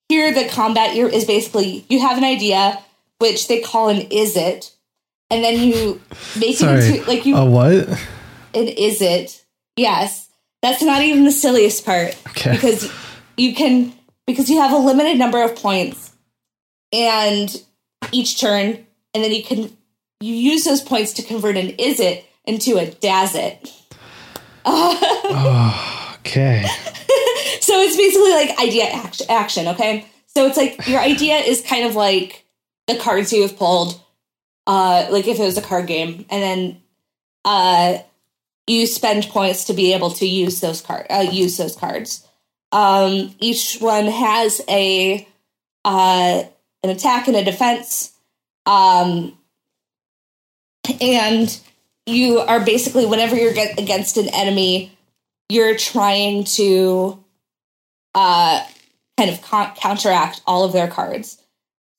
here 0.09 0.33
the 0.33 0.49
combat 0.49 0.97
is 0.97 1.25
basically 1.25 1.85
you 1.89 2.01
have 2.01 2.17
an 2.17 2.25
idea 2.25 2.81
which 3.19 3.49
they 3.49 3.61
call 3.61 3.89
an 3.89 4.03
is 4.11 4.37
it 4.37 4.74
and 5.31 5.43
then 5.45 5.61
you 5.61 6.01
make 6.39 6.57
Sorry. 6.57 6.79
it 6.79 6.95
into 6.97 7.09
like 7.11 7.27
you 7.27 7.37
A 7.37 7.45
what? 7.45 7.89
an 8.55 8.69
is 8.69 9.01
it. 9.03 9.45
Yes. 9.77 10.29
That's 10.63 10.83
not 10.83 11.03
even 11.03 11.25
the 11.25 11.33
silliest 11.33 11.85
part 11.85 12.17
Okay. 12.29 12.53
because 12.53 12.91
you 13.37 13.55
can 13.55 13.93
because 14.27 14.49
you 14.49 14.61
have 14.61 14.73
a 14.73 14.79
limited 14.79 15.19
number 15.19 15.43
of 15.43 15.55
points 15.57 16.13
and 16.93 17.55
each 18.13 18.41
turn 18.41 18.87
and 19.13 19.25
then 19.25 19.33
you 19.33 19.43
can 19.43 19.77
you 20.21 20.35
use 20.35 20.65
those 20.65 20.81
points 20.81 21.13
to 21.15 21.23
convert 21.23 21.57
an 21.57 21.71
is 21.79 22.01
it 22.01 22.25
into 22.47 22.77
a 22.79 22.91
does 22.91 23.35
it. 23.35 23.73
Oh, 24.65 26.15
okay. 26.21 26.67
So 27.61 27.81
it's 27.81 27.97
basically 27.97 28.31
like 28.33 28.59
idea 28.61 28.85
action, 28.91 29.27
action, 29.31 29.69
okay? 29.69 30.07
So 30.27 30.47
it's 30.47 30.57
like 30.59 30.87
your 30.87 31.01
idea 31.01 31.37
is 31.37 31.63
kind 31.63 31.87
of 31.87 31.97
like 31.97 32.45
the 32.89 32.97
cards 32.97 33.33
you 33.33 33.41
have 33.43 33.57
pulled, 33.57 33.99
uh, 34.67 35.07
like 35.11 35.27
if 35.27 35.39
it 35.39 35.43
was 35.43 35.59
a 35.59 35.63
card 35.63 35.87
game, 35.87 36.25
and 36.31 36.43
then 36.43 36.83
uh, 37.45 37.99
you 38.67 38.87
spend 38.87 39.25
points 39.25 39.65
to 39.65 39.75
be 39.75 39.93
able 39.93 40.11
to 40.11 40.27
use 40.27 40.61
those 40.61 40.81
card 40.81 41.07
uh, 41.11 41.27
use 41.31 41.57
those 41.57 41.77
cards. 41.77 42.27
Um, 42.73 43.35
each 43.39 43.79
one 43.81 44.07
has 44.07 44.61
a 44.69 45.27
uh, 45.85 46.43
an 46.83 46.91
attack 46.91 47.29
and 47.29 47.37
a 47.37 47.45
defense, 47.45 48.13
um, 48.67 49.37
and 51.01 51.61
you 52.07 52.39
are 52.41 52.65
basically 52.65 53.07
whenever 53.07 53.37
you're 53.37 53.55
against 53.79 54.17
an 54.17 54.29
enemy, 54.29 54.93
you're 55.49 55.77
trying 55.77 56.45
to 56.45 57.23
uh, 58.15 58.65
kind 59.17 59.31
of 59.31 59.43
con- 59.43 59.75
counteract 59.77 60.41
all 60.47 60.65
of 60.65 60.73
their 60.73 60.89
cards. 60.89 61.41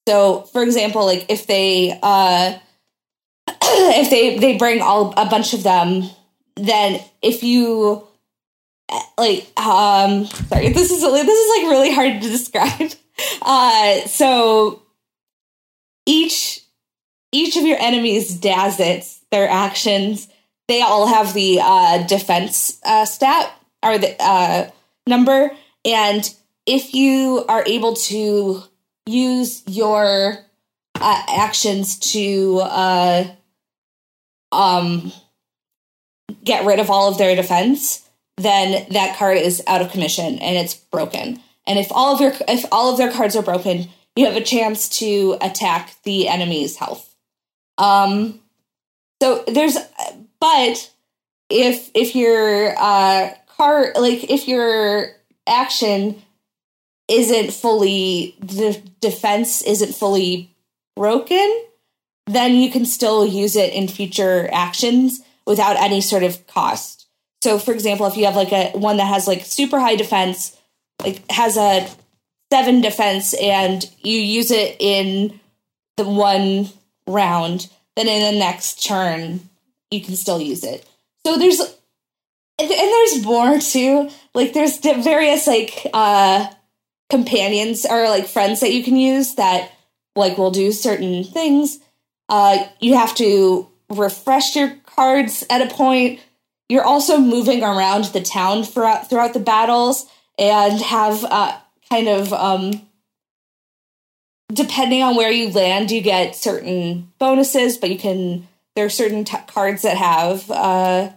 So, 0.08 0.42
for 0.52 0.62
example, 0.64 1.06
like 1.06 1.26
if 1.30 1.48
they 1.48 1.98
uh, 2.02 2.58
if 3.48 4.10
they 4.10 4.38
they 4.38 4.58
bring 4.58 4.82
all 4.82 5.14
a 5.18 5.26
bunch 5.26 5.54
of 5.54 5.64
them, 5.64 6.04
then 6.56 7.02
if 7.22 7.44
you 7.44 8.08
like 9.18 9.48
um 9.60 10.26
sorry 10.26 10.70
this 10.74 10.92
is 10.92 11.02
this 11.02 11.40
is 11.40 11.64
like 11.64 11.72
really 11.72 11.94
hard 11.94 12.22
to 12.22 12.30
describe. 12.30 12.92
Uh, 13.42 14.02
so 14.08 14.82
each 16.06 16.60
each 17.32 17.56
of 17.56 17.64
your 17.64 17.78
enemies 17.80 18.38
dazits 18.38 19.20
their 19.32 19.48
actions 19.48 20.28
they 20.68 20.82
all 20.82 21.08
have 21.08 21.34
the 21.34 21.60
uh, 21.62 22.06
defense 22.08 22.78
uh, 22.84 23.06
stat 23.06 23.54
or 23.82 23.98
the 23.98 24.22
uh, 24.22 24.70
number 25.08 25.50
and 25.86 26.36
if 26.66 26.94
you 26.94 27.46
are 27.48 27.64
able 27.66 27.94
to 27.94 28.62
use 29.06 29.64
your 29.68 30.38
uh, 30.96 31.24
actions 31.30 32.00
to 32.00 32.60
uh, 32.64 33.26
um, 34.52 35.12
get 36.44 36.66
rid 36.66 36.80
of 36.80 36.90
all 36.90 37.10
of 37.10 37.18
their 37.18 37.36
defense 37.36 38.06
then 38.38 38.86
that 38.92 39.18
card 39.18 39.38
is 39.38 39.64
out 39.68 39.82
of 39.82 39.92
commission 39.92 40.40
and 40.40 40.58
it's 40.58 40.76
broken. 40.76 41.42
And 41.68 41.80
if 41.80 41.92
all 41.92 42.14
of 42.14 42.22
your 42.22 42.34
if 42.48 42.66
all 42.72 42.92
of 42.92 42.98
their 42.98 43.12
cards 43.12 43.36
are 43.36 43.44
broken 43.44 43.90
you 44.16 44.26
have 44.26 44.36
a 44.36 44.42
chance 44.42 44.88
to 44.88 45.38
attack 45.42 45.96
the 46.04 46.28
enemy's 46.28 46.78
health. 46.78 47.16
Um 47.78 48.42
so 49.22 49.44
there's 49.48 49.78
but 50.40 50.92
if 51.50 51.90
if 51.94 52.16
your 52.16 52.76
uh 52.78 53.34
car 53.58 53.94
like 53.96 54.30
if 54.30 54.48
your 54.48 55.12
action 55.48 56.22
isn't 57.08 57.54
fully 57.54 58.36
the 58.40 58.82
defense 59.00 59.62
isn't 59.62 59.94
fully 59.94 60.56
broken 60.96 61.66
then 62.28 62.56
you 62.56 62.72
can 62.72 62.86
still 62.86 63.26
use 63.26 63.56
it 63.56 63.74
in 63.74 63.88
future 63.88 64.50
actions 64.52 65.22
without 65.46 65.78
any 65.78 66.02
sort 66.02 66.24
of 66.24 66.48
cost. 66.48 67.08
So 67.44 67.60
for 67.60 67.72
example 67.72 68.08
if 68.08 68.18
you 68.18 68.26
have 68.26 68.36
like 68.36 68.52
a 68.52 68.72
one 68.72 68.98
that 68.98 69.06
has 69.06 69.28
like 69.28 69.46
super 69.46 69.80
high 69.80 69.96
defense 69.96 70.58
like 71.04 71.30
has 71.32 71.58
a 71.58 71.88
seven 72.52 72.82
defense 72.82 73.34
and 73.36 73.90
you 74.02 74.18
use 74.18 74.50
it 74.50 74.76
in 74.80 75.40
the 75.98 76.06
one 76.06 76.70
round 77.08 77.70
then 77.96 78.08
in 78.08 78.34
the 78.34 78.40
next 78.40 78.84
turn 78.86 79.42
you 79.92 80.02
can 80.02 80.16
still 80.16 80.42
use 80.42 80.64
it. 80.64 80.88
So 81.26 81.38
there's 81.38 81.60
and 81.60 82.72
and 82.72 82.72
there's 82.72 83.24
more 83.24 83.60
too. 83.60 84.10
Like 84.34 84.54
there's 84.54 84.78
various 84.80 85.46
like 85.48 85.88
uh 85.94 86.48
companions 87.10 87.86
or 87.86 88.10
like 88.10 88.28
friends 88.28 88.60
that 88.60 88.74
you 88.74 88.84
can 88.84 88.96
use 88.96 89.36
that 89.36 89.72
like 90.16 90.38
will 90.38 90.52
do 90.52 90.72
certain 90.72 91.24
things 91.24 91.80
uh 92.30 92.66
you 92.80 92.96
have 92.96 93.14
to 93.14 93.70
refresh 93.90 94.56
your 94.56 94.76
cards 94.86 95.44
at 95.50 95.62
a 95.62 95.74
point. 95.74 96.20
You're 96.70 96.84
also 96.84 97.20
moving 97.20 97.64
around 97.64 98.06
the 98.06 98.22
town 98.22 98.64
throughout 98.64 99.10
throughout 99.10 99.34
the 99.34 99.40
battles 99.40 100.06
and 100.38 100.82
have 100.82 101.24
uh 101.24 101.58
kind 101.90 102.08
of 102.08 102.34
um 102.34 102.82
depending 104.52 105.04
on 105.04 105.16
where 105.16 105.32
you 105.32 105.50
land 105.52 105.92
you 105.92 106.02
get 106.02 106.36
certain 106.36 107.12
bonuses 107.20 107.78
but 107.78 107.90
you 107.90 107.98
can 107.98 108.48
there 108.76 108.86
are 108.86 108.90
certain 108.90 109.24
t- 109.24 109.38
cards 109.48 109.84
that 109.84 109.98
have 109.98 110.50
uh 110.50 111.12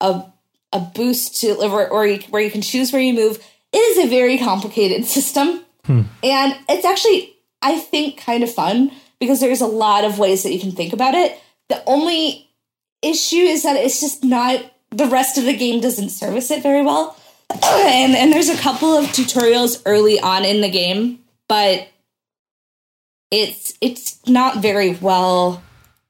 a 0.00 0.24
a 0.72 0.80
boost 0.80 1.40
to 1.40 1.54
or, 1.54 1.88
or 1.88 2.06
you, 2.06 2.18
where 2.30 2.42
you 2.42 2.50
can 2.50 2.62
choose 2.62 2.92
where 2.92 3.02
you 3.02 3.12
move 3.12 3.44
it 3.72 3.78
is 3.78 4.04
a 4.04 4.08
very 4.08 4.38
complicated 4.38 5.04
system. 5.06 5.64
Hmm. 5.84 6.02
And 6.22 6.56
it's 6.68 6.84
actually 6.84 7.36
i 7.64 7.78
think 7.78 8.18
kind 8.18 8.42
of 8.42 8.52
fun 8.52 8.90
because 9.20 9.38
there's 9.38 9.60
a 9.60 9.66
lot 9.66 10.04
of 10.04 10.18
ways 10.18 10.42
that 10.42 10.52
you 10.52 10.60
can 10.60 10.72
think 10.72 10.92
about 10.92 11.14
it. 11.14 11.38
The 11.68 11.82
only 11.86 12.48
issue 13.02 13.36
is 13.36 13.62
that 13.62 13.76
it's 13.76 14.00
just 14.00 14.24
not 14.24 14.60
the 14.90 15.06
rest 15.06 15.38
of 15.38 15.44
the 15.44 15.56
game 15.56 15.80
doesn't 15.80 16.10
service 16.10 16.50
it 16.50 16.62
very 16.62 16.82
well. 16.82 17.16
And 17.62 18.14
and 18.14 18.32
there's 18.32 18.48
a 18.48 18.56
couple 18.56 18.96
of 18.96 19.06
tutorials 19.06 19.82
early 19.86 20.18
on 20.20 20.44
in 20.44 20.60
the 20.60 20.70
game 20.70 21.22
but 21.52 21.86
it's 23.30 23.76
it's 23.82 24.26
not 24.26 24.62
very 24.62 24.94
well 24.94 25.62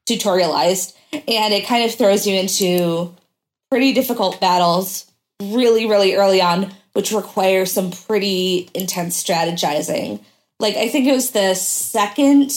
tutorialized. 0.09 0.95
And 1.13 1.53
it 1.53 1.67
kind 1.67 1.85
of 1.85 1.93
throws 1.93 2.29
you 2.29 2.37
into 2.37 3.13
pretty 3.71 3.93
difficult 3.93 4.41
battles 4.41 5.11
really 5.41 5.87
really 5.87 6.15
early 6.15 6.41
on 6.41 6.73
which 6.93 7.12
require 7.12 7.66
some 7.66 7.90
pretty 7.90 8.70
intense 8.74 9.23
strategizing. 9.23 10.20
Like 10.59 10.77
i 10.77 10.89
think 10.89 11.06
it 11.06 11.12
was 11.12 11.31
the 11.31 11.55
second 11.55 12.52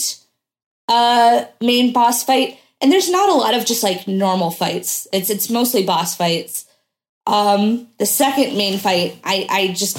uh 0.88 1.44
main 1.60 1.92
boss 1.92 2.22
fight 2.22 2.58
and 2.80 2.92
there's 2.92 3.10
not 3.10 3.28
a 3.28 3.34
lot 3.34 3.54
of 3.54 3.64
just 3.64 3.82
like 3.82 4.06
normal 4.06 4.50
fights. 4.50 5.08
It's 5.12 5.30
it's 5.30 5.50
mostly 5.50 5.84
boss 5.84 6.16
fights. 6.16 6.66
Um 7.26 7.88
the 7.98 8.06
second 8.06 8.56
main 8.56 8.78
fight 8.78 9.18
i 9.24 9.46
i 9.50 9.68
just 9.68 9.98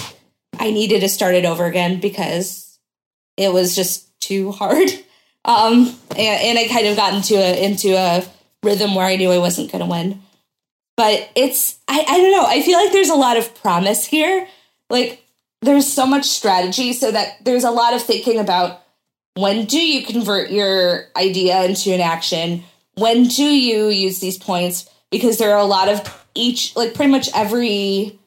i 0.59 0.72
needed 0.72 1.01
to 1.01 1.09
start 1.09 1.35
it 1.35 1.45
over 1.45 1.65
again 1.65 1.99
because 1.99 2.80
it 3.35 3.51
was 3.51 3.76
just 3.76 4.19
too 4.19 4.51
hard. 4.51 4.89
Um 5.45 5.95
and, 6.09 6.19
and 6.19 6.59
i 6.59 6.68
kind 6.68 6.88
of 6.88 6.97
got 6.97 7.14
into 7.14 7.35
a 7.35 7.64
into 7.64 7.95
a 7.95 8.22
rhythm 8.64 8.95
where 8.95 9.05
i 9.05 9.15
knew 9.15 9.31
i 9.31 9.38
wasn't 9.38 9.72
going 9.72 9.81
to 9.81 9.89
win 9.89 10.22
but 10.98 11.30
it's 11.36 11.78
I, 11.88 12.03
I 12.06 12.18
don't 12.18 12.32
know. 12.32 12.45
I 12.45 12.61
feel 12.61 12.78
like 12.78 12.91
there's 12.91 13.10
a 13.10 13.15
lot 13.15 13.38
of 13.38 13.56
promise 13.61 14.06
here. 14.06 14.48
Like 14.90 15.24
there's 15.61 15.88
so 15.88 16.06
much 16.06 16.26
strategy 16.26 16.91
so 16.91 17.11
that 17.11 17.45
there's 17.45 17.64
a 17.64 17.72
lot 17.72 17.94
of 17.94 18.02
thinking 18.02 18.40
about 18.40 18.82
when 19.36 19.65
do 19.65 19.80
you 19.80 20.06
convert 20.06 20.49
your 20.49 21.06
idea 21.15 21.64
into 21.64 21.94
an 21.94 22.02
action? 22.02 22.64
When 22.95 23.28
do 23.28 23.44
you 23.44 23.90
use 23.90 24.19
these 24.19 24.38
points? 24.38 24.90
Because 25.11 25.38
there 25.38 25.53
are 25.53 25.60
a 25.60 25.65
lot 25.65 25.88
of 25.88 26.26
each 26.34 26.76
like 26.76 26.95
pretty 26.95 27.11
much 27.11 27.30
every 27.34 28.19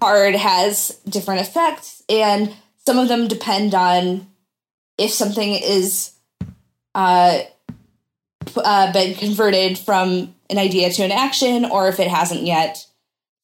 card 0.00 0.34
has 0.34 0.98
different 1.08 1.40
effects 1.40 2.02
and 2.08 2.54
some 2.84 2.98
of 2.98 3.08
them 3.08 3.28
depend 3.28 3.74
on 3.74 4.26
if 4.98 5.10
something 5.10 5.52
is 5.52 6.12
uh, 6.94 7.40
uh 8.56 8.92
been 8.92 9.14
converted 9.14 9.78
from 9.78 10.34
an 10.50 10.58
idea 10.58 10.90
to 10.90 11.02
an 11.02 11.12
action 11.12 11.64
or 11.64 11.88
if 11.88 12.00
it 12.00 12.08
hasn't 12.08 12.42
yet. 12.42 12.86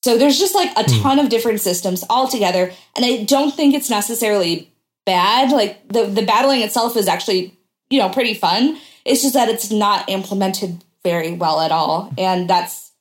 So 0.03 0.19
there's 0.19 0.39
just 0.39 0.55
like 0.55 0.71
a 0.77 0.85
ton 1.03 1.19
of 1.19 1.29
different 1.29 1.61
systems 1.61 2.05
all 2.11 2.27
together 2.27 2.73
and 2.97 3.05
i 3.05 3.23
don't 3.23 3.55
think 3.55 3.75
it's 3.75 3.91
necessarily 3.91 4.73
bad. 5.07 5.51
Like 5.53 5.89
the 5.89 6.05
the 6.05 6.23
battling 6.23 6.63
itself 6.63 6.97
is 6.97 7.09
actually 7.09 7.57
you 7.91 7.99
know 7.99 8.09
pretty 8.09 8.35
fun. 8.35 8.79
It's 9.05 9.23
just 9.23 9.35
that 9.35 9.49
it's 9.49 9.71
not 9.71 10.09
implemented 10.09 10.85
very 11.05 11.33
well 11.33 11.61
at 11.61 11.73
all 11.73 12.13
and 12.17 12.49
that's 12.49 12.93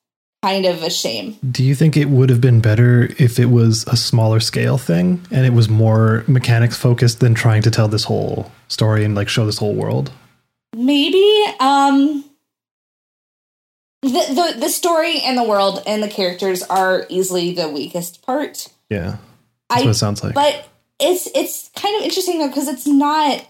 kind 0.41 0.65
of 0.65 0.81
a 0.81 0.89
shame. 0.89 1.37
Do 1.51 1.63
you 1.63 1.75
think 1.75 1.95
it 1.95 2.09
would 2.09 2.31
have 2.31 2.41
been 2.41 2.61
better 2.61 3.09
if 3.19 3.37
it 3.37 3.45
was 3.45 3.85
a 3.87 3.95
smaller 3.95 4.39
scale 4.39 4.79
thing 4.79 5.23
and 5.29 5.45
it 5.45 5.53
was 5.53 5.69
more 5.69 6.23
mechanics 6.27 6.75
focused 6.75 7.19
than 7.19 7.35
trying 7.35 7.61
to 7.61 7.69
tell 7.69 7.87
this 7.87 8.03
whole 8.03 8.51
story 8.67 9.05
and 9.05 9.13
like 9.13 9.29
show 9.29 9.45
this 9.45 9.59
whole 9.59 9.75
world? 9.75 10.11
maybe 10.75 11.43
um 11.59 12.23
the, 14.01 14.09
the 14.09 14.59
the 14.61 14.69
story 14.69 15.19
and 15.21 15.37
the 15.37 15.43
world 15.43 15.81
and 15.85 16.01
the 16.01 16.07
characters 16.07 16.63
are 16.63 17.05
easily 17.09 17.53
the 17.53 17.69
weakest 17.69 18.21
part 18.25 18.67
Yeah. 18.89 19.17
That's 19.69 19.81
I- 19.81 19.85
what 19.85 19.91
it 19.91 19.93
sounds 19.95 20.23
like. 20.23 20.33
but 20.33 20.67
it's 20.99 21.27
it's 21.35 21.69
kind 21.75 21.95
of 21.97 22.03
interesting 22.03 22.39
though 22.39 22.47
because 22.47 22.67
it's 22.67 22.85
not 22.87 23.43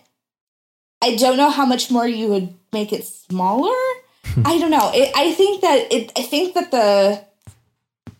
i 1.01 1.15
don't 1.15 1.35
know 1.37 1.49
how 1.49 1.65
much 1.65 1.89
more 1.91 2.07
you 2.07 2.27
would 2.27 2.53
make 2.71 2.93
it 2.93 3.03
smaller 3.05 3.75
i 4.45 4.57
don't 4.59 4.71
know 4.71 4.91
it, 4.93 5.11
i 5.15 5.33
think 5.33 5.61
that 5.61 5.91
it 5.91 6.11
i 6.17 6.21
think 6.21 6.53
that 6.53 6.71
the 6.71 7.21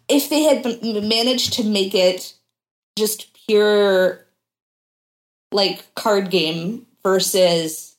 if 0.10 0.30
they 0.30 0.42
had 0.44 0.66
managed 1.04 1.54
to 1.54 1.64
make 1.64 1.96
it 1.96 2.34
just 2.98 3.34
pure 3.48 4.26
like 5.54 5.94
card 5.96 6.30
game 6.30 6.86
versus 7.04 7.96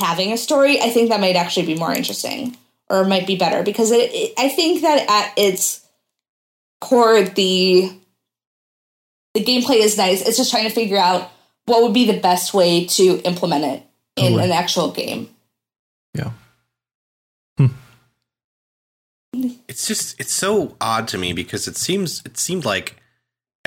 having 0.00 0.32
a 0.32 0.36
story 0.36 0.80
i 0.80 0.88
think 0.90 1.10
that 1.10 1.20
might 1.20 1.36
actually 1.36 1.66
be 1.66 1.74
more 1.76 1.92
interesting 1.92 2.56
or 2.90 3.04
might 3.04 3.26
be 3.26 3.36
better 3.36 3.62
because 3.62 3.90
it, 3.90 4.10
it 4.12 4.32
i 4.38 4.48
think 4.48 4.82
that 4.82 5.04
at 5.08 5.32
its 5.38 5.86
core 6.80 7.22
the 7.22 7.90
the 9.34 9.44
gameplay 9.44 9.76
is 9.80 9.96
nice. 9.96 10.26
It's 10.26 10.36
just 10.36 10.50
trying 10.50 10.64
to 10.68 10.74
figure 10.74 10.96
out 10.96 11.30
what 11.66 11.82
would 11.82 11.92
be 11.94 12.10
the 12.10 12.18
best 12.18 12.54
way 12.54 12.86
to 12.86 13.18
implement 13.24 13.64
it 13.64 13.82
in 14.16 14.32
Totally. 14.32 14.44
an 14.44 14.50
actual 14.52 14.90
game. 14.90 15.28
yeah. 16.14 16.30
Hmm. 17.56 17.66
Hmm. 19.34 19.48
it's 19.68 19.86
just 19.86 20.18
it's 20.18 20.32
so 20.32 20.76
odd 20.80 21.06
to 21.08 21.18
me 21.18 21.32
because 21.32 21.68
it 21.68 21.76
seems 21.76 22.22
it 22.24 22.38
seemed 22.38 22.64
like 22.64 22.96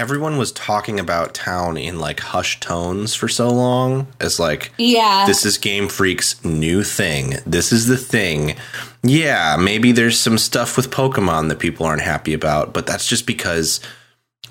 everyone 0.01 0.39
was 0.39 0.51
talking 0.53 0.99
about 0.99 1.35
town 1.35 1.77
in 1.77 1.99
like 1.99 2.19
hushed 2.21 2.63
tones 2.63 3.13
for 3.13 3.27
so 3.27 3.51
long 3.51 4.07
as 4.19 4.39
like 4.39 4.71
Yeah. 4.79 5.25
this 5.27 5.45
is 5.45 5.59
Game 5.59 5.87
Freak's 5.87 6.43
new 6.43 6.83
thing. 6.83 7.35
This 7.45 7.71
is 7.71 7.85
the 7.85 7.97
thing. 7.97 8.55
Yeah, 9.03 9.57
maybe 9.59 9.91
there's 9.91 10.19
some 10.19 10.39
stuff 10.39 10.75
with 10.75 10.89
Pokemon 10.89 11.49
that 11.49 11.59
people 11.59 11.85
aren't 11.85 12.01
happy 12.01 12.33
about, 12.33 12.73
but 12.73 12.87
that's 12.87 13.05
just 13.07 13.27
because 13.27 13.79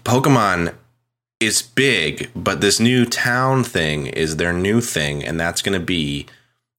Pokemon 0.05 0.73
is 1.41 1.63
big, 1.63 2.31
but 2.37 2.61
this 2.61 2.79
new 2.79 3.05
town 3.05 3.65
thing 3.65 4.07
is 4.07 4.37
their 4.37 4.53
new 4.53 4.81
thing, 4.81 5.25
and 5.25 5.41
that's 5.41 5.63
going 5.63 5.79
to 5.79 5.85
be 5.85 6.27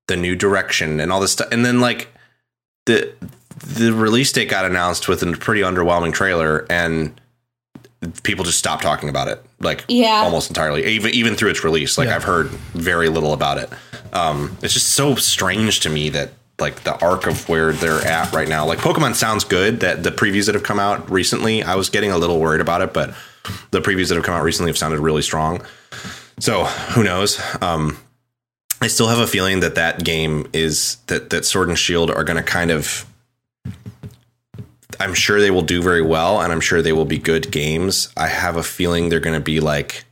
the 0.07 0.15
new 0.15 0.35
direction 0.35 1.01
and 1.01 1.11
all 1.11 1.19
this 1.19 1.33
stuff. 1.33 1.49
And 1.51 1.65
then 1.65 1.81
like 1.81 2.07
the 2.85 3.11
the 3.67 3.91
release 3.91 4.31
date 4.31 4.49
got 4.49 4.63
announced 4.65 5.09
with 5.09 5.21
a 5.23 5.33
pretty 5.33 5.61
underwhelming 5.61 6.13
trailer, 6.13 6.65
and 6.69 7.19
people 8.23 8.43
just 8.45 8.57
stopped 8.57 8.83
talking 8.83 9.09
about 9.09 9.27
it, 9.27 9.43
like 9.59 9.83
Yeah. 9.87 10.21
almost 10.23 10.49
entirely. 10.49 10.85
Even 10.85 11.11
even 11.13 11.35
through 11.35 11.49
its 11.51 11.63
release, 11.63 11.97
like 11.97 12.07
Yeah. 12.07 12.15
I've 12.15 12.23
heard 12.23 12.49
very 12.73 13.09
little 13.09 13.33
about 13.33 13.57
it. 13.57 13.69
Um, 14.13 14.57
it's 14.61 14.73
just 14.73 14.89
so 14.89 15.15
strange 15.15 15.79
to 15.81 15.89
me 15.89 16.09
that 16.09 16.31
like 16.59 16.83
the 16.83 16.95
arc 16.99 17.25
of 17.27 17.47
where 17.49 17.71
they're 17.73 18.05
at 18.05 18.31
right 18.33 18.47
now. 18.47 18.65
Like 18.65 18.79
Pokemon 18.79 19.15
sounds 19.15 19.43
good. 19.43 19.79
That 19.79 20.03
the 20.03 20.11
previews 20.11 20.45
that 20.47 20.55
have 20.55 20.63
come 20.63 20.79
out 20.79 21.09
recently, 21.09 21.63
I 21.63 21.75
was 21.75 21.89
getting 21.89 22.11
a 22.11 22.17
little 22.17 22.39
worried 22.39 22.61
about 22.61 22.81
it, 22.81 22.93
but 22.93 23.13
the 23.71 23.81
previews 23.81 24.09
that 24.09 24.15
have 24.15 24.23
come 24.23 24.35
out 24.35 24.43
recently 24.43 24.69
have 24.69 24.77
sounded 24.77 24.99
really 24.99 25.21
strong. 25.23 25.61
So 26.39 26.65
who 26.65 27.03
knows? 27.03 27.39
Um, 27.61 27.97
I 28.81 28.87
still 28.87 29.07
have 29.07 29.19
a 29.19 29.27
feeling 29.27 29.59
that 29.61 29.75
that 29.75 30.03
game 30.03 30.47
is 30.53 30.97
that 31.07 31.29
that 31.31 31.45
Sword 31.45 31.69
and 31.69 31.77
Shield 31.77 32.09
are 32.11 32.23
going 32.23 32.37
to 32.37 32.43
kind 32.43 32.71
of. 32.71 33.05
I'm 35.01 35.13
sure 35.13 35.39
they 35.41 35.51
will 35.51 35.61
do 35.63 35.81
very 35.81 36.01
well, 36.01 36.41
and 36.41 36.51
I'm 36.53 36.61
sure 36.61 36.81
they 36.81 36.93
will 36.93 37.05
be 37.05 37.17
good 37.17 37.51
games. 37.51 38.11
I 38.15 38.27
have 38.27 38.55
a 38.55 38.63
feeling 38.63 39.09
they're 39.09 39.19
going 39.19 39.37
to 39.37 39.43
be 39.43 39.59
like 39.59 40.05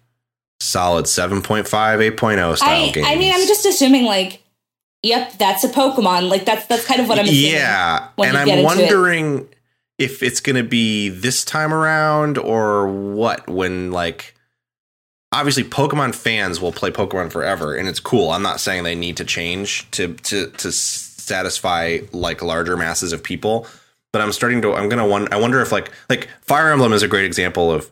solid 0.60 1.06
7.5, 1.06 1.68
8.0 1.68 2.58
style 2.58 2.86
I 2.86 2.92
games. 2.92 3.08
I 3.08 3.16
mean 3.16 3.34
I'm 3.34 3.48
just 3.48 3.66
assuming 3.66 4.06
like 4.06 4.42
yep, 5.04 5.38
that's 5.38 5.64
a 5.64 5.70
Pokemon. 5.70 6.30
Like 6.30 6.46
that's 6.46 6.66
that's 6.68 6.86
kind 6.86 7.02
of 7.02 7.08
what 7.08 7.20
I'm 7.20 7.26
yeah, 7.28 8.10
and 8.18 8.38
I'm 8.38 8.48
into 8.48 8.62
it. 8.62 8.66
wondering 8.66 9.50
if 9.98 10.24
it's 10.24 10.40
going 10.40 10.56
to 10.56 10.64
be 10.64 11.10
this 11.10 11.44
time 11.44 11.74
around 11.74 12.38
or 12.38 12.88
what. 12.88 13.48
When 13.48 13.92
like, 13.92 14.36
obviously, 15.32 15.64
Pokemon 15.64 16.16
fans 16.16 16.60
will 16.60 16.72
play 16.72 16.92
Pokemon 16.92 17.32
forever, 17.32 17.76
and 17.76 17.88
it's 17.88 18.00
cool. 18.00 18.32
I'm 18.32 18.44
not 18.44 18.60
saying 18.60 18.84
they 18.84 18.96
need 18.96 19.18
to 19.18 19.26
change 19.26 19.90
to 19.92 20.14
to 20.14 20.50
to 20.52 20.72
satisfy 20.72 22.00
like 22.12 22.42
larger 22.42 22.76
masses 22.76 23.14
of 23.14 23.24
people, 23.24 23.68
but 24.12 24.22
I'm 24.22 24.32
starting 24.32 24.62
to. 24.64 24.74
I'm 24.74 24.90
gonna 24.90 25.08
wonder. 25.08 25.34
I 25.34 25.38
wonder 25.38 25.62
if 25.62 25.72
like 25.72 25.92
like 26.10 26.30
Fire 26.42 26.72
Emblem 26.72 26.94
is 26.94 27.04
a 27.04 27.08
great 27.08 27.26
example 27.26 27.72
of 27.72 27.90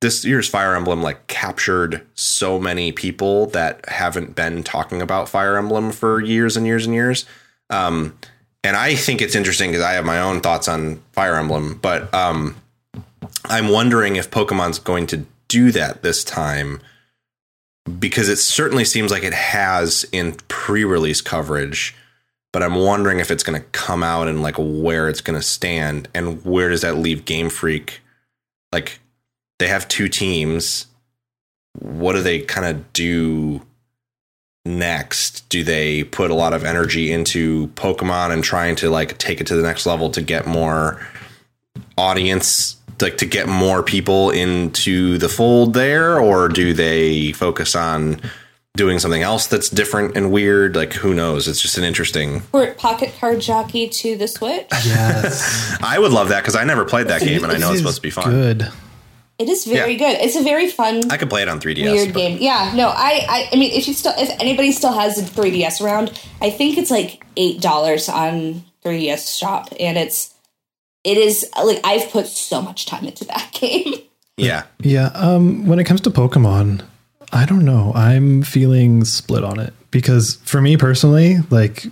this 0.00 0.24
year's 0.24 0.48
Fire 0.48 0.74
Emblem 0.74 1.02
like 1.02 1.26
captured 1.26 2.06
so 2.14 2.58
many 2.58 2.90
people 2.92 3.46
that 3.46 3.86
haven't 3.88 4.34
been 4.34 4.62
talking 4.62 5.02
about 5.02 5.28
Fire 5.28 5.56
Emblem 5.56 5.92
for 5.92 6.20
years 6.20 6.56
and 6.56 6.66
years 6.66 6.86
and 6.86 6.94
years. 6.94 7.26
Um, 7.68 8.16
and 8.64 8.76
I 8.76 8.94
think 8.94 9.22
it's 9.22 9.34
interesting 9.34 9.70
because 9.70 9.84
I 9.84 9.92
have 9.92 10.04
my 10.04 10.20
own 10.20 10.40
thoughts 10.40 10.68
on 10.68 11.00
Fire 11.12 11.36
Emblem, 11.36 11.78
but 11.80 12.12
um, 12.14 12.56
I'm 13.46 13.68
wondering 13.68 14.16
if 14.16 14.30
Pokemon's 14.30 14.78
going 14.78 15.06
to 15.08 15.24
do 15.48 15.70
that 15.72 16.02
this 16.02 16.24
time 16.24 16.80
because 17.98 18.28
it 18.28 18.36
certainly 18.36 18.84
seems 18.84 19.10
like 19.10 19.22
it 19.22 19.32
has 19.32 20.04
in 20.12 20.34
pre-release 20.48 21.20
coverage. 21.20 21.94
But 22.52 22.62
I'm 22.62 22.74
wondering 22.74 23.20
if 23.20 23.30
it's 23.30 23.44
going 23.44 23.60
to 23.60 23.66
come 23.68 24.02
out 24.02 24.26
and 24.26 24.42
like 24.42 24.56
where 24.58 25.08
it's 25.08 25.20
going 25.20 25.38
to 25.38 25.44
stand 25.44 26.08
and 26.14 26.44
where 26.44 26.68
does 26.68 26.82
that 26.82 26.96
leave 26.96 27.24
Game 27.24 27.48
Freak? 27.48 28.00
Like 28.72 28.98
they 29.58 29.68
have 29.68 29.86
two 29.86 30.08
teams. 30.08 30.86
What 31.78 32.14
do 32.14 32.22
they 32.22 32.40
kind 32.40 32.66
of 32.66 32.92
do 32.92 33.62
next? 34.64 35.48
Do 35.48 35.62
they 35.62 36.04
put 36.04 36.30
a 36.30 36.34
lot 36.34 36.52
of 36.52 36.64
energy 36.64 37.12
into 37.12 37.68
Pokemon 37.68 38.32
and 38.32 38.42
trying 38.42 38.74
to 38.76 38.90
like 38.90 39.18
take 39.18 39.40
it 39.40 39.46
to 39.48 39.56
the 39.56 39.62
next 39.62 39.86
level 39.86 40.10
to 40.10 40.22
get 40.22 40.46
more 40.46 41.06
audience, 41.96 42.76
like 43.00 43.18
to 43.18 43.26
get 43.26 43.48
more 43.48 43.82
people 43.82 44.30
into 44.30 45.18
the 45.18 45.28
fold 45.28 45.74
there? 45.74 46.18
Or 46.18 46.48
do 46.48 46.74
they 46.74 47.30
focus 47.32 47.76
on 47.76 48.20
doing 48.80 48.98
something 48.98 49.22
else 49.22 49.46
that's 49.46 49.68
different 49.68 50.16
and 50.16 50.32
weird? 50.32 50.74
Like, 50.74 50.94
who 50.94 51.12
knows? 51.14 51.46
It's 51.46 51.60
just 51.60 51.76
an 51.78 51.84
interesting. 51.84 52.40
Port 52.40 52.78
Pocket 52.78 53.14
Card 53.20 53.40
Jockey 53.40 53.88
to 53.88 54.16
the 54.16 54.26
Switch. 54.26 54.66
Yes. 54.84 55.76
I 55.82 55.98
would 55.98 56.10
love 56.12 56.30
that 56.30 56.40
because 56.40 56.56
I 56.56 56.64
never 56.64 56.84
played 56.84 57.08
that 57.08 57.20
game 57.20 57.44
and 57.44 57.52
I 57.52 57.58
know 57.58 57.70
it's 57.70 57.78
supposed 57.80 57.96
to 57.96 58.02
be 58.02 58.10
fun. 58.10 58.30
Good. 58.30 58.68
It 59.38 59.48
is 59.48 59.64
very 59.64 59.92
Yeah. 59.92 59.98
good. 59.98 60.20
It's 60.24 60.36
a 60.36 60.42
very 60.42 60.68
fun 60.68 61.00
I 61.10 61.16
could 61.16 61.30
play 61.30 61.42
it 61.42 61.48
on 61.48 61.60
3DS. 61.60 61.92
weird 61.92 62.12
but- 62.12 62.18
game. 62.18 62.38
Yeah, 62.40 62.72
no, 62.74 62.88
I, 62.88 63.24
I, 63.28 63.48
I 63.52 63.56
mean, 63.56 63.72
if 63.72 63.86
you 63.88 63.94
still, 63.94 64.12
if 64.16 64.28
anybody 64.40 64.72
still 64.72 64.92
has 64.92 65.18
a 65.18 65.22
3DS 65.22 65.80
around, 65.82 66.18
I 66.40 66.50
think 66.50 66.76
it's 66.78 66.90
like 66.90 67.24
eight 67.36 67.60
dollars 67.60 68.08
on 68.08 68.64
3DS 68.84 69.38
shop, 69.38 69.68
and 69.78 69.96
it's, 69.96 70.34
it 71.04 71.16
is 71.16 71.48
like 71.62 71.80
I've 71.84 72.10
put 72.10 72.26
so 72.26 72.60
much 72.60 72.84
time 72.86 73.04
into 73.06 73.24
that 73.26 73.50
game. 73.58 73.94
Yeah. 74.36 74.64
Yeah. 74.82 75.06
Um, 75.14 75.66
when 75.66 75.78
it 75.78 75.84
comes 75.84 76.00
to 76.02 76.10
Pokemon, 76.10 76.82
I 77.32 77.44
don't 77.46 77.64
know. 77.64 77.92
I'm 77.94 78.42
feeling 78.42 79.04
split 79.04 79.44
on 79.44 79.60
it 79.60 79.72
because 79.90 80.36
for 80.44 80.60
me 80.60 80.76
personally, 80.76 81.38
like, 81.50 81.84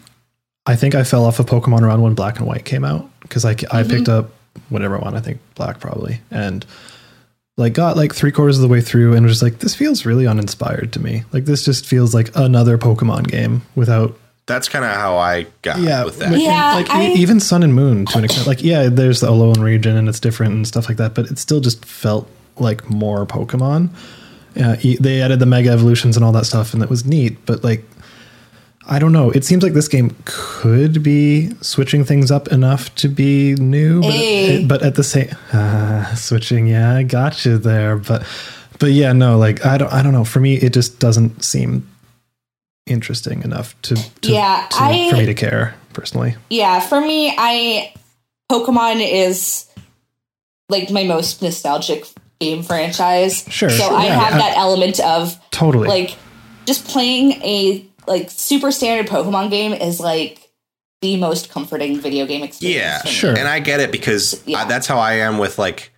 I 0.66 0.76
think 0.76 0.94
I 0.94 1.04
fell 1.04 1.24
off 1.24 1.38
of 1.38 1.46
Pokemon 1.46 1.82
around 1.82 2.02
when 2.02 2.14
Black 2.14 2.38
and 2.38 2.46
White 2.46 2.64
came 2.64 2.84
out 2.84 3.08
because 3.20 3.44
I, 3.44 3.56
I 3.70 3.82
picked 3.84 4.08
up 4.08 4.30
whatever 4.68 4.98
one 4.98 5.14
I 5.14 5.20
think 5.20 5.40
Black 5.54 5.78
probably 5.80 6.20
and 6.30 6.66
like 7.56 7.72
got 7.74 7.96
like 7.96 8.14
three 8.14 8.32
quarters 8.32 8.56
of 8.58 8.62
the 8.62 8.68
way 8.68 8.80
through 8.80 9.14
and 9.14 9.24
was 9.24 9.32
just 9.34 9.42
like 9.42 9.60
this 9.60 9.74
feels 9.74 10.04
really 10.04 10.26
uninspired 10.26 10.92
to 10.92 11.00
me. 11.00 11.24
Like 11.32 11.44
this 11.44 11.64
just 11.64 11.86
feels 11.86 12.14
like 12.14 12.30
another 12.34 12.78
Pokemon 12.78 13.28
game 13.28 13.62
without 13.74 14.18
That's 14.46 14.68
kind 14.68 14.84
of 14.84 14.92
how 14.92 15.16
I 15.16 15.46
got 15.62 15.78
yeah, 15.80 16.04
with 16.04 16.18
that. 16.18 16.38
Yeah, 16.38 16.74
like 16.74 16.90
I- 16.90 17.12
even 17.12 17.40
Sun 17.40 17.62
and 17.62 17.74
Moon 17.74 18.06
to 18.06 18.18
an 18.18 18.24
extent. 18.24 18.46
Like 18.46 18.62
yeah, 18.62 18.88
there's 18.88 19.20
the 19.20 19.28
Alolan 19.28 19.62
region 19.62 19.96
and 19.96 20.08
it's 20.08 20.20
different 20.20 20.54
and 20.54 20.66
stuff 20.66 20.88
like 20.88 20.98
that, 20.98 21.14
but 21.14 21.30
it 21.30 21.38
still 21.38 21.60
just 21.60 21.84
felt 21.84 22.28
like 22.58 22.88
more 22.90 23.26
Pokemon. 23.26 23.90
Uh, 24.58 24.76
they 25.00 25.20
added 25.22 25.38
the 25.38 25.46
Mega 25.46 25.70
Evolutions 25.70 26.16
and 26.16 26.24
all 26.24 26.32
that 26.32 26.46
stuff, 26.46 26.72
and 26.72 26.82
that 26.82 26.90
was 26.90 27.04
neat. 27.06 27.44
But 27.46 27.62
like, 27.62 27.84
I 28.86 28.98
don't 28.98 29.12
know. 29.12 29.30
It 29.30 29.44
seems 29.44 29.62
like 29.62 29.72
this 29.74 29.86
game 29.88 30.16
could 30.24 31.02
be 31.02 31.50
switching 31.60 32.04
things 32.04 32.30
up 32.30 32.48
enough 32.48 32.94
to 32.96 33.08
be 33.08 33.54
new, 33.56 34.00
but, 34.00 34.10
Hey. 34.12 34.64
but 34.64 34.82
at 34.82 34.94
the 34.94 35.04
same 35.04 35.28
uh, 35.52 36.14
switching, 36.14 36.66
yeah, 36.66 36.94
I 36.96 37.02
got 37.02 37.44
you 37.44 37.58
there. 37.58 37.96
But 37.96 38.26
but 38.78 38.92
yeah, 38.92 39.12
no, 39.12 39.38
like 39.38 39.64
I 39.66 39.78
don't 39.78 39.92
I 39.92 40.02
don't 40.02 40.12
know. 40.12 40.24
For 40.24 40.40
me, 40.40 40.54
it 40.54 40.72
just 40.72 40.98
doesn't 40.98 41.44
seem 41.44 41.86
interesting 42.86 43.42
enough 43.42 43.80
to, 43.82 43.94
to 44.22 44.32
Yeah, 44.32 44.66
to- 44.70 44.76
I- 44.82 45.10
for 45.10 45.16
me 45.16 45.26
to 45.26 45.34
care 45.34 45.74
personally. 45.92 46.34
Yeah, 46.50 46.80
for 46.80 47.00
me, 47.00 47.34
I 47.36 47.92
Pokemon 48.50 49.06
is 49.06 49.66
like 50.70 50.90
my 50.90 51.04
most 51.04 51.42
nostalgic 51.42 52.06
game 52.40 52.62
franchise. 52.62 53.44
Sure, 53.48 53.70
So 53.70 53.88
sure, 53.88 53.96
I 53.96 54.06
yeah, 54.06 54.18
have 54.18 54.34
I- 54.34 54.38
that 54.38 54.56
uh, 54.56 54.60
element 54.60 55.00
of 55.00 55.38
Totally. 55.50 55.88
like 55.88 56.16
just 56.66 56.86
playing 56.86 57.32
a 57.42 57.84
like 58.06 58.30
super 58.30 58.70
standard 58.72 59.10
Pokemon 59.10 59.50
game 59.50 59.72
is 59.72 60.00
like 60.00 60.48
the 61.00 61.16
most 61.16 61.50
comforting 61.50 62.00
video 62.00 62.26
game 62.26 62.42
experience. 62.42 63.04
Yeah. 63.04 63.10
Sure. 63.10 63.36
And 63.36 63.46
I 63.46 63.60
get 63.60 63.80
it 63.80 63.92
because 63.92 64.42
Yeah. 64.46 64.62
I, 64.62 64.64
that's 64.64 64.86
how 64.86 64.98
I 64.98 65.14
am 65.14 65.38
with 65.38 65.58
like 65.58 65.92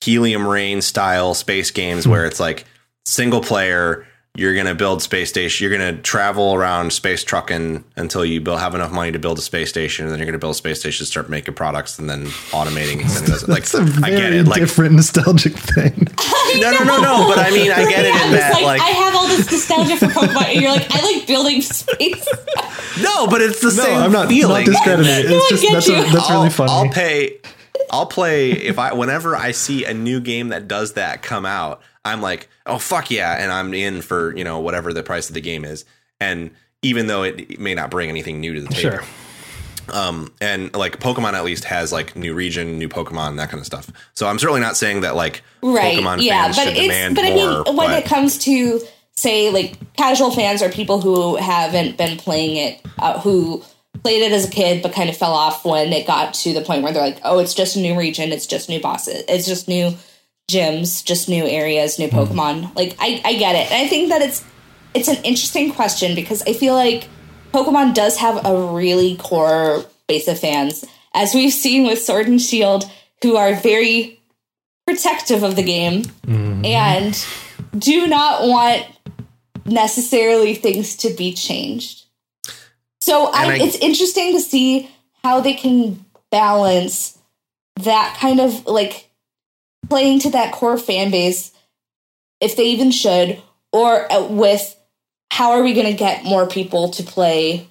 helium 0.00 0.46
rain 0.46 0.82
style 0.82 1.34
space 1.34 1.70
games 1.70 2.06
where 2.06 2.22
hmm. 2.22 2.28
it's 2.28 2.40
like 2.40 2.64
single 3.04 3.40
player. 3.40 4.06
You're 4.36 4.54
gonna 4.54 4.74
build 4.74 5.02
space 5.02 5.30
station. 5.30 5.64
You're 5.66 5.76
gonna 5.76 5.96
travel 6.02 6.54
around 6.54 6.92
space 6.92 7.24
trucking 7.24 7.84
until 7.96 8.24
you 8.24 8.40
build, 8.40 8.60
have 8.60 8.74
enough 8.74 8.92
money 8.92 9.10
to 9.12 9.18
build 9.18 9.38
a 9.38 9.42
space 9.42 9.70
station, 9.70 10.04
and 10.04 10.12
then 10.12 10.18
you're 10.18 10.26
gonna 10.26 10.38
build 10.38 10.52
a 10.52 10.58
space 10.58 10.80
station, 10.80 11.06
start 11.06 11.30
making 11.30 11.54
products, 11.54 11.98
and 11.98 12.08
then 12.10 12.26
automating. 12.52 13.00
And 13.00 13.10
sending 13.10 13.30
those. 13.32 13.48
Like 13.48 13.64
That's 13.64 13.74
a 13.74 13.80
I 14.04 14.10
very 14.10 14.16
get 14.16 14.32
it. 14.34 14.46
Like 14.46 14.60
different 14.60 14.94
nostalgic 14.94 15.54
thing. 15.54 15.94
no, 16.60 16.70
no, 16.70 16.84
no, 16.84 17.00
no. 17.00 17.26
But 17.34 17.38
I 17.38 17.50
mean, 17.50 17.72
I 17.72 17.88
get 17.88 18.04
it 18.04 18.14
I'm 18.14 18.26
in 18.26 18.32
that 18.32 18.52
like, 18.54 18.62
like 18.64 18.80
I 18.82 18.88
have 18.88 19.14
all 19.16 19.26
this 19.28 19.50
nostalgia 19.50 19.96
for 19.96 20.06
Pokemon, 20.06 20.44
and 20.54 20.60
you're 20.60 20.70
like, 20.72 20.86
I 20.94 21.00
like 21.16 21.26
building 21.26 21.62
space. 21.62 22.26
no, 23.02 23.26
but 23.28 23.40
it's 23.40 23.60
the 23.60 23.68
No, 23.68 23.84
same 23.84 23.98
I'm 23.98 24.12
not, 24.12 24.28
feeling. 24.28 24.64
not 24.64 24.72
discrediting 24.72 25.12
it. 25.12 25.30
No, 25.30 25.36
It's 25.36 25.48
just 25.48 25.62
that's, 25.72 25.88
a, 25.88 25.92
that's 25.92 26.30
really 26.30 26.44
I'll, 26.44 26.50
funny. 26.50 26.72
I'll 26.72 26.88
pay. 26.90 27.38
I'll 27.90 28.06
play 28.06 28.50
if 28.50 28.78
I 28.78 28.92
whenever 28.94 29.36
I 29.36 29.52
see 29.52 29.84
a 29.84 29.94
new 29.94 30.20
game 30.20 30.48
that 30.48 30.66
does 30.68 30.94
that 30.94 31.22
come 31.22 31.46
out. 31.46 31.80
I'm 32.06 32.20
like, 32.20 32.48
oh 32.66 32.78
fuck 32.78 33.10
yeah, 33.10 33.34
and 33.42 33.52
I'm 33.52 33.74
in 33.74 34.02
for 34.02 34.36
you 34.36 34.44
know 34.44 34.60
whatever 34.60 34.92
the 34.92 35.02
price 35.02 35.28
of 35.28 35.34
the 35.34 35.40
game 35.40 35.64
is. 35.64 35.84
And 36.20 36.50
even 36.82 37.06
though 37.06 37.22
it 37.22 37.58
may 37.58 37.74
not 37.74 37.90
bring 37.90 38.08
anything 38.08 38.40
new 38.40 38.54
to 38.54 38.60
the 38.60 38.68
table, 38.68 38.98
sure. 38.98 39.04
um, 39.92 40.32
and 40.40 40.74
like 40.74 41.00
Pokemon 41.00 41.34
at 41.34 41.44
least 41.44 41.64
has 41.64 41.92
like 41.92 42.16
new 42.16 42.34
region, 42.34 42.78
new 42.78 42.88
Pokemon, 42.88 43.36
that 43.36 43.50
kind 43.50 43.60
of 43.60 43.66
stuff. 43.66 43.90
So 44.14 44.26
I'm 44.26 44.38
certainly 44.38 44.60
not 44.60 44.76
saying 44.76 45.00
that 45.02 45.16
like 45.16 45.42
right 45.62 45.98
Pokemon 45.98 46.22
yeah 46.22 46.44
fans 46.44 46.56
but 46.56 46.62
should 46.64 46.76
it's 46.76 46.82
demand 46.82 47.16
but 47.16 47.24
i 47.24 47.30
more. 47.30 47.64
mean 47.64 47.76
when 47.76 47.90
but- 47.90 47.98
it 47.98 48.06
comes 48.06 48.38
to 48.38 48.80
say 49.12 49.50
like 49.50 49.78
casual 49.94 50.30
fans 50.30 50.62
or 50.62 50.68
people 50.68 51.00
who 51.00 51.36
haven't 51.36 51.96
been 51.96 52.16
playing 52.18 52.56
it 52.56 52.80
uh, 52.98 53.18
who 53.20 53.62
played 54.02 54.22
it 54.22 54.30
as 54.30 54.46
a 54.46 54.50
kid 54.50 54.82
but 54.82 54.92
kind 54.92 55.08
of 55.08 55.16
fell 55.16 55.32
off 55.32 55.64
when 55.64 55.92
it 55.92 56.06
got 56.06 56.34
to 56.34 56.52
the 56.52 56.60
point 56.60 56.82
where 56.82 56.92
they're 56.92 57.02
like 57.02 57.18
oh 57.24 57.38
it's 57.38 57.54
just 57.54 57.76
a 57.76 57.80
new 57.80 57.98
region 57.98 58.30
it's 58.30 58.46
just 58.46 58.68
new 58.68 58.78
bosses 58.80 59.24
it's 59.28 59.46
just 59.46 59.68
new 59.68 59.90
gyms 60.48 61.04
just 61.04 61.28
new 61.28 61.46
areas 61.46 61.98
new 61.98 62.08
hmm. 62.08 62.16
pokemon. 62.16 62.74
Like 62.74 62.96
i 62.98 63.20
i 63.24 63.34
get 63.34 63.54
it. 63.54 63.70
And 63.70 63.84
i 63.84 63.88
think 63.88 64.10
that 64.10 64.22
it's 64.22 64.44
it's 64.94 65.08
an 65.08 65.16
interesting 65.24 65.72
question 65.72 66.14
because 66.14 66.42
i 66.42 66.52
feel 66.52 66.74
like 66.74 67.08
pokemon 67.52 67.94
does 67.94 68.16
have 68.18 68.44
a 68.44 68.72
really 68.72 69.16
core 69.16 69.84
base 70.06 70.28
of 70.28 70.38
fans 70.38 70.84
as 71.14 71.34
we've 71.34 71.52
seen 71.52 71.86
with 71.86 72.00
sword 72.00 72.28
and 72.28 72.40
shield 72.40 72.90
who 73.22 73.36
are 73.36 73.54
very 73.54 74.20
protective 74.86 75.42
of 75.42 75.56
the 75.56 75.62
game 75.62 76.02
mm-hmm. 76.02 76.64
and 76.64 77.26
do 77.76 78.06
not 78.06 78.46
want 78.46 78.86
necessarily 79.64 80.54
things 80.54 80.96
to 80.96 81.10
be 81.10 81.32
changed. 81.32 82.04
So 83.00 83.26
I, 83.26 83.52
I- 83.52 83.56
it's 83.56 83.76
interesting 83.76 84.32
to 84.34 84.40
see 84.40 84.90
how 85.24 85.40
they 85.40 85.54
can 85.54 86.04
balance 86.30 87.18
that 87.80 88.16
kind 88.18 88.40
of 88.40 88.66
like 88.66 89.05
playing 89.88 90.20
to 90.20 90.30
that 90.30 90.52
core 90.52 90.78
fan 90.78 91.10
base, 91.10 91.52
if 92.40 92.56
they 92.56 92.64
even 92.64 92.90
should, 92.90 93.42
or 93.72 94.10
uh, 94.12 94.26
with 94.26 94.76
how 95.30 95.52
are 95.52 95.62
we 95.62 95.74
going 95.74 95.86
to 95.86 95.92
get 95.92 96.24
more 96.24 96.46
people 96.46 96.90
to 96.90 97.02
play 97.02 97.68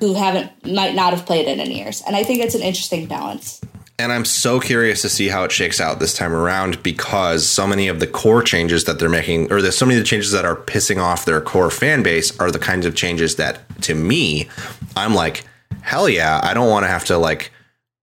who 0.00 0.14
haven't 0.14 0.50
might 0.66 0.94
not 0.94 1.12
have 1.12 1.26
played 1.26 1.46
it 1.46 1.58
in 1.58 1.70
years. 1.70 2.02
And 2.06 2.16
I 2.16 2.24
think 2.24 2.40
it's 2.40 2.54
an 2.54 2.62
interesting 2.62 3.06
balance. 3.06 3.60
And 3.98 4.10
I'm 4.10 4.24
so 4.24 4.58
curious 4.58 5.02
to 5.02 5.08
see 5.08 5.28
how 5.28 5.44
it 5.44 5.52
shakes 5.52 5.80
out 5.80 6.00
this 6.00 6.14
time 6.14 6.32
around 6.32 6.82
because 6.82 7.46
so 7.46 7.66
many 7.66 7.88
of 7.88 8.00
the 8.00 8.06
core 8.06 8.42
changes 8.42 8.84
that 8.84 8.98
they're 8.98 9.08
making, 9.08 9.52
or 9.52 9.60
there's 9.62 9.76
so 9.76 9.86
many 9.86 9.98
of 9.98 10.02
the 10.02 10.08
changes 10.08 10.32
that 10.32 10.44
are 10.44 10.56
pissing 10.56 11.00
off 11.00 11.24
their 11.24 11.40
core 11.40 11.70
fan 11.70 12.02
base, 12.02 12.36
are 12.40 12.50
the 12.50 12.58
kinds 12.58 12.86
of 12.86 12.96
changes 12.96 13.36
that, 13.36 13.60
to 13.82 13.94
me, 13.94 14.48
I'm 14.96 15.14
like, 15.14 15.44
hell 15.82 16.08
yeah, 16.08 16.40
I 16.42 16.54
don't 16.54 16.70
want 16.70 16.84
to 16.84 16.88
have 16.88 17.04
to 17.06 17.18
like 17.18 17.52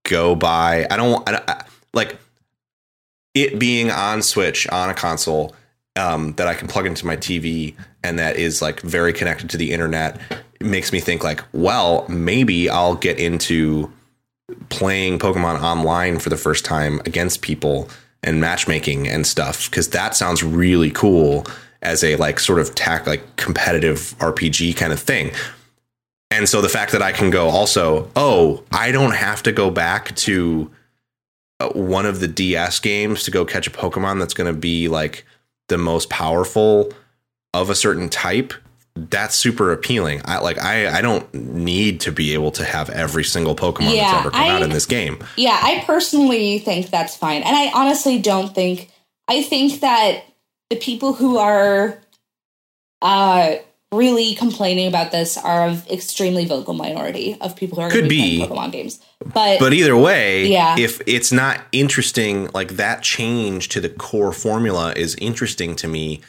go 0.04 0.34
buy. 0.34 0.86
I 0.90 0.96
don't 0.96 1.28
I, 1.28 1.42
I, 1.46 1.64
like 1.92 2.16
it 3.34 3.58
being 3.58 3.90
on 3.90 4.22
Switch 4.22 4.68
on 4.68 4.90
a 4.90 4.94
console 4.94 5.54
um, 5.96 6.32
that 6.34 6.46
I 6.46 6.54
can 6.54 6.68
plug 6.68 6.86
into 6.86 7.06
my 7.06 7.16
TV 7.16 7.74
and 8.02 8.18
that 8.18 8.36
is 8.36 8.62
like 8.62 8.80
very 8.80 9.12
connected 9.12 9.50
to 9.50 9.56
the 9.56 9.72
internet. 9.72 10.20
Makes 10.60 10.92
me 10.92 11.00
think 11.00 11.24
like, 11.24 11.42
well, 11.52 12.06
maybe 12.08 12.68
I'll 12.68 12.94
get 12.94 13.18
into 13.18 13.92
playing 14.68 15.18
Pokemon 15.18 15.60
online 15.60 16.18
for 16.18 16.28
the 16.28 16.36
first 16.36 16.64
time 16.64 17.00
against 17.00 17.42
people 17.42 17.88
and 18.22 18.40
matchmaking 18.40 19.08
and 19.08 19.26
stuff 19.26 19.70
because 19.70 19.90
that 19.90 20.14
sounds 20.14 20.42
really 20.42 20.90
cool 20.90 21.46
as 21.82 22.04
a 22.04 22.16
like 22.16 22.38
sort 22.38 22.58
of 22.58 22.74
tack 22.74 23.06
like 23.06 23.36
competitive 23.36 24.14
RPG 24.18 24.76
kind 24.76 24.92
of 24.92 25.00
thing. 25.00 25.30
And 26.30 26.48
so 26.48 26.60
the 26.60 26.68
fact 26.68 26.92
that 26.92 27.02
I 27.02 27.12
can 27.12 27.30
go 27.30 27.48
also, 27.48 28.10
oh, 28.14 28.62
I 28.70 28.92
don't 28.92 29.14
have 29.14 29.42
to 29.44 29.52
go 29.52 29.70
back 29.70 30.14
to 30.16 30.70
one 31.68 32.06
of 32.06 32.20
the 32.20 32.28
DS 32.28 32.80
games 32.80 33.24
to 33.24 33.30
go 33.30 33.44
catch 33.44 33.66
a 33.66 33.70
Pokemon 33.70 34.18
that's 34.18 34.34
going 34.34 34.52
to 34.52 34.58
be 34.58 34.88
like 34.88 35.24
the 35.68 35.78
most 35.78 36.10
powerful 36.10 36.92
of 37.54 37.70
a 37.70 37.74
certain 37.74 38.08
type. 38.08 38.52
That's 38.96 39.36
super 39.36 39.72
appealing. 39.72 40.20
I 40.24 40.38
like 40.40 40.58
I 40.58 40.98
I 40.98 41.00
don't 41.00 41.32
need 41.32 42.00
to 42.00 42.12
be 42.12 42.34
able 42.34 42.50
to 42.52 42.64
have 42.64 42.90
every 42.90 43.24
single 43.24 43.54
Pokemon 43.54 43.94
Yeah, 43.94 44.10
that's 44.10 44.20
ever 44.20 44.30
come 44.30 44.42
out 44.42 44.62
in 44.62 44.70
this 44.70 44.86
game. 44.86 45.24
Yeah, 45.36 45.58
I 45.62 45.82
personally 45.86 46.58
think 46.58 46.90
that's 46.90 47.16
fine. 47.16 47.42
And 47.42 47.56
I 47.56 47.70
honestly 47.72 48.18
don't 48.18 48.52
think 48.54 48.90
I 49.28 49.42
think 49.42 49.80
that 49.80 50.24
the 50.70 50.76
people 50.76 51.12
who 51.12 51.38
are 51.38 52.00
uh 53.00 53.56
really 53.92 54.34
complaining 54.36 54.86
about 54.86 55.10
this 55.10 55.36
are 55.36 55.66
of 55.66 55.88
extremely 55.90 56.44
vocal 56.44 56.74
minority 56.74 57.36
of 57.40 57.56
people 57.56 57.76
who 57.76 57.82
are 57.82 57.90
going 57.90 58.02
Could 58.02 58.04
to 58.04 58.08
be, 58.08 58.38
be. 58.40 58.46
playing 58.46 58.50
Pokemon 58.68 58.72
games. 58.72 59.00
But, 59.34 59.58
But 59.58 59.72
either 59.72 59.96
way, 59.96 60.46
Yeah. 60.46 60.76
if 60.78 61.00
it's 61.06 61.32
not 61.32 61.60
interesting, 61.72 62.48
like 62.54 62.76
that 62.76 63.02
change 63.02 63.68
to 63.70 63.80
the 63.80 63.88
core 63.88 64.32
formula 64.32 64.92
is 64.94 65.16
interesting 65.16 65.74
to 65.76 65.88
me. 65.88 66.20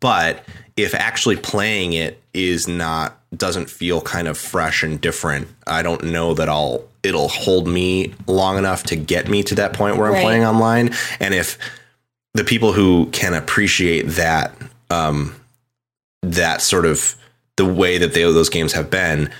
But 0.00 0.44
if 0.76 0.94
actually 0.94 1.36
playing 1.36 1.92
it 1.92 2.22
is 2.32 2.68
not 2.68 3.16
doesn't 3.36 3.68
feel 3.68 4.00
kind 4.00 4.28
of 4.28 4.38
fresh 4.38 4.82
and 4.84 5.00
different, 5.00 5.48
I 5.66 5.82
don't 5.82 6.04
know 6.04 6.34
that 6.34 6.48
I'll 6.48 6.84
it'll 7.02 7.28
hold 7.28 7.66
me 7.66 8.14
long 8.28 8.58
enough 8.58 8.84
to 8.84 8.96
get 8.96 9.28
me 9.28 9.42
to 9.42 9.56
that 9.56 9.72
point 9.72 9.96
where 9.96 10.06
I'm 10.06 10.14
Right. 10.14 10.22
playing 10.24 10.44
online. 10.44 10.94
And 11.20 11.34
if 11.34 11.58
the 12.34 12.44
people 12.44 12.72
who 12.72 13.06
can 13.10 13.34
appreciate 13.34 14.02
that 14.10 14.54
um 14.90 15.34
that 16.22 16.62
sort 16.62 16.84
of 16.84 17.16
the 17.56 17.64
way 17.64 17.98
that 17.98 18.14
they, 18.14 18.22
those 18.22 18.48
games 18.48 18.72
have 18.72 18.90
been 18.90 19.30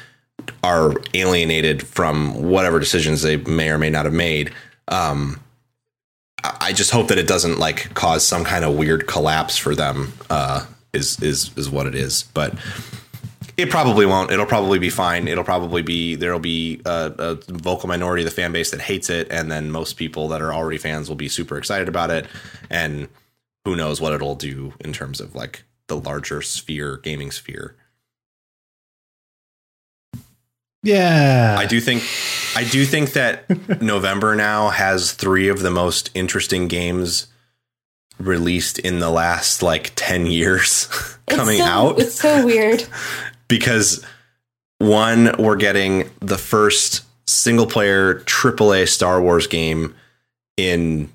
are 0.62 0.94
alienated 1.14 1.86
from 1.86 2.42
whatever 2.42 2.78
decisions 2.78 3.22
they 3.22 3.36
may 3.36 3.70
or 3.70 3.78
may 3.78 3.90
not 3.90 4.04
have 4.04 4.14
made. 4.14 4.52
Um, 4.88 5.40
I 6.42 6.72
just 6.72 6.90
hope 6.90 7.08
that 7.08 7.18
it 7.18 7.26
doesn't 7.26 7.58
like 7.58 7.92
cause 7.94 8.26
some 8.26 8.44
kind 8.44 8.64
of 8.64 8.76
weird 8.76 9.06
collapse 9.06 9.56
for 9.56 9.74
them. 9.74 10.12
Uh, 10.30 10.64
is 10.92 11.20
is 11.22 11.50
is 11.56 11.68
what 11.68 11.86
it 11.86 11.94
is, 11.94 12.24
but 12.34 12.54
it 13.56 13.70
probably 13.70 14.06
won't. 14.06 14.30
It'll 14.30 14.46
probably 14.46 14.78
be 14.78 14.88
fine. 14.88 15.28
It'll 15.28 15.44
probably 15.44 15.82
be 15.82 16.14
there'll 16.14 16.38
be 16.38 16.80
a, 16.86 17.12
a 17.18 17.34
vocal 17.48 17.88
minority 17.88 18.22
of 18.22 18.30
the 18.30 18.34
fan 18.34 18.52
base 18.52 18.70
that 18.70 18.80
hates 18.80 19.10
it, 19.10 19.28
and 19.30 19.50
then 19.50 19.70
most 19.70 19.94
people 19.94 20.28
that 20.28 20.40
are 20.40 20.54
already 20.54 20.78
fans 20.78 21.08
will 21.08 21.16
be 21.16 21.28
super 21.28 21.58
excited 21.58 21.88
about 21.88 22.10
it. 22.10 22.26
And 22.70 23.08
who 23.64 23.76
knows 23.76 24.00
what 24.00 24.12
it'll 24.12 24.36
do 24.36 24.72
in 24.80 24.92
terms 24.92 25.20
of 25.20 25.34
like 25.34 25.64
the 25.88 25.96
larger 25.96 26.40
sphere, 26.42 26.96
gaming 26.98 27.30
sphere. 27.30 27.74
Yeah. 30.82 31.56
I 31.58 31.66
do 31.66 31.80
think 31.80 32.04
I 32.56 32.64
do 32.64 32.84
think 32.84 33.12
that 33.12 33.82
November 33.82 34.36
now 34.36 34.68
has 34.70 35.12
three 35.12 35.48
of 35.48 35.60
the 35.60 35.70
most 35.70 36.10
interesting 36.14 36.68
games 36.68 37.26
released 38.18 38.78
in 38.78 38.98
the 39.00 39.10
last 39.10 39.62
like 39.62 39.92
10 39.94 40.26
years 40.26 40.88
it's 41.28 41.36
coming 41.36 41.58
so- 41.58 41.64
out 41.64 41.98
It's 42.00 42.14
so 42.20 42.44
weird. 42.44 42.84
because 43.48 44.04
one 44.78 45.34
we're 45.38 45.56
getting 45.56 46.10
the 46.20 46.38
first 46.38 47.04
single 47.26 47.66
player 47.66 48.20
AAA 48.20 48.88
Star 48.88 49.20
Wars 49.20 49.46
game 49.46 49.94
in 50.56 51.10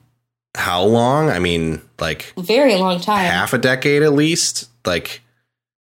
how 0.56 0.84
long? 0.84 1.30
I 1.30 1.40
mean, 1.40 1.82
like 2.00 2.34
Very 2.38 2.76
long 2.76 3.00
time. 3.00 3.26
half 3.26 3.54
a 3.54 3.58
decade 3.58 4.04
at 4.04 4.14
least. 4.14 4.70
Like 4.86 5.22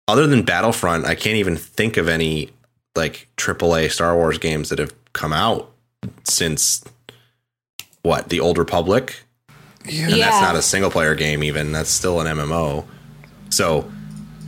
other 0.08 0.26
than 0.28 0.44
Battlefront, 0.44 1.06
I 1.06 1.16
can't 1.16 1.36
even 1.38 1.56
think 1.58 1.98
of 1.98 2.08
any 2.08 2.50
like 2.96 3.28
AAA 3.38 3.92
Star 3.92 4.16
Wars 4.16 4.38
games 4.38 4.70
that 4.70 4.80
have 4.80 4.94
come 5.14 5.34
out 5.34 5.72
since 6.24 6.84
what 8.02 8.30
the 8.30 8.40
Old 8.40 8.58
Republic, 8.58 9.22
Yeah. 9.86 10.06
and 10.10 10.14
that's 10.22 10.42
not 10.42 10.56
a 10.56 10.62
single 10.62 10.90
player 10.92 11.14
game. 11.16 11.44
Even 11.44 11.72
that's 11.72 11.90
still 11.90 12.20
an 12.22 12.28
MMO. 12.28 12.86
So 13.50 13.92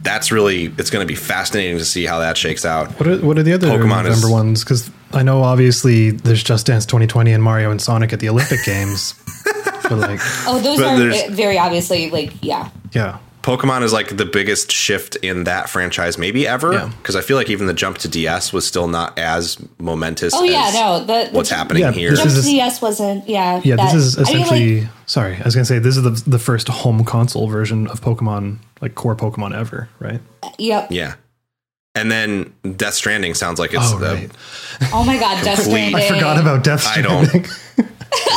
that's 0.01 0.31
really 0.31 0.65
it's 0.77 0.89
going 0.89 1.05
to 1.05 1.07
be 1.11 1.15
fascinating 1.15 1.77
to 1.77 1.85
see 1.85 2.05
how 2.05 2.19
that 2.19 2.37
shakes 2.37 2.65
out. 2.65 2.91
What 2.99 3.07
are, 3.07 3.17
what 3.17 3.37
are 3.37 3.43
the 3.43 3.53
other 3.53 3.67
Pokemon 3.67 4.03
November 4.05 4.27
is- 4.27 4.29
ones? 4.31 4.63
Because 4.63 4.89
I 5.11 5.23
know 5.23 5.43
obviously 5.43 6.11
there's 6.11 6.41
Just 6.43 6.67
Dance 6.67 6.85
2020 6.85 7.33
and 7.33 7.43
Mario 7.43 7.69
and 7.71 7.81
Sonic 7.81 8.13
at 8.13 8.19
the 8.21 8.29
Olympic 8.29 8.63
Games. 8.65 9.13
but 9.89 9.97
like, 9.97 10.19
oh, 10.47 10.59
those 10.59 10.77
But 10.77 11.01
are 11.01 11.09
uh, 11.31 11.33
very 11.35 11.57
obviously 11.57 12.09
like 12.09 12.33
yeah. 12.41 12.69
yeah. 12.93 13.17
Pokemon 13.41 13.83
is 13.83 13.93
like 13.93 14.17
the 14.17 14.25
biggest 14.25 14.69
shift 14.69 15.15
in 15.17 15.45
that 15.45 15.69
franchise 15.69 16.17
maybe 16.17 16.45
ever 16.45 16.73
Yeah. 16.73 16.91
because 16.97 17.15
I 17.15 17.21
feel 17.21 17.37
like 17.37 17.49
even 17.49 17.67
the 17.67 17.73
jump 17.73 17.97
to 17.99 18.07
DS 18.09 18.51
was 18.51 18.67
still 18.67 18.87
not 18.89 19.17
as 19.17 19.57
momentous. 19.79 20.33
Oh 20.35 20.43
yeah, 20.43 20.69
no, 20.73 20.99
the, 20.99 21.29
the 21.31 21.37
what's 21.37 21.49
happening 21.49 21.81
Yeah, 21.83 21.91
here. 21.91 22.09
this 22.11 22.19
Jump 22.19 22.31
is- 22.31 22.43
to 22.45 22.51
DS 22.51 22.81
wasn't 22.81 23.27
yeah. 23.29 23.61
Yeah, 23.63 23.77
that- 23.77 23.93
this 23.93 24.03
is 24.03 24.17
I 24.17 24.23
mean, 24.23 24.39
like, 24.39 24.45
essentially. 24.45 24.89
sorry, 25.05 25.37
I 25.37 25.43
was 25.43 25.55
gonna 25.55 25.65
say 25.65 25.79
this 25.79 25.95
is 25.95 26.03
the 26.03 26.29
the 26.29 26.37
first 26.39 26.67
home 26.67 27.05
console 27.05 27.47
version 27.47 27.87
of 27.87 28.01
Pokemon, 28.01 28.57
like 28.81 28.95
core 28.95 29.15
Pokemon 29.15 29.55
ever, 29.57 29.87
right? 29.99 30.19
yep. 30.57 30.87
Yeah. 30.91 31.15
And 31.95 32.11
then 32.11 32.53
Death 32.75 32.93
Stranding 32.93 33.33
sounds 33.33 33.57
like 33.57 33.73
it's 33.73 33.91
Oh, 33.93 33.99
right. 33.99 34.29
Oh 34.93 35.03
my 35.05 35.17
god, 35.17 35.43
Death 35.43 35.63
Stranding. 35.63 35.95
I 35.95 36.07
forgot 36.09 36.39
about 36.39 36.63
Death 36.63 36.85
I 36.85 37.01
don't- 37.01 37.25
Stranding. 37.25 37.51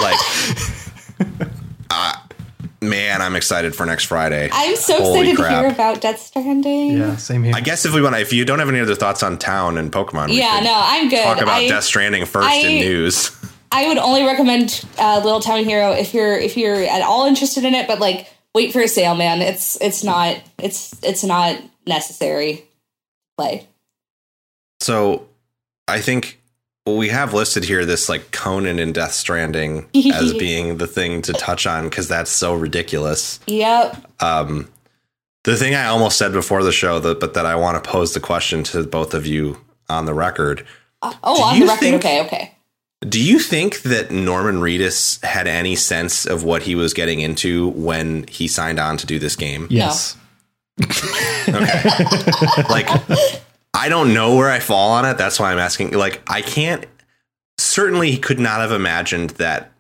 like 0.00 0.16
uh, 1.90 2.14
man, 2.80 3.22
I'm 3.22 3.36
excited 3.36 3.74
for 3.74 3.86
next 3.86 4.04
Friday. 4.04 4.48
I'm 4.52 4.76
so 4.76 4.96
Holy 4.98 5.30
excited 5.30 5.54
to 5.54 5.60
hear 5.62 5.68
about 5.70 6.00
Death 6.00 6.20
Stranding. 6.20 6.98
yeah, 6.98 7.16
same 7.16 7.44
here. 7.44 7.54
I 7.54 7.60
guess 7.60 7.84
if 7.84 7.94
we 7.94 8.02
want 8.02 8.14
to, 8.14 8.20
if 8.20 8.32
you 8.32 8.44
don't 8.44 8.58
have 8.58 8.68
any 8.68 8.80
other 8.80 8.94
thoughts 8.94 9.22
on 9.22 9.38
Town 9.38 9.78
and 9.78 9.90
Pokemon, 9.92 10.28
we 10.28 10.38
Yeah, 10.38 10.60
no, 10.60 10.72
I'm 10.74 11.08
good. 11.08 11.22
talk 11.22 11.40
about 11.40 11.62
I, 11.62 11.68
Death 11.68 11.84
Stranding 11.84 12.24
first 12.26 12.48
I- 12.48 12.56
in 12.58 12.80
news. 12.80 13.30
I 13.74 13.88
would 13.88 13.96
only 13.96 14.22
recommend 14.24 14.84
uh, 14.98 15.22
Little 15.24 15.40
Town 15.40 15.64
Hero 15.64 15.92
if 15.92 16.12
you're 16.12 16.36
if 16.36 16.58
you're 16.58 16.82
at 16.84 17.00
all 17.00 17.24
interested 17.26 17.64
in 17.64 17.72
it, 17.74 17.86
but 17.88 18.00
like 18.00 18.28
wait 18.54 18.70
for 18.70 18.82
a 18.82 18.86
sale, 18.88 19.14
man. 19.14 19.40
It's 19.40 19.80
it's 19.80 20.04
not 20.04 20.36
it's 20.58 20.94
it's 21.02 21.24
not 21.24 21.58
necessary. 21.86 22.64
Play. 23.38 23.66
So 24.80 25.26
I 25.88 26.02
think 26.02 26.38
well, 26.86 26.96
we 26.96 27.08
have 27.08 27.32
listed 27.34 27.64
here 27.64 27.84
this 27.84 28.08
like 28.08 28.30
Conan 28.32 28.78
and 28.78 28.92
Death 28.94 29.12
Stranding 29.12 29.86
as 30.12 30.32
being 30.38 30.78
the 30.78 30.86
thing 30.86 31.22
to 31.22 31.32
touch 31.32 31.66
on 31.66 31.84
because 31.88 32.08
that's 32.08 32.30
so 32.30 32.54
ridiculous. 32.54 33.38
Yep. 33.46 33.96
Um, 34.20 34.68
the 35.44 35.56
thing 35.56 35.74
I 35.74 35.86
almost 35.86 36.18
said 36.18 36.32
before 36.32 36.62
the 36.62 36.72
show, 36.72 36.98
that, 37.00 37.20
but 37.20 37.34
that 37.34 37.46
I 37.46 37.54
want 37.56 37.82
to 37.82 37.90
pose 37.90 38.14
the 38.14 38.20
question 38.20 38.62
to 38.64 38.82
both 38.84 39.14
of 39.14 39.26
you 39.26 39.58
on 39.88 40.06
the 40.06 40.14
record. 40.14 40.64
Oh, 41.02 41.12
Do 41.36 41.42
on 41.42 41.60
the 41.60 41.66
record. 41.66 41.78
think- 41.80 41.94
okay, 41.96 42.20
okay. 42.26 42.54
Do 43.08 43.20
you 43.20 43.40
think 43.40 43.82
that 43.82 44.12
Norman 44.12 44.56
Reedus 44.60 45.20
had 45.24 45.48
any 45.48 45.74
sense 45.74 46.24
of 46.24 46.44
what 46.44 46.62
he 46.62 46.76
was 46.76 46.94
getting 46.94 47.18
into 47.18 47.70
when 47.70 48.24
he 48.28 48.46
signed 48.46 48.78
on 48.78 48.96
to 48.98 49.06
do 49.06 49.18
this 49.18 49.34
game? 49.34 49.66
yes. 49.70 50.16
Okay. 50.80 51.02
Like, 52.68 52.88
I 53.74 53.88
don't 53.88 54.12
know 54.14 54.36
where 54.36 54.50
I 54.50 54.58
fall 54.58 54.92
on 54.92 55.04
it. 55.04 55.16
That's 55.18 55.40
why 55.40 55.52
I'm 55.52 55.58
asking. 55.58 55.92
Like, 55.92 56.22
I 56.28 56.42
can't. 56.42 56.84
Certainly, 57.58 58.10
he 58.10 58.18
could 58.18 58.38
not 58.40 58.60
have 58.60 58.72
imagined 58.72 59.30
that 59.30 59.72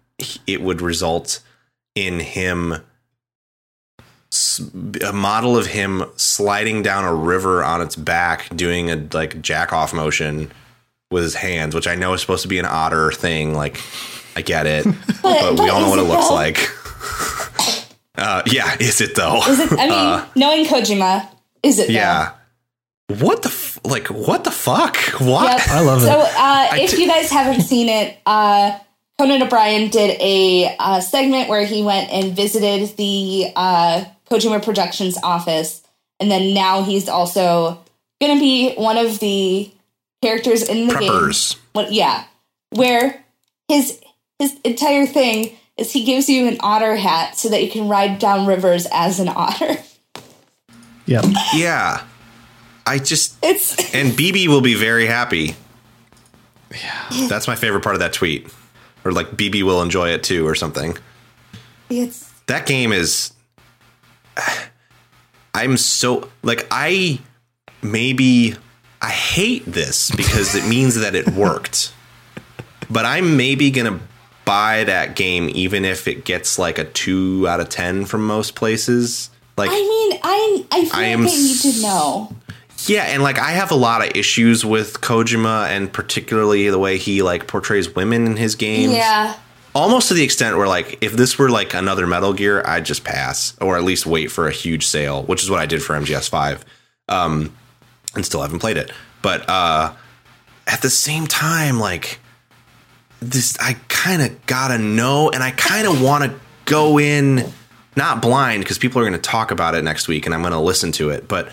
it 0.46 0.62
would 0.62 0.80
result 0.80 1.40
in 1.94 2.20
him. 2.20 2.76
a 5.04 5.12
model 5.12 5.58
of 5.58 5.66
him 5.66 6.04
sliding 6.16 6.82
down 6.82 7.04
a 7.04 7.14
river 7.14 7.62
on 7.62 7.82
its 7.82 7.96
back, 7.96 8.54
doing 8.56 8.90
a 8.90 8.96
like 9.12 9.42
jack 9.42 9.72
off 9.72 9.92
motion 9.92 10.50
with 11.10 11.22
his 11.22 11.34
hands, 11.34 11.74
which 11.74 11.86
I 11.86 11.94
know 11.94 12.14
is 12.14 12.22
supposed 12.22 12.42
to 12.42 12.48
be 12.48 12.58
an 12.58 12.64
otter 12.64 13.12
thing. 13.12 13.52
Like, 13.54 13.78
I 14.34 14.40
get 14.40 14.66
it, 14.66 14.84
but, 15.22 15.50
we 15.52 15.56
but 15.58 15.70
all 15.70 15.80
know 15.82 15.90
what 15.90 15.98
it 15.98 16.02
it 16.02 16.08
looks 16.08 16.28
though? 16.28 16.34
like. 16.34 16.68
Uh, 18.14 18.42
yeah, 18.46 18.76
is 18.78 19.00
it 19.00 19.14
though? 19.16 19.40
Is 19.48 19.58
it, 19.58 19.72
I 19.72 19.88
mean, 19.88 20.28
knowing 20.36 20.66
Kojima, 20.66 21.26
is 21.62 21.78
it? 21.78 21.88
though? 21.88 22.34
Yeah. 23.16 23.24
What 23.24 23.42
the 23.42 23.48
f- 23.48 23.78
like? 23.84 24.08
What 24.08 24.44
the 24.44 24.50
fuck? 24.50 24.96
What? 25.20 25.58
Yep. 25.58 25.68
I 25.68 25.80
love 25.80 26.02
it. 26.02 26.06
So, 26.06 26.18
uh, 26.20 26.68
if 26.72 26.90
t- 26.92 27.02
you 27.02 27.08
guys 27.08 27.30
haven't 27.30 27.62
seen 27.62 27.88
it, 27.88 28.16
uh, 28.26 28.78
Conan 29.18 29.42
O'Brien 29.42 29.90
did 29.90 30.20
a 30.20 30.74
uh, 30.78 31.00
segment 31.00 31.48
where 31.48 31.64
he 31.64 31.82
went 31.82 32.10
and 32.10 32.34
visited 32.34 32.96
the 32.96 33.52
uh, 33.56 34.04
Kojima 34.30 34.62
Productions 34.64 35.18
office, 35.22 35.82
and 36.20 36.30
then 36.30 36.54
now 36.54 36.82
he's 36.82 37.08
also 37.08 37.82
going 38.20 38.34
to 38.36 38.40
be 38.40 38.74
one 38.74 38.96
of 38.98 39.18
the 39.20 39.70
characters 40.22 40.62
in 40.62 40.86
the 40.88 40.94
Preppers. 40.94 41.54
game. 41.54 41.62
What, 41.72 41.92
yeah, 41.92 42.24
where 42.70 43.22
his 43.68 44.00
his 44.38 44.56
entire 44.64 45.06
thing 45.06 45.56
is 45.76 45.92
he 45.92 46.04
gives 46.04 46.28
you 46.28 46.46
an 46.48 46.56
otter 46.60 46.96
hat 46.96 47.36
so 47.36 47.48
that 47.48 47.62
you 47.62 47.70
can 47.70 47.88
ride 47.88 48.18
down 48.18 48.46
rivers 48.46 48.86
as 48.92 49.20
an 49.20 49.28
otter. 49.36 49.76
Yeah. 51.06 51.22
Yeah. 51.54 52.02
I 52.86 52.98
just 52.98 53.36
It's 53.42 53.76
and 53.94 54.12
BB 54.12 54.48
will 54.48 54.60
be 54.60 54.74
very 54.74 55.06
happy. 55.06 55.56
Yeah. 56.70 57.26
That's 57.28 57.46
my 57.46 57.54
favorite 57.54 57.82
part 57.82 57.94
of 57.94 58.00
that 58.00 58.12
tweet. 58.12 58.52
Or 59.04 59.12
like 59.12 59.28
BB 59.32 59.62
will 59.62 59.82
enjoy 59.82 60.10
it 60.10 60.22
too 60.22 60.46
or 60.46 60.54
something. 60.54 60.96
it's 61.90 62.30
That 62.46 62.66
game 62.66 62.92
is 62.92 63.32
I'm 65.54 65.76
so 65.76 66.30
like 66.42 66.66
I 66.70 67.20
maybe 67.82 68.54
I 69.00 69.10
hate 69.10 69.64
this 69.66 70.10
because 70.12 70.54
it 70.54 70.66
means 70.66 70.94
that 70.96 71.14
it 71.14 71.28
worked. 71.30 71.92
But 72.90 73.06
I'm 73.06 73.38
maybe 73.38 73.70
going 73.70 73.90
to 73.90 74.04
buy 74.44 74.84
that 74.84 75.16
game 75.16 75.50
even 75.54 75.86
if 75.86 76.06
it 76.06 76.26
gets 76.26 76.58
like 76.58 76.76
a 76.76 76.84
2 76.84 77.46
out 77.48 77.58
of 77.58 77.70
10 77.70 78.04
from 78.04 78.26
most 78.26 78.54
places. 78.54 79.30
Like 79.56 79.70
I 79.70 79.74
mean, 79.74 80.20
I 80.22 80.66
I 80.70 80.80
feel 80.84 80.90
I 80.92 80.98
like 80.98 81.06
am 81.06 81.20
I 81.22 81.24
need 81.24 81.56
to 81.60 81.82
know. 81.82 82.36
Yeah, 82.88 83.04
and 83.04 83.22
like 83.22 83.38
I 83.38 83.52
have 83.52 83.70
a 83.70 83.76
lot 83.76 84.02
of 84.02 84.16
issues 84.16 84.64
with 84.64 85.00
Kojima 85.00 85.68
and 85.68 85.92
particularly 85.92 86.68
the 86.70 86.78
way 86.78 86.98
he 86.98 87.22
like 87.22 87.46
portrays 87.46 87.94
women 87.94 88.26
in 88.26 88.36
his 88.36 88.54
games. 88.54 88.92
Yeah. 88.92 89.36
Almost 89.74 90.08
to 90.08 90.14
the 90.14 90.22
extent 90.22 90.56
where 90.56 90.68
like 90.68 90.98
if 91.02 91.12
this 91.12 91.38
were 91.38 91.50
like 91.50 91.74
another 91.74 92.06
Metal 92.06 92.32
Gear, 92.32 92.62
I'd 92.66 92.84
just 92.84 93.04
pass 93.04 93.56
or 93.60 93.76
at 93.76 93.84
least 93.84 94.06
wait 94.06 94.30
for 94.30 94.46
a 94.46 94.52
huge 94.52 94.86
sale, 94.86 95.22
which 95.24 95.42
is 95.42 95.50
what 95.50 95.60
I 95.60 95.66
did 95.66 95.82
for 95.82 95.94
MGS5. 95.94 96.60
Um 97.08 97.56
and 98.14 98.24
still 98.24 98.42
haven't 98.42 98.58
played 98.58 98.76
it. 98.76 98.92
But 99.22 99.48
uh 99.48 99.94
at 100.66 100.82
the 100.82 100.90
same 100.90 101.26
time 101.26 101.78
like 101.78 102.20
this 103.20 103.56
I 103.60 103.76
kind 103.88 104.22
of 104.22 104.46
got 104.46 104.68
to 104.68 104.78
know 104.78 105.30
and 105.30 105.42
I 105.42 105.52
kind 105.52 105.86
of 105.86 106.02
want 106.02 106.24
to 106.24 106.34
go 106.64 106.98
in 106.98 107.50
not 107.96 108.22
blind 108.22 108.62
because 108.62 108.78
people 108.78 109.00
are 109.00 109.04
going 109.04 109.20
to 109.20 109.30
talk 109.30 109.50
about 109.50 109.74
it 109.74 109.84
next 109.84 110.08
week 110.08 110.26
and 110.26 110.34
I'm 110.34 110.40
going 110.40 110.52
to 110.52 110.60
listen 110.60 110.92
to 110.92 111.10
it, 111.10 111.28
but 111.28 111.50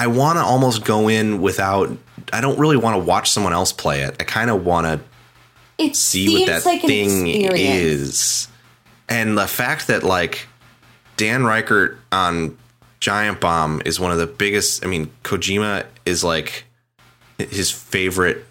I 0.00 0.06
want 0.06 0.38
to 0.38 0.42
almost 0.42 0.82
go 0.82 1.08
in 1.08 1.42
without. 1.42 1.94
I 2.32 2.40
don't 2.40 2.58
really 2.58 2.78
want 2.78 2.98
to 2.98 3.04
watch 3.04 3.30
someone 3.30 3.52
else 3.52 3.70
play 3.70 4.00
it. 4.00 4.16
I 4.18 4.24
kind 4.24 4.48
of 4.48 4.64
want 4.64 4.86
to 4.86 5.00
It 5.76 5.94
see 5.94 6.38
what 6.38 6.46
that 6.46 6.64
like 6.64 6.80
thing 6.80 7.26
is, 7.26 8.48
and 9.10 9.36
the 9.36 9.46
fact 9.46 9.88
that 9.88 10.02
like 10.02 10.48
Dan 11.18 11.42
Ryckert 11.42 11.98
on 12.10 12.56
Giant 13.00 13.42
Bomb 13.42 13.82
is 13.84 14.00
one 14.00 14.10
of 14.10 14.16
the 14.16 14.26
biggest. 14.26 14.82
I 14.82 14.88
mean, 14.88 15.10
Kojima 15.22 15.84
is 16.06 16.24
like 16.24 16.64
his 17.36 17.70
favorite 17.70 18.42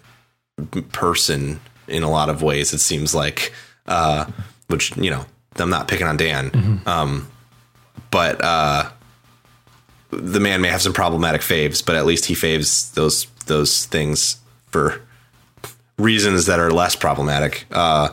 person 0.92 1.58
in 1.88 2.04
a 2.04 2.10
lot 2.10 2.28
of 2.28 2.42
ways. 2.44 2.72
It 2.72 2.78
seems 2.78 3.12
like, 3.12 3.52
uh, 3.86 4.26
which 4.68 4.96
you 4.96 5.10
know, 5.10 5.26
I'm 5.56 5.70
not 5.70 5.88
picking 5.88 6.06
on 6.06 6.16
Dan, 6.16 6.80
um, 6.86 7.28
but 8.12 8.40
uh, 8.40 8.88
the 10.10 10.40
man 10.40 10.60
may 10.60 10.68
have 10.68 10.82
some 10.82 10.92
problematic 10.92 11.40
faves, 11.40 11.84
but 11.84 11.94
at 11.96 12.06
least 12.06 12.26
he 12.26 12.34
faves 12.34 12.92
those 12.94 13.26
those 13.46 13.86
things 13.86 14.36
for 14.70 15.00
reasons 15.98 16.46
that 16.46 16.58
are 16.58 16.70
less 16.70 16.96
problematic. 16.96 17.66
Uh, 17.70 18.08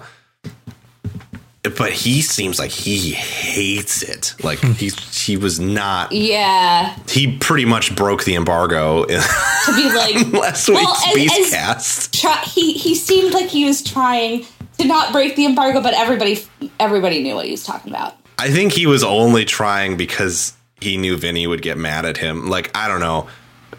but 1.78 1.92
he 1.92 2.22
seems 2.22 2.60
like 2.60 2.72
he 2.72 3.12
hates 3.12 4.02
it. 4.02 4.34
Like 4.44 4.60
he 4.60 4.90
he 5.12 5.36
was 5.36 5.60
not. 5.60 6.12
Yeah. 6.14 6.98
He 7.10 7.38
pretty 7.38 7.66
much 7.66 7.94
broke 7.96 8.24
the 8.24 8.36
embargo 8.36 9.04
in 9.04 9.20
To 9.66 9.76
be 9.76 9.90
like 9.94 10.28
last 10.34 10.70
Well, 10.70 10.80
week's 10.80 11.06
as- 11.08 11.12
Space 11.36 11.46
as- 11.46 11.50
Cast. 11.52 12.22
try, 12.22 12.38
he 12.46 12.74
he 12.74 12.96
seemed 12.96 13.34
like 13.34 13.50
he 13.50 13.66
was 13.66 13.82
trying 13.82 14.46
to 14.78 14.86
not 14.88 15.12
break 15.12 15.36
the 15.36 15.46
embargo, 15.46 15.82
but 15.82 15.94
everybody 15.94 16.40
everybody 16.80 17.22
knew 17.22 17.36
what 17.36 17.46
he 17.46 17.52
was 17.52 17.64
talking 17.64 17.92
about. 17.92 18.16
I 18.40 18.50
think 18.50 18.72
he 18.72 18.86
was 18.86 19.04
only 19.04 19.44
trying 19.46 19.98
because 19.98 20.54
he 20.82 20.98
knew 20.98 21.18
Vinny 21.18 21.48
would 21.48 21.62
get 21.62 21.78
mad 21.78 22.06
at 22.06 22.18
him. 22.18 22.48
Like 22.50 22.76
I 22.76 22.88
don't 22.88 23.00
know. 23.00 23.28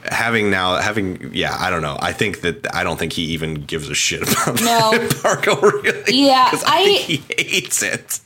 Having 0.04 0.50
now 0.50 0.76
having 0.76 1.30
yeah, 1.34 1.56
I 1.58 1.70
don't 1.70 1.82
know. 1.82 1.96
I 2.00 2.12
think 2.12 2.40
that 2.42 2.74
I 2.74 2.84
don't 2.84 2.98
think 2.98 3.12
he 3.12 3.22
even 3.26 3.54
gives 3.54 3.88
a 3.88 3.94
shit 3.94 4.22
about 4.22 4.60
No. 4.60 4.92
embargo 5.00 5.60
really. 5.60 6.14
Yeah, 6.26 6.50
I- 6.66 6.84
think 6.84 7.00
he 7.02 7.16
hates 7.36 7.82
it. 7.82 8.20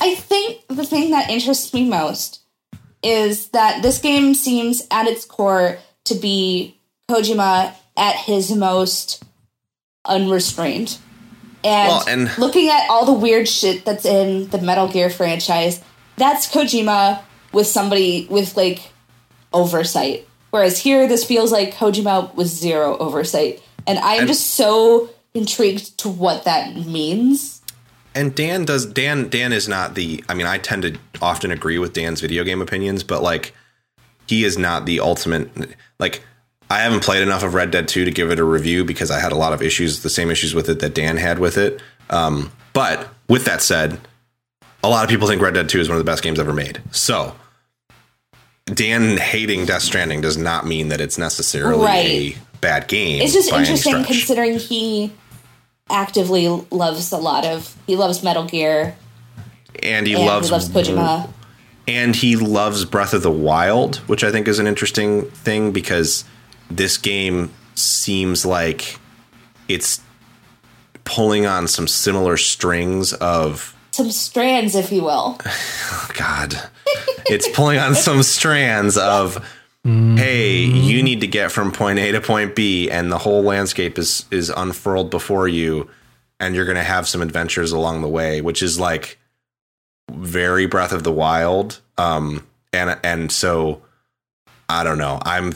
I 0.00 0.14
think 0.14 0.62
the 0.68 0.84
thing 0.86 1.10
that 1.10 1.28
interests 1.28 1.74
me 1.74 1.86
most 1.88 2.40
is 3.02 3.48
that 3.48 3.82
this 3.82 3.98
game 3.98 4.34
seems 4.34 4.86
at 4.90 5.06
its 5.06 5.24
core 5.26 5.78
to 6.04 6.14
be 6.14 6.76
Kojima 7.10 7.74
at 7.96 8.16
his 8.16 8.50
most 8.54 9.22
unrestrained. 10.06 10.98
And, 11.64 11.88
Well, 11.88 12.04
and- 12.08 12.38
looking 12.38 12.68
at 12.70 12.88
all 12.88 13.04
the 13.04 13.12
weird 13.12 13.48
shit 13.48 13.84
that's 13.84 14.04
in 14.06 14.48
the 14.48 14.58
Metal 14.58 14.88
Gear 14.88 15.10
franchise, 15.10 15.82
that's 16.16 16.48
Kojima 16.50 17.20
with 17.52 17.66
somebody 17.66 18.26
with 18.30 18.56
like 18.56 18.90
oversight. 19.52 20.26
Whereas 20.50 20.78
here, 20.78 21.06
this 21.06 21.24
feels 21.24 21.52
like 21.52 21.74
Kojima 21.74 22.34
with 22.34 22.46
zero 22.48 22.96
oversight. 22.98 23.62
And 23.86 23.98
I'm 23.98 24.20
And- 24.20 24.28
just 24.28 24.54
so 24.54 25.10
intrigued 25.34 25.98
to 25.98 26.08
what 26.08 26.44
that 26.44 26.74
means. 26.76 27.60
And 28.14 28.34
Dan 28.34 28.64
does 28.64 28.86
Dan 28.86 29.28
Dan 29.28 29.52
is 29.52 29.68
not 29.68 29.94
the 29.94 30.24
I 30.28 30.34
mean 30.34 30.46
I 30.46 30.58
tend 30.58 30.82
to 30.82 30.96
often 31.22 31.50
agree 31.50 31.78
with 31.78 31.92
Dan's 31.92 32.20
video 32.20 32.42
game 32.42 32.60
opinions, 32.60 33.02
but 33.04 33.22
like 33.22 33.54
he 34.26 34.44
is 34.44 34.58
not 34.58 34.86
the 34.86 35.00
ultimate 35.00 35.50
like 36.00 36.22
I 36.70 36.78
haven't 36.80 37.04
played 37.04 37.22
enough 37.22 37.42
of 37.44 37.54
Red 37.54 37.70
Dead 37.70 37.86
2 37.88 38.04
to 38.04 38.10
give 38.10 38.30
it 38.30 38.38
a 38.38 38.44
review 38.44 38.84
because 38.84 39.10
I 39.10 39.20
had 39.20 39.32
a 39.32 39.36
lot 39.36 39.52
of 39.54 39.62
issues, 39.62 40.02
the 40.02 40.10
same 40.10 40.30
issues 40.30 40.54
with 40.54 40.68
it 40.68 40.80
that 40.80 40.94
Dan 40.94 41.16
had 41.16 41.38
with 41.38 41.56
it. 41.56 41.80
Um, 42.10 42.50
but 42.74 43.08
with 43.28 43.44
that 43.46 43.62
said, 43.62 43.98
a 44.84 44.88
lot 44.88 45.04
of 45.04 45.10
people 45.10 45.26
think 45.28 45.42
Red 45.42 45.54
Dead 45.54 45.68
2 45.68 45.80
is 45.80 45.88
one 45.88 45.98
of 45.98 46.04
the 46.04 46.10
best 46.10 46.22
games 46.22 46.38
ever 46.38 46.52
made. 46.52 46.80
So 46.92 47.34
Dan 48.66 49.16
hating 49.16 49.66
Death 49.66 49.82
Stranding 49.82 50.20
does 50.20 50.36
not 50.36 50.66
mean 50.66 50.88
that 50.88 51.00
it's 51.00 51.18
necessarily 51.18 51.84
Right. 51.84 52.06
a 52.06 52.36
bad 52.60 52.88
game. 52.88 53.22
It's 53.22 53.32
just 53.32 53.52
interesting 53.52 54.04
considering 54.04 54.58
he 54.58 55.12
actively 55.90 56.48
loves 56.70 57.12
a 57.12 57.16
lot 57.16 57.46
of 57.46 57.74
he 57.86 57.96
loves 57.96 58.22
Metal 58.22 58.44
Gear 58.44 58.94
and 59.82 60.06
he 60.06 60.14
and 60.14 60.26
loves 60.26 60.48
he 60.48 60.52
loves 60.52 60.68
Kojima. 60.68 61.30
and 61.86 62.14
he 62.14 62.36
loves 62.36 62.84
Breath 62.84 63.14
of 63.14 63.22
the 63.22 63.30
Wild, 63.30 63.96
which 64.06 64.22
I 64.22 64.30
think 64.30 64.48
is 64.48 64.58
an 64.58 64.66
interesting 64.66 65.22
thing 65.30 65.72
because 65.72 66.24
this 66.70 66.98
game 66.98 67.50
seems 67.74 68.44
like 68.44 68.98
it's 69.68 70.02
pulling 71.04 71.46
on 71.46 71.66
some 71.66 71.88
similar 71.88 72.36
strings 72.36 73.14
of 73.14 73.74
Some 73.98 74.12
strands, 74.12 74.76
if 74.76 74.92
you 74.92 75.02
will. 75.02 75.40
God. 76.16 76.54
it's 77.26 77.48
pulling 77.48 77.80
on 77.80 77.96
some 77.96 78.22
strands 78.22 78.96
of 78.96 79.44
hey, 79.82 80.58
you 80.60 81.02
need 81.02 81.20
to 81.22 81.26
get 81.26 81.50
from 81.50 81.72
point 81.72 81.98
A 81.98 82.12
to 82.12 82.20
point 82.20 82.54
B 82.54 82.88
and 82.88 83.10
the 83.10 83.18
whole 83.18 83.42
landscape 83.42 83.98
is 83.98 84.24
is 84.30 84.50
unfurled 84.50 85.10
before 85.10 85.48
you 85.48 85.90
and 86.38 86.54
you're 86.54 86.64
going 86.64 86.76
to 86.76 86.84
have 86.84 87.08
some 87.08 87.22
adventures 87.22 87.72
along 87.72 88.02
the 88.02 88.08
way, 88.08 88.40
which 88.40 88.62
is 88.62 88.78
like 88.78 89.18
very 90.12 90.66
Breath 90.66 90.92
of 90.92 91.02
the 91.02 91.10
Wild. 91.10 91.80
Um 91.96 92.46
and 92.72 92.96
and 93.02 93.32
so 93.32 93.82
I 94.68 94.84
don't 94.84 94.98
know. 94.98 95.18
I'm 95.24 95.54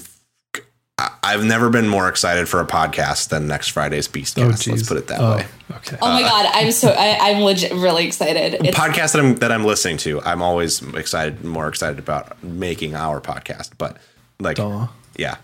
I've 0.99 1.45
never 1.45 1.71
been 1.71 1.89
more 1.89 2.09
excited 2.09 2.49
for 2.49 2.61
a 2.61 2.67
podcast 2.67 3.29
than 3.31 3.47
next 3.47 3.69
Friday's 3.69 4.07
Beastcast. 4.07 4.69
Oh, 4.69 4.73
Let's 4.73 4.89
put 4.89 4.99
it 4.99 5.07
that 5.09 5.21
Oh, 5.21 5.37
way. 5.37 5.47
Okay. 5.79 5.97
Oh 6.03 6.09
my 6.09 6.23
uh, 6.23 6.29
god, 6.29 6.51
I'm 6.53 6.71
so 6.73 6.91
I, 6.91 7.31
I'm 7.31 7.43
legit 7.43 7.73
really 7.73 8.07
excited. 8.07 8.55
It's, 8.65 8.77
podcast 8.79 9.13
that 9.13 9.21
I'm 9.21 9.35
that 9.37 9.51
I'm 9.51 9.65
listening 9.65 9.97
to, 9.99 10.21
I'm 10.23 10.43
always 10.43 10.83
excited, 10.95 11.43
more 11.45 11.69
excited 11.69 11.99
about 11.99 12.43
making 12.45 12.95
our 12.95 13.21
podcast. 13.21 13.71
But 13.79 13.97
like, 14.39 14.57
Duh. 14.59 14.89
yeah, 15.17 15.37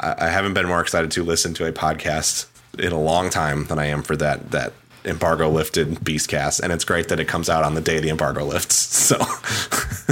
I, 0.00 0.26
I 0.26 0.28
haven't 0.28 0.54
been 0.54 0.66
more 0.66 0.80
excited 0.80 1.10
to 1.12 1.24
listen 1.24 1.52
to 1.54 1.66
a 1.66 1.72
podcast 1.72 2.46
in 2.78 2.92
a 2.92 3.00
long 3.00 3.28
time 3.28 3.64
than 3.66 3.78
I 3.78 3.86
am 3.86 4.02
for 4.02 4.16
that 4.16 4.52
that 4.52 4.72
embargo 5.04 5.50
lifted 5.50 5.96
Beastcast, 5.96 6.60
and 6.60 6.72
it's 6.72 6.84
great 6.84 7.08
that 7.08 7.18
it 7.18 7.26
comes 7.26 7.50
out 7.50 7.64
on 7.64 7.74
the 7.74 7.80
day 7.80 7.98
the 8.00 8.08
embargo 8.10 8.44
lifts. 8.44 8.90
So 9.02 9.18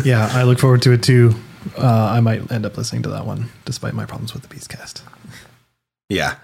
yeah, 0.05 0.29
I 0.33 0.43
look 0.43 0.59
forward 0.59 0.83
to 0.83 0.93
it 0.93 1.03
too. 1.03 1.35
Uh, 1.77 1.87
I 1.87 2.20
might 2.20 2.51
end 2.51 2.65
up 2.66 2.77
listening 2.77 3.03
to 3.03 3.09
that 3.11 3.27
one, 3.27 3.51
despite 3.65 3.95
my 3.95 4.05
problems 4.07 4.32
with 4.35 4.43
the 4.43 4.55
Beastcast. 4.55 5.03
yeah, 6.09 6.37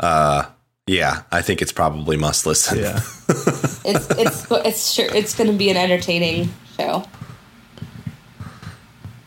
uh, 0.00 0.44
yeah, 0.86 1.22
I 1.30 1.42
think 1.42 1.60
it's 1.62 1.72
probably 1.72 2.16
must 2.16 2.46
listen. 2.46 2.78
Yeah. 2.78 2.96
it's 3.28 4.10
it's 4.10 4.46
it's 4.50 4.90
sure 4.92 5.06
it's 5.14 5.34
going 5.34 5.50
to 5.50 5.56
be 5.56 5.70
an 5.70 5.76
entertaining 5.76 6.48
show. 6.78 7.04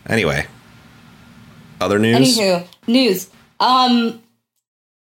Anyway, 0.08 0.46
other 1.82 2.00
news. 2.00 2.38
Anywho, 2.38 2.66
news. 2.88 3.30
Um, 3.60 4.22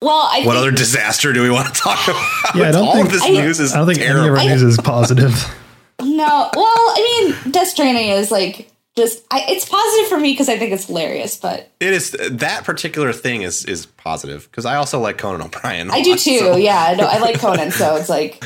well, 0.02 0.28
I 0.32 0.40
What 0.46 0.54
think, 0.54 0.56
other 0.58 0.72
disaster 0.72 1.32
do 1.32 1.42
we 1.44 1.50
want 1.50 1.68
to 1.74 1.80
talk 1.82 2.04
about? 2.08 2.56
Yeah, 2.56 2.70
I 2.70 2.72
don't 2.72 2.88
All 2.88 2.94
think- 2.94 3.08
of 3.08 3.12
this 3.14 3.24
I- 3.24 3.30
news 3.30 3.60
is 3.60 3.74
I 3.74 3.78
don't 3.78 3.88
think 3.88 4.00
terrible. 4.00 4.22
any 4.22 4.30
of 4.30 4.38
our 4.38 4.44
news 4.46 4.64
is 4.64 4.78
positive. 4.78 5.56
No, 6.02 6.50
well, 6.56 6.66
I 6.66 7.34
mean, 7.44 7.52
Death 7.52 7.68
Stranding 7.70 8.10
is 8.10 8.32
like 8.32 8.71
just 8.98 9.24
I, 9.32 9.46
it's 9.48 9.66
positive 9.68 10.08
for 10.10 10.18
me 10.20 10.32
because 10.34 10.50
I 10.50 10.58
think 10.58 10.74
it's 10.74 10.86
hilarious, 10.88 11.38
but 11.38 11.72
It 11.80 11.94
is 11.94 12.12
that 12.12 12.64
particular 12.66 13.14
thing 13.14 13.42
is 13.44 13.64
is 13.66 13.86
positive 13.86 14.50
because 14.52 14.66
I 14.66 14.76
also 14.76 15.00
like 15.00 15.18
Conan 15.18 15.42
O'Brien. 15.42 15.90
a 15.90 15.94
I 15.94 16.02
do 16.02 16.12
lot, 16.12 16.20
too. 16.20 16.40
so- 16.40 16.56
Yeah, 16.58 16.96
no, 16.98 17.06
I 17.06 17.20
like 17.20 17.40
Conan, 17.40 17.72
so 17.72 17.96
it's 17.96 18.10
like 18.10 18.44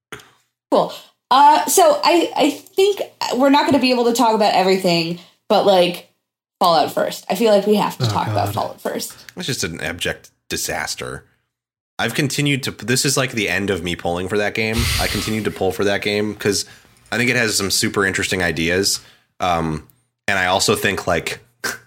cool. 0.70 0.92
Uh, 1.30 1.64
so 1.66 2.00
I 2.04 2.30
I 2.36 2.50
think 2.50 3.00
we're 3.36 3.50
not 3.50 3.62
going 3.62 3.72
to 3.74 3.78
be 3.80 3.90
able 3.90 4.04
to 4.04 4.12
talk 4.12 4.34
about 4.34 4.54
everything, 4.54 5.18
but 5.48 5.64
like 5.66 6.08
Fallout 6.60 6.92
first. 6.92 7.24
I 7.28 7.34
feel 7.34 7.52
like 7.52 7.66
we 7.66 7.74
have 7.76 7.98
to 7.98 8.06
talk 8.06 8.28
about 8.28 8.46
God. 8.46 8.54
Fallout 8.54 8.80
first. 8.80 9.16
It's 9.36 9.46
just 9.46 9.64
an 9.64 9.80
abject 9.80 10.30
disaster. 10.48 11.24
I've 11.98 12.14
continued 12.14 12.62
to. 12.64 12.70
This 12.70 13.04
is 13.04 13.16
like 13.16 13.32
the 13.32 13.48
end 13.48 13.70
of 13.70 13.82
me 13.82 13.96
pulling 13.96 14.28
for 14.28 14.38
that 14.38 14.54
game. 14.54 14.76
I 15.00 15.06
continued 15.08 15.44
to 15.44 15.50
pull 15.50 15.72
for 15.72 15.84
that 15.84 16.02
game 16.02 16.34
because 16.34 16.66
I 17.10 17.16
think 17.16 17.30
it 17.30 17.36
has 17.36 17.56
some 17.56 17.70
super 17.70 18.04
interesting 18.06 18.42
ideas. 18.42 19.00
Um, 19.42 19.86
and 20.26 20.38
I 20.38 20.46
also 20.46 20.74
think 20.74 21.06
like. 21.06 21.40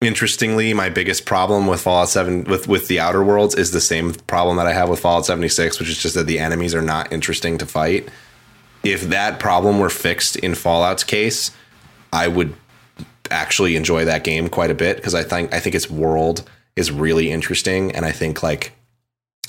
Interestingly, 0.00 0.74
my 0.74 0.88
biggest 0.88 1.26
problem 1.26 1.68
with 1.68 1.80
Fallout 1.80 2.08
7 2.08 2.44
with 2.44 2.66
with 2.66 2.88
the 2.88 2.98
Outer 2.98 3.22
Worlds 3.22 3.54
is 3.54 3.70
the 3.70 3.80
same 3.80 4.14
problem 4.14 4.56
that 4.56 4.66
I 4.66 4.72
have 4.72 4.88
with 4.88 4.98
Fallout 4.98 5.26
76, 5.26 5.78
which 5.78 5.88
is 5.88 5.96
just 5.96 6.16
that 6.16 6.26
the 6.26 6.40
enemies 6.40 6.74
are 6.74 6.82
not 6.82 7.12
interesting 7.12 7.56
to 7.58 7.66
fight. 7.66 8.08
If 8.82 9.02
that 9.02 9.38
problem 9.38 9.78
were 9.78 9.90
fixed 9.90 10.34
in 10.34 10.56
Fallout's 10.56 11.04
case, 11.04 11.52
I 12.12 12.26
would 12.26 12.54
actually 13.30 13.76
enjoy 13.76 14.04
that 14.04 14.24
game 14.24 14.48
quite 14.48 14.70
a 14.70 14.74
bit 14.74 14.96
because 14.96 15.14
I 15.14 15.22
think 15.22 15.52
I 15.52 15.60
think 15.60 15.74
its 15.74 15.90
world 15.90 16.48
is 16.76 16.90
really 16.90 17.30
interesting 17.30 17.92
and 17.92 18.04
I 18.04 18.12
think 18.12 18.42
like 18.42 18.72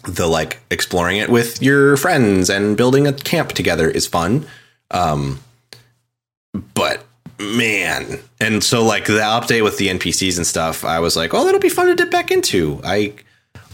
the 0.08 0.28
like 0.28 0.60
exploring 0.70 1.18
it 1.18 1.30
with 1.30 1.62
your 1.62 1.98
friends 1.98 2.50
and 2.50 2.78
building 2.78 3.08
a 3.08 3.14
camp 3.14 3.50
together 3.50 3.90
is 3.90 4.08
fun. 4.08 4.46
Um 4.92 5.40
but 6.54 7.06
man, 7.40 8.20
and 8.40 8.64
so 8.64 8.84
like 8.84 9.06
the 9.06 9.20
update 9.20 9.64
with 9.64 9.78
the 9.78 9.88
NPCs 9.88 10.38
and 10.38 10.48
stuff, 10.48 10.86
I 10.86 11.00
was 11.00 11.16
like, 11.16 11.34
"Oh, 11.34 11.44
that'll 11.46 11.60
be 11.60 11.70
fun 11.70 11.88
to 11.88 11.96
dip 11.96 12.12
back 12.12 12.32
into." 12.32 12.80
I 12.84 13.14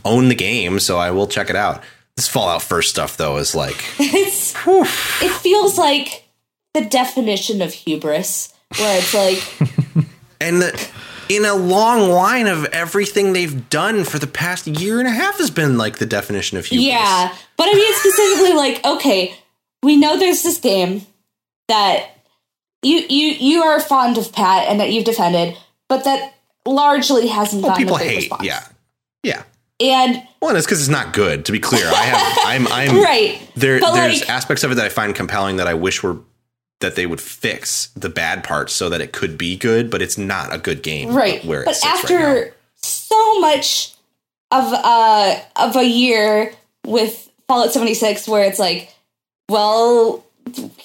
own 0.05 0.29
the 0.29 0.35
game, 0.35 0.79
so 0.79 0.97
I 0.97 1.11
will 1.11 1.27
check 1.27 1.49
it 1.49 1.55
out. 1.55 1.83
This 2.15 2.27
Fallout 2.27 2.61
first 2.61 2.89
stuff 2.89 3.15
though 3.17 3.37
is 3.37 3.55
like 3.55 3.77
It's 3.99 4.53
it 4.65 5.31
feels 5.31 5.77
like 5.77 6.27
the 6.73 6.83
definition 6.85 7.61
of 7.61 7.73
hubris, 7.73 8.53
where 8.77 8.97
it's 8.99 9.13
like 9.13 10.05
and 10.41 10.61
the, 10.61 10.89
in 11.29 11.45
a 11.45 11.53
long 11.53 12.09
line 12.09 12.47
of 12.47 12.65
everything 12.65 13.33
they've 13.33 13.69
done 13.69 14.03
for 14.03 14.19
the 14.19 14.27
past 14.27 14.67
year 14.67 14.99
and 14.99 15.07
a 15.07 15.11
half 15.11 15.37
has 15.37 15.49
been 15.49 15.77
like 15.77 15.97
the 15.97 16.05
definition 16.05 16.57
of 16.57 16.65
hubris. 16.65 16.87
Yeah, 16.87 17.35
but 17.55 17.67
I 17.69 17.73
mean 17.73 17.93
specifically 17.93 18.53
like 18.53 18.85
okay, 18.85 19.35
we 19.81 19.95
know 19.95 20.17
there's 20.17 20.43
this 20.43 20.59
game 20.59 21.05
that 21.69 22.18
you 22.83 22.97
you 23.09 23.27
you 23.33 23.63
are 23.63 23.79
fond 23.79 24.17
of 24.17 24.31
Pat 24.31 24.67
and 24.67 24.79
that 24.79 24.91
you've 24.91 25.05
defended, 25.05 25.57
but 25.87 26.03
that 26.05 26.33
largely 26.65 27.27
hasn't 27.27 27.61
well, 27.63 27.71
gotten 27.71 27.85
people 27.85 27.97
a 27.97 27.99
hate. 27.99 28.15
response. 28.17 28.43
Yeah, 28.43 28.63
yeah. 29.23 29.43
and 29.79 30.23
Well, 30.41 30.49
and 30.49 30.57
it's 30.57 30.65
because 30.67 30.79
it's 30.79 30.89
not 30.89 31.13
good. 31.13 31.45
To 31.45 31.51
be 31.51 31.59
clear, 31.59 31.85
I 31.87 32.03
have. 32.03 32.37
I'm. 32.45 32.67
I'm 32.67 33.01
right, 33.03 33.41
There, 33.55 33.79
But, 33.79 33.93
there's 33.93 34.21
like- 34.21 34.29
aspects 34.29 34.63
of 34.63 34.71
it 34.71 34.75
that 34.75 34.85
I 34.85 34.89
find 34.89 35.13
compelling 35.15 35.57
that 35.57 35.67
I 35.67 35.73
wish 35.73 36.01
were 36.03 36.17
that 36.81 36.95
they 36.95 37.05
would 37.05 37.19
fix 37.19 37.87
the 37.97 38.07
bad 38.09 38.41
parts 38.43 38.71
so 38.71 38.87
that 38.89 39.01
it 39.01 39.11
could 39.11 39.37
be 39.37 39.57
good, 39.57 39.89
but 39.89 40.01
it's 40.01 40.17
not 40.17 40.53
a 40.53 40.57
good 40.57 40.81
game. 40.81 41.13
right. 41.13 41.43
Where 41.43 41.65
but 41.65 41.75
right 41.83 41.93
after 41.93 42.45
now. 42.45 42.51
so 42.77 43.39
much 43.41 43.93
of 44.51 44.63
uh 44.73 45.39
of 45.57 45.75
a 45.75 45.83
year 45.83 46.53
with 46.85 47.29
Fallout 47.49 47.73
76, 47.73 48.27
where 48.29 48.43
it's 48.45 48.59
like, 48.59 48.93
well, 49.49 50.23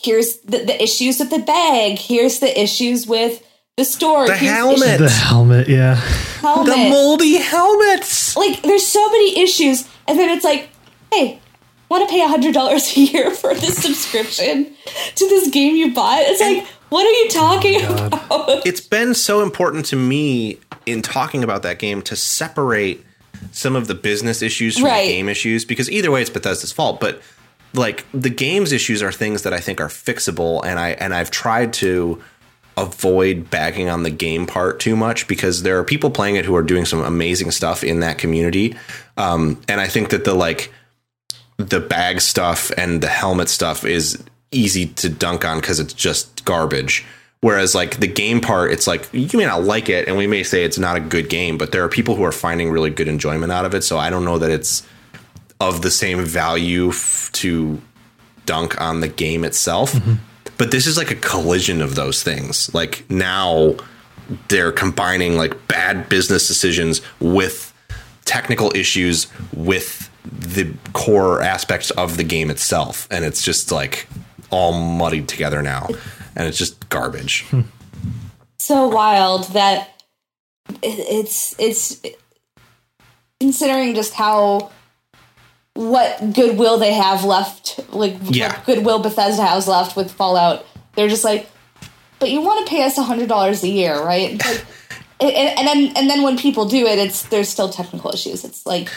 here's 0.03 0.39
the, 0.39 0.59
the 0.59 0.83
issues 0.83 1.19
with 1.19 1.31
the 1.31 1.39
bag, 1.41 1.99
here's 1.99 2.39
the 2.41 2.61
issues 2.61 3.07
with 3.07 3.43
the 3.77 3.85
store, 3.85 4.27
The 4.27 4.37
here's 4.37 4.53
helmet. 4.57 4.83
issues- 4.83 4.99
the 5.01 5.09
helmet, 5.11 5.69
yeah. 5.69 5.95
helmet. 6.41 6.67
the 6.75 6.89
moldy 6.91 7.37
helmets. 7.39 8.37
like 8.37 8.63
there's 8.63 8.87
so 8.87 9.09
many 9.11 9.41
issues 9.41 9.89
and 10.07 10.19
then 10.19 10.29
it's 10.31 10.45
like 10.45 10.69
hey 11.13 11.41
want 11.91 12.09
to 12.09 12.13
pay 12.13 12.21
$100 12.21 12.97
a 12.97 13.01
year 13.01 13.31
for 13.31 13.55
this 13.55 13.77
subscription 13.83 14.73
to 15.17 15.29
this 15.29 15.49
game 15.51 15.75
you 15.77 15.93
bought 15.95 16.21
it's 16.23 16.41
like 16.41 16.65
what 16.91 17.05
are 17.07 17.11
you 17.25 17.29
talking 17.31 17.81
oh 17.83 18.09
God. 18.11 18.47
about 18.47 18.67
it's 18.67 18.81
been 18.81 19.15
so 19.15 19.43
important 19.43 19.87
to 19.87 19.97
me 19.97 20.59
in 20.87 21.03
talking 21.03 21.43
about 21.43 21.63
that 21.63 21.79
game 21.81 22.01
to 22.03 22.15
separate 22.15 23.05
some 23.53 23.75
of 23.75 23.89
the 23.89 23.95
business 23.95 24.41
issues 24.43 24.77
from 24.77 24.85
Right. 24.87 25.07
the 25.07 25.13
game 25.15 25.29
issues 25.29 25.65
because 25.65 25.91
either 25.91 26.11
way 26.11 26.21
it's 26.21 26.31
Bethesda's 26.31 26.73
fault. 26.73 27.01
But 27.01 27.21
like 27.75 28.07
the 28.13 28.31
games 28.31 28.73
issues 28.73 29.03
are 29.03 29.13
things 29.13 29.43
that 29.43 29.53
I 29.53 29.61
think 29.61 29.81
are 29.81 29.89
fixable, 29.89 30.65
and 30.65 30.79
I 30.79 30.91
and 30.91 31.15
I've 31.15 31.31
tried 31.31 31.73
to 31.75 32.23
avoid 32.77 33.51
bagging 33.51 33.89
on 33.89 34.03
the 34.03 34.11
game 34.11 34.47
part 34.47 34.81
too 34.81 34.97
much 34.97 35.29
because 35.29 35.63
there 35.63 35.79
are 35.79 35.85
people 35.85 36.11
playing 36.11 36.37
it 36.37 36.45
who 36.45 36.57
are 36.57 36.63
doing 36.63 36.85
some 36.85 37.01
amazing 37.01 37.51
stuff 37.51 37.85
in 37.85 38.01
that 38.01 38.19
community, 38.19 38.77
um, 39.17 39.61
and 39.69 39.81
I 39.81 39.89
think 39.89 40.11
that 40.11 40.25
the 40.25 40.35
like 40.35 40.73
the 41.57 41.81
bag 41.81 42.21
stuff 42.21 42.71
and 42.77 43.01
the 43.01 43.09
helmet 43.09 43.49
stuff 43.49 43.85
is 43.85 44.23
easy 44.51 44.87
to 44.87 45.09
dunk 45.09 45.45
on 45.45 45.61
because 45.61 45.81
it's 45.81 45.95
just 45.95 46.45
garbage. 46.45 47.05
Whereas 47.41 47.75
like 47.75 48.01
the 48.01 48.07
game 48.07 48.41
part, 48.41 48.73
it's 48.73 48.87
like 48.87 49.07
you 49.13 49.39
may 49.39 49.45
not 49.45 49.65
like 49.65 49.89
it, 49.89 50.09
and 50.09 50.17
we 50.17 50.27
may 50.27 50.43
say 50.43 50.65
it's 50.65 50.79
not 50.79 50.97
a 50.97 51.01
good 51.01 51.29
game, 51.29 51.59
but 51.59 51.73
there 51.73 51.85
are 51.85 51.89
people 51.89 52.15
who 52.15 52.25
are 52.25 52.33
finding 52.33 52.71
really 52.71 52.91
good 52.91 53.09
enjoyment 53.09 53.53
out 53.53 53.67
of 53.67 53.75
it. 53.75 53.83
So 53.83 53.99
I 53.99 54.09
don't 54.09 54.25
know 54.25 54.39
that 54.39 54.51
it's 54.51 54.87
of 55.61 55.83
the 55.83 55.91
same 55.91 56.25
value 56.25 56.89
f- 56.89 57.31
to 57.33 57.81
dunk 58.47 58.81
on 58.81 59.01
the 59.01 59.09
game 59.09 59.45
itself. 59.45 59.93
Mm-hmm. 59.93 60.15
But 60.59 60.71
this 60.71 60.87
is 60.87 60.97
like 60.97 61.11
a 61.11 61.17
collision 61.17 61.81
of 61.81 61.95
those 61.95 62.23
things. 62.23 62.73
Like 62.75 63.09
now 63.11 63.75
they're 64.49 64.73
combining 64.73 65.37
like 65.37 65.69
bad 65.69 66.09
business 66.09 66.47
decisions 66.47 67.01
with 67.21 67.73
technical 68.25 68.73
issues 68.75 69.27
with 69.53 70.11
the 70.25 70.73
core 70.93 71.43
aspects 71.43 71.91
of 71.93 72.17
the 72.17 72.25
game 72.25 72.51
itself. 72.51 73.09
And 73.11 73.25
it's 73.25 73.43
just 73.43 73.73
like 73.73 74.07
all 74.51 74.73
muddied 74.73 75.29
together 75.29 75.63
now. 75.63 75.89
And 76.37 76.49
it's 76.49 76.59
just 76.59 76.89
garbage. 76.89 77.45
Hmm. 77.47 77.63
So 78.59 78.89
wild 78.89 79.45
that 79.53 80.03
it's 80.83 81.55
it's 81.59 82.01
considering 83.39 83.95
just 83.95 84.15
how 84.15 84.71
what 85.75 86.33
goodwill 86.33 86.79
they 86.79 86.93
have 86.95 87.25
left, 87.25 87.81
like 87.93 88.17
Yeah. 88.23 88.53
what 88.55 88.65
goodwill 88.67 88.99
Bethesda 89.01 89.43
has 89.45 89.67
left 89.69 89.97
with 89.97 90.11
Fallout. 90.11 90.65
They're 90.95 91.09
just 91.09 91.25
like, 91.25 91.49
but 92.21 92.31
you 92.31 92.41
want 92.41 92.65
to 92.67 92.71
pay 92.71 92.85
us 92.85 92.97
a 92.97 93.03
hundred 93.03 93.29
dollars 93.29 93.63
a 93.65 93.69
year, 93.69 94.01
right? 94.03 94.33
Like, 94.45 94.65
and, 95.21 95.59
and 95.59 95.67
then 95.67 95.93
and 95.97 96.09
then 96.11 96.23
when 96.23 96.39
people 96.39 96.67
do 96.67 96.87
it, 96.87 96.99
it's 96.99 97.23
there's 97.25 97.49
still 97.49 97.69
technical 97.69 98.13
issues. 98.13 98.45
It's 98.45 98.65
like 98.65 98.89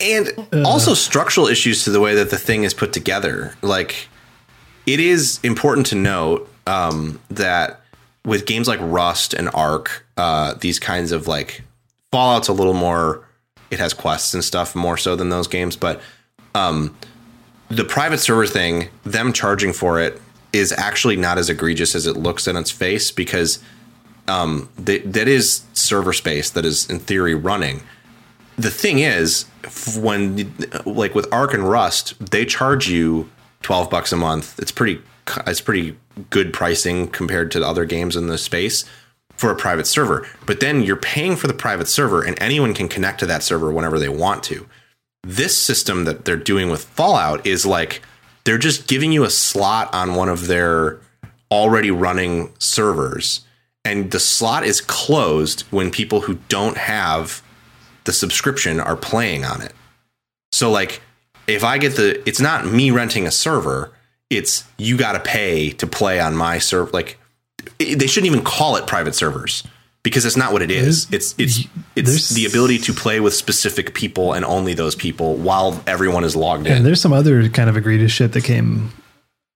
and 0.00 0.28
also 0.66 0.92
structural 0.92 1.46
issues 1.46 1.84
to 1.84 1.90
the 1.90 2.00
way 2.00 2.14
that 2.16 2.30
the 2.30 2.36
thing 2.38 2.64
is 2.64 2.74
put 2.74 2.92
together. 2.92 3.54
Like, 3.62 4.08
it 4.86 5.00
is 5.00 5.40
important 5.42 5.86
to 5.86 5.94
note 5.94 6.50
um, 6.66 7.20
that 7.30 7.80
with 8.24 8.44
games 8.44 8.68
like 8.68 8.80
Rust 8.82 9.32
and 9.34 9.48
Ark, 9.54 10.04
uh, 10.16 10.54
these 10.54 10.78
kinds 10.78 11.12
of 11.12 11.26
like 11.26 11.62
Fallout's 12.12 12.48
a 12.48 12.52
little 12.52 12.74
more. 12.74 13.23
It 13.74 13.80
has 13.80 13.92
quests 13.92 14.34
and 14.34 14.42
stuff 14.42 14.74
more 14.74 14.96
so 14.96 15.16
than 15.16 15.28
those 15.28 15.48
games, 15.48 15.76
but 15.76 16.00
um, 16.54 16.96
the 17.68 17.84
private 17.84 18.18
server 18.18 18.46
thing, 18.46 18.88
them 19.04 19.32
charging 19.32 19.72
for 19.72 20.00
it, 20.00 20.20
is 20.52 20.72
actually 20.72 21.16
not 21.16 21.36
as 21.36 21.50
egregious 21.50 21.94
as 21.94 22.06
it 22.06 22.16
looks 22.16 22.46
in 22.46 22.56
its 22.56 22.70
face 22.70 23.10
because 23.10 23.58
um, 24.28 24.68
th- 24.84 25.02
that 25.04 25.28
is 25.28 25.64
server 25.72 26.12
space 26.12 26.50
that 26.50 26.64
is 26.64 26.88
in 26.88 27.00
theory 27.00 27.34
running. 27.34 27.82
The 28.56 28.70
thing 28.70 29.00
is 29.00 29.46
when 29.96 30.54
like 30.86 31.14
with 31.14 31.30
Ark 31.32 31.54
and 31.54 31.68
rust 31.68 32.14
they 32.30 32.44
charge 32.44 32.88
you 32.88 33.28
12 33.62 33.90
bucks 33.90 34.12
a 34.12 34.16
month. 34.16 34.58
It's 34.60 34.70
pretty 34.70 35.02
it's 35.46 35.60
pretty 35.60 35.96
good 36.30 36.52
pricing 36.52 37.08
compared 37.08 37.50
to 37.50 37.58
the 37.58 37.66
other 37.66 37.84
games 37.84 38.14
in 38.14 38.28
the 38.28 38.38
space 38.38 38.84
for 39.36 39.50
a 39.50 39.56
private 39.56 39.86
server 39.86 40.26
but 40.46 40.60
then 40.60 40.82
you're 40.82 40.96
paying 40.96 41.36
for 41.36 41.46
the 41.46 41.54
private 41.54 41.88
server 41.88 42.22
and 42.22 42.40
anyone 42.40 42.74
can 42.74 42.88
connect 42.88 43.20
to 43.20 43.26
that 43.26 43.42
server 43.42 43.72
whenever 43.72 43.98
they 43.98 44.08
want 44.08 44.42
to 44.42 44.66
this 45.22 45.56
system 45.56 46.04
that 46.04 46.24
they're 46.24 46.36
doing 46.36 46.70
with 46.70 46.84
fallout 46.84 47.46
is 47.46 47.64
like 47.64 48.02
they're 48.44 48.58
just 48.58 48.86
giving 48.86 49.10
you 49.10 49.24
a 49.24 49.30
slot 49.30 49.92
on 49.94 50.14
one 50.14 50.28
of 50.28 50.46
their 50.46 51.00
already 51.50 51.90
running 51.90 52.52
servers 52.58 53.44
and 53.84 54.10
the 54.10 54.20
slot 54.20 54.64
is 54.64 54.80
closed 54.80 55.62
when 55.70 55.90
people 55.90 56.22
who 56.22 56.38
don't 56.48 56.76
have 56.76 57.42
the 58.04 58.12
subscription 58.12 58.80
are 58.80 58.96
playing 58.96 59.44
on 59.44 59.60
it. 59.60 59.72
So 60.52 60.70
like 60.70 61.02
if 61.46 61.64
I 61.64 61.78
get 61.78 61.96
the 61.96 62.26
it's 62.26 62.40
not 62.40 62.66
me 62.66 62.90
renting 62.90 63.26
a 63.26 63.30
server, 63.30 63.92
it's 64.30 64.64
you 64.78 64.96
got 64.96 65.12
to 65.12 65.20
pay 65.20 65.70
to 65.70 65.86
play 65.86 66.18
on 66.20 66.34
my 66.34 66.58
server 66.58 66.90
like 66.92 67.18
they 67.78 68.06
shouldn't 68.06 68.32
even 68.32 68.44
call 68.44 68.76
it 68.76 68.86
private 68.86 69.14
servers 69.14 69.62
because 70.02 70.24
it's 70.26 70.36
not 70.36 70.52
what 70.52 70.62
it 70.62 70.70
is. 70.70 71.06
It's 71.12 71.34
it's 71.38 71.60
it's 71.96 72.08
There's- 72.08 72.28
the 72.30 72.46
ability 72.46 72.78
to 72.78 72.92
play 72.92 73.20
with 73.20 73.34
specific 73.34 73.94
people 73.94 74.32
and 74.32 74.44
only 74.44 74.74
those 74.74 74.94
people 74.94 75.36
while 75.36 75.82
everyone 75.86 76.24
is 76.24 76.34
logged 76.36 76.66
in. 76.66 76.72
And 76.72 76.86
there's 76.86 77.00
some 77.00 77.12
other 77.12 77.48
kind 77.48 77.68
of 77.70 77.76
egregious 77.76 78.12
shit 78.12 78.32
that 78.32 78.44
came 78.44 78.90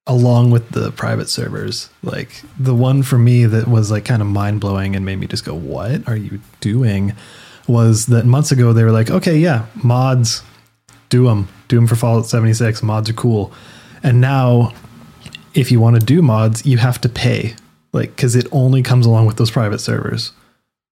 along 0.07 0.51
with 0.51 0.71
the 0.71 0.91
private 0.93 1.29
servers. 1.29 1.91
Like 2.03 2.43
the 2.59 2.75
one 2.75 3.03
for 3.03 3.19
me 3.19 3.45
that 3.45 3.69
was 3.69 3.91
like 3.91 4.05
kind 4.07 4.23
of 4.23 4.29
mind 4.29 4.61
blowing 4.61 4.97
and 4.97 5.05
made 5.05 5.17
me 5.19 5.27
just 5.27 5.45
go, 5.45 5.55
"What 5.55 6.09
are 6.09 6.17
you 6.17 6.41
doing?" 6.61 7.15
Was 7.67 8.07
that 8.07 8.25
months 8.25 8.51
ago 8.51 8.73
they 8.73 8.85
were 8.85 8.93
like, 8.93 9.11
"Okay, 9.11 9.37
yeah, 9.37 9.67
mods, 9.83 10.43
do 11.11 11.25
them, 11.27 11.49
do 11.69 11.77
them 11.77 11.87
for 11.87 11.97
Fallout 11.97 12.27
76. 12.27 12.83
Mods 12.83 13.11
are 13.11 13.15
cool." 13.15 13.53
And 14.03 14.21
now, 14.23 14.73
if 15.53 15.71
you 15.71 15.79
want 15.81 16.01
to 16.01 16.07
do 16.07 16.23
mods, 16.23 16.65
you 16.65 16.79
have 16.79 16.99
to 17.03 17.09
pay, 17.11 17.55
like 17.93 18.15
because 18.17 18.37
it 18.37 18.47
only 18.53 18.83
comes 18.83 19.07
along 19.07 19.27
with 19.27 19.37
those 19.37 19.51
private 19.51 19.79
servers. 19.81 20.33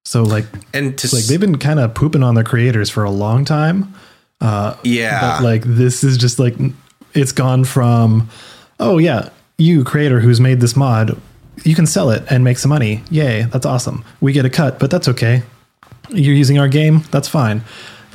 So 0.05 0.23
like, 0.23 0.47
And 0.73 0.97
to 0.99 1.07
like 1.09 1.23
s- 1.25 1.29
they've 1.29 1.41
been 1.41 1.59
kind 1.59 1.81
of 1.81 1.95
pooping 1.95 2.23
on 2.23 2.35
their 2.37 2.45
creators 2.45 2.89
for 2.91 3.03
a 3.05 3.11
long 3.11 3.45
time. 3.45 3.93
Uh, 4.41 4.77
yeah, 4.85 5.21
But 5.39 5.43
like 5.45 5.63
this 5.65 6.05
is 6.05 6.17
just 6.17 6.39
like 6.39 6.55
it's 7.15 7.33
gone 7.33 7.65
from 7.65 8.29
oh 8.79 8.99
yeah, 8.99 9.31
you 9.59 9.83
creator 9.85 10.21
who's 10.21 10.41
made 10.41 10.61
this 10.61 10.77
mod, 10.77 11.21
you 11.65 11.75
can 11.75 11.87
sell 11.87 12.11
it 12.11 12.23
and 12.31 12.45
make 12.45 12.59
some 12.59 12.69
money. 12.69 13.03
Yay, 13.11 13.43
that's 13.45 13.65
awesome. 13.67 14.05
We 14.21 14.33
get 14.33 14.45
a 14.45 14.51
cut, 14.51 14.79
but 14.79 14.91
that's 14.91 15.09
okay. 15.09 15.43
You're 16.11 16.35
using 16.35 16.59
our 16.59 16.69
game, 16.69 17.01
that's 17.11 17.27
fine. 17.29 17.63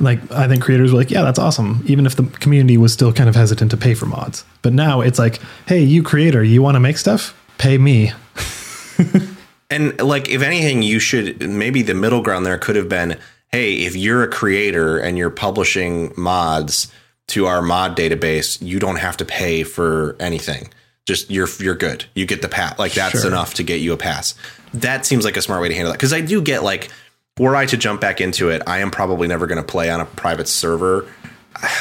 Like 0.00 0.18
I 0.32 0.48
think 0.48 0.62
creators 0.62 0.92
were 0.92 0.98
like, 0.98 1.10
yeah, 1.10 1.22
that's 1.22 1.38
awesome. 1.38 1.82
Even 1.86 2.06
if 2.06 2.16
the 2.16 2.22
community 2.24 2.76
was 2.78 2.92
still 2.92 3.12
kind 3.12 3.28
of 3.28 3.34
hesitant 3.34 3.70
to 3.72 3.76
pay 3.76 3.94
for 3.94 4.06
mods. 4.06 4.44
But 4.62 4.72
now 4.72 5.00
it's 5.02 5.18
like, 5.18 5.40
hey, 5.66 5.82
you 5.82 6.02
creator, 6.02 6.42
you 6.42 6.62
want 6.62 6.76
to 6.76 6.80
make 6.80 6.96
stuff? 6.96 7.34
Pay 7.58 7.76
me. 7.78 8.12
And 9.70 9.98
like, 10.02 10.28
if 10.28 10.42
anything, 10.42 10.82
you 10.82 10.98
should 10.98 11.48
maybe 11.48 11.80
the 11.80 11.94
middle 11.94 12.20
ground 12.20 12.44
there 12.44 12.58
could 12.58 12.76
have 12.76 12.90
been, 12.90 13.18
hey, 13.50 13.76
if 13.76 13.96
you're 13.96 14.22
a 14.22 14.28
creator 14.28 14.98
and 14.98 15.16
you're 15.16 15.30
publishing 15.30 16.12
mods 16.14 16.92
to 17.28 17.46
our 17.46 17.62
mod 17.62 17.96
database, 17.96 18.60
you 18.60 18.78
don't 18.78 18.96
have 18.96 19.16
to 19.16 19.24
pay 19.24 19.62
for 19.62 20.14
anything. 20.20 20.70
Just 21.06 21.30
you're 21.30 21.48
you're 21.58 21.74
good. 21.74 22.04
You 22.14 22.26
get 22.26 22.42
the 22.42 22.50
pass. 22.50 22.78
Like 22.78 22.92
that's 22.92 23.22
Sure. 23.22 23.26
enough 23.26 23.54
to 23.54 23.62
get 23.62 23.80
you 23.80 23.94
a 23.94 23.96
pass. 23.96 24.34
That 24.74 25.06
seems 25.06 25.24
like 25.24 25.38
a 25.38 25.42
smart 25.42 25.62
way 25.62 25.68
to 25.68 25.74
handle 25.74 25.90
that 25.92 25.98
because 25.98 26.12
I 26.12 26.20
do 26.20 26.42
get 26.42 26.62
like, 26.62 26.90
were 27.38 27.56
I 27.56 27.64
to 27.64 27.78
jump 27.78 27.98
back 27.98 28.20
into 28.20 28.50
it, 28.50 28.60
I 28.66 28.80
am 28.80 28.90
probably 28.90 29.26
never 29.26 29.46
going 29.46 29.56
to 29.56 29.66
play 29.66 29.88
on 29.88 30.00
a 30.02 30.04
private 30.04 30.48
server. 30.48 31.08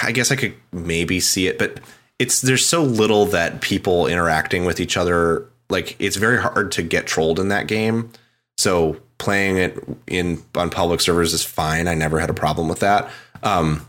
I 0.01 0.13
guess 0.13 0.31
I 0.31 0.37
could 0.37 0.53
maybe 0.71 1.19
see 1.19 1.47
it, 1.47 1.59
but 1.59 1.81
it's 2.19 2.39
there's 2.39 2.65
so 2.65 2.83
little 2.83 3.25
that 3.27 3.59
people 3.59 4.07
interacting 4.07 4.63
with 4.63 4.79
each 4.79 4.95
other. 4.95 5.45
Like 5.71 5.95
it's 5.99 6.17
very 6.17 6.39
hard 6.39 6.71
to 6.73 6.83
get 6.83 7.07
trolled 7.07 7.39
in 7.39 7.47
that 7.47 7.67
game. 7.67 8.11
So 8.57 9.01
playing 9.17 9.57
it 9.57 9.79
in 10.07 10.43
on 10.55 10.69
public 10.69 11.01
servers 11.01 11.33
is 11.33 11.43
fine. 11.43 11.87
I 11.87 11.95
never 11.95 12.19
had 12.19 12.29
a 12.29 12.33
problem 12.33 12.67
with 12.67 12.79
that. 12.79 13.09
Um, 13.43 13.87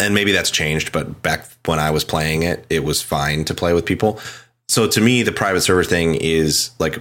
and 0.00 0.14
maybe 0.14 0.32
that's 0.32 0.50
changed, 0.50 0.92
but 0.92 1.22
back 1.22 1.46
when 1.66 1.78
I 1.78 1.90
was 1.90 2.04
playing 2.04 2.42
it, 2.42 2.66
it 2.70 2.84
was 2.84 3.02
fine 3.02 3.44
to 3.44 3.54
play 3.54 3.72
with 3.72 3.84
people. 3.84 4.20
So 4.68 4.86
to 4.88 5.00
me, 5.00 5.22
the 5.22 5.32
private 5.32 5.60
server 5.60 5.84
thing 5.84 6.14
is 6.14 6.70
like 6.78 7.00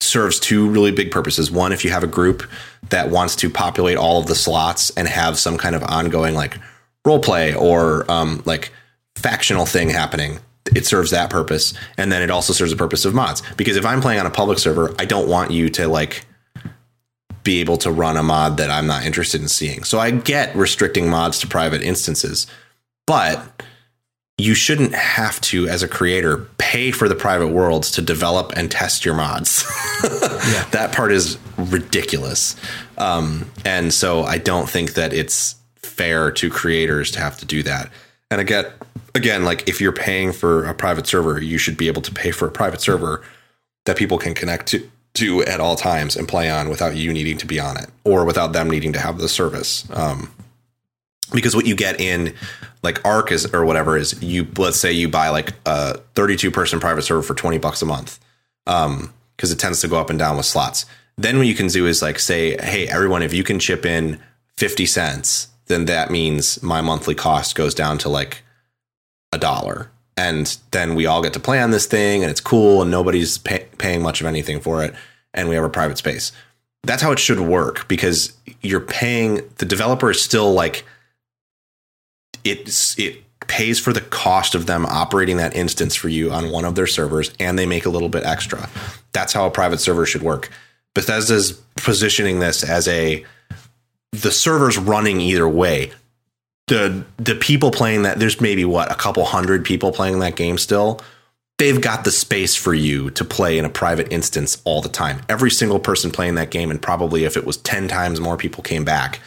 serves 0.00 0.40
two 0.40 0.68
really 0.68 0.90
big 0.90 1.10
purposes. 1.10 1.50
One, 1.50 1.72
if 1.72 1.84
you 1.84 1.90
have 1.90 2.02
a 2.02 2.08
group 2.08 2.48
that 2.88 3.10
wants 3.10 3.36
to 3.36 3.50
populate 3.50 3.96
all 3.96 4.20
of 4.20 4.26
the 4.26 4.34
slots 4.34 4.90
and 4.90 5.06
have 5.06 5.38
some 5.38 5.56
kind 5.56 5.76
of 5.76 5.82
ongoing 5.82 6.34
like 6.34 6.58
role 7.04 7.20
play 7.20 7.54
or 7.54 8.10
um, 8.10 8.42
like 8.44 8.72
factional 9.16 9.66
thing 9.66 9.90
happening, 9.90 10.40
it 10.66 10.86
serves 10.86 11.10
that 11.10 11.30
purpose. 11.30 11.74
And 11.96 12.12
then 12.12 12.22
it 12.22 12.30
also 12.30 12.52
serves 12.52 12.70
the 12.70 12.76
purpose 12.76 13.04
of 13.04 13.14
mods. 13.14 13.42
Because 13.56 13.76
if 13.76 13.86
I'm 13.86 14.00
playing 14.00 14.20
on 14.20 14.26
a 14.26 14.30
public 14.30 14.58
server, 14.58 14.94
I 14.98 15.04
don't 15.04 15.28
want 15.28 15.50
you 15.50 15.68
to 15.70 15.88
like 15.88 16.24
be 17.42 17.60
able 17.60 17.78
to 17.78 17.90
run 17.90 18.16
a 18.16 18.22
mod 18.22 18.58
that 18.58 18.70
I'm 18.70 18.86
not 18.86 19.04
interested 19.04 19.40
in 19.40 19.48
seeing. 19.48 19.84
So 19.84 19.98
I 19.98 20.10
get 20.10 20.54
restricting 20.54 21.08
mods 21.08 21.38
to 21.40 21.46
private 21.46 21.82
instances, 21.82 22.46
but 23.06 23.62
you 24.40 24.54
shouldn't 24.54 24.94
have 24.94 25.40
to, 25.42 25.68
as 25.68 25.82
a 25.82 25.88
creator, 25.88 26.48
pay 26.58 26.90
for 26.90 27.08
the 27.08 27.14
private 27.14 27.48
worlds 27.48 27.90
to 27.92 28.02
develop 28.02 28.52
and 28.56 28.70
test 28.70 29.04
your 29.04 29.14
mods. 29.14 29.64
That 30.70 30.92
part 30.92 31.12
is 31.12 31.36
ridiculous. 31.58 32.56
Um, 32.96 33.50
and 33.64 33.92
so 33.92 34.22
I 34.22 34.38
don't 34.38 34.68
think 34.68 34.94
that 34.94 35.12
it's 35.12 35.56
fair 35.76 36.30
to 36.30 36.48
creators 36.48 37.10
to 37.12 37.20
have 37.20 37.36
to 37.38 37.44
do 37.44 37.62
that. 37.64 37.90
And 38.30 38.40
again, 38.40 38.66
again, 39.14 39.44
like 39.44 39.68
if 39.68 39.80
you're 39.80 39.92
paying 39.92 40.32
for 40.32 40.64
a 40.64 40.74
private 40.74 41.06
server, 41.06 41.40
you 41.40 41.58
should 41.58 41.76
be 41.76 41.88
able 41.88 42.02
to 42.02 42.12
pay 42.12 42.30
for 42.30 42.46
a 42.46 42.50
private 42.50 42.80
server 42.80 43.22
that 43.86 43.96
people 43.96 44.18
can 44.18 44.34
connect 44.34 44.66
to 44.68 44.88
to 45.14 45.42
at 45.44 45.58
all 45.58 45.74
times 45.74 46.16
and 46.16 46.28
play 46.28 46.48
on 46.48 46.68
without 46.68 46.94
you 46.94 47.12
needing 47.12 47.36
to 47.36 47.46
be 47.46 47.58
on 47.58 47.76
it 47.76 47.90
or 48.04 48.24
without 48.24 48.52
them 48.52 48.70
needing 48.70 48.92
to 48.92 49.00
have 49.00 49.18
the 49.18 49.28
service. 49.28 49.88
Um, 49.90 50.32
because 51.32 51.54
what 51.54 51.66
you 51.66 51.74
get 51.74 52.00
in 52.00 52.34
like 52.82 53.04
Ark 53.04 53.32
is 53.32 53.46
or 53.52 53.64
whatever 53.64 53.96
is 53.96 54.20
you 54.22 54.46
let's 54.56 54.78
say 54.78 54.92
you 54.92 55.08
buy 55.08 55.28
like 55.28 55.52
a 55.66 55.98
32 56.14 56.50
person 56.50 56.80
private 56.80 57.02
server 57.02 57.22
for 57.22 57.34
20 57.34 57.58
bucks 57.58 57.82
a 57.82 57.86
month 57.86 58.18
um 58.66 59.12
because 59.36 59.52
it 59.52 59.58
tends 59.58 59.80
to 59.80 59.88
go 59.88 59.98
up 59.98 60.10
and 60.10 60.18
down 60.18 60.36
with 60.36 60.46
slots 60.46 60.86
then 61.16 61.38
what 61.38 61.46
you 61.46 61.54
can 61.54 61.68
do 61.68 61.86
is 61.86 62.02
like 62.02 62.18
say 62.18 62.56
hey 62.62 62.88
everyone 62.88 63.22
if 63.22 63.32
you 63.32 63.44
can 63.44 63.58
chip 63.58 63.86
in 63.86 64.18
50 64.56 64.86
cents 64.86 65.48
then 65.70 65.86
that 65.86 66.10
means 66.10 66.62
my 66.62 66.80
monthly 66.80 67.14
cost 67.14 67.54
goes 67.54 67.74
down 67.74 67.98
to 67.98 68.08
like 68.08 68.42
a 69.32 69.38
dollar. 69.38 69.90
And 70.16 70.56
then 70.72 70.94
we 70.94 71.06
all 71.06 71.22
get 71.22 71.32
to 71.34 71.40
play 71.40 71.60
on 71.62 71.70
this 71.70 71.86
thing 71.86 72.22
and 72.22 72.30
it's 72.30 72.40
cool 72.40 72.82
and 72.82 72.90
nobody's 72.90 73.38
pay- 73.38 73.68
paying 73.78 74.02
much 74.02 74.20
of 74.20 74.26
anything 74.26 74.60
for 74.60 74.84
it 74.84 74.94
and 75.32 75.48
we 75.48 75.54
have 75.54 75.64
a 75.64 75.70
private 75.70 75.98
space. 75.98 76.32
That's 76.82 77.02
how 77.02 77.12
it 77.12 77.18
should 77.18 77.40
work 77.40 77.88
because 77.88 78.32
you're 78.62 78.80
paying 78.80 79.40
the 79.58 79.64
developer 79.64 80.10
is 80.10 80.20
still 80.20 80.52
like 80.52 80.84
it's 82.44 82.98
it 82.98 83.22
pays 83.46 83.80
for 83.80 83.92
the 83.92 84.00
cost 84.00 84.54
of 84.54 84.66
them 84.66 84.86
operating 84.86 85.36
that 85.38 85.54
instance 85.56 85.94
for 85.94 86.08
you 86.08 86.30
on 86.30 86.50
one 86.50 86.64
of 86.64 86.74
their 86.74 86.86
servers 86.86 87.32
and 87.40 87.58
they 87.58 87.66
make 87.66 87.86
a 87.86 87.90
little 87.90 88.08
bit 88.08 88.24
extra. 88.24 88.68
That's 89.12 89.32
how 89.32 89.46
a 89.46 89.50
private 89.50 89.80
server 89.80 90.06
should 90.06 90.22
work. 90.22 90.50
Bethesda's 90.94 91.52
positioning 91.76 92.40
this 92.40 92.62
as 92.62 92.88
a 92.88 93.24
the 94.12 94.32
server's 94.32 94.78
running 94.78 95.20
either 95.20 95.48
way. 95.48 95.92
The 96.68 97.04
the 97.16 97.34
people 97.34 97.70
playing 97.70 98.02
that 98.02 98.18
there's 98.18 98.40
maybe 98.40 98.64
what 98.64 98.90
a 98.90 98.94
couple 98.94 99.24
hundred 99.24 99.64
people 99.64 99.92
playing 99.92 100.20
that 100.20 100.36
game 100.36 100.58
still. 100.58 101.00
They've 101.58 101.80
got 101.80 102.04
the 102.04 102.10
space 102.10 102.56
for 102.56 102.72
you 102.72 103.10
to 103.10 103.24
play 103.24 103.58
in 103.58 103.66
a 103.66 103.70
private 103.70 104.10
instance 104.10 104.62
all 104.64 104.80
the 104.80 104.88
time. 104.88 105.20
Every 105.28 105.50
single 105.50 105.78
person 105.78 106.10
playing 106.10 106.36
that 106.36 106.50
game 106.50 106.70
and 106.70 106.80
probably 106.80 107.24
if 107.24 107.36
it 107.36 107.44
was 107.44 107.58
10 107.58 107.86
times 107.86 108.18
more 108.18 108.38
people 108.38 108.62
came 108.62 108.82
back 108.82 109.20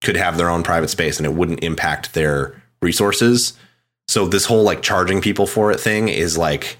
could 0.00 0.16
have 0.16 0.36
their 0.36 0.48
own 0.48 0.62
private 0.62 0.90
space 0.90 1.16
and 1.16 1.26
it 1.26 1.34
wouldn't 1.34 1.64
impact 1.64 2.14
their 2.14 2.62
resources. 2.80 3.54
So 4.06 4.26
this 4.26 4.44
whole 4.44 4.62
like 4.62 4.82
charging 4.82 5.20
people 5.20 5.46
for 5.46 5.72
it 5.72 5.80
thing 5.80 6.08
is 6.08 6.38
like 6.38 6.76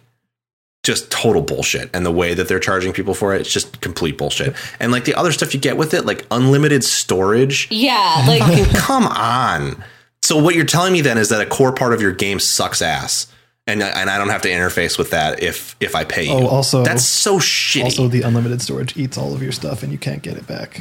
just 0.83 1.11
total 1.11 1.43
bullshit 1.43 1.89
and 1.95 2.05
the 2.05 2.11
way 2.11 2.35
that 2.35 2.49
they're 2.49 2.59
charging 2.59 2.93
people 2.93 3.15
for 3.15 3.33
it 3.35 3.41
it's 3.41 3.53
just 3.53 3.81
complete 3.81 4.19
bullshit 4.19 4.53
and 4.81 4.91
like 4.91 5.05
the 5.05 5.15
other 5.15 5.31
stuff 5.31 5.55
you 5.55 5.61
get 5.61 5.77
with 5.77 5.95
it 5.95 6.05
like 6.05 6.27
unlimited 6.33 6.83
storage 6.83 7.69
Yeah, 7.71 8.25
like 8.27 8.41
fucking 8.41 8.65
come 8.75 9.07
on. 9.07 9.83
So 10.23 10.39
what 10.39 10.55
you're 10.55 10.65
telling 10.65 10.93
me 10.93 11.01
then 11.01 11.19
is 11.19 11.31
that 11.31 11.41
a 11.41 11.47
core 11.47 11.73
part 11.73 11.93
of 11.93 12.01
your 12.01 12.13
game 12.13 12.39
sucks 12.39 12.81
ass, 12.81 13.27
and 13.67 13.83
and 13.83 14.09
I 14.09 14.19
don't 14.19 14.29
have 14.29 14.43
to 14.43 14.49
interface 14.49 14.99
with 14.99 15.11
that 15.11 15.43
if 15.43 15.77
if 15.81 15.95
I 15.95 16.05
pay 16.05 16.29
oh, 16.29 16.39
you. 16.39 16.45
Oh, 16.45 16.49
also- 16.49 16.85
that's 16.85 17.05
so 17.05 17.39
shitty. 17.39 17.85
Also, 17.85 18.09
the 18.09 18.23
unlimited 18.23 18.63
storage 18.63 18.97
eats 18.97 19.19
all 19.19 19.35
of 19.35 19.43
your 19.43 19.53
stuff, 19.53 19.83
and 19.83 19.91
you 19.91 19.99
can't 19.99 20.23
get 20.23 20.37
it 20.37 20.47
back. 20.47 20.79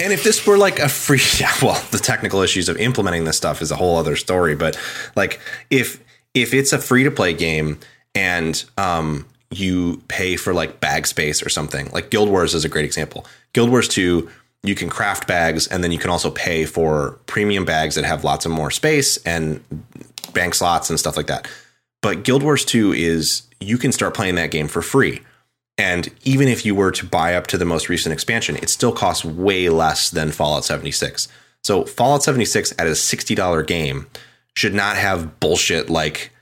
and 0.00 0.12
if 0.12 0.24
this 0.24 0.46
were 0.46 0.56
like 0.56 0.78
a 0.78 0.88
free, 0.88 1.20
yeah, 1.38 1.52
well, 1.62 1.82
the 1.90 1.98
technical 1.98 2.40
issues 2.40 2.68
of 2.68 2.76
implementing 2.78 3.24
this 3.24 3.36
stuff 3.36 3.60
is 3.60 3.70
a 3.70 3.76
whole 3.76 3.96
other 3.98 4.16
story. 4.16 4.56
But 4.56 4.78
like 5.14 5.40
if 5.70 6.02
if 6.34 6.54
it's 6.54 6.72
a 6.72 6.78
free 6.78 7.04
to 7.04 7.10
play 7.10 7.34
game 7.34 7.78
and 8.18 8.64
um 8.76 9.26
you 9.50 10.02
pay 10.08 10.36
for 10.36 10.52
like 10.52 10.80
bag 10.80 11.06
space 11.06 11.42
or 11.42 11.48
something, 11.48 11.88
like 11.92 12.10
Guild 12.10 12.28
Wars 12.28 12.54
is 12.54 12.64
a 12.64 12.68
great 12.68 12.84
example. 12.84 13.24
Guild 13.52 13.70
Wars 13.70 13.88
two. 13.88 14.28
You 14.64 14.74
can 14.74 14.88
craft 14.88 15.28
bags, 15.28 15.68
and 15.68 15.84
then 15.84 15.92
you 15.92 15.98
can 15.98 16.10
also 16.10 16.32
pay 16.32 16.64
for 16.64 17.16
premium 17.26 17.64
bags 17.64 17.94
that 17.94 18.04
have 18.04 18.24
lots 18.24 18.44
of 18.44 18.50
more 18.50 18.72
space 18.72 19.16
and 19.18 19.62
bank 20.32 20.54
slots 20.54 20.90
and 20.90 20.98
stuff 20.98 21.16
like 21.16 21.28
that. 21.28 21.46
But 22.02 22.22
Guild 22.22 22.42
Wars 22.42 22.64
2 22.64 22.92
is 22.92 23.42
you 23.60 23.78
can 23.78 23.92
start 23.92 24.14
playing 24.14 24.36
that 24.36 24.50
game 24.50 24.68
for 24.68 24.82
free. 24.82 25.22
And 25.76 26.08
even 26.24 26.48
if 26.48 26.66
you 26.66 26.74
were 26.74 26.90
to 26.92 27.06
buy 27.06 27.34
up 27.34 27.46
to 27.48 27.58
the 27.58 27.64
most 27.64 27.88
recent 27.88 28.12
expansion, 28.12 28.56
it 28.56 28.68
still 28.68 28.92
costs 28.92 29.24
way 29.24 29.68
less 29.68 30.10
than 30.10 30.32
Fallout 30.32 30.64
76. 30.64 31.28
So 31.62 31.84
Fallout 31.84 32.22
76 32.22 32.72
at 32.78 32.86
a 32.86 32.90
$60 32.90 33.66
game 33.66 34.06
should 34.56 34.74
not 34.74 34.96
have 34.96 35.38
bullshit 35.38 35.88
like 35.88 36.32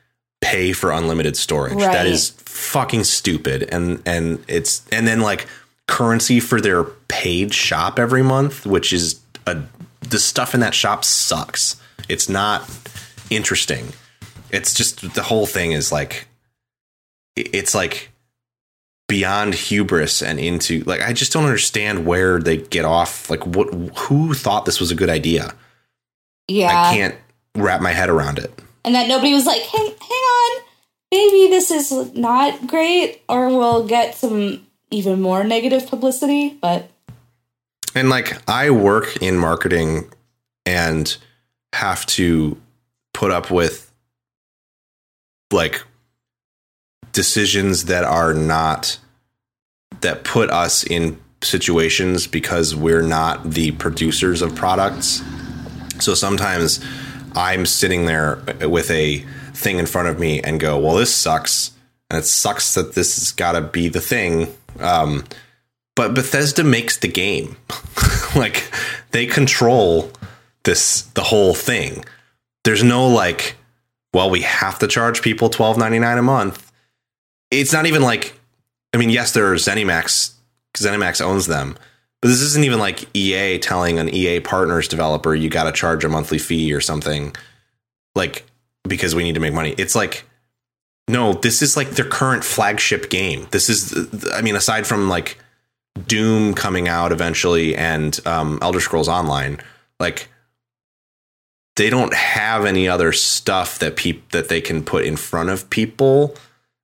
pay 0.40 0.72
for 0.72 0.90
unlimited 0.92 1.36
storage. 1.36 1.74
Right. 1.74 1.92
That 1.92 2.06
is 2.06 2.30
fucking 2.30 3.04
stupid. 3.04 3.68
And 3.70 4.02
and 4.06 4.44
it's 4.48 4.86
and 4.90 5.06
then 5.06 5.20
like 5.20 5.46
currency 5.88 6.40
for 6.40 6.60
their 6.60 6.84
paid 6.84 7.54
shop 7.54 7.98
every 7.98 8.22
month, 8.22 8.66
which 8.66 8.92
is 8.92 9.20
a 9.46 9.62
the 10.00 10.18
stuff 10.18 10.54
in 10.54 10.60
that 10.60 10.74
shop 10.74 11.04
sucks. 11.04 11.80
It's 12.08 12.28
not 12.28 12.68
interesting. 13.30 13.92
It's 14.50 14.72
just 14.74 15.14
the 15.14 15.22
whole 15.22 15.46
thing 15.46 15.72
is 15.72 15.90
like 15.90 16.28
it's 17.34 17.74
like 17.74 18.10
beyond 19.08 19.54
hubris 19.54 20.22
and 20.22 20.38
into 20.38 20.82
like 20.84 21.02
I 21.02 21.12
just 21.12 21.32
don't 21.32 21.44
understand 21.44 22.06
where 22.06 22.40
they 22.40 22.58
get 22.58 22.84
off 22.84 23.30
like 23.30 23.46
what 23.46 23.72
who 23.98 24.34
thought 24.34 24.64
this 24.64 24.80
was 24.80 24.90
a 24.90 24.94
good 24.94 25.10
idea. 25.10 25.54
yeah, 26.48 26.68
I 26.68 26.94
can't 26.94 27.14
wrap 27.54 27.80
my 27.80 27.92
head 27.92 28.08
around 28.08 28.38
it. 28.38 28.52
And 28.86 28.94
that 28.94 29.08
nobody 29.08 29.34
was 29.34 29.44
like, 29.44 29.62
hang, 29.62 29.84
hang 29.84 30.10
on, 30.10 30.62
maybe 31.10 31.50
this 31.50 31.70
is 31.70 32.14
not 32.14 32.66
great, 32.68 33.20
or 33.28 33.48
we'll 33.48 33.86
get 33.86 34.14
some 34.14 34.64
even 34.90 35.20
more 35.20 35.42
negative 35.44 35.88
publicity. 35.88 36.56
But 36.62 36.88
And 37.94 38.08
like 38.08 38.48
I 38.48 38.70
work 38.70 39.20
in 39.20 39.36
marketing 39.36 40.10
and 40.64 41.14
have 41.74 42.06
to 42.06 42.56
put 43.12 43.32
up 43.32 43.50
with 43.50 43.92
like 45.52 45.82
decisions 47.12 47.86
that 47.86 48.04
are 48.04 48.34
not 48.34 48.98
that 50.00 50.22
put 50.24 50.50
us 50.50 50.84
in 50.84 51.18
situations 51.42 52.26
because 52.26 52.74
we're 52.74 53.02
not 53.02 53.50
the 53.50 53.72
producers 53.72 54.42
of 54.42 54.54
products. 54.54 55.22
So 55.98 56.14
sometimes 56.14 56.84
I'm 57.36 57.66
sitting 57.66 58.06
there 58.06 58.42
with 58.62 58.90
a 58.90 59.18
thing 59.52 59.78
in 59.78 59.86
front 59.86 60.08
of 60.08 60.18
me 60.18 60.40
and 60.40 60.58
go, 60.58 60.78
"Well, 60.78 60.96
this 60.96 61.14
sucks." 61.14 61.72
And 62.08 62.18
it 62.18 62.24
sucks 62.24 62.74
that 62.74 62.94
this 62.94 63.18
has 63.18 63.32
got 63.32 63.52
to 63.52 63.60
be 63.60 63.88
the 63.88 64.00
thing. 64.00 64.54
Um, 64.78 65.24
but 65.96 66.14
Bethesda 66.14 66.62
makes 66.62 66.98
the 66.98 67.08
game. 67.08 67.56
like 68.36 68.70
they 69.10 69.26
control 69.26 70.10
this 70.64 71.02
the 71.14 71.22
whole 71.22 71.54
thing. 71.54 72.04
There's 72.64 72.84
no 72.84 73.08
like, 73.08 73.56
well, 74.12 74.30
we 74.30 74.42
have 74.42 74.78
to 74.80 74.86
charge 74.86 75.22
people 75.22 75.48
twelve 75.48 75.78
ninety 75.78 75.98
nine 75.98 76.18
a 76.18 76.22
month. 76.22 76.70
It's 77.50 77.72
not 77.72 77.86
even 77.86 78.02
like, 78.02 78.38
I 78.92 78.98
mean, 78.98 79.10
yes, 79.10 79.32
there 79.32 79.52
are 79.52 79.54
ZeniMax. 79.54 80.32
ZeniMax 80.74 81.20
owns 81.20 81.46
them, 81.46 81.78
but 82.26 82.30
this 82.30 82.42
isn't 82.42 82.64
even 82.64 82.80
like 82.80 83.04
EA 83.16 83.56
telling 83.60 84.00
an 84.00 84.12
EA 84.12 84.40
partners 84.40 84.88
developer 84.88 85.32
you 85.32 85.48
got 85.48 85.62
to 85.62 85.70
charge 85.70 86.04
a 86.04 86.08
monthly 86.08 86.38
fee 86.38 86.72
or 86.72 86.80
something, 86.80 87.32
like 88.16 88.44
because 88.82 89.14
we 89.14 89.22
need 89.22 89.36
to 89.36 89.40
make 89.40 89.54
money. 89.54 89.76
It's 89.78 89.94
like 89.94 90.24
no, 91.06 91.34
this 91.34 91.62
is 91.62 91.76
like 91.76 91.90
their 91.90 92.04
current 92.04 92.42
flagship 92.42 93.10
game. 93.10 93.46
This 93.52 93.70
is, 93.70 94.28
I 94.32 94.42
mean, 94.42 94.56
aside 94.56 94.88
from 94.88 95.08
like 95.08 95.38
Doom 96.08 96.52
coming 96.52 96.88
out 96.88 97.12
eventually 97.12 97.76
and 97.76 98.18
um, 98.26 98.58
Elder 98.60 98.80
Scrolls 98.80 99.08
Online, 99.08 99.58
like 100.00 100.28
they 101.76 101.90
don't 101.90 102.12
have 102.12 102.64
any 102.64 102.88
other 102.88 103.12
stuff 103.12 103.78
that 103.78 103.94
peop- 103.94 104.32
that 104.32 104.48
they 104.48 104.60
can 104.60 104.82
put 104.82 105.04
in 105.04 105.14
front 105.14 105.50
of 105.50 105.70
people. 105.70 106.34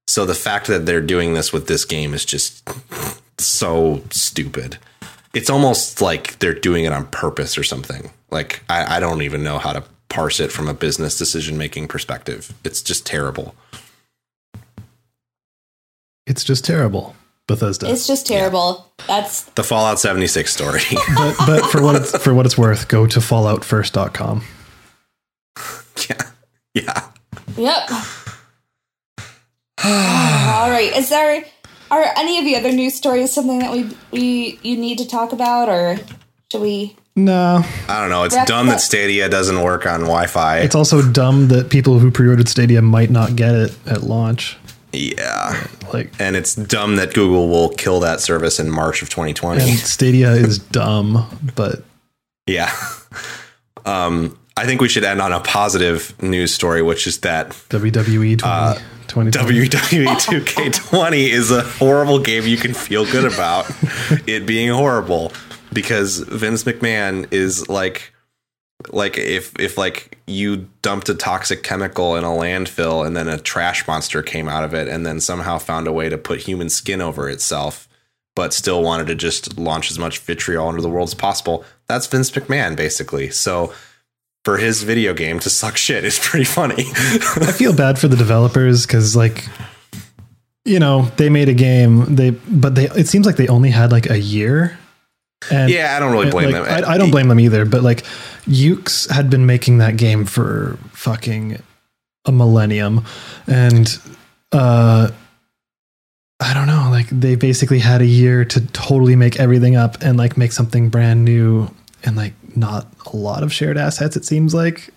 So 0.06 0.24
the 0.24 0.36
fact 0.36 0.68
that 0.68 0.86
they're 0.86 1.00
doing 1.00 1.34
this 1.34 1.52
with 1.52 1.66
this 1.66 1.84
game 1.84 2.14
is 2.14 2.24
just 2.24 2.62
so 3.40 4.02
stupid. 4.10 4.78
It's 5.34 5.48
almost 5.48 6.02
like 6.02 6.38
they're 6.40 6.52
doing 6.54 6.84
it 6.84 6.92
on 6.92 7.06
purpose 7.06 7.56
or 7.56 7.64
something. 7.64 8.10
Like 8.30 8.62
I, 8.68 8.96
I 8.96 9.00
don't 9.00 9.22
even 9.22 9.42
know 9.42 9.58
how 9.58 9.72
to 9.72 9.82
parse 10.08 10.40
it 10.40 10.52
from 10.52 10.68
a 10.68 10.74
business 10.74 11.16
decision 11.16 11.56
making 11.56 11.88
perspective. 11.88 12.52
It's 12.64 12.82
just 12.82 13.06
terrible. 13.06 13.54
It's 16.26 16.44
just 16.44 16.64
terrible, 16.64 17.16
Bethesda. 17.48 17.90
it's 17.90 18.06
just 18.06 18.26
terrible. 18.26 18.86
That's 19.08 19.42
The 19.44 19.64
Fallout 19.64 19.98
76 19.98 20.52
story. 20.52 20.80
but 21.16 21.34
but 21.46 21.62
for 21.70 21.82
what 21.82 21.96
it's 21.96 22.16
for 22.18 22.32
what 22.34 22.46
it's 22.46 22.56
worth, 22.56 22.88
go 22.88 23.06
to 23.06 23.18
falloutfirst.com. 23.18 24.44
yeah. 26.08 26.30
Yeah. 26.74 27.08
Yep. 27.56 27.90
All 29.84 30.70
right. 30.70 30.92
Is 30.96 31.08
there 31.08 31.44
are 31.92 32.04
any 32.16 32.38
of 32.38 32.44
the 32.44 32.56
other 32.56 32.72
news 32.72 32.94
stories 32.94 33.32
something 33.32 33.60
that 33.60 33.70
we 33.70 33.88
we 34.10 34.58
you 34.62 34.76
need 34.76 34.98
to 34.98 35.06
talk 35.06 35.32
about, 35.32 35.68
or 35.68 35.98
should 36.50 36.60
we? 36.62 36.96
No, 37.14 37.62
I 37.88 38.00
don't 38.00 38.08
know. 38.10 38.24
It's 38.24 38.34
Wrap 38.34 38.46
dumb 38.46 38.68
it 38.68 38.72
that. 38.72 38.80
Stadia 38.80 39.28
doesn't 39.28 39.60
work 39.62 39.84
on 39.86 40.00
Wi-Fi. 40.00 40.60
it's 40.60 40.74
also 40.74 41.02
dumb 41.12 41.48
that 41.48 41.68
people 41.68 41.98
who 41.98 42.10
pre-ordered 42.10 42.48
Stadia 42.48 42.80
might 42.80 43.10
not 43.10 43.36
get 43.36 43.54
it 43.54 43.74
at 43.86 44.02
launch. 44.02 44.56
yeah. 44.94 45.66
Like, 45.92 46.10
And 46.18 46.36
it's 46.36 46.54
dumb 46.54 46.96
that 46.96 47.12
Google 47.12 47.50
will 47.50 47.68
kill 47.68 48.00
that 48.00 48.20
service 48.22 48.58
in 48.58 48.70
March 48.70 49.02
of 49.02 49.10
2020. 49.10 49.60
and 49.60 49.78
Stadia 49.78 50.30
is 50.32 50.58
dumb, 50.58 51.26
but 51.54 51.84
yeah. 52.46 52.72
Um, 53.84 54.38
I 54.56 54.64
think 54.64 54.80
we 54.80 54.88
should 54.88 55.02
end 55.04 55.20
on 55.20 55.32
a 55.32 55.40
positive 55.40 56.14
news 56.22 56.54
story, 56.54 56.82
which 56.82 57.06
is 57.06 57.18
that 57.20 57.50
WWE 57.68 58.38
20, 58.38 58.42
Uh, 58.44 58.74
2020 58.74 58.91
WWE 59.12 60.04
2K20 60.04 61.28
is 61.28 61.50
a 61.50 61.62
horrible 61.62 62.18
game 62.18 62.46
you 62.46 62.56
can 62.56 62.72
feel 62.72 63.04
good 63.04 63.30
about 63.30 63.66
it 64.26 64.46
being 64.46 64.70
horrible 64.70 65.32
because 65.72 66.20
Vince 66.20 66.64
McMahon 66.64 67.30
is 67.30 67.68
like 67.68 68.12
like 68.88 69.18
if 69.18 69.58
if 69.60 69.76
like 69.76 70.18
you 70.26 70.68
dumped 70.80 71.08
a 71.10 71.14
toxic 71.14 71.62
chemical 71.62 72.16
in 72.16 72.24
a 72.24 72.28
landfill 72.28 73.06
and 73.06 73.16
then 73.16 73.28
a 73.28 73.38
trash 73.38 73.86
monster 73.86 74.22
came 74.22 74.48
out 74.48 74.64
of 74.64 74.72
it 74.72 74.88
and 74.88 75.04
then 75.04 75.20
somehow 75.20 75.58
found 75.58 75.86
a 75.86 75.92
way 75.92 76.08
to 76.08 76.16
put 76.16 76.40
human 76.40 76.70
skin 76.70 77.00
over 77.00 77.28
itself 77.28 77.88
but 78.34 78.54
still 78.54 78.82
wanted 78.82 79.06
to 79.06 79.14
just 79.14 79.58
launch 79.58 79.90
as 79.90 79.98
much 79.98 80.18
vitriol 80.20 80.70
into 80.70 80.80
the 80.80 80.88
world 80.88 81.08
as 81.08 81.14
possible 81.14 81.64
that's 81.86 82.06
vince 82.06 82.30
mcmahon 82.30 82.74
basically. 82.74 83.28
So 83.28 83.74
for 84.44 84.56
his 84.56 84.82
video 84.82 85.14
game 85.14 85.38
to 85.40 85.50
suck 85.50 85.76
shit 85.76 86.04
is 86.04 86.18
pretty 86.22 86.44
funny. 86.44 86.84
I 86.86 87.52
feel 87.52 87.74
bad 87.74 87.98
for 87.98 88.08
the 88.08 88.16
developers 88.16 88.86
because 88.86 89.16
like 89.16 89.46
you 90.64 90.78
know 90.78 91.02
they 91.16 91.28
made 91.28 91.48
a 91.48 91.54
game 91.54 92.14
they 92.14 92.30
but 92.30 92.74
they 92.74 92.88
it 92.90 93.08
seems 93.08 93.26
like 93.26 93.36
they 93.36 93.48
only 93.48 93.70
had 93.70 93.92
like 93.92 94.10
a 94.10 94.18
year. 94.18 94.78
And 95.50 95.70
yeah 95.72 95.96
i 95.96 95.98
don't 95.98 96.12
really 96.12 96.30
blame 96.30 96.52
like, 96.52 96.64
them. 96.64 96.84
I, 96.84 96.92
I 96.92 96.98
don't 96.98 97.10
blame 97.10 97.26
them 97.26 97.40
either 97.40 97.64
but 97.64 97.82
like 97.82 98.04
Yuke's 98.46 99.10
had 99.10 99.28
been 99.28 99.44
making 99.44 99.78
that 99.78 99.96
game 99.96 100.24
for 100.24 100.78
fucking 100.92 101.60
a 102.24 102.32
millennium. 102.32 103.04
And 103.48 103.88
uh 104.52 105.10
I 106.38 106.54
don't 106.54 106.68
know 106.68 106.88
like 106.90 107.08
they 107.08 107.34
basically 107.34 107.80
had 107.80 108.02
a 108.02 108.06
year 108.06 108.44
to 108.44 108.66
totally 108.68 109.16
make 109.16 109.40
everything 109.40 109.74
up 109.74 110.00
and 110.00 110.16
like 110.16 110.36
make 110.36 110.52
something 110.52 110.90
brand 110.90 111.24
new 111.24 111.68
and 112.04 112.16
like 112.16 112.34
not 112.56 112.86
a 113.12 113.16
lot 113.16 113.42
of 113.42 113.52
shared 113.52 113.76
assets 113.76 114.16
it 114.16 114.24
seems 114.24 114.54
like 114.54 114.90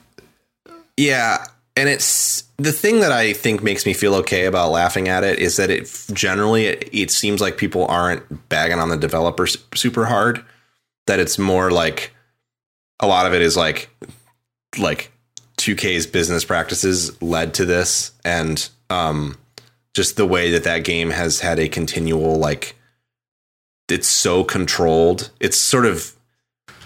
Yeah, 0.97 1.45
and 1.75 1.89
it's 1.89 2.43
the 2.57 2.71
thing 2.71 3.01
that 3.01 3.11
I 3.11 3.33
think 3.33 3.61
makes 3.61 3.85
me 3.85 3.93
feel 3.93 4.15
okay 4.15 4.45
about 4.45 4.71
laughing 4.71 5.09
at 5.09 5.23
it 5.23 5.39
is 5.39 5.57
that 5.57 5.69
it 5.69 5.91
generally 6.13 6.67
it, 6.67 6.89
it 6.93 7.11
seems 7.11 7.41
like 7.41 7.57
people 7.57 7.85
aren't 7.87 8.47
bagging 8.49 8.79
on 8.79 8.89
the 8.89 8.97
developers 8.97 9.57
super 9.73 10.05
hard. 10.05 10.43
That 11.07 11.19
it's 11.19 11.37
more 11.37 11.71
like 11.71 12.13
a 12.99 13.07
lot 13.07 13.25
of 13.25 13.33
it 13.33 13.41
is 13.41 13.57
like 13.57 13.89
like 14.77 15.11
2K's 15.57 16.07
business 16.07 16.45
practices 16.45 17.21
led 17.21 17.53
to 17.55 17.65
this, 17.65 18.11
and 18.23 18.67
um, 18.89 19.37
just 19.93 20.15
the 20.15 20.25
way 20.25 20.51
that 20.51 20.63
that 20.63 20.83
game 20.83 21.09
has 21.09 21.41
had 21.41 21.59
a 21.59 21.67
continual 21.67 22.37
like 22.37 22.75
it's 23.89 24.07
so 24.07 24.43
controlled. 24.43 25.29
It's 25.39 25.57
sort 25.57 25.85
of 25.85 26.14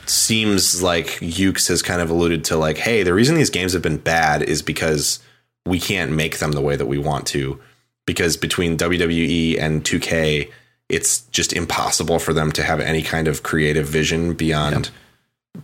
seems 0.10 0.81
like 0.81 1.07
Yuke's 1.19 1.68
has 1.68 1.81
kind 1.81 2.02
of 2.02 2.10
alluded 2.10 2.44
to 2.45 2.57
like, 2.57 2.77
hey, 2.77 3.03
the 3.03 3.14
reason 3.14 3.36
these 3.36 3.49
games 3.49 3.73
have 3.73 3.81
been 3.81 3.98
bad 3.98 4.41
is 4.41 4.61
because 4.61 5.19
we 5.65 5.80
can't 5.80 6.11
make 6.11 6.40
them 6.40 6.53
the 6.53 6.61
way 6.61 6.76
that 6.76 6.88
we 6.88 6.98
want 6.98 7.27
to. 7.27 7.60
Because 8.06 8.38
between 8.38 8.77
WWE 8.77 9.60
and 9.60 9.84
2K, 9.84 10.52
it's 10.90 11.22
just 11.27 11.53
impossible 11.53 12.18
for 12.18 12.34
them 12.34 12.52
to 12.53 12.64
have 12.64 12.80
any 12.80 13.03
kind 13.03 13.27
of 13.27 13.44
creative 13.44 13.88
vision 13.88 14.34
beyond 14.34 14.90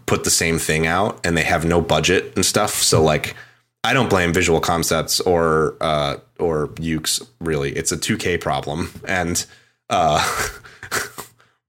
put 0.06 0.24
the 0.24 0.30
same 0.30 0.60
thing 0.60 0.88
out 0.88 1.26
and 1.26 1.38
they 1.38 1.44
have 1.44 1.66
no 1.66 1.82
budget 1.82 2.34
and 2.36 2.46
stuff. 2.46 2.74
So 2.76 3.02
like 3.02 3.36
I 3.84 3.94
don't 3.94 4.10
blame 4.10 4.34
visual 4.34 4.60
concepts 4.60 5.20
or 5.22 5.76
uh 5.82 6.18
or 6.40 6.68
Yuke's 6.70 7.22
really. 7.40 7.72
It's 7.72 7.92
a 7.92 7.98
2K 7.98 8.42
problem. 8.42 8.92
And 9.08 9.44
uh 9.90 10.24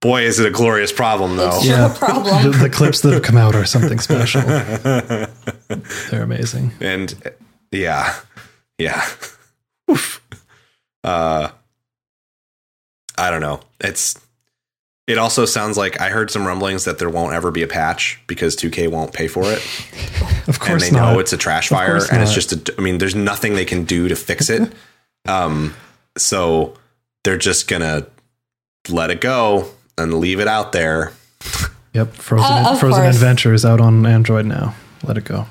boy 0.01 0.23
is 0.23 0.39
it 0.39 0.47
a 0.47 0.51
glorious 0.51 0.93
problem 0.93 1.37
though. 1.37 1.57
It's 1.59 1.69
no 1.69 1.89
problem. 1.97 2.53
the, 2.53 2.59
the 2.65 2.71
clips 2.71 3.01
that 3.01 3.13
have 3.13 3.23
come 3.23 3.37
out 3.37 3.55
are 3.55 3.65
something 3.65 3.99
special. 3.99 4.41
They're 6.11 6.23
amazing. 6.23 6.73
And 6.81 7.15
uh, 7.25 7.31
yeah. 7.73 8.15
Yeah. 8.79 9.05
Oof. 9.91 10.21
uh 11.05 11.49
i 13.17 13.31
don't 13.31 13.41
know. 13.41 13.61
It's 13.81 14.19
it 15.07 15.19
also 15.19 15.45
sounds 15.45 15.77
like 15.79 16.01
i 16.01 16.09
heard 16.09 16.31
some 16.31 16.45
rumblings 16.47 16.85
that 16.85 16.99
there 16.99 17.09
won't 17.09 17.33
ever 17.35 17.53
be 17.53 17.63
a 17.63 17.69
patch 17.69 18.21
because 18.27 18.57
2k 18.57 18.91
won't 18.91 19.13
pay 19.13 19.29
for 19.29 19.45
it. 19.45 19.59
Of 20.49 20.57
and 20.57 20.61
course 20.61 20.85
they 20.85 20.91
not. 20.91 21.13
know 21.13 21.19
it's 21.21 21.33
a 21.33 21.37
trash 21.37 21.69
fire 21.69 21.99
course 21.99 22.11
and 22.11 22.23
it's 22.23 22.35
just 22.35 22.53
a 22.53 22.75
i 22.79 22.83
mean 22.83 22.99
there's 22.99 23.15
nothing 23.15 23.55
they 23.55 23.65
can 23.65 23.85
do 23.85 24.09
to 24.09 24.17
fix 24.17 24.51
it. 24.51 24.73
Um 25.27 25.75
so 26.19 26.75
they're 27.25 27.39
just 27.39 27.69
gonna 27.69 28.07
let 28.89 29.11
it 29.11 29.21
go 29.21 29.69
and 29.99 30.15
leave 30.15 30.41
it 30.41 30.49
out 30.49 30.73
there 30.73 31.13
Yep, 31.93 32.13
Frozen 32.15 32.51
Uh, 32.53 32.77
Frozen 32.77 33.03
course. 33.05 33.15
Adventure 33.17 33.55
is 33.55 33.65
out 33.65 33.81
on 33.81 34.05
Android 34.05 34.45
now. 34.45 34.75
Let 35.05 35.17
it 35.17 35.25
go. 35.25 35.47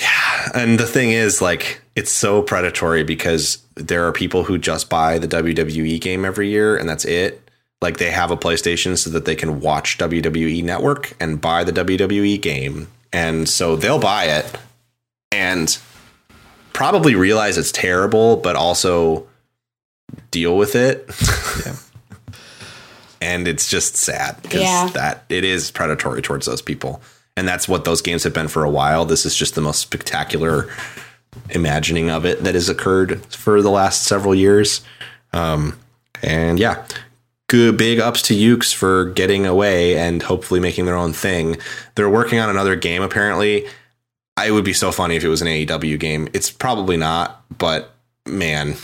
Yeah, 0.00 0.50
and 0.54 0.78
the 0.78 0.86
thing 0.86 1.10
is 1.12 1.40
like 1.40 1.80
it's 1.94 2.10
so 2.12 2.42
predatory 2.42 3.02
because 3.02 3.58
there 3.74 4.06
are 4.06 4.12
people 4.12 4.44
who 4.44 4.58
just 4.58 4.90
buy 4.90 5.18
the 5.18 5.26
WWE 5.28 5.98
game 6.00 6.26
every 6.26 6.50
year 6.50 6.76
and 6.76 6.86
that's 6.88 7.06
it. 7.06 7.42
Like 7.80 7.96
they 7.96 8.10
have 8.10 8.30
a 8.30 8.36
PlayStation 8.36 8.98
so 8.98 9.08
that 9.10 9.24
they 9.24 9.34
can 9.34 9.60
watch 9.60 9.96
WWE 9.96 10.62
Network 10.62 11.14
and 11.20 11.40
buy 11.40 11.64
the 11.64 11.72
WWE 11.72 12.40
game. 12.42 12.88
And 13.14 13.48
so 13.48 13.76
they'll 13.76 13.98
buy 13.98 14.24
it 14.24 14.58
and 15.32 15.78
probably 16.74 17.14
realize 17.14 17.56
it's 17.56 17.72
terrible, 17.72 18.36
but 18.36 18.56
also 18.56 19.26
deal 20.30 20.56
with 20.58 20.74
it. 20.74 21.08
and 23.26 23.48
it's 23.48 23.68
just 23.68 23.96
sad 23.96 24.40
because 24.42 24.60
Yeah. 24.60 24.88
that 24.94 25.24
it 25.28 25.42
is 25.44 25.70
predatory 25.70 26.22
towards 26.22 26.46
those 26.46 26.62
people. 26.62 27.02
And 27.36 27.46
that's 27.46 27.68
what 27.68 27.84
those 27.84 28.00
games 28.00 28.22
have 28.24 28.32
been 28.32 28.48
for 28.48 28.64
a 28.64 28.70
while. 28.70 29.04
This 29.04 29.26
is 29.26 29.34
just 29.36 29.54
the 29.54 29.60
most 29.60 29.80
spectacular 29.80 30.68
imagining 31.50 32.08
of 32.10 32.24
it 32.24 32.44
that 32.44 32.54
has 32.54 32.68
occurred 32.68 33.24
for 33.26 33.60
the 33.60 33.70
last 33.70 34.04
several 34.04 34.34
years. 34.34 34.80
Um, 35.32 35.78
and 36.22 36.58
yeah, 36.58 36.86
good 37.48 37.76
big 37.76 38.00
ups 38.00 38.22
to 38.22 38.34
Yuke's 38.34 38.72
for 38.72 39.06
getting 39.06 39.44
away 39.44 39.98
and 39.98 40.22
hopefully 40.22 40.60
making 40.60 40.86
their 40.86 40.96
own 40.96 41.12
thing. 41.12 41.58
They're 41.94 42.08
working 42.08 42.38
on 42.38 42.48
another 42.48 42.74
game 42.76 43.02
apparently. 43.02 43.66
I 44.38 44.50
would 44.50 44.64
be 44.64 44.72
so 44.72 44.92
funny 44.92 45.16
if 45.16 45.24
it 45.24 45.28
was 45.28 45.42
an 45.42 45.48
AEW 45.48 45.98
game. 45.98 46.28
It's 46.32 46.50
probably 46.50 46.96
not, 46.96 47.42
but 47.58 47.92
man, 48.26 48.76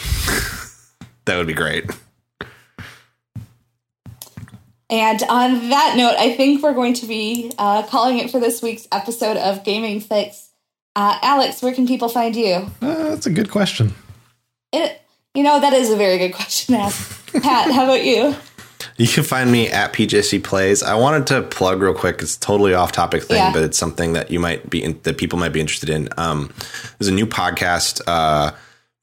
that 1.24 1.36
would 1.36 1.46
be 1.46 1.54
great. 1.54 1.90
And 4.92 5.22
on 5.30 5.70
that 5.70 5.94
note, 5.96 6.16
I 6.18 6.34
think 6.34 6.62
we're 6.62 6.74
going 6.74 6.92
to 6.94 7.06
be 7.06 7.50
uh, 7.56 7.82
calling 7.84 8.18
it 8.18 8.30
for 8.30 8.38
this 8.38 8.60
week's 8.60 8.86
episode 8.92 9.38
of 9.38 9.64
Gaming 9.64 10.00
Fix. 10.00 10.50
Uh, 10.94 11.18
Alex, 11.22 11.62
where 11.62 11.72
can 11.72 11.86
people 11.88 12.10
find 12.10 12.36
you? 12.36 12.66
Uh, 12.82 13.08
that's 13.08 13.24
a 13.24 13.30
good 13.30 13.50
question. 13.50 13.94
It, 14.70 15.00
you 15.34 15.44
know, 15.44 15.58
that 15.60 15.72
is 15.72 15.90
a 15.90 15.96
very 15.96 16.18
good 16.18 16.34
question 16.34 16.74
to 16.74 16.80
ask. 16.82 17.32
Pat, 17.42 17.72
how 17.72 17.84
about 17.84 18.04
you? 18.04 18.36
You 18.98 19.08
can 19.08 19.24
find 19.24 19.50
me 19.50 19.68
at 19.70 19.94
PJC 19.94 20.44
Plays. 20.44 20.82
I 20.82 20.94
wanted 20.94 21.26
to 21.28 21.40
plug 21.40 21.80
real 21.80 21.94
quick. 21.94 22.20
It's 22.20 22.36
a 22.36 22.40
totally 22.40 22.74
off 22.74 22.92
topic 22.92 23.22
thing, 23.22 23.38
Yeah. 23.38 23.50
but 23.52 23.62
it's 23.62 23.78
something 23.78 24.12
that 24.12 24.30
you 24.30 24.40
might 24.40 24.68
be 24.68 24.84
in, 24.84 25.00
that 25.04 25.16
people 25.16 25.38
might 25.38 25.54
be 25.54 25.60
interested 25.60 25.88
in. 25.88 26.10
Um, 26.18 26.52
there's 26.98 27.08
a 27.08 27.14
new 27.14 27.26
podcast 27.26 28.02
uh, 28.06 28.50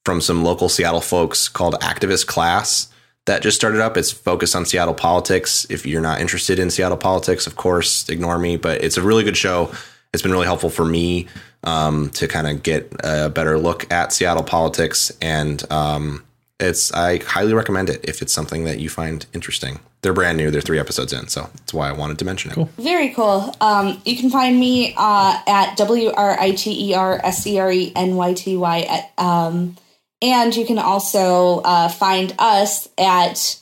from 0.04 0.20
some 0.20 0.44
local 0.44 0.68
Seattle 0.68 1.00
folks 1.00 1.48
called 1.48 1.74
Activist 1.80 2.28
Class 2.28 2.86
that 3.30 3.42
just 3.42 3.56
started 3.56 3.80
up. 3.80 3.96
It's 3.96 4.10
focused 4.10 4.56
on 4.56 4.66
Seattle 4.66 4.92
politics. 4.92 5.64
If 5.70 5.86
you're 5.86 6.00
not 6.00 6.20
interested 6.20 6.58
in 6.58 6.68
Seattle 6.68 6.96
politics, 6.96 7.46
of 7.46 7.54
course, 7.54 8.08
ignore 8.08 8.38
me. 8.38 8.56
But 8.56 8.82
it's 8.82 8.96
a 8.96 9.02
really 9.02 9.22
good 9.22 9.36
show. 9.36 9.72
It's 10.12 10.20
been 10.20 10.32
really 10.32 10.46
helpful 10.46 10.68
for 10.68 10.84
me 10.84 11.28
um, 11.62 12.10
to 12.10 12.26
kind 12.26 12.48
of 12.48 12.64
get 12.64 12.92
a 13.04 13.28
better 13.28 13.56
look 13.56 13.90
at 13.92 14.12
Seattle 14.12 14.42
politics, 14.42 15.12
and 15.22 15.62
um, 15.70 16.24
it's 16.58 16.92
I 16.92 17.18
highly 17.18 17.54
recommend 17.54 17.88
it 17.88 18.00
if 18.02 18.20
it's 18.20 18.32
something 18.32 18.64
that 18.64 18.80
you 18.80 18.88
find 18.88 19.24
interesting. 19.32 19.78
They're 20.02 20.12
brand 20.12 20.36
new; 20.36 20.50
they're 20.50 20.60
three 20.60 20.80
episodes 20.80 21.12
in, 21.12 21.28
so 21.28 21.48
that's 21.54 21.72
why 21.72 21.88
I 21.88 21.92
wanted 21.92 22.18
to 22.18 22.24
mention 22.24 22.50
it. 22.50 22.54
Cool. 22.54 22.68
Very 22.78 23.10
cool. 23.10 23.54
Um, 23.60 24.02
you 24.04 24.16
can 24.16 24.30
find 24.30 24.58
me 24.58 24.92
uh, 24.96 25.38
at 25.46 25.76
W 25.76 26.10
R 26.10 26.36
I 26.40 26.50
T 26.50 26.90
E 26.90 26.94
R 26.94 27.20
S 27.22 27.46
E 27.46 27.60
R 27.60 27.70
E 27.70 27.92
N 27.94 28.16
Y 28.16 28.34
T 28.34 28.56
Y. 28.56 28.80
At 28.80 29.12
um, 29.24 29.76
and 30.22 30.54
you 30.54 30.64
can 30.66 30.78
also 30.78 31.60
uh, 31.60 31.88
find 31.88 32.34
us 32.38 32.88
at 32.98 33.58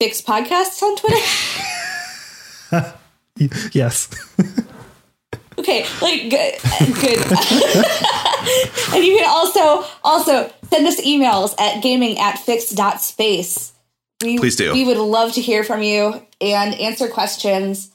Fix 0.00 0.20
Podcasts 0.20 0.82
on 0.82 0.96
Twitter. 0.96 2.92
Yes. 3.72 4.08
Okay, 5.58 5.84
like 6.00 6.30
good, 6.30 6.54
good. 7.00 7.18
and 8.94 9.04
you 9.04 9.16
can 9.16 9.26
also 9.28 9.84
also 10.04 10.52
send 10.70 10.86
us 10.86 11.00
emails 11.00 11.54
at 11.58 11.82
gaming 11.82 12.18
at 12.18 12.38
fix.space. 12.38 13.72
We, 14.22 14.38
Please 14.38 14.56
do. 14.56 14.72
We 14.72 14.84
would 14.84 14.96
love 14.96 15.32
to 15.32 15.40
hear 15.40 15.64
from 15.64 15.82
you 15.82 16.24
and 16.40 16.74
answer 16.74 17.08
questions. 17.08 17.90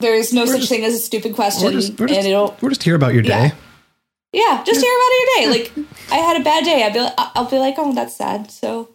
There's 0.00 0.32
no 0.32 0.46
such 0.46 0.60
just- 0.60 0.68
thing 0.70 0.84
as 0.84 0.94
a 0.94 0.98
stupid 0.98 1.34
question, 1.34 1.66
We're 1.66 1.72
just, 1.80 1.98
we're 2.00 2.08
just, 2.08 2.18
and 2.18 2.26
it'll 2.28 2.56
we're 2.60 2.70
just 2.70 2.82
here 2.82 2.94
about 2.94 3.14
your 3.14 3.22
day. 3.22 3.28
yeah, 3.46 3.50
just 4.34 4.80
hear 4.80 4.92
about 4.92 5.12
your 5.18 5.26
day. 5.36 5.46
Like 5.52 5.72
I 6.10 6.16
had 6.16 6.40
a 6.40 6.44
bad 6.44 6.64
day. 6.64 6.82
I'll 6.84 6.92
be 6.92 7.00
like, 7.00 7.14
I'll 7.16 7.50
be 7.50 7.58
like, 7.58 7.74
oh, 7.78 7.92
that's 7.94 8.16
sad. 8.16 8.50
So 8.50 8.88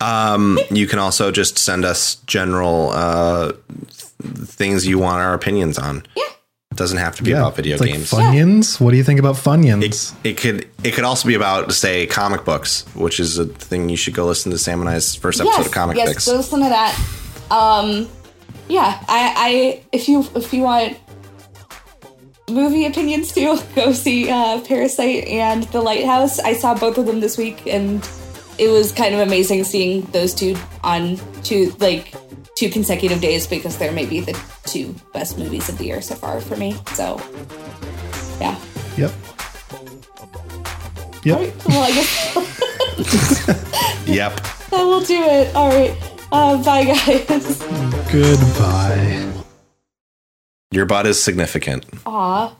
Um, 0.00 0.58
you 0.70 0.86
can 0.86 0.98
also 0.98 1.30
just 1.30 1.58
send 1.58 1.84
us 1.84 2.16
general 2.26 2.90
uh, 2.92 3.52
th- 3.52 4.48
things 4.48 4.86
you 4.86 4.98
want 4.98 5.20
our 5.22 5.34
opinions 5.34 5.78
on. 5.78 6.04
yeah, 6.14 6.22
It 6.70 6.76
doesn't 6.76 6.98
have 6.98 7.16
to 7.16 7.22
be 7.22 7.30
Yeah. 7.30 7.38
about 7.38 7.56
video 7.56 7.74
It's 7.74 7.80
like 7.82 7.92
games. 7.92 8.10
Funyuns. 8.10 8.80
What 8.80 8.90
do 8.90 8.96
you 8.96 9.04
think 9.04 9.18
about 9.18 9.36
Funyuns? 9.36 10.14
It 10.24 10.36
could 10.36 10.68
it 10.84 10.92
could 10.94 11.04
also 11.04 11.26
be 11.28 11.34
about 11.34 11.72
say 11.72 12.06
comic 12.06 12.44
books, 12.44 12.84
which 12.94 13.18
is 13.18 13.38
a 13.38 13.46
thing 13.46 13.88
you 13.88 13.96
should 13.96 14.14
go 14.14 14.26
listen 14.26 14.52
to 14.52 14.58
Sam 14.58 14.80
and 14.80 14.88
I's 14.90 15.14
first 15.14 15.40
episode 15.40 15.58
yes, 15.58 15.66
of 15.66 15.72
Comic 15.72 15.96
yes. 15.96 16.08
Fix. 16.08 16.26
Go 16.26 16.36
listen 16.36 16.60
to 16.60 16.68
that. 16.68 16.94
Um, 17.50 18.08
yeah, 18.68 18.98
I, 19.08 19.34
I 19.36 19.82
if 19.92 20.08
you 20.08 20.26
if 20.34 20.52
you 20.52 20.62
want 20.62 20.98
movie 22.50 22.86
opinions 22.86 23.32
too. 23.32 23.58
Go 23.74 23.92
see 23.92 24.30
uh, 24.30 24.60
Parasite 24.62 25.24
and 25.28 25.64
The 25.64 25.80
Lighthouse. 25.80 26.38
I 26.38 26.52
saw 26.54 26.74
both 26.74 26.98
of 26.98 27.06
them 27.06 27.20
this 27.20 27.36
week, 27.38 27.66
and 27.66 28.08
it 28.58 28.68
was 28.68 28.92
kind 28.92 29.14
of 29.14 29.20
amazing 29.20 29.64
seeing 29.64 30.02
those 30.12 30.32
two 30.34 30.56
on 30.82 31.18
two 31.42 31.74
like 31.80 32.14
two 32.54 32.70
consecutive 32.70 33.20
days 33.20 33.46
because 33.46 33.76
they're 33.76 33.92
maybe 33.92 34.20
the 34.20 34.38
two 34.64 34.94
best 35.12 35.38
movies 35.38 35.68
of 35.68 35.76
the 35.78 35.84
year 35.84 36.00
so 36.00 36.14
far 36.14 36.40
for 36.40 36.56
me. 36.56 36.74
So, 36.94 37.20
yeah. 38.40 38.58
Yep. 38.96 39.12
All 39.12 40.72
Yep. 41.24 41.38
right. 41.40 41.66
Well, 41.66 41.82
I 41.82 41.90
guess 41.92 42.36
Yep. 44.08 44.36
that 44.70 44.82
will 44.84 45.00
do 45.00 45.20
it. 45.22 45.54
All 45.54 45.68
right. 45.68 45.94
Uh, 46.32 46.62
bye, 46.62 46.84
guys. 46.84 47.62
Goodbye. 48.10 49.32
Your 50.72 50.84
butt 50.86 51.06
is 51.06 51.22
significant. 51.22 51.86
Aw. 52.06 52.54